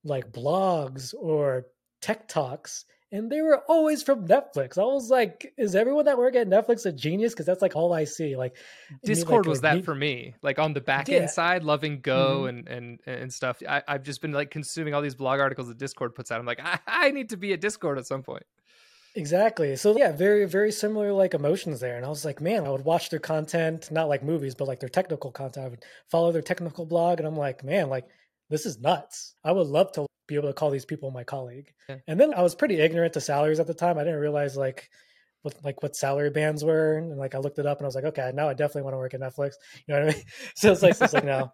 like 0.03 0.31
blogs 0.31 1.13
or 1.19 1.65
tech 2.01 2.27
talks 2.27 2.85
and 3.15 3.31
they 3.31 3.41
were 3.41 3.61
always 3.69 4.03
from 4.03 4.27
Netflix. 4.27 4.77
I 4.77 4.83
was 4.83 5.09
like, 5.09 5.53
is 5.57 5.73
everyone 5.73 6.05
that 6.05 6.17
work 6.17 6.35
at 6.35 6.49
Netflix 6.49 6.85
a 6.85 6.91
genius? 6.91 7.33
Because 7.33 7.45
that's 7.45 7.61
like 7.61 7.75
all 7.75 7.93
I 7.93 8.03
see. 8.03 8.35
Like 8.35 8.57
Discord 9.03 9.45
like, 9.45 9.49
was 9.49 9.61
that 9.61 9.85
for 9.85 9.95
me. 9.95 10.33
Like 10.41 10.59
on 10.59 10.73
the 10.73 10.81
back 10.81 11.07
end 11.07 11.23
yeah. 11.23 11.27
side, 11.27 11.63
loving 11.63 12.01
Go 12.01 12.41
mm-hmm. 12.41 12.67
and 12.67 12.67
and 12.67 12.99
and 13.05 13.33
stuff. 13.33 13.61
I, 13.67 13.83
have 13.87 14.03
just 14.03 14.21
been 14.21 14.33
like 14.33 14.51
consuming 14.51 14.93
all 14.93 15.01
these 15.01 15.15
blog 15.15 15.39
articles 15.39 15.67
that 15.69 15.77
Discord 15.77 16.13
puts 16.13 16.31
out. 16.31 16.39
I'm 16.39 16.45
like, 16.45 16.59
I, 16.61 16.79
I 16.87 17.11
need 17.11 17.29
to 17.29 17.37
be 17.37 17.53
at 17.53 17.61
Discord 17.61 17.97
at 17.97 18.05
some 18.05 18.21
point. 18.23 18.43
Exactly. 19.17 19.75
So 19.77 19.97
yeah, 19.97 20.11
very 20.11 20.45
very 20.45 20.71
similar 20.71 21.13
like 21.13 21.33
emotions 21.33 21.79
there. 21.79 21.95
And 21.95 22.05
I 22.05 22.09
was 22.09 22.25
like, 22.25 22.41
man, 22.41 22.65
I 22.65 22.69
would 22.69 22.83
watch 22.83 23.09
their 23.09 23.19
content, 23.19 23.89
not 23.89 24.09
like 24.09 24.23
movies, 24.23 24.55
but 24.55 24.67
like 24.67 24.79
their 24.81 24.89
technical 24.89 25.31
content. 25.31 25.65
I 25.65 25.69
would 25.69 25.85
follow 26.11 26.31
their 26.33 26.41
technical 26.41 26.85
blog, 26.85 27.19
and 27.19 27.27
I'm 27.27 27.37
like, 27.37 27.63
man, 27.63 27.89
like 27.89 28.05
this 28.49 28.65
is 28.65 28.79
nuts. 28.79 29.35
I 29.43 29.53
would 29.53 29.67
love 29.67 29.93
to 29.93 30.05
be 30.27 30.35
able 30.35 30.49
to 30.49 30.53
call 30.53 30.69
these 30.69 30.85
people 30.85 31.11
my 31.11 31.23
colleague. 31.23 31.73
Yeah. 31.87 31.97
And 32.07 32.19
then 32.19 32.33
I 32.33 32.41
was 32.41 32.55
pretty 32.55 32.79
ignorant 32.79 33.13
to 33.13 33.21
salaries 33.21 33.59
at 33.59 33.67
the 33.67 33.73
time. 33.73 33.97
I 33.97 34.03
didn't 34.03 34.19
realize 34.19 34.57
like 34.57 34.89
what 35.43 35.55
like 35.63 35.81
what 35.81 35.95
salary 35.95 36.29
bands 36.29 36.65
were, 36.65 36.97
and 36.97 37.17
like 37.17 37.35
I 37.35 37.37
looked 37.37 37.59
it 37.59 37.65
up, 37.65 37.77
and 37.77 37.85
I 37.85 37.87
was 37.87 37.95
like, 37.95 38.05
okay, 38.05 38.31
now 38.33 38.49
I 38.49 38.53
definitely 38.53 38.81
want 38.83 38.95
to 38.95 38.99
work 38.99 39.13
at 39.13 39.21
Netflix. 39.21 39.53
You 39.87 39.93
know 39.93 40.05
what 40.05 40.09
I 40.09 40.13
mean? 40.17 40.23
So 40.55 40.71
it's 40.73 40.81
like, 40.83 40.95
so 40.95 41.05
it's 41.05 41.13
like 41.13 41.23
no. 41.25 41.53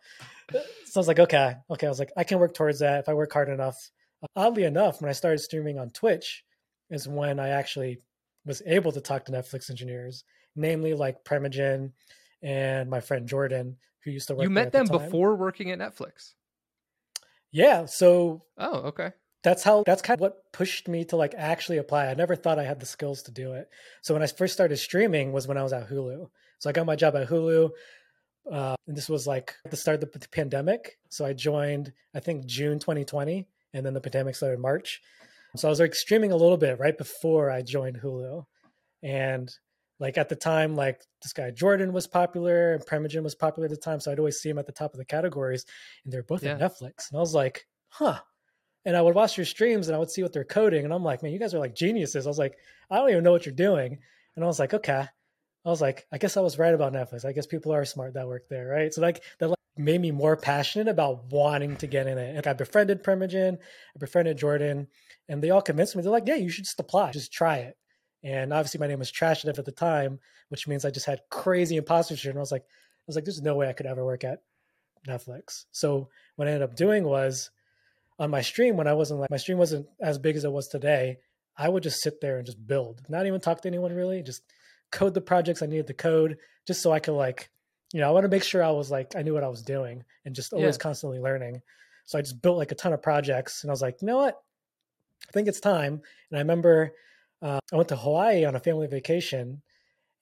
So 0.51 0.59
I 0.95 0.99
was 0.99 1.07
like, 1.07 1.19
okay, 1.19 1.55
okay. 1.69 1.85
I 1.87 1.89
was 1.89 1.99
like, 1.99 2.11
I 2.17 2.23
can 2.23 2.39
work 2.39 2.53
towards 2.55 2.79
that 2.79 3.01
if 3.01 3.09
I 3.09 3.13
work 3.13 3.31
hard 3.31 3.49
enough. 3.49 3.77
Uh, 4.23 4.27
oddly 4.35 4.63
enough, 4.63 5.01
when 5.01 5.09
I 5.09 5.13
started 5.13 5.39
streaming 5.39 5.77
on 5.77 5.89
Twitch, 5.91 6.43
is 6.91 7.07
when 7.07 7.39
I 7.39 7.49
actually 7.49 8.01
was 8.45 8.61
able 8.65 8.91
to 8.91 9.01
talk 9.01 9.25
to 9.25 9.31
Netflix 9.31 9.69
engineers, 9.69 10.23
namely 10.55 10.93
like 10.93 11.23
Primeagen 11.23 11.93
and 12.43 12.89
my 12.89 12.99
friend 12.99 13.27
Jordan, 13.27 13.77
who 14.03 14.11
used 14.11 14.27
to 14.27 14.35
work. 14.35 14.43
You 14.43 14.49
met 14.49 14.71
them 14.71 14.85
the 14.85 14.99
before 14.99 15.35
working 15.35 15.71
at 15.71 15.79
Netflix. 15.79 16.33
Yeah. 17.51 17.85
So 17.85 18.43
Oh, 18.57 18.77
okay. 18.89 19.11
That's 19.43 19.63
how 19.63 19.83
that's 19.85 20.03
kind 20.03 20.17
of 20.17 20.21
what 20.21 20.51
pushed 20.51 20.87
me 20.87 21.03
to 21.05 21.15
like 21.15 21.33
actually 21.35 21.77
apply. 21.77 22.07
I 22.07 22.13
never 22.13 22.35
thought 22.35 22.59
I 22.59 22.63
had 22.63 22.79
the 22.79 22.85
skills 22.85 23.23
to 23.23 23.31
do 23.31 23.53
it. 23.53 23.69
So 24.01 24.13
when 24.13 24.21
I 24.21 24.27
first 24.27 24.53
started 24.53 24.77
streaming 24.77 25.31
was 25.31 25.47
when 25.47 25.57
I 25.57 25.63
was 25.63 25.73
at 25.73 25.89
Hulu. 25.89 26.29
So 26.59 26.69
I 26.69 26.73
got 26.73 26.85
my 26.85 26.95
job 26.95 27.15
at 27.15 27.27
Hulu. 27.27 27.71
Uh, 28.51 28.75
and 28.87 28.97
this 28.97 29.09
was 29.09 29.27
like 29.27 29.55
the 29.69 29.77
start 29.77 30.01
of 30.01 30.11
the 30.11 30.27
pandemic. 30.29 30.99
So 31.09 31.25
I 31.25 31.33
joined, 31.33 31.93
I 32.13 32.19
think 32.19 32.45
June 32.45 32.79
2020, 32.79 33.47
and 33.73 33.85
then 33.85 33.93
the 33.93 34.01
pandemic 34.01 34.35
started 34.35 34.59
March. 34.59 35.01
So 35.55 35.67
I 35.67 35.71
was 35.71 35.79
like 35.79 35.95
streaming 35.95 36.31
a 36.31 36.35
little 36.35 36.57
bit 36.57 36.79
right 36.79 36.97
before 36.97 37.51
I 37.51 37.61
joined 37.61 37.99
Hulu. 38.01 38.45
And 39.03 39.53
like 39.99 40.17
at 40.17 40.29
the 40.29 40.35
time, 40.35 40.75
like 40.75 41.01
this 41.21 41.33
guy 41.33 41.51
Jordan 41.51 41.93
was 41.93 42.07
popular 42.07 42.73
and 42.73 42.85
Primeagen 42.85 43.23
was 43.23 43.35
popular 43.35 43.65
at 43.65 43.71
the 43.71 43.77
time. 43.77 43.99
So 43.99 44.11
I'd 44.11 44.19
always 44.19 44.39
see 44.39 44.49
him 44.49 44.59
at 44.59 44.65
the 44.65 44.71
top 44.71 44.93
of 44.93 44.97
the 44.97 45.05
categories 45.05 45.65
and 46.03 46.13
they're 46.13 46.23
both 46.23 46.43
yeah. 46.43 46.53
at 46.53 46.59
Netflix. 46.59 47.09
And 47.09 47.17
I 47.17 47.19
was 47.19 47.33
like, 47.33 47.65
huh. 47.89 48.19
And 48.85 48.97
I 48.97 49.01
would 49.01 49.13
watch 49.13 49.37
your 49.37 49.45
streams 49.45 49.87
and 49.87 49.95
I 49.95 49.99
would 49.99 50.09
see 50.09 50.23
what 50.23 50.33
they're 50.33 50.43
coding. 50.43 50.85
And 50.85 50.93
I'm 50.93 51.03
like, 51.03 51.21
man, 51.21 51.31
you 51.31 51.39
guys 51.39 51.53
are 51.53 51.59
like 51.59 51.75
geniuses. 51.75 52.25
I 52.25 52.29
was 52.29 52.39
like, 52.39 52.57
I 52.89 52.97
don't 52.97 53.11
even 53.11 53.23
know 53.23 53.31
what 53.31 53.45
you're 53.45 53.53
doing. 53.53 53.99
And 54.35 54.43
I 54.43 54.47
was 54.47 54.59
like, 54.59 54.73
okay. 54.73 55.05
I 55.63 55.69
was 55.69 55.81
like, 55.81 56.07
I 56.11 56.17
guess 56.17 56.37
I 56.37 56.41
was 56.41 56.57
right 56.57 56.73
about 56.73 56.93
Netflix. 56.93 57.23
I 57.23 57.33
guess 57.33 57.45
people 57.45 57.71
are 57.71 57.85
smart 57.85 58.15
that 58.15 58.27
work 58.27 58.47
there, 58.49 58.67
right? 58.67 58.91
So 58.91 59.01
like 59.01 59.21
that 59.39 59.49
made 59.77 60.01
me 60.01 60.11
more 60.11 60.35
passionate 60.35 60.87
about 60.87 61.31
wanting 61.31 61.77
to 61.77 61.87
get 61.87 62.07
in 62.07 62.17
it. 62.17 62.35
And 62.35 62.45
I 62.45 62.53
befriended 62.53 63.03
Primeagen, 63.03 63.57
I 63.57 63.99
befriended 63.99 64.37
Jordan, 64.37 64.87
and 65.29 65.41
they 65.41 65.49
all 65.49 65.61
convinced 65.61 65.95
me. 65.95 66.01
They're 66.01 66.11
like, 66.11 66.27
yeah, 66.27 66.35
you 66.35 66.49
should 66.49 66.65
just 66.65 66.79
apply, 66.79 67.11
just 67.11 67.31
try 67.31 67.57
it. 67.57 67.77
And 68.23 68.53
obviously 68.53 68.79
my 68.79 68.87
name 68.87 68.99
was 68.99 69.11
Trash 69.11 69.45
at 69.45 69.55
the 69.65 69.71
time, 69.71 70.19
which 70.49 70.67
means 70.67 70.85
I 70.85 70.91
just 70.91 71.05
had 71.05 71.21
crazy 71.29 71.77
imposter 71.77 72.15
syndrome. 72.15 72.39
I 72.39 72.41
was 72.41 72.51
like, 72.51 72.63
I 72.63 73.03
was 73.07 73.15
like, 73.15 73.25
there's 73.25 73.41
no 73.41 73.55
way 73.55 73.67
I 73.67 73.73
could 73.73 73.85
ever 73.87 74.05
work 74.05 74.23
at 74.23 74.43
Netflix. 75.07 75.65
So 75.71 76.09
what 76.35 76.47
I 76.47 76.51
ended 76.51 76.69
up 76.69 76.75
doing 76.75 77.03
was 77.03 77.49
on 78.19 78.29
my 78.29 78.41
stream 78.41 78.77
when 78.77 78.87
I 78.87 78.93
wasn't 78.93 79.19
like 79.19 79.31
my 79.31 79.37
stream 79.37 79.57
wasn't 79.57 79.87
as 79.99 80.19
big 80.19 80.35
as 80.35 80.43
it 80.43 80.51
was 80.51 80.67
today, 80.67 81.17
I 81.57 81.67
would 81.67 81.83
just 81.83 82.01
sit 82.01 82.21
there 82.21 82.37
and 82.37 82.45
just 82.45 82.65
build, 82.65 83.01
not 83.09 83.25
even 83.25 83.41
talk 83.41 83.61
to 83.61 83.67
anyone 83.67 83.93
really, 83.93 84.21
just 84.21 84.43
code 84.91 85.13
the 85.13 85.21
projects 85.21 85.61
I 85.61 85.65
needed 85.65 85.87
to 85.87 85.93
code, 85.93 86.37
just 86.67 86.81
so 86.81 86.91
I 86.91 86.99
could 86.99 87.13
like, 87.13 87.49
you 87.93 87.99
know, 87.99 88.07
I 88.07 88.11
want 88.11 88.23
to 88.23 88.29
make 88.29 88.43
sure 88.43 88.63
I 88.63 88.71
was 88.71 88.89
like 88.91 89.15
I 89.15 89.21
knew 89.21 89.33
what 89.33 89.43
I 89.43 89.49
was 89.49 89.61
doing 89.61 90.03
and 90.25 90.35
just 90.35 90.53
always 90.53 90.75
yeah. 90.75 90.79
constantly 90.83 91.19
learning. 91.19 91.61
So 92.05 92.17
I 92.17 92.21
just 92.21 92.41
built 92.41 92.57
like 92.57 92.71
a 92.71 92.75
ton 92.75 92.93
of 92.93 93.01
projects 93.01 93.63
and 93.63 93.71
I 93.71 93.73
was 93.73 93.81
like, 93.81 94.01
you 94.01 94.07
know 94.07 94.17
what? 94.17 94.41
I 95.27 95.31
think 95.31 95.47
it's 95.47 95.59
time. 95.59 96.01
And 96.29 96.37
I 96.37 96.39
remember 96.39 96.93
uh, 97.41 97.59
I 97.71 97.75
went 97.75 97.89
to 97.89 97.95
Hawaii 97.95 98.45
on 98.45 98.55
a 98.55 98.59
family 98.59 98.87
vacation, 98.87 99.61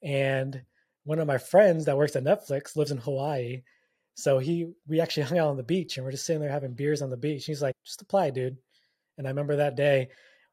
and 0.02 0.62
one 1.04 1.20
of 1.20 1.28
my 1.28 1.38
friends 1.38 1.86
that 1.86 1.98
works 1.98 2.16
at 2.16 2.24
Netflix 2.24 2.76
lives 2.76 2.92
in 2.92 2.98
Hawaii. 2.98 3.64
So 4.16 4.40
he, 4.40 4.72
we 4.88 5.02
actually 5.02 5.24
hung 5.24 5.38
out 5.38 5.50
on 5.50 5.58
the 5.58 5.64
beach, 5.64 5.98
and 5.98 6.06
we're 6.06 6.12
just 6.12 6.26
sitting 6.26 6.42
there 6.42 6.52
having 6.52 6.74
beers 6.74 7.02
on 7.02 7.10
the 7.10 7.18
beach. 7.18 7.46
He's 7.46 7.62
like, 7.62 7.76
"Just 7.86 8.02
apply, 8.02 8.30
dude." 8.30 8.58
And 9.18 9.28
I 9.28 9.32
remember 9.32 9.58
that 9.58 9.76
day, 9.76 10.10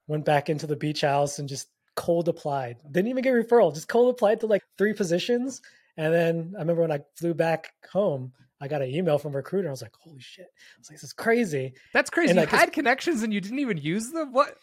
went 0.08 0.24
back 0.24 0.48
into 0.48 0.66
the 0.66 0.76
beach 0.76 1.02
house 1.02 1.38
and 1.38 1.48
just 1.48 1.68
cold 1.94 2.28
applied. 2.28 2.78
Didn't 2.90 3.10
even 3.10 3.22
get 3.22 3.34
referral, 3.34 3.74
just 3.74 3.88
cold 3.88 4.14
applied 4.14 4.40
to 4.40 4.46
like 4.46 4.62
three 4.76 4.92
positions. 4.92 5.62
And 5.96 6.12
then 6.12 6.52
I 6.56 6.60
remember 6.60 6.82
when 6.82 6.92
I 6.92 7.00
flew 7.16 7.34
back 7.34 7.72
home, 7.90 8.32
I 8.60 8.68
got 8.68 8.82
an 8.82 8.88
email 8.88 9.18
from 9.18 9.34
a 9.34 9.36
recruiter. 9.36 9.68
I 9.68 9.70
was 9.70 9.82
like, 9.82 9.94
holy 9.98 10.20
shit. 10.20 10.46
I 10.46 10.78
was 10.78 10.90
like, 10.90 10.96
this 10.96 11.04
is 11.04 11.12
crazy. 11.12 11.74
That's 11.92 12.08
crazy. 12.08 12.30
And 12.30 12.40
you 12.40 12.46
had 12.46 12.72
connections 12.72 13.22
and 13.22 13.32
you 13.32 13.40
didn't 13.40 13.58
even 13.58 13.76
use 13.76 14.10
them? 14.12 14.32
What? 14.32 14.56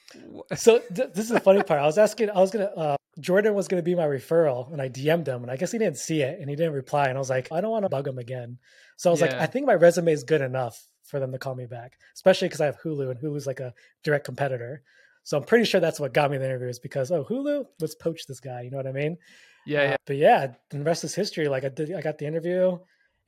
so 0.55 0.79
th- 0.79 1.13
this 1.13 1.25
is 1.25 1.29
the 1.29 1.39
funny 1.39 1.61
part. 1.61 1.79
I 1.79 1.85
was 1.85 1.97
asking, 1.97 2.31
I 2.31 2.39
was 2.39 2.49
going 2.49 2.67
to, 2.67 2.75
uh, 2.75 2.97
Jordan 3.19 3.53
was 3.53 3.67
going 3.67 3.81
to 3.81 3.85
be 3.85 3.93
my 3.93 4.05
referral 4.05 4.71
and 4.73 4.81
I 4.81 4.89
DM'd 4.89 5.27
him 5.27 5.43
and 5.43 5.51
I 5.51 5.57
guess 5.57 5.71
he 5.71 5.77
didn't 5.77 5.97
see 5.97 6.21
it 6.21 6.39
and 6.39 6.49
he 6.49 6.55
didn't 6.55 6.73
reply. 6.73 7.07
And 7.07 7.17
I 7.17 7.19
was 7.19 7.29
like, 7.29 7.51
I 7.51 7.61
don't 7.61 7.69
want 7.69 7.85
to 7.85 7.89
bug 7.89 8.07
him 8.07 8.17
again. 8.17 8.57
So 8.97 9.09
I 9.09 9.11
was 9.11 9.21
yeah. 9.21 9.27
like, 9.27 9.35
I 9.35 9.45
think 9.45 9.67
my 9.67 9.75
resume 9.75 10.11
is 10.11 10.23
good 10.23 10.41
enough 10.41 10.81
for 11.03 11.19
them 11.19 11.31
to 11.31 11.37
call 11.37 11.53
me 11.53 11.67
back, 11.67 11.99
especially 12.15 12.47
because 12.47 12.61
I 12.61 12.65
have 12.65 12.79
Hulu 12.81 13.11
and 13.11 13.19
Hulu's 13.19 13.45
like 13.45 13.59
a 13.59 13.73
direct 14.03 14.25
competitor. 14.25 14.81
So 15.23 15.37
I'm 15.37 15.43
pretty 15.43 15.65
sure 15.65 15.79
that's 15.79 15.99
what 15.99 16.13
got 16.13 16.31
me 16.31 16.37
the 16.37 16.45
interview 16.45 16.67
is 16.67 16.79
because, 16.79 17.11
oh, 17.11 17.23
Hulu, 17.23 17.65
let's 17.79 17.95
poach 17.95 18.25
this 18.25 18.39
guy. 18.39 18.61
You 18.61 18.71
know 18.71 18.77
what 18.77 18.87
I 18.87 18.91
mean? 18.91 19.17
Yeah. 19.65 19.79
Uh, 19.79 19.83
yeah. 19.83 19.95
But 20.05 20.15
yeah, 20.17 20.53
the 20.69 20.79
rest 20.81 21.03
is 21.03 21.15
history. 21.15 21.47
Like 21.47 21.63
I 21.63 21.69
did, 21.69 21.93
I 21.93 22.01
got 22.01 22.17
the 22.17 22.25
interview 22.25 22.77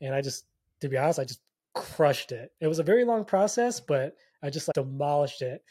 and 0.01 0.13
I 0.13 0.21
just 0.21 0.45
to 0.81 0.89
be 0.89 0.97
honest, 0.97 1.19
I 1.19 1.25
just 1.25 1.39
crushed 1.73 2.31
it. 2.31 2.51
It 2.59 2.67
was 2.67 2.79
a 2.79 2.83
very 2.83 3.05
long 3.05 3.25
process, 3.25 3.79
but 3.79 4.15
I 4.43 4.49
just 4.49 4.67
like 4.67 4.75
demolished 4.75 5.41
it. 5.41 5.63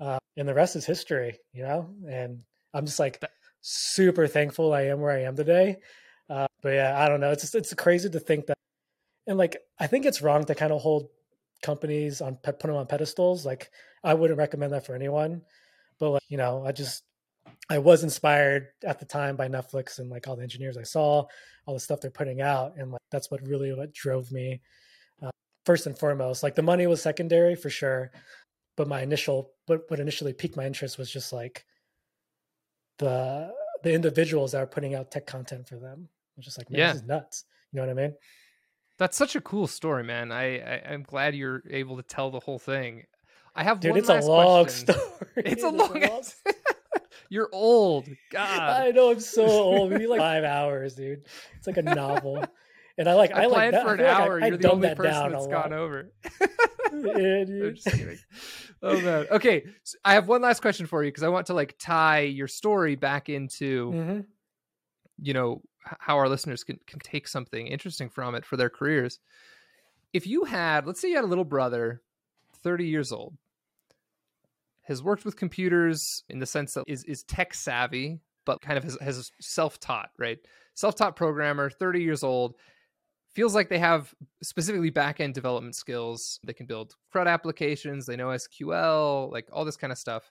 Uh, 0.00 0.18
and 0.36 0.48
the 0.48 0.54
rest 0.54 0.76
is 0.76 0.86
history, 0.86 1.38
you 1.52 1.62
know? 1.62 1.94
And 2.08 2.42
I'm 2.74 2.86
just 2.86 2.98
like 2.98 3.22
super 3.60 4.26
thankful 4.26 4.72
I 4.72 4.82
am 4.82 5.00
where 5.00 5.12
I 5.12 5.22
am 5.22 5.36
today. 5.36 5.76
Uh, 6.30 6.46
but 6.62 6.70
yeah, 6.70 7.00
I 7.00 7.08
don't 7.08 7.20
know. 7.20 7.30
It's 7.30 7.42
just, 7.42 7.54
it's 7.54 7.74
crazy 7.74 8.08
to 8.08 8.20
think 8.20 8.46
that, 8.46 8.56
and 9.26 9.38
like, 9.38 9.58
I 9.78 9.86
think 9.86 10.06
it's 10.06 10.22
wrong 10.22 10.44
to 10.44 10.54
kind 10.54 10.72
of 10.72 10.80
hold 10.80 11.08
companies 11.62 12.20
on, 12.20 12.36
put 12.36 12.58
them 12.58 12.74
on 12.74 12.86
pedestals. 12.86 13.44
Like, 13.46 13.70
I 14.02 14.14
wouldn't 14.14 14.38
recommend 14.38 14.72
that 14.72 14.86
for 14.86 14.94
anyone. 14.94 15.42
But 15.98 16.10
like, 16.10 16.22
you 16.28 16.38
know, 16.38 16.64
I 16.66 16.72
just, 16.72 17.04
I 17.68 17.78
was 17.78 18.02
inspired 18.02 18.68
at 18.84 18.98
the 18.98 19.06
time 19.06 19.36
by 19.36 19.48
Netflix 19.48 19.98
and 19.98 20.10
like 20.10 20.28
all 20.28 20.36
the 20.36 20.42
engineers 20.42 20.76
I 20.76 20.82
saw, 20.82 21.24
all 21.66 21.74
the 21.74 21.80
stuff 21.80 22.00
they're 22.00 22.10
putting 22.10 22.40
out, 22.40 22.74
and 22.76 22.90
like 22.90 23.00
that's 23.10 23.30
what 23.30 23.46
really 23.46 23.72
what 23.72 23.94
drove 23.94 24.30
me 24.30 24.60
uh, 25.22 25.30
first 25.64 25.86
and 25.86 25.98
foremost. 25.98 26.42
Like 26.42 26.54
the 26.54 26.62
money 26.62 26.86
was 26.86 27.00
secondary 27.00 27.54
for 27.54 27.70
sure, 27.70 28.10
but 28.76 28.88
my 28.88 29.02
initial 29.02 29.52
what 29.66 29.82
what 29.88 30.00
initially 30.00 30.32
piqued 30.32 30.56
my 30.56 30.66
interest 30.66 30.98
was 30.98 31.10
just 31.10 31.32
like 31.32 31.64
the 32.98 33.52
the 33.82 33.92
individuals 33.92 34.52
that 34.52 34.62
are 34.62 34.66
putting 34.66 34.94
out 34.94 35.10
tech 35.10 35.26
content 35.26 35.68
for 35.68 35.76
them. 35.76 36.08
I'm 36.36 36.42
just 36.42 36.58
like, 36.58 36.70
man, 36.70 36.78
yeah. 36.78 36.92
this 36.92 37.02
is 37.02 37.08
nuts. 37.08 37.44
You 37.72 37.80
know 37.80 37.86
what 37.86 37.98
I 37.98 38.02
mean? 38.02 38.14
That's 38.98 39.16
such 39.16 39.34
a 39.34 39.40
cool 39.40 39.66
story, 39.66 40.04
man. 40.04 40.30
I, 40.30 40.58
I 40.58 40.92
am 40.92 41.02
glad 41.02 41.34
you're 41.34 41.62
able 41.68 41.96
to 41.96 42.02
tell 42.02 42.30
the 42.30 42.40
whole 42.40 42.58
thing. 42.58 43.04
I 43.54 43.64
have 43.64 43.80
dude. 43.80 43.96
it's 43.96 44.08
a 44.08 44.20
long 44.20 44.64
question. 44.64 44.94
story. 44.94 45.28
It's 45.36 45.62
a 45.62 45.68
long. 45.68 46.00
long... 46.00 46.22
you're 47.32 47.48
old. 47.50 48.08
God, 48.30 48.60
I 48.60 48.90
know. 48.90 49.10
I'm 49.10 49.20
so 49.20 49.46
old. 49.46 49.90
We 49.90 50.00
need 50.00 50.06
like 50.06 50.20
five 50.20 50.44
hours, 50.44 50.94
dude. 50.94 51.24
It's 51.56 51.66
like 51.66 51.78
a 51.78 51.82
novel. 51.82 52.44
And 52.98 53.08
I 53.08 53.14
like 53.14 53.34
I, 53.34 53.44
I 53.44 53.46
like 53.46 53.70
that. 53.70 53.84
for 53.84 53.94
an 53.94 54.00
hour. 54.02 54.34
Like 54.34 54.42
I, 54.42 54.46
you're 54.48 54.54
I 54.56 54.58
the 54.58 54.70
only 54.70 54.94
person 54.94 55.12
down 55.12 55.32
that's 55.32 55.46
gone 55.46 55.72
over. 55.72 56.12
yeah, 56.92 57.44
dude. 57.44 57.80
oh 58.82 59.00
man. 59.00 59.26
Okay, 59.30 59.64
so 59.82 59.96
I 60.04 60.12
have 60.12 60.28
one 60.28 60.42
last 60.42 60.60
question 60.60 60.84
for 60.84 61.02
you 61.02 61.08
because 61.08 61.22
I 61.22 61.30
want 61.30 61.46
to 61.46 61.54
like 61.54 61.74
tie 61.78 62.20
your 62.20 62.48
story 62.48 62.94
back 62.94 63.30
into, 63.30 63.92
mm-hmm. 63.92 64.20
you 65.22 65.32
know, 65.32 65.62
how 66.00 66.18
our 66.18 66.28
listeners 66.28 66.64
can 66.64 66.80
can 66.86 67.00
take 67.00 67.26
something 67.28 67.66
interesting 67.66 68.10
from 68.10 68.34
it 68.34 68.44
for 68.44 68.58
their 68.58 68.68
careers. 68.68 69.20
If 70.12 70.26
you 70.26 70.44
had, 70.44 70.86
let's 70.86 71.00
say, 71.00 71.08
you 71.08 71.16
had 71.16 71.24
a 71.24 71.28
little 71.28 71.46
brother, 71.46 72.02
thirty 72.62 72.88
years 72.88 73.10
old, 73.10 73.38
has 74.82 75.02
worked 75.02 75.24
with 75.24 75.36
computers 75.36 76.24
in 76.28 76.38
the 76.38 76.46
sense 76.46 76.74
that 76.74 76.84
is 76.86 77.04
is 77.04 77.22
tech 77.22 77.54
savvy, 77.54 78.20
but 78.44 78.60
kind 78.60 78.78
of 78.78 78.84
has, 78.84 78.98
has 79.00 79.30
self 79.40 79.78
taught, 79.80 80.10
right? 80.18 80.38
Self 80.74 80.96
taught 80.96 81.16
programmer, 81.16 81.70
thirty 81.70 82.02
years 82.02 82.22
old 82.22 82.56
feels 83.34 83.54
like 83.54 83.68
they 83.68 83.78
have 83.78 84.14
specifically 84.42 84.90
back-end 84.90 85.34
development 85.34 85.74
skills. 85.74 86.38
They 86.46 86.52
can 86.52 86.66
build 86.66 86.94
crud 87.14 87.26
applications 87.26 88.06
they 88.06 88.16
know 88.16 88.28
sql 88.28 89.30
like 89.32 89.48
all 89.52 89.64
this 89.64 89.76
kind 89.76 89.92
of 89.92 89.98
stuff. 89.98 90.30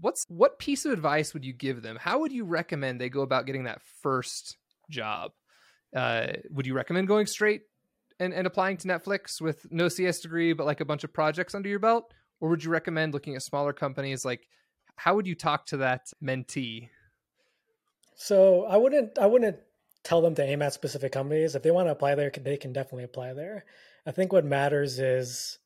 What's 0.00 0.24
what 0.28 0.58
piece 0.58 0.84
of 0.84 0.92
advice 0.92 1.34
would 1.34 1.44
you 1.44 1.52
give 1.52 1.82
them? 1.82 1.98
How 2.00 2.20
would 2.20 2.32
you 2.32 2.44
recommend 2.44 3.00
they 3.00 3.08
go 3.08 3.22
about 3.22 3.46
getting 3.46 3.64
that 3.64 3.82
first 4.02 4.56
job? 4.88 5.32
Uh, 5.94 6.28
would 6.50 6.66
you 6.66 6.74
recommend 6.74 7.08
going 7.08 7.26
straight 7.26 7.62
and, 8.20 8.32
and 8.32 8.46
applying 8.46 8.76
to 8.76 8.86
netflix 8.86 9.40
with 9.40 9.66
no 9.72 9.88
cs 9.88 10.20
degree 10.20 10.52
but 10.52 10.64
like 10.64 10.80
a 10.80 10.84
bunch 10.84 11.02
of 11.02 11.12
projects 11.12 11.52
under 11.52 11.68
your 11.68 11.80
belt 11.80 12.14
or 12.40 12.48
would 12.48 12.64
you 12.64 12.70
recommend 12.70 13.12
looking 13.12 13.36
at 13.36 13.42
smaller 13.42 13.72
companies 13.72 14.24
like 14.24 14.48
how 14.96 15.14
would 15.14 15.26
you 15.26 15.34
talk 15.34 15.66
to 15.66 15.78
that 15.78 16.10
mentee 16.22 16.88
so 18.16 18.64
i 18.64 18.76
wouldn't 18.76 19.18
i 19.18 19.26
wouldn't 19.26 19.56
tell 20.02 20.20
them 20.20 20.34
to 20.34 20.42
aim 20.42 20.62
at 20.62 20.72
specific 20.72 21.12
companies. 21.12 21.54
If 21.54 21.62
they 21.62 21.70
want 21.70 21.88
to 21.88 21.92
apply 21.92 22.14
there, 22.14 22.30
they 22.30 22.56
can 22.56 22.72
definitely 22.72 23.04
apply 23.04 23.34
there. 23.34 23.64
I 24.06 24.12
think 24.12 24.32
what 24.32 24.44
matters 24.44 24.98
is 24.98 25.58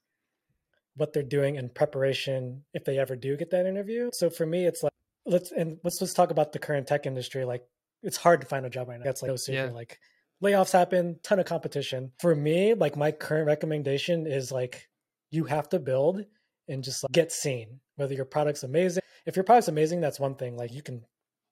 what 0.97 1.13
they're 1.13 1.23
doing 1.23 1.57
in 1.57 1.69
preparation 1.69 2.63
if 2.73 2.85
they 2.85 2.99
ever 2.99 3.17
do 3.17 3.37
get 3.37 3.51
that 3.51 3.67
interview. 3.67 4.11
So 4.13 4.31
for 4.31 4.47
me, 4.47 4.67
it's 4.67 4.83
like 4.83 4.93
let's 5.27 5.53
and 5.53 5.79
let's 5.85 6.01
let's 6.01 6.15
talk 6.15 6.31
about 6.31 6.53
the 6.53 6.59
current 6.59 6.87
tech 6.87 7.07
industry. 7.07 7.45
Like 7.45 7.65
it's 8.03 8.17
hard 8.17 8.41
to 8.41 8.47
find 8.47 8.67
a 8.67 8.71
job 8.71 8.89
right 8.89 8.99
now. 8.99 9.05
That's 9.05 9.23
like 9.23 9.31
no 9.31 9.37
secret. 9.37 9.67
Yeah. 9.67 9.73
Like 9.73 9.99
layoffs 10.43 10.73
happen, 10.73 11.19
ton 11.23 11.39
of 11.39 11.47
competition. 11.47 12.13
For 12.19 12.35
me, 12.35 12.75
like 12.75 12.97
my 12.97 13.13
current 13.13 13.47
recommendation 13.47 14.27
is 14.27 14.51
like 14.51 14.89
you 15.31 15.45
have 15.45 15.69
to 15.71 15.79
build 15.79 16.25
and 16.69 16.83
just 16.83 17.03
like, 17.03 17.13
get 17.13 17.33
seen. 17.33 17.81
Whether 17.97 18.15
your 18.15 18.25
product's 18.25 18.63
amazing. 18.63 19.03
If 19.27 19.37
your 19.37 19.45
product's 19.45 19.69
amazing, 19.69 20.01
that's 20.01 20.21
one 20.21 20.35
thing. 20.35 20.57
Like 20.57 20.73
you 20.73 20.83
can 20.83 21.03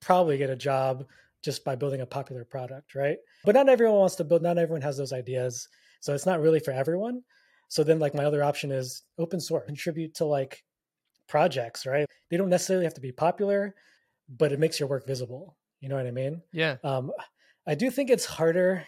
probably 0.00 0.38
get 0.38 0.50
a 0.50 0.56
job 0.56 1.06
just 1.42 1.64
by 1.64 1.74
building 1.74 2.00
a 2.00 2.06
popular 2.06 2.44
product, 2.44 2.94
right? 2.94 3.18
But 3.44 3.54
not 3.54 3.68
everyone 3.68 3.98
wants 3.98 4.16
to 4.16 4.24
build, 4.24 4.42
not 4.42 4.58
everyone 4.58 4.82
has 4.82 4.96
those 4.96 5.12
ideas. 5.12 5.68
So 6.00 6.14
it's 6.14 6.26
not 6.26 6.40
really 6.40 6.60
for 6.60 6.72
everyone. 6.72 7.22
So 7.68 7.82
then 7.82 7.98
like 7.98 8.14
my 8.14 8.24
other 8.24 8.44
option 8.44 8.70
is 8.70 9.02
open 9.18 9.40
source, 9.40 9.64
contribute 9.66 10.14
to 10.16 10.24
like 10.24 10.62
projects, 11.28 11.86
right? 11.86 12.06
They 12.30 12.36
don't 12.36 12.50
necessarily 12.50 12.84
have 12.84 12.94
to 12.94 13.00
be 13.00 13.12
popular, 13.12 13.74
but 14.28 14.52
it 14.52 14.60
makes 14.60 14.78
your 14.78 14.88
work 14.88 15.06
visible. 15.06 15.56
You 15.80 15.88
know 15.88 15.96
what 15.96 16.06
I 16.06 16.10
mean? 16.10 16.42
Yeah. 16.52 16.76
Um, 16.84 17.10
I 17.66 17.74
do 17.74 17.90
think 17.90 18.10
it's 18.10 18.24
harder 18.24 18.86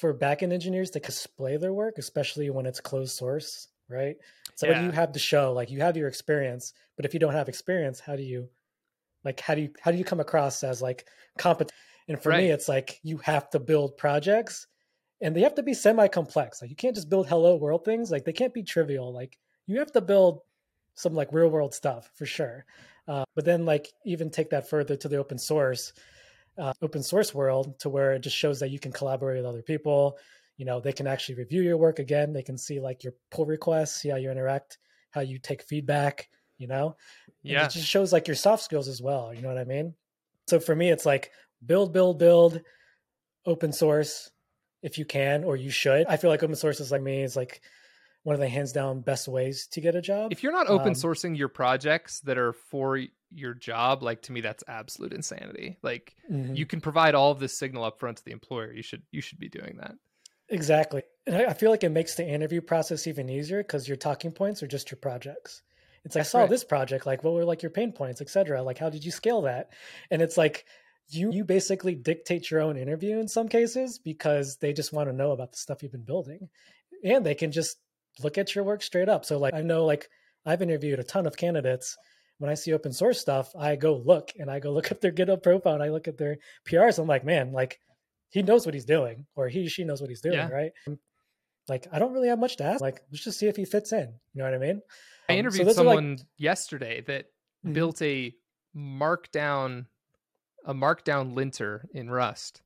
for 0.00 0.12
backend 0.12 0.52
engineers 0.52 0.90
to 0.90 1.00
display 1.00 1.56
their 1.56 1.72
work, 1.72 1.98
especially 1.98 2.50
when 2.50 2.66
it's 2.66 2.80
closed 2.80 3.16
source, 3.16 3.68
right? 3.88 4.16
So 4.58 4.66
yeah. 4.66 4.82
you 4.82 4.90
have 4.90 5.12
the 5.12 5.20
show, 5.20 5.52
like 5.52 5.70
you 5.70 5.78
have 5.82 5.96
your 5.96 6.08
experience, 6.08 6.72
but 6.96 7.04
if 7.04 7.14
you 7.14 7.20
don't 7.20 7.32
have 7.32 7.48
experience, 7.48 8.00
how 8.00 8.16
do 8.16 8.24
you 8.24 8.48
like 9.24 9.38
how 9.38 9.54
do 9.54 9.60
you 9.60 9.70
how 9.80 9.92
do 9.92 9.98
you 9.98 10.02
come 10.02 10.18
across 10.18 10.64
as 10.64 10.82
like 10.82 11.06
competent? 11.38 11.70
And 12.08 12.20
for 12.20 12.30
right. 12.30 12.42
me 12.42 12.50
it's 12.50 12.68
like 12.68 12.98
you 13.04 13.18
have 13.18 13.48
to 13.50 13.60
build 13.60 13.96
projects 13.96 14.66
and 15.20 15.36
they 15.36 15.42
have 15.42 15.54
to 15.54 15.62
be 15.62 15.74
semi 15.74 16.08
complex 16.08 16.60
like 16.60 16.70
you 16.70 16.76
can't 16.76 16.96
just 16.96 17.08
build 17.08 17.28
hello 17.28 17.54
world 17.54 17.84
things. 17.84 18.10
Like 18.10 18.24
they 18.24 18.32
can't 18.32 18.52
be 18.52 18.64
trivial. 18.64 19.12
Like 19.12 19.38
you 19.68 19.78
have 19.78 19.92
to 19.92 20.00
build 20.00 20.40
some 20.96 21.14
like 21.14 21.32
real 21.32 21.50
world 21.50 21.72
stuff 21.72 22.10
for 22.16 22.26
sure. 22.26 22.64
Uh, 23.06 23.22
but 23.36 23.44
then 23.44 23.64
like 23.64 23.92
even 24.04 24.28
take 24.28 24.50
that 24.50 24.68
further 24.68 24.96
to 24.96 25.06
the 25.06 25.18
open 25.18 25.38
source 25.38 25.92
uh, 26.58 26.72
open 26.82 27.04
source 27.04 27.32
world 27.32 27.78
to 27.78 27.88
where 27.88 28.14
it 28.14 28.22
just 28.22 28.36
shows 28.36 28.58
that 28.58 28.70
you 28.70 28.80
can 28.80 28.90
collaborate 28.90 29.36
with 29.36 29.46
other 29.46 29.62
people 29.62 30.18
you 30.58 30.66
know 30.66 30.80
they 30.80 30.92
can 30.92 31.06
actually 31.06 31.36
review 31.36 31.62
your 31.62 31.78
work 31.78 31.98
again. 31.98 32.34
They 32.34 32.42
can 32.42 32.58
see 32.58 32.80
like 32.80 33.02
your 33.02 33.14
pull 33.30 33.46
requests 33.46 34.02
see 34.02 34.10
how 34.10 34.16
you 34.16 34.30
interact 34.30 34.76
how 35.10 35.22
you 35.22 35.38
take 35.38 35.62
feedback 35.62 36.28
you 36.58 36.66
know? 36.66 36.96
Yeah 37.42 37.62
and 37.62 37.70
it 37.70 37.72
just 37.72 37.86
shows 37.86 38.12
like 38.12 38.26
your 38.26 38.36
soft 38.36 38.62
skills 38.62 38.88
as 38.88 39.00
well 39.00 39.32
you 39.32 39.40
know 39.40 39.48
what 39.48 39.58
i 39.58 39.64
mean? 39.64 39.94
So 40.48 40.60
for 40.60 40.74
me 40.74 40.90
it's 40.90 41.06
like 41.06 41.30
build 41.64 41.92
build 41.92 42.18
build 42.18 42.60
open 43.46 43.72
source 43.72 44.30
if 44.82 44.98
you 44.98 45.04
can 45.04 45.44
or 45.44 45.56
you 45.56 45.70
should. 45.70 46.06
I 46.06 46.16
feel 46.18 46.30
like 46.30 46.42
open 46.42 46.56
source 46.56 46.80
is 46.80 46.92
like 46.92 47.02
me 47.02 47.22
is 47.22 47.36
like 47.36 47.62
one 48.24 48.34
of 48.34 48.40
the 48.40 48.48
hands 48.48 48.72
down 48.72 49.00
best 49.00 49.28
ways 49.28 49.68
to 49.68 49.80
get 49.80 49.94
a 49.94 50.02
job 50.02 50.32
if 50.32 50.42
you're 50.42 50.52
not 50.52 50.68
open 50.68 50.88
um, 50.88 50.94
sourcing 50.94 51.38
your 51.38 51.48
projects 51.48 52.20
that 52.20 52.36
are 52.36 52.52
for 52.52 53.00
your 53.30 53.54
job 53.54 54.02
like 54.02 54.22
to 54.22 54.32
me 54.32 54.40
that's 54.40 54.64
absolute 54.66 55.12
insanity. 55.12 55.78
Like 55.82 56.14
mm-hmm. 56.30 56.54
you 56.54 56.66
can 56.66 56.80
provide 56.80 57.14
all 57.14 57.30
of 57.30 57.38
this 57.38 57.56
signal 57.56 57.84
up 57.84 57.98
front 58.00 58.18
to 58.18 58.24
the 58.24 58.32
employer. 58.32 58.72
You 58.72 58.82
should 58.82 59.02
you 59.12 59.20
should 59.20 59.38
be 59.38 59.48
doing 59.48 59.78
that 59.80 59.94
exactly 60.48 61.02
and 61.26 61.36
i 61.36 61.52
feel 61.52 61.70
like 61.70 61.84
it 61.84 61.90
makes 61.90 62.14
the 62.14 62.26
interview 62.26 62.60
process 62.60 63.06
even 63.06 63.28
easier 63.28 63.62
because 63.62 63.86
your 63.86 63.96
talking 63.96 64.32
points 64.32 64.62
are 64.62 64.68
just 64.68 64.90
your 64.90 64.98
projects 64.98 65.62
it's 66.04 66.14
like, 66.14 66.20
I 66.20 66.24
saw 66.24 66.40
right. 66.40 66.50
this 66.50 66.64
project, 66.64 67.06
like 67.06 67.22
what 67.24 67.34
were 67.34 67.44
like 67.44 67.62
your 67.62 67.70
pain 67.70 67.92
points, 67.92 68.20
etc. 68.20 68.62
Like 68.62 68.78
how 68.78 68.88
did 68.88 69.04
you 69.04 69.10
scale 69.10 69.42
that? 69.42 69.70
And 70.10 70.22
it's 70.22 70.36
like 70.36 70.64
you 71.08 71.30
you 71.32 71.44
basically 71.44 71.94
dictate 71.94 72.50
your 72.50 72.60
own 72.60 72.76
interview 72.76 73.18
in 73.18 73.28
some 73.28 73.48
cases 73.48 73.98
because 73.98 74.56
they 74.56 74.72
just 74.72 74.92
want 74.92 75.08
to 75.08 75.16
know 75.16 75.32
about 75.32 75.52
the 75.52 75.58
stuff 75.58 75.82
you've 75.82 75.92
been 75.92 76.04
building. 76.04 76.48
And 77.04 77.24
they 77.24 77.34
can 77.34 77.52
just 77.52 77.78
look 78.22 78.38
at 78.38 78.54
your 78.54 78.64
work 78.64 78.82
straight 78.82 79.08
up. 79.08 79.24
So 79.24 79.38
like 79.38 79.54
I 79.54 79.62
know 79.62 79.84
like 79.84 80.08
I've 80.44 80.62
interviewed 80.62 80.98
a 80.98 81.04
ton 81.04 81.26
of 81.26 81.36
candidates. 81.36 81.96
When 82.38 82.50
I 82.50 82.54
see 82.54 82.72
open 82.72 82.92
source 82.92 83.20
stuff, 83.20 83.54
I 83.58 83.74
go 83.74 83.96
look 83.96 84.32
and 84.38 84.50
I 84.50 84.60
go 84.60 84.72
look 84.72 84.90
at 84.90 85.00
their 85.00 85.12
GitHub 85.12 85.42
profile 85.42 85.74
and 85.74 85.82
I 85.82 85.88
look 85.90 86.08
at 86.08 86.18
their 86.18 86.38
PRs. 86.66 86.98
I'm 86.98 87.08
like, 87.08 87.24
man, 87.24 87.52
like 87.52 87.80
he 88.30 88.42
knows 88.42 88.66
what 88.66 88.74
he's 88.74 88.84
doing, 88.84 89.26
or 89.34 89.48
he 89.48 89.68
she 89.68 89.84
knows 89.84 90.00
what 90.00 90.10
he's 90.10 90.20
doing, 90.20 90.36
yeah. 90.36 90.48
right? 90.48 90.72
Like 91.68 91.86
I 91.92 91.98
don't 91.98 92.12
really 92.12 92.28
have 92.28 92.38
much 92.38 92.56
to 92.56 92.64
ask. 92.64 92.80
Like 92.80 93.02
let's 93.10 93.24
just 93.24 93.38
see 93.38 93.46
if 93.46 93.56
he 93.56 93.64
fits 93.64 93.92
in. 93.92 94.12
You 94.34 94.42
know 94.42 94.44
what 94.44 94.54
I 94.54 94.58
mean? 94.58 94.82
I 95.28 95.34
um, 95.34 95.38
interviewed 95.38 95.68
so 95.68 95.74
someone 95.74 96.12
like... 96.12 96.26
yesterday 96.36 97.02
that 97.02 97.26
mm-hmm. 97.64 97.72
built 97.72 98.00
a 98.02 98.34
markdown 98.76 99.86
a 100.64 100.74
markdown 100.74 101.34
linter 101.34 101.88
in 101.92 102.10
Rust. 102.10 102.62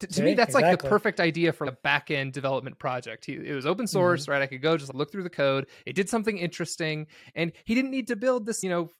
To, 0.00 0.08
to 0.08 0.22
me, 0.22 0.34
that's 0.34 0.50
exactly. 0.50 0.70
like 0.70 0.82
the 0.82 0.88
perfect 0.88 1.20
idea 1.20 1.52
for 1.52 1.66
a 1.66 1.72
back 1.72 2.10
end 2.10 2.32
development 2.32 2.78
project. 2.78 3.24
He, 3.24 3.34
it 3.34 3.54
was 3.54 3.64
open 3.64 3.86
source, 3.86 4.22
mm-hmm. 4.22 4.32
right? 4.32 4.42
I 4.42 4.46
could 4.46 4.60
go 4.60 4.76
just 4.76 4.92
look 4.92 5.12
through 5.12 5.22
the 5.22 5.30
code. 5.30 5.66
It 5.86 5.94
did 5.94 6.08
something 6.08 6.36
interesting, 6.36 7.06
and 7.34 7.52
he 7.64 7.74
didn't 7.74 7.92
need 7.92 8.08
to 8.08 8.16
build 8.16 8.44
this, 8.44 8.64
you 8.64 8.70
know, 8.70 8.90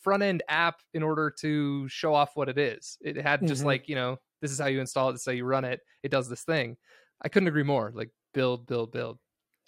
front 0.00 0.22
end 0.22 0.42
app 0.48 0.80
in 0.94 1.02
order 1.02 1.30
to 1.40 1.86
show 1.88 2.14
off 2.14 2.30
what 2.34 2.48
it 2.48 2.58
is. 2.58 2.96
It 3.02 3.16
had 3.16 3.46
just 3.46 3.60
mm-hmm. 3.60 3.66
like, 3.66 3.88
you 3.88 3.94
know, 3.94 4.18
this 4.40 4.50
is 4.50 4.58
how 4.58 4.66
you 4.66 4.80
install 4.80 5.10
it, 5.10 5.12
this 5.12 5.22
is 5.22 5.26
how 5.26 5.32
you 5.32 5.44
run 5.44 5.64
it. 5.64 5.80
It 6.02 6.10
does 6.10 6.28
this 6.28 6.42
thing. 6.42 6.76
I 7.22 7.28
couldn't 7.28 7.48
agree 7.48 7.62
more. 7.62 7.90
Like 7.94 8.10
build, 8.34 8.66
build, 8.66 8.92
build. 8.92 9.18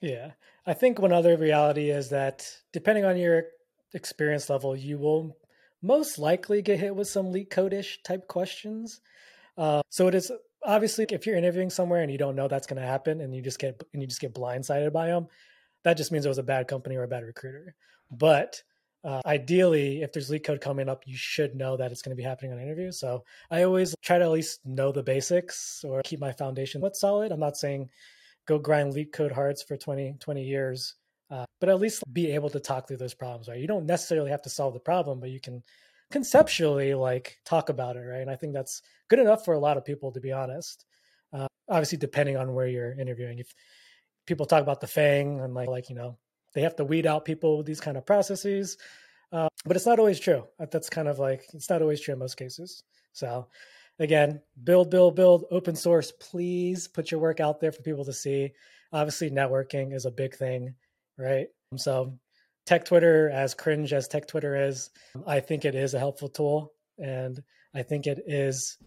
Yeah. 0.00 0.32
I 0.66 0.74
think 0.74 0.98
one 0.98 1.12
other 1.12 1.36
reality 1.36 1.90
is 1.90 2.10
that 2.10 2.48
depending 2.72 3.04
on 3.04 3.16
your 3.16 3.44
experience 3.94 4.48
level, 4.48 4.76
you 4.76 4.98
will 4.98 5.36
most 5.82 6.18
likely 6.18 6.62
get 6.62 6.78
hit 6.78 6.94
with 6.94 7.08
some 7.08 7.26
LeetCode-ish 7.26 8.02
type 8.02 8.28
questions. 8.28 9.00
Uh, 9.56 9.82
so 9.88 10.08
it 10.08 10.14
is 10.14 10.30
obviously 10.64 11.06
if 11.10 11.26
you're 11.26 11.36
interviewing 11.36 11.70
somewhere 11.70 12.02
and 12.02 12.12
you 12.12 12.18
don't 12.18 12.36
know 12.36 12.48
that's 12.48 12.66
going 12.66 12.80
to 12.80 12.86
happen 12.86 13.20
and 13.20 13.34
you 13.34 13.42
just 13.42 13.58
get 13.58 13.82
and 13.92 14.02
you 14.02 14.08
just 14.08 14.20
get 14.20 14.34
blindsided 14.34 14.92
by 14.92 15.06
them, 15.08 15.26
that 15.84 15.96
just 15.96 16.12
means 16.12 16.24
it 16.24 16.28
was 16.30 16.38
a 16.38 16.42
bad 16.42 16.68
company 16.68 16.96
or 16.96 17.04
a 17.04 17.08
bad 17.08 17.24
recruiter. 17.24 17.74
But 18.10 18.62
uh, 19.02 19.20
ideally, 19.24 20.02
if 20.02 20.12
there's 20.12 20.30
LeetCode 20.30 20.60
coming 20.60 20.88
up, 20.88 21.04
you 21.06 21.16
should 21.16 21.54
know 21.54 21.76
that 21.76 21.90
it's 21.90 22.02
going 22.02 22.14
to 22.14 22.20
be 22.20 22.26
happening 22.26 22.52
on 22.52 22.58
an 22.58 22.64
interview. 22.64 22.92
So 22.92 23.24
I 23.50 23.62
always 23.62 23.94
try 24.02 24.18
to 24.18 24.24
at 24.24 24.30
least 24.30 24.60
know 24.64 24.92
the 24.92 25.02
basics 25.02 25.82
or 25.84 26.02
keep 26.02 26.20
my 26.20 26.32
foundation 26.32 26.80
what's 26.80 27.00
solid. 27.00 27.32
I'm 27.32 27.40
not 27.40 27.56
saying 27.56 27.88
go 28.46 28.58
grind 28.58 28.92
LeetCode 28.92 29.32
hards 29.32 29.62
for 29.62 29.76
20, 29.76 30.16
20 30.20 30.44
years, 30.44 30.96
uh, 31.30 31.44
but 31.60 31.68
at 31.68 31.80
least 31.80 32.02
be 32.12 32.32
able 32.32 32.50
to 32.50 32.60
talk 32.60 32.86
through 32.86 32.98
those 32.98 33.14
problems, 33.14 33.48
right? 33.48 33.60
You 33.60 33.66
don't 33.66 33.86
necessarily 33.86 34.30
have 34.30 34.42
to 34.42 34.50
solve 34.50 34.74
the 34.74 34.80
problem, 34.80 35.20
but 35.20 35.30
you 35.30 35.40
can 35.40 35.62
conceptually 36.10 36.94
like 36.94 37.38
talk 37.44 37.68
about 37.68 37.96
it, 37.96 38.00
right? 38.00 38.20
And 38.20 38.30
I 38.30 38.36
think 38.36 38.52
that's 38.52 38.82
good 39.08 39.18
enough 39.18 39.44
for 39.44 39.54
a 39.54 39.58
lot 39.58 39.76
of 39.76 39.84
people, 39.84 40.12
to 40.12 40.20
be 40.20 40.32
honest. 40.32 40.84
Uh, 41.32 41.46
obviously, 41.68 41.98
depending 41.98 42.36
on 42.36 42.52
where 42.52 42.66
you're 42.66 42.98
interviewing, 42.98 43.38
if 43.38 43.54
people 44.26 44.44
talk 44.44 44.62
about 44.62 44.80
the 44.80 44.86
FANG 44.86 45.40
and 45.40 45.54
like, 45.54 45.68
like 45.68 45.88
you 45.88 45.94
know, 45.94 46.18
they 46.54 46.62
have 46.62 46.76
to 46.76 46.84
weed 46.84 47.06
out 47.06 47.24
people 47.24 47.58
with 47.58 47.66
these 47.66 47.80
kind 47.80 47.96
of 47.96 48.06
processes. 48.06 48.76
Uh, 49.32 49.48
but 49.64 49.76
it's 49.76 49.86
not 49.86 49.98
always 49.98 50.18
true. 50.18 50.44
That's 50.58 50.88
kind 50.88 51.08
of 51.08 51.18
like 51.18 51.44
it's 51.54 51.70
not 51.70 51.82
always 51.82 52.00
true 52.00 52.14
in 52.14 52.18
most 52.18 52.36
cases. 52.36 52.82
So 53.12 53.46
again, 53.98 54.40
build, 54.64 54.90
build, 54.90 55.14
build, 55.14 55.44
open 55.50 55.76
source. 55.76 56.12
Please 56.12 56.88
put 56.88 57.10
your 57.10 57.20
work 57.20 57.38
out 57.38 57.60
there 57.60 57.72
for 57.72 57.82
people 57.82 58.04
to 58.06 58.12
see. 58.12 58.52
Obviously, 58.92 59.30
networking 59.30 59.94
is 59.94 60.04
a 60.04 60.10
big 60.10 60.34
thing, 60.34 60.74
right? 61.16 61.46
So 61.76 62.18
tech 62.66 62.84
Twitter, 62.84 63.30
as 63.30 63.54
cringe 63.54 63.92
as 63.92 64.08
tech 64.08 64.26
Twitter 64.26 64.56
is, 64.56 64.90
I 65.26 65.40
think 65.40 65.64
it 65.64 65.76
is 65.76 65.94
a 65.94 65.98
helpful 65.98 66.28
tool, 66.28 66.72
and 66.98 67.40
I 67.74 67.82
think 67.82 68.06
it 68.06 68.20
is 68.26 68.78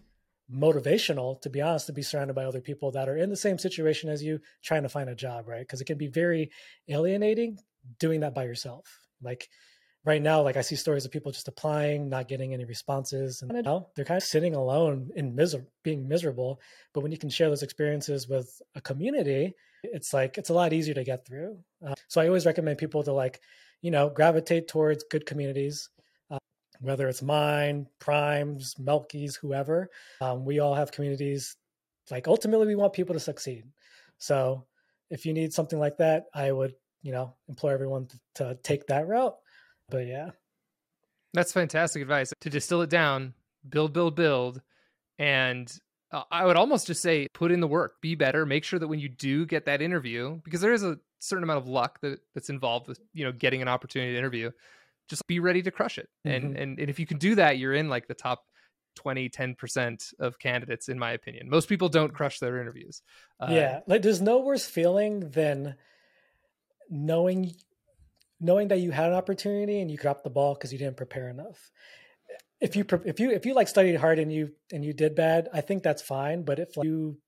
motivational 0.52 1.40
to 1.40 1.48
be 1.48 1.62
honest 1.62 1.86
to 1.86 1.92
be 1.92 2.02
surrounded 2.02 2.34
by 2.34 2.44
other 2.44 2.60
people 2.60 2.90
that 2.90 3.08
are 3.08 3.16
in 3.16 3.30
the 3.30 3.36
same 3.36 3.58
situation 3.58 4.10
as 4.10 4.22
you 4.22 4.38
trying 4.62 4.82
to 4.82 4.88
find 4.88 5.08
a 5.08 5.14
job 5.14 5.48
right 5.48 5.60
because 5.60 5.80
it 5.80 5.86
can 5.86 5.96
be 5.96 6.06
very 6.06 6.50
alienating 6.88 7.58
doing 7.98 8.20
that 8.20 8.34
by 8.34 8.44
yourself 8.44 8.84
like 9.22 9.48
right 10.04 10.22
now, 10.22 10.42
like 10.42 10.56
I 10.56 10.60
see 10.60 10.76
stories 10.76 11.04
of 11.04 11.10
people 11.10 11.32
just 11.32 11.48
applying, 11.48 12.08
not 12.08 12.28
getting 12.28 12.54
any 12.54 12.64
responses, 12.64 13.42
and 13.42 13.52
you 13.52 13.62
know, 13.62 13.88
they're 13.96 14.04
kind 14.04 14.18
of 14.18 14.24
sitting 14.24 14.54
alone 14.54 15.10
in 15.16 15.34
miser- 15.34 15.66
being 15.82 16.06
miserable. 16.06 16.60
But 16.92 17.00
when 17.00 17.12
you 17.12 17.18
can 17.18 17.30
share 17.30 17.48
those 17.48 17.62
experiences 17.62 18.28
with 18.28 18.60
a 18.74 18.80
community, 18.80 19.54
it's 19.82 20.12
like 20.12 20.38
it's 20.38 20.50
a 20.50 20.54
lot 20.54 20.72
easier 20.72 20.94
to 20.94 21.04
get 21.04 21.26
through. 21.26 21.58
Uh, 21.84 21.94
so 22.08 22.20
I 22.20 22.26
always 22.26 22.46
recommend 22.46 22.78
people 22.78 23.02
to 23.04 23.12
like, 23.12 23.40
you 23.82 23.90
know, 23.90 24.08
gravitate 24.08 24.68
towards 24.68 25.04
good 25.04 25.26
communities. 25.26 25.88
Whether 26.80 27.08
it's 27.08 27.22
mine, 27.22 27.86
Primes, 27.98 28.74
Melkey's, 28.80 29.36
whoever, 29.36 29.90
um, 30.20 30.44
we 30.44 30.58
all 30.58 30.74
have 30.74 30.92
communities. 30.92 31.56
Like 32.10 32.28
ultimately, 32.28 32.66
we 32.66 32.74
want 32.74 32.92
people 32.92 33.14
to 33.14 33.20
succeed. 33.20 33.64
So 34.18 34.66
if 35.10 35.24
you 35.24 35.32
need 35.32 35.52
something 35.52 35.78
like 35.78 35.96
that, 35.98 36.24
I 36.34 36.52
would, 36.52 36.74
you 37.02 37.12
know, 37.12 37.34
implore 37.48 37.72
everyone 37.72 38.06
to, 38.06 38.18
to 38.36 38.58
take 38.62 38.86
that 38.88 39.06
route 39.06 39.34
but 39.88 40.06
yeah. 40.06 40.30
That's 41.32 41.52
fantastic 41.52 42.02
advice. 42.02 42.32
To 42.40 42.50
distill 42.50 42.82
it 42.82 42.90
down, 42.90 43.34
build, 43.68 43.92
build, 43.92 44.14
build. 44.14 44.60
And 45.18 45.72
uh, 46.12 46.22
I 46.30 46.44
would 46.44 46.56
almost 46.56 46.86
just 46.86 47.02
say 47.02 47.28
put 47.34 47.50
in 47.50 47.60
the 47.60 47.66
work, 47.66 48.00
be 48.00 48.14
better, 48.14 48.46
make 48.46 48.64
sure 48.64 48.78
that 48.78 48.88
when 48.88 49.00
you 49.00 49.08
do 49.08 49.46
get 49.46 49.64
that 49.66 49.82
interview, 49.82 50.40
because 50.44 50.60
there 50.60 50.72
is 50.72 50.84
a 50.84 50.98
certain 51.18 51.42
amount 51.42 51.58
of 51.58 51.68
luck 51.68 52.00
that, 52.02 52.20
that's 52.34 52.50
involved 52.50 52.86
with, 52.86 53.00
you 53.12 53.24
know, 53.24 53.32
getting 53.32 53.62
an 53.62 53.68
opportunity 53.68 54.12
to 54.12 54.18
interview, 54.18 54.50
just 55.08 55.26
be 55.26 55.40
ready 55.40 55.62
to 55.62 55.70
crush 55.70 55.98
it. 55.98 56.08
Mm-hmm. 56.26 56.46
And, 56.46 56.56
and 56.56 56.78
and 56.78 56.90
if 56.90 56.98
you 56.98 57.06
can 57.06 57.18
do 57.18 57.34
that, 57.36 57.58
you're 57.58 57.74
in 57.74 57.88
like 57.88 58.06
the 58.06 58.14
top 58.14 58.44
20 58.96 59.28
10% 59.28 60.14
of 60.20 60.38
candidates 60.38 60.88
in 60.88 60.96
my 60.96 61.10
opinion 61.10 61.50
most 61.50 61.68
people 61.68 61.88
don't 61.88 62.14
crush 62.14 62.38
their 62.38 62.60
interviews 62.60 63.02
uh, 63.40 63.48
yeah 63.50 63.80
like 63.88 64.02
there's 64.02 64.20
no 64.20 64.38
worse 64.38 64.66
feeling 64.66 65.30
than 65.30 65.74
knowing 66.88 67.52
knowing 68.40 68.68
that 68.68 68.80
you 68.80 68.90
had 68.90 69.06
an 69.06 69.14
opportunity 69.14 69.80
and 69.80 69.90
you 69.90 69.96
dropped 69.96 70.24
the 70.24 70.30
ball 70.30 70.54
because 70.54 70.72
you 70.72 70.78
didn't 70.78 70.96
prepare 70.96 71.28
enough. 71.28 71.70
If 72.60 72.76
you 72.76 72.84
if 73.04 73.20
you 73.20 73.30
if 73.30 73.46
you 73.46 73.54
like 73.54 73.68
studied 73.68 73.96
hard 73.96 74.18
and 74.18 74.32
you 74.32 74.52
and 74.72 74.84
you 74.84 74.92
did 74.92 75.14
bad, 75.14 75.48
I 75.52 75.60
think 75.60 75.82
that's 75.82 76.02
fine. 76.02 76.42
But 76.42 76.58
if 76.58 76.76
like, 76.76 76.84
you 76.84 77.18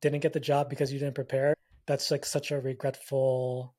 didn't 0.00 0.20
get 0.20 0.32
the 0.32 0.40
job 0.40 0.68
because 0.68 0.92
you 0.92 0.98
didn't 0.98 1.14
prepare, 1.14 1.54
that's 1.86 2.10
like 2.10 2.24
such 2.24 2.50
a 2.50 2.60
regretful 2.60 3.74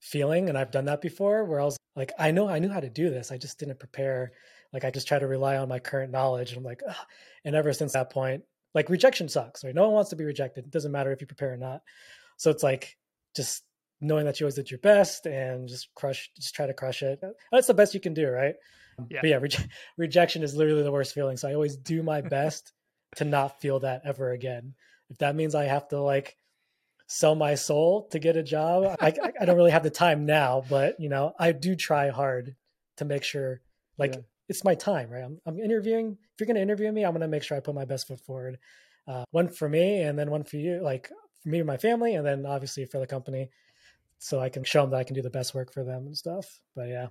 feeling. 0.00 0.48
And 0.48 0.56
I've 0.58 0.70
done 0.70 0.86
that 0.86 1.00
before, 1.00 1.44
where 1.44 1.60
I 1.60 1.64
was 1.64 1.76
like, 1.94 2.12
I 2.18 2.30
know 2.30 2.48
I 2.48 2.58
knew 2.58 2.68
how 2.68 2.80
to 2.80 2.90
do 2.90 3.10
this, 3.10 3.32
I 3.32 3.38
just 3.38 3.58
didn't 3.58 3.78
prepare. 3.78 4.32
Like 4.72 4.84
I 4.84 4.90
just 4.90 5.08
try 5.08 5.18
to 5.18 5.26
rely 5.26 5.56
on 5.56 5.68
my 5.68 5.78
current 5.78 6.12
knowledge. 6.12 6.50
And 6.50 6.58
I'm 6.58 6.64
like, 6.64 6.82
Ugh. 6.86 6.96
and 7.44 7.54
ever 7.54 7.72
since 7.72 7.92
that 7.92 8.10
point, 8.10 8.42
like 8.74 8.90
rejection 8.90 9.28
sucks. 9.28 9.64
Right? 9.64 9.74
No 9.74 9.84
one 9.84 9.92
wants 9.92 10.10
to 10.10 10.16
be 10.16 10.24
rejected. 10.24 10.64
It 10.66 10.70
doesn't 10.70 10.92
matter 10.92 11.12
if 11.12 11.20
you 11.20 11.26
prepare 11.26 11.52
or 11.52 11.56
not. 11.56 11.82
So 12.36 12.50
it's 12.50 12.62
like 12.62 12.96
just 13.34 13.62
knowing 14.00 14.26
that 14.26 14.38
you 14.38 14.44
always 14.44 14.56
did 14.56 14.70
your 14.70 14.80
best 14.80 15.26
and 15.26 15.68
just 15.68 15.88
crush, 15.94 16.30
just 16.36 16.54
try 16.54 16.66
to 16.66 16.74
crush 16.74 17.02
it. 17.02 17.18
Uh, 17.22 17.30
that's 17.50 17.66
the 17.66 17.74
best 17.74 17.94
you 17.94 18.00
can 18.00 18.14
do, 18.14 18.28
right? 18.28 18.54
Yeah. 19.10 19.20
But 19.22 19.30
yeah, 19.30 19.36
re- 19.36 19.68
rejection 19.96 20.42
is 20.42 20.54
literally 20.54 20.82
the 20.82 20.92
worst 20.92 21.14
feeling. 21.14 21.36
So 21.36 21.48
I 21.48 21.54
always 21.54 21.76
do 21.76 22.02
my 22.02 22.20
best 22.36 22.72
to 23.16 23.24
not 23.24 23.60
feel 23.60 23.80
that 23.80 24.02
ever 24.04 24.32
again. 24.32 24.74
If 25.10 25.18
that 25.18 25.36
means 25.36 25.54
I 25.54 25.64
have 25.64 25.88
to 25.88 26.00
like 26.00 26.36
sell 27.06 27.34
my 27.34 27.54
soul 27.54 28.08
to 28.10 28.18
get 28.18 28.36
a 28.36 28.42
job, 28.42 28.96
I, 29.00 29.14
I 29.40 29.44
don't 29.44 29.56
really 29.56 29.70
have 29.70 29.82
the 29.82 29.90
time 29.90 30.26
now, 30.26 30.64
but 30.68 30.98
you 30.98 31.08
know, 31.08 31.32
I 31.38 31.52
do 31.52 31.76
try 31.76 32.10
hard 32.10 32.56
to 32.96 33.04
make 33.04 33.22
sure 33.22 33.60
like 33.98 34.14
yeah. 34.14 34.20
it's 34.48 34.64
my 34.64 34.74
time, 34.74 35.10
right? 35.10 35.24
I'm, 35.24 35.38
I'm 35.46 35.60
interviewing. 35.60 36.18
If 36.34 36.40
you're 36.40 36.46
going 36.46 36.56
to 36.56 36.62
interview 36.62 36.90
me, 36.90 37.04
I'm 37.04 37.12
going 37.12 37.20
to 37.20 37.28
make 37.28 37.42
sure 37.42 37.56
I 37.56 37.60
put 37.60 37.74
my 37.74 37.84
best 37.84 38.08
foot 38.08 38.20
forward. 38.20 38.58
Uh, 39.08 39.24
one 39.30 39.48
for 39.48 39.68
me 39.68 40.00
and 40.02 40.18
then 40.18 40.30
one 40.30 40.44
for 40.44 40.56
you, 40.56 40.80
like 40.82 41.10
for 41.42 41.48
me 41.48 41.58
and 41.58 41.66
my 41.66 41.76
family, 41.76 42.14
and 42.14 42.26
then 42.26 42.44
obviously 42.44 42.84
for 42.84 42.98
the 42.98 43.06
company 43.06 43.50
so 44.18 44.40
I 44.40 44.48
can 44.48 44.64
show 44.64 44.82
them 44.82 44.90
that 44.90 44.98
I 44.98 45.04
can 45.04 45.14
do 45.14 45.22
the 45.22 45.30
best 45.30 45.54
work 45.54 45.72
for 45.72 45.84
them 45.84 46.06
and 46.06 46.16
stuff. 46.16 46.60
But 46.74 46.88
yeah. 46.88 47.08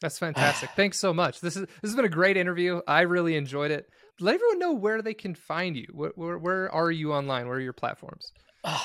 That's 0.00 0.18
fantastic. 0.18 0.70
Thanks 0.76 0.98
so 0.98 1.12
much. 1.12 1.40
This 1.40 1.56
is 1.56 1.62
this 1.66 1.90
has 1.90 1.94
been 1.94 2.04
a 2.04 2.10
great 2.10 2.36
interview. 2.36 2.80
I 2.86 3.02
really 3.02 3.36
enjoyed 3.36 3.70
it. 3.70 3.86
Let 4.20 4.34
everyone 4.34 4.58
know 4.58 4.72
where 4.72 5.00
they 5.00 5.14
can 5.14 5.34
find 5.34 5.76
you. 5.76 5.86
Where 5.92 6.12
where, 6.14 6.38
where 6.38 6.72
are 6.72 6.90
you 6.90 7.12
online? 7.12 7.46
Where 7.46 7.56
are 7.56 7.60
your 7.60 7.72
platforms? 7.72 8.32
Uh, 8.64 8.78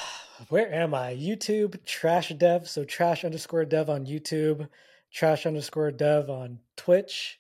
where 0.49 0.71
am 0.73 0.93
I? 0.93 1.15
YouTube 1.15 1.83
trash 1.85 2.29
dev. 2.29 2.67
So 2.67 2.83
trash 2.83 3.23
underscore 3.25 3.65
dev 3.65 3.89
on 3.89 4.05
YouTube, 4.05 4.67
trash 5.11 5.45
underscore 5.45 5.91
dev 5.91 6.29
on 6.29 6.59
Twitch, 6.75 7.39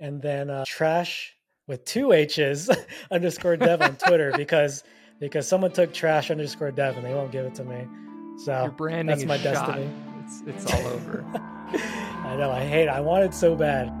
and 0.00 0.20
then 0.20 0.50
uh, 0.50 0.64
trash 0.66 1.36
with 1.66 1.84
two 1.84 2.12
H's 2.12 2.70
underscore 3.10 3.56
dev 3.56 3.82
on 3.82 3.96
Twitter 3.96 4.32
because 4.36 4.84
because 5.20 5.46
someone 5.46 5.72
took 5.72 5.92
trash 5.92 6.30
underscore 6.30 6.70
dev 6.70 6.96
and 6.96 7.04
they 7.06 7.14
won't 7.14 7.32
give 7.32 7.46
it 7.46 7.54
to 7.56 7.64
me. 7.64 7.86
So 8.44 8.62
your 8.62 8.72
branding 8.72 9.06
that's 9.06 9.24
my 9.24 9.38
shot. 9.38 9.76
destiny. 9.76 9.90
It's 10.24 10.42
it's 10.46 10.72
all 10.72 10.86
over. 10.88 11.24
I 11.34 12.36
know. 12.36 12.50
I 12.50 12.64
hate. 12.64 12.84
It. 12.84 12.88
I 12.88 13.00
want 13.00 13.24
it 13.24 13.34
so 13.34 13.54
bad. 13.54 13.92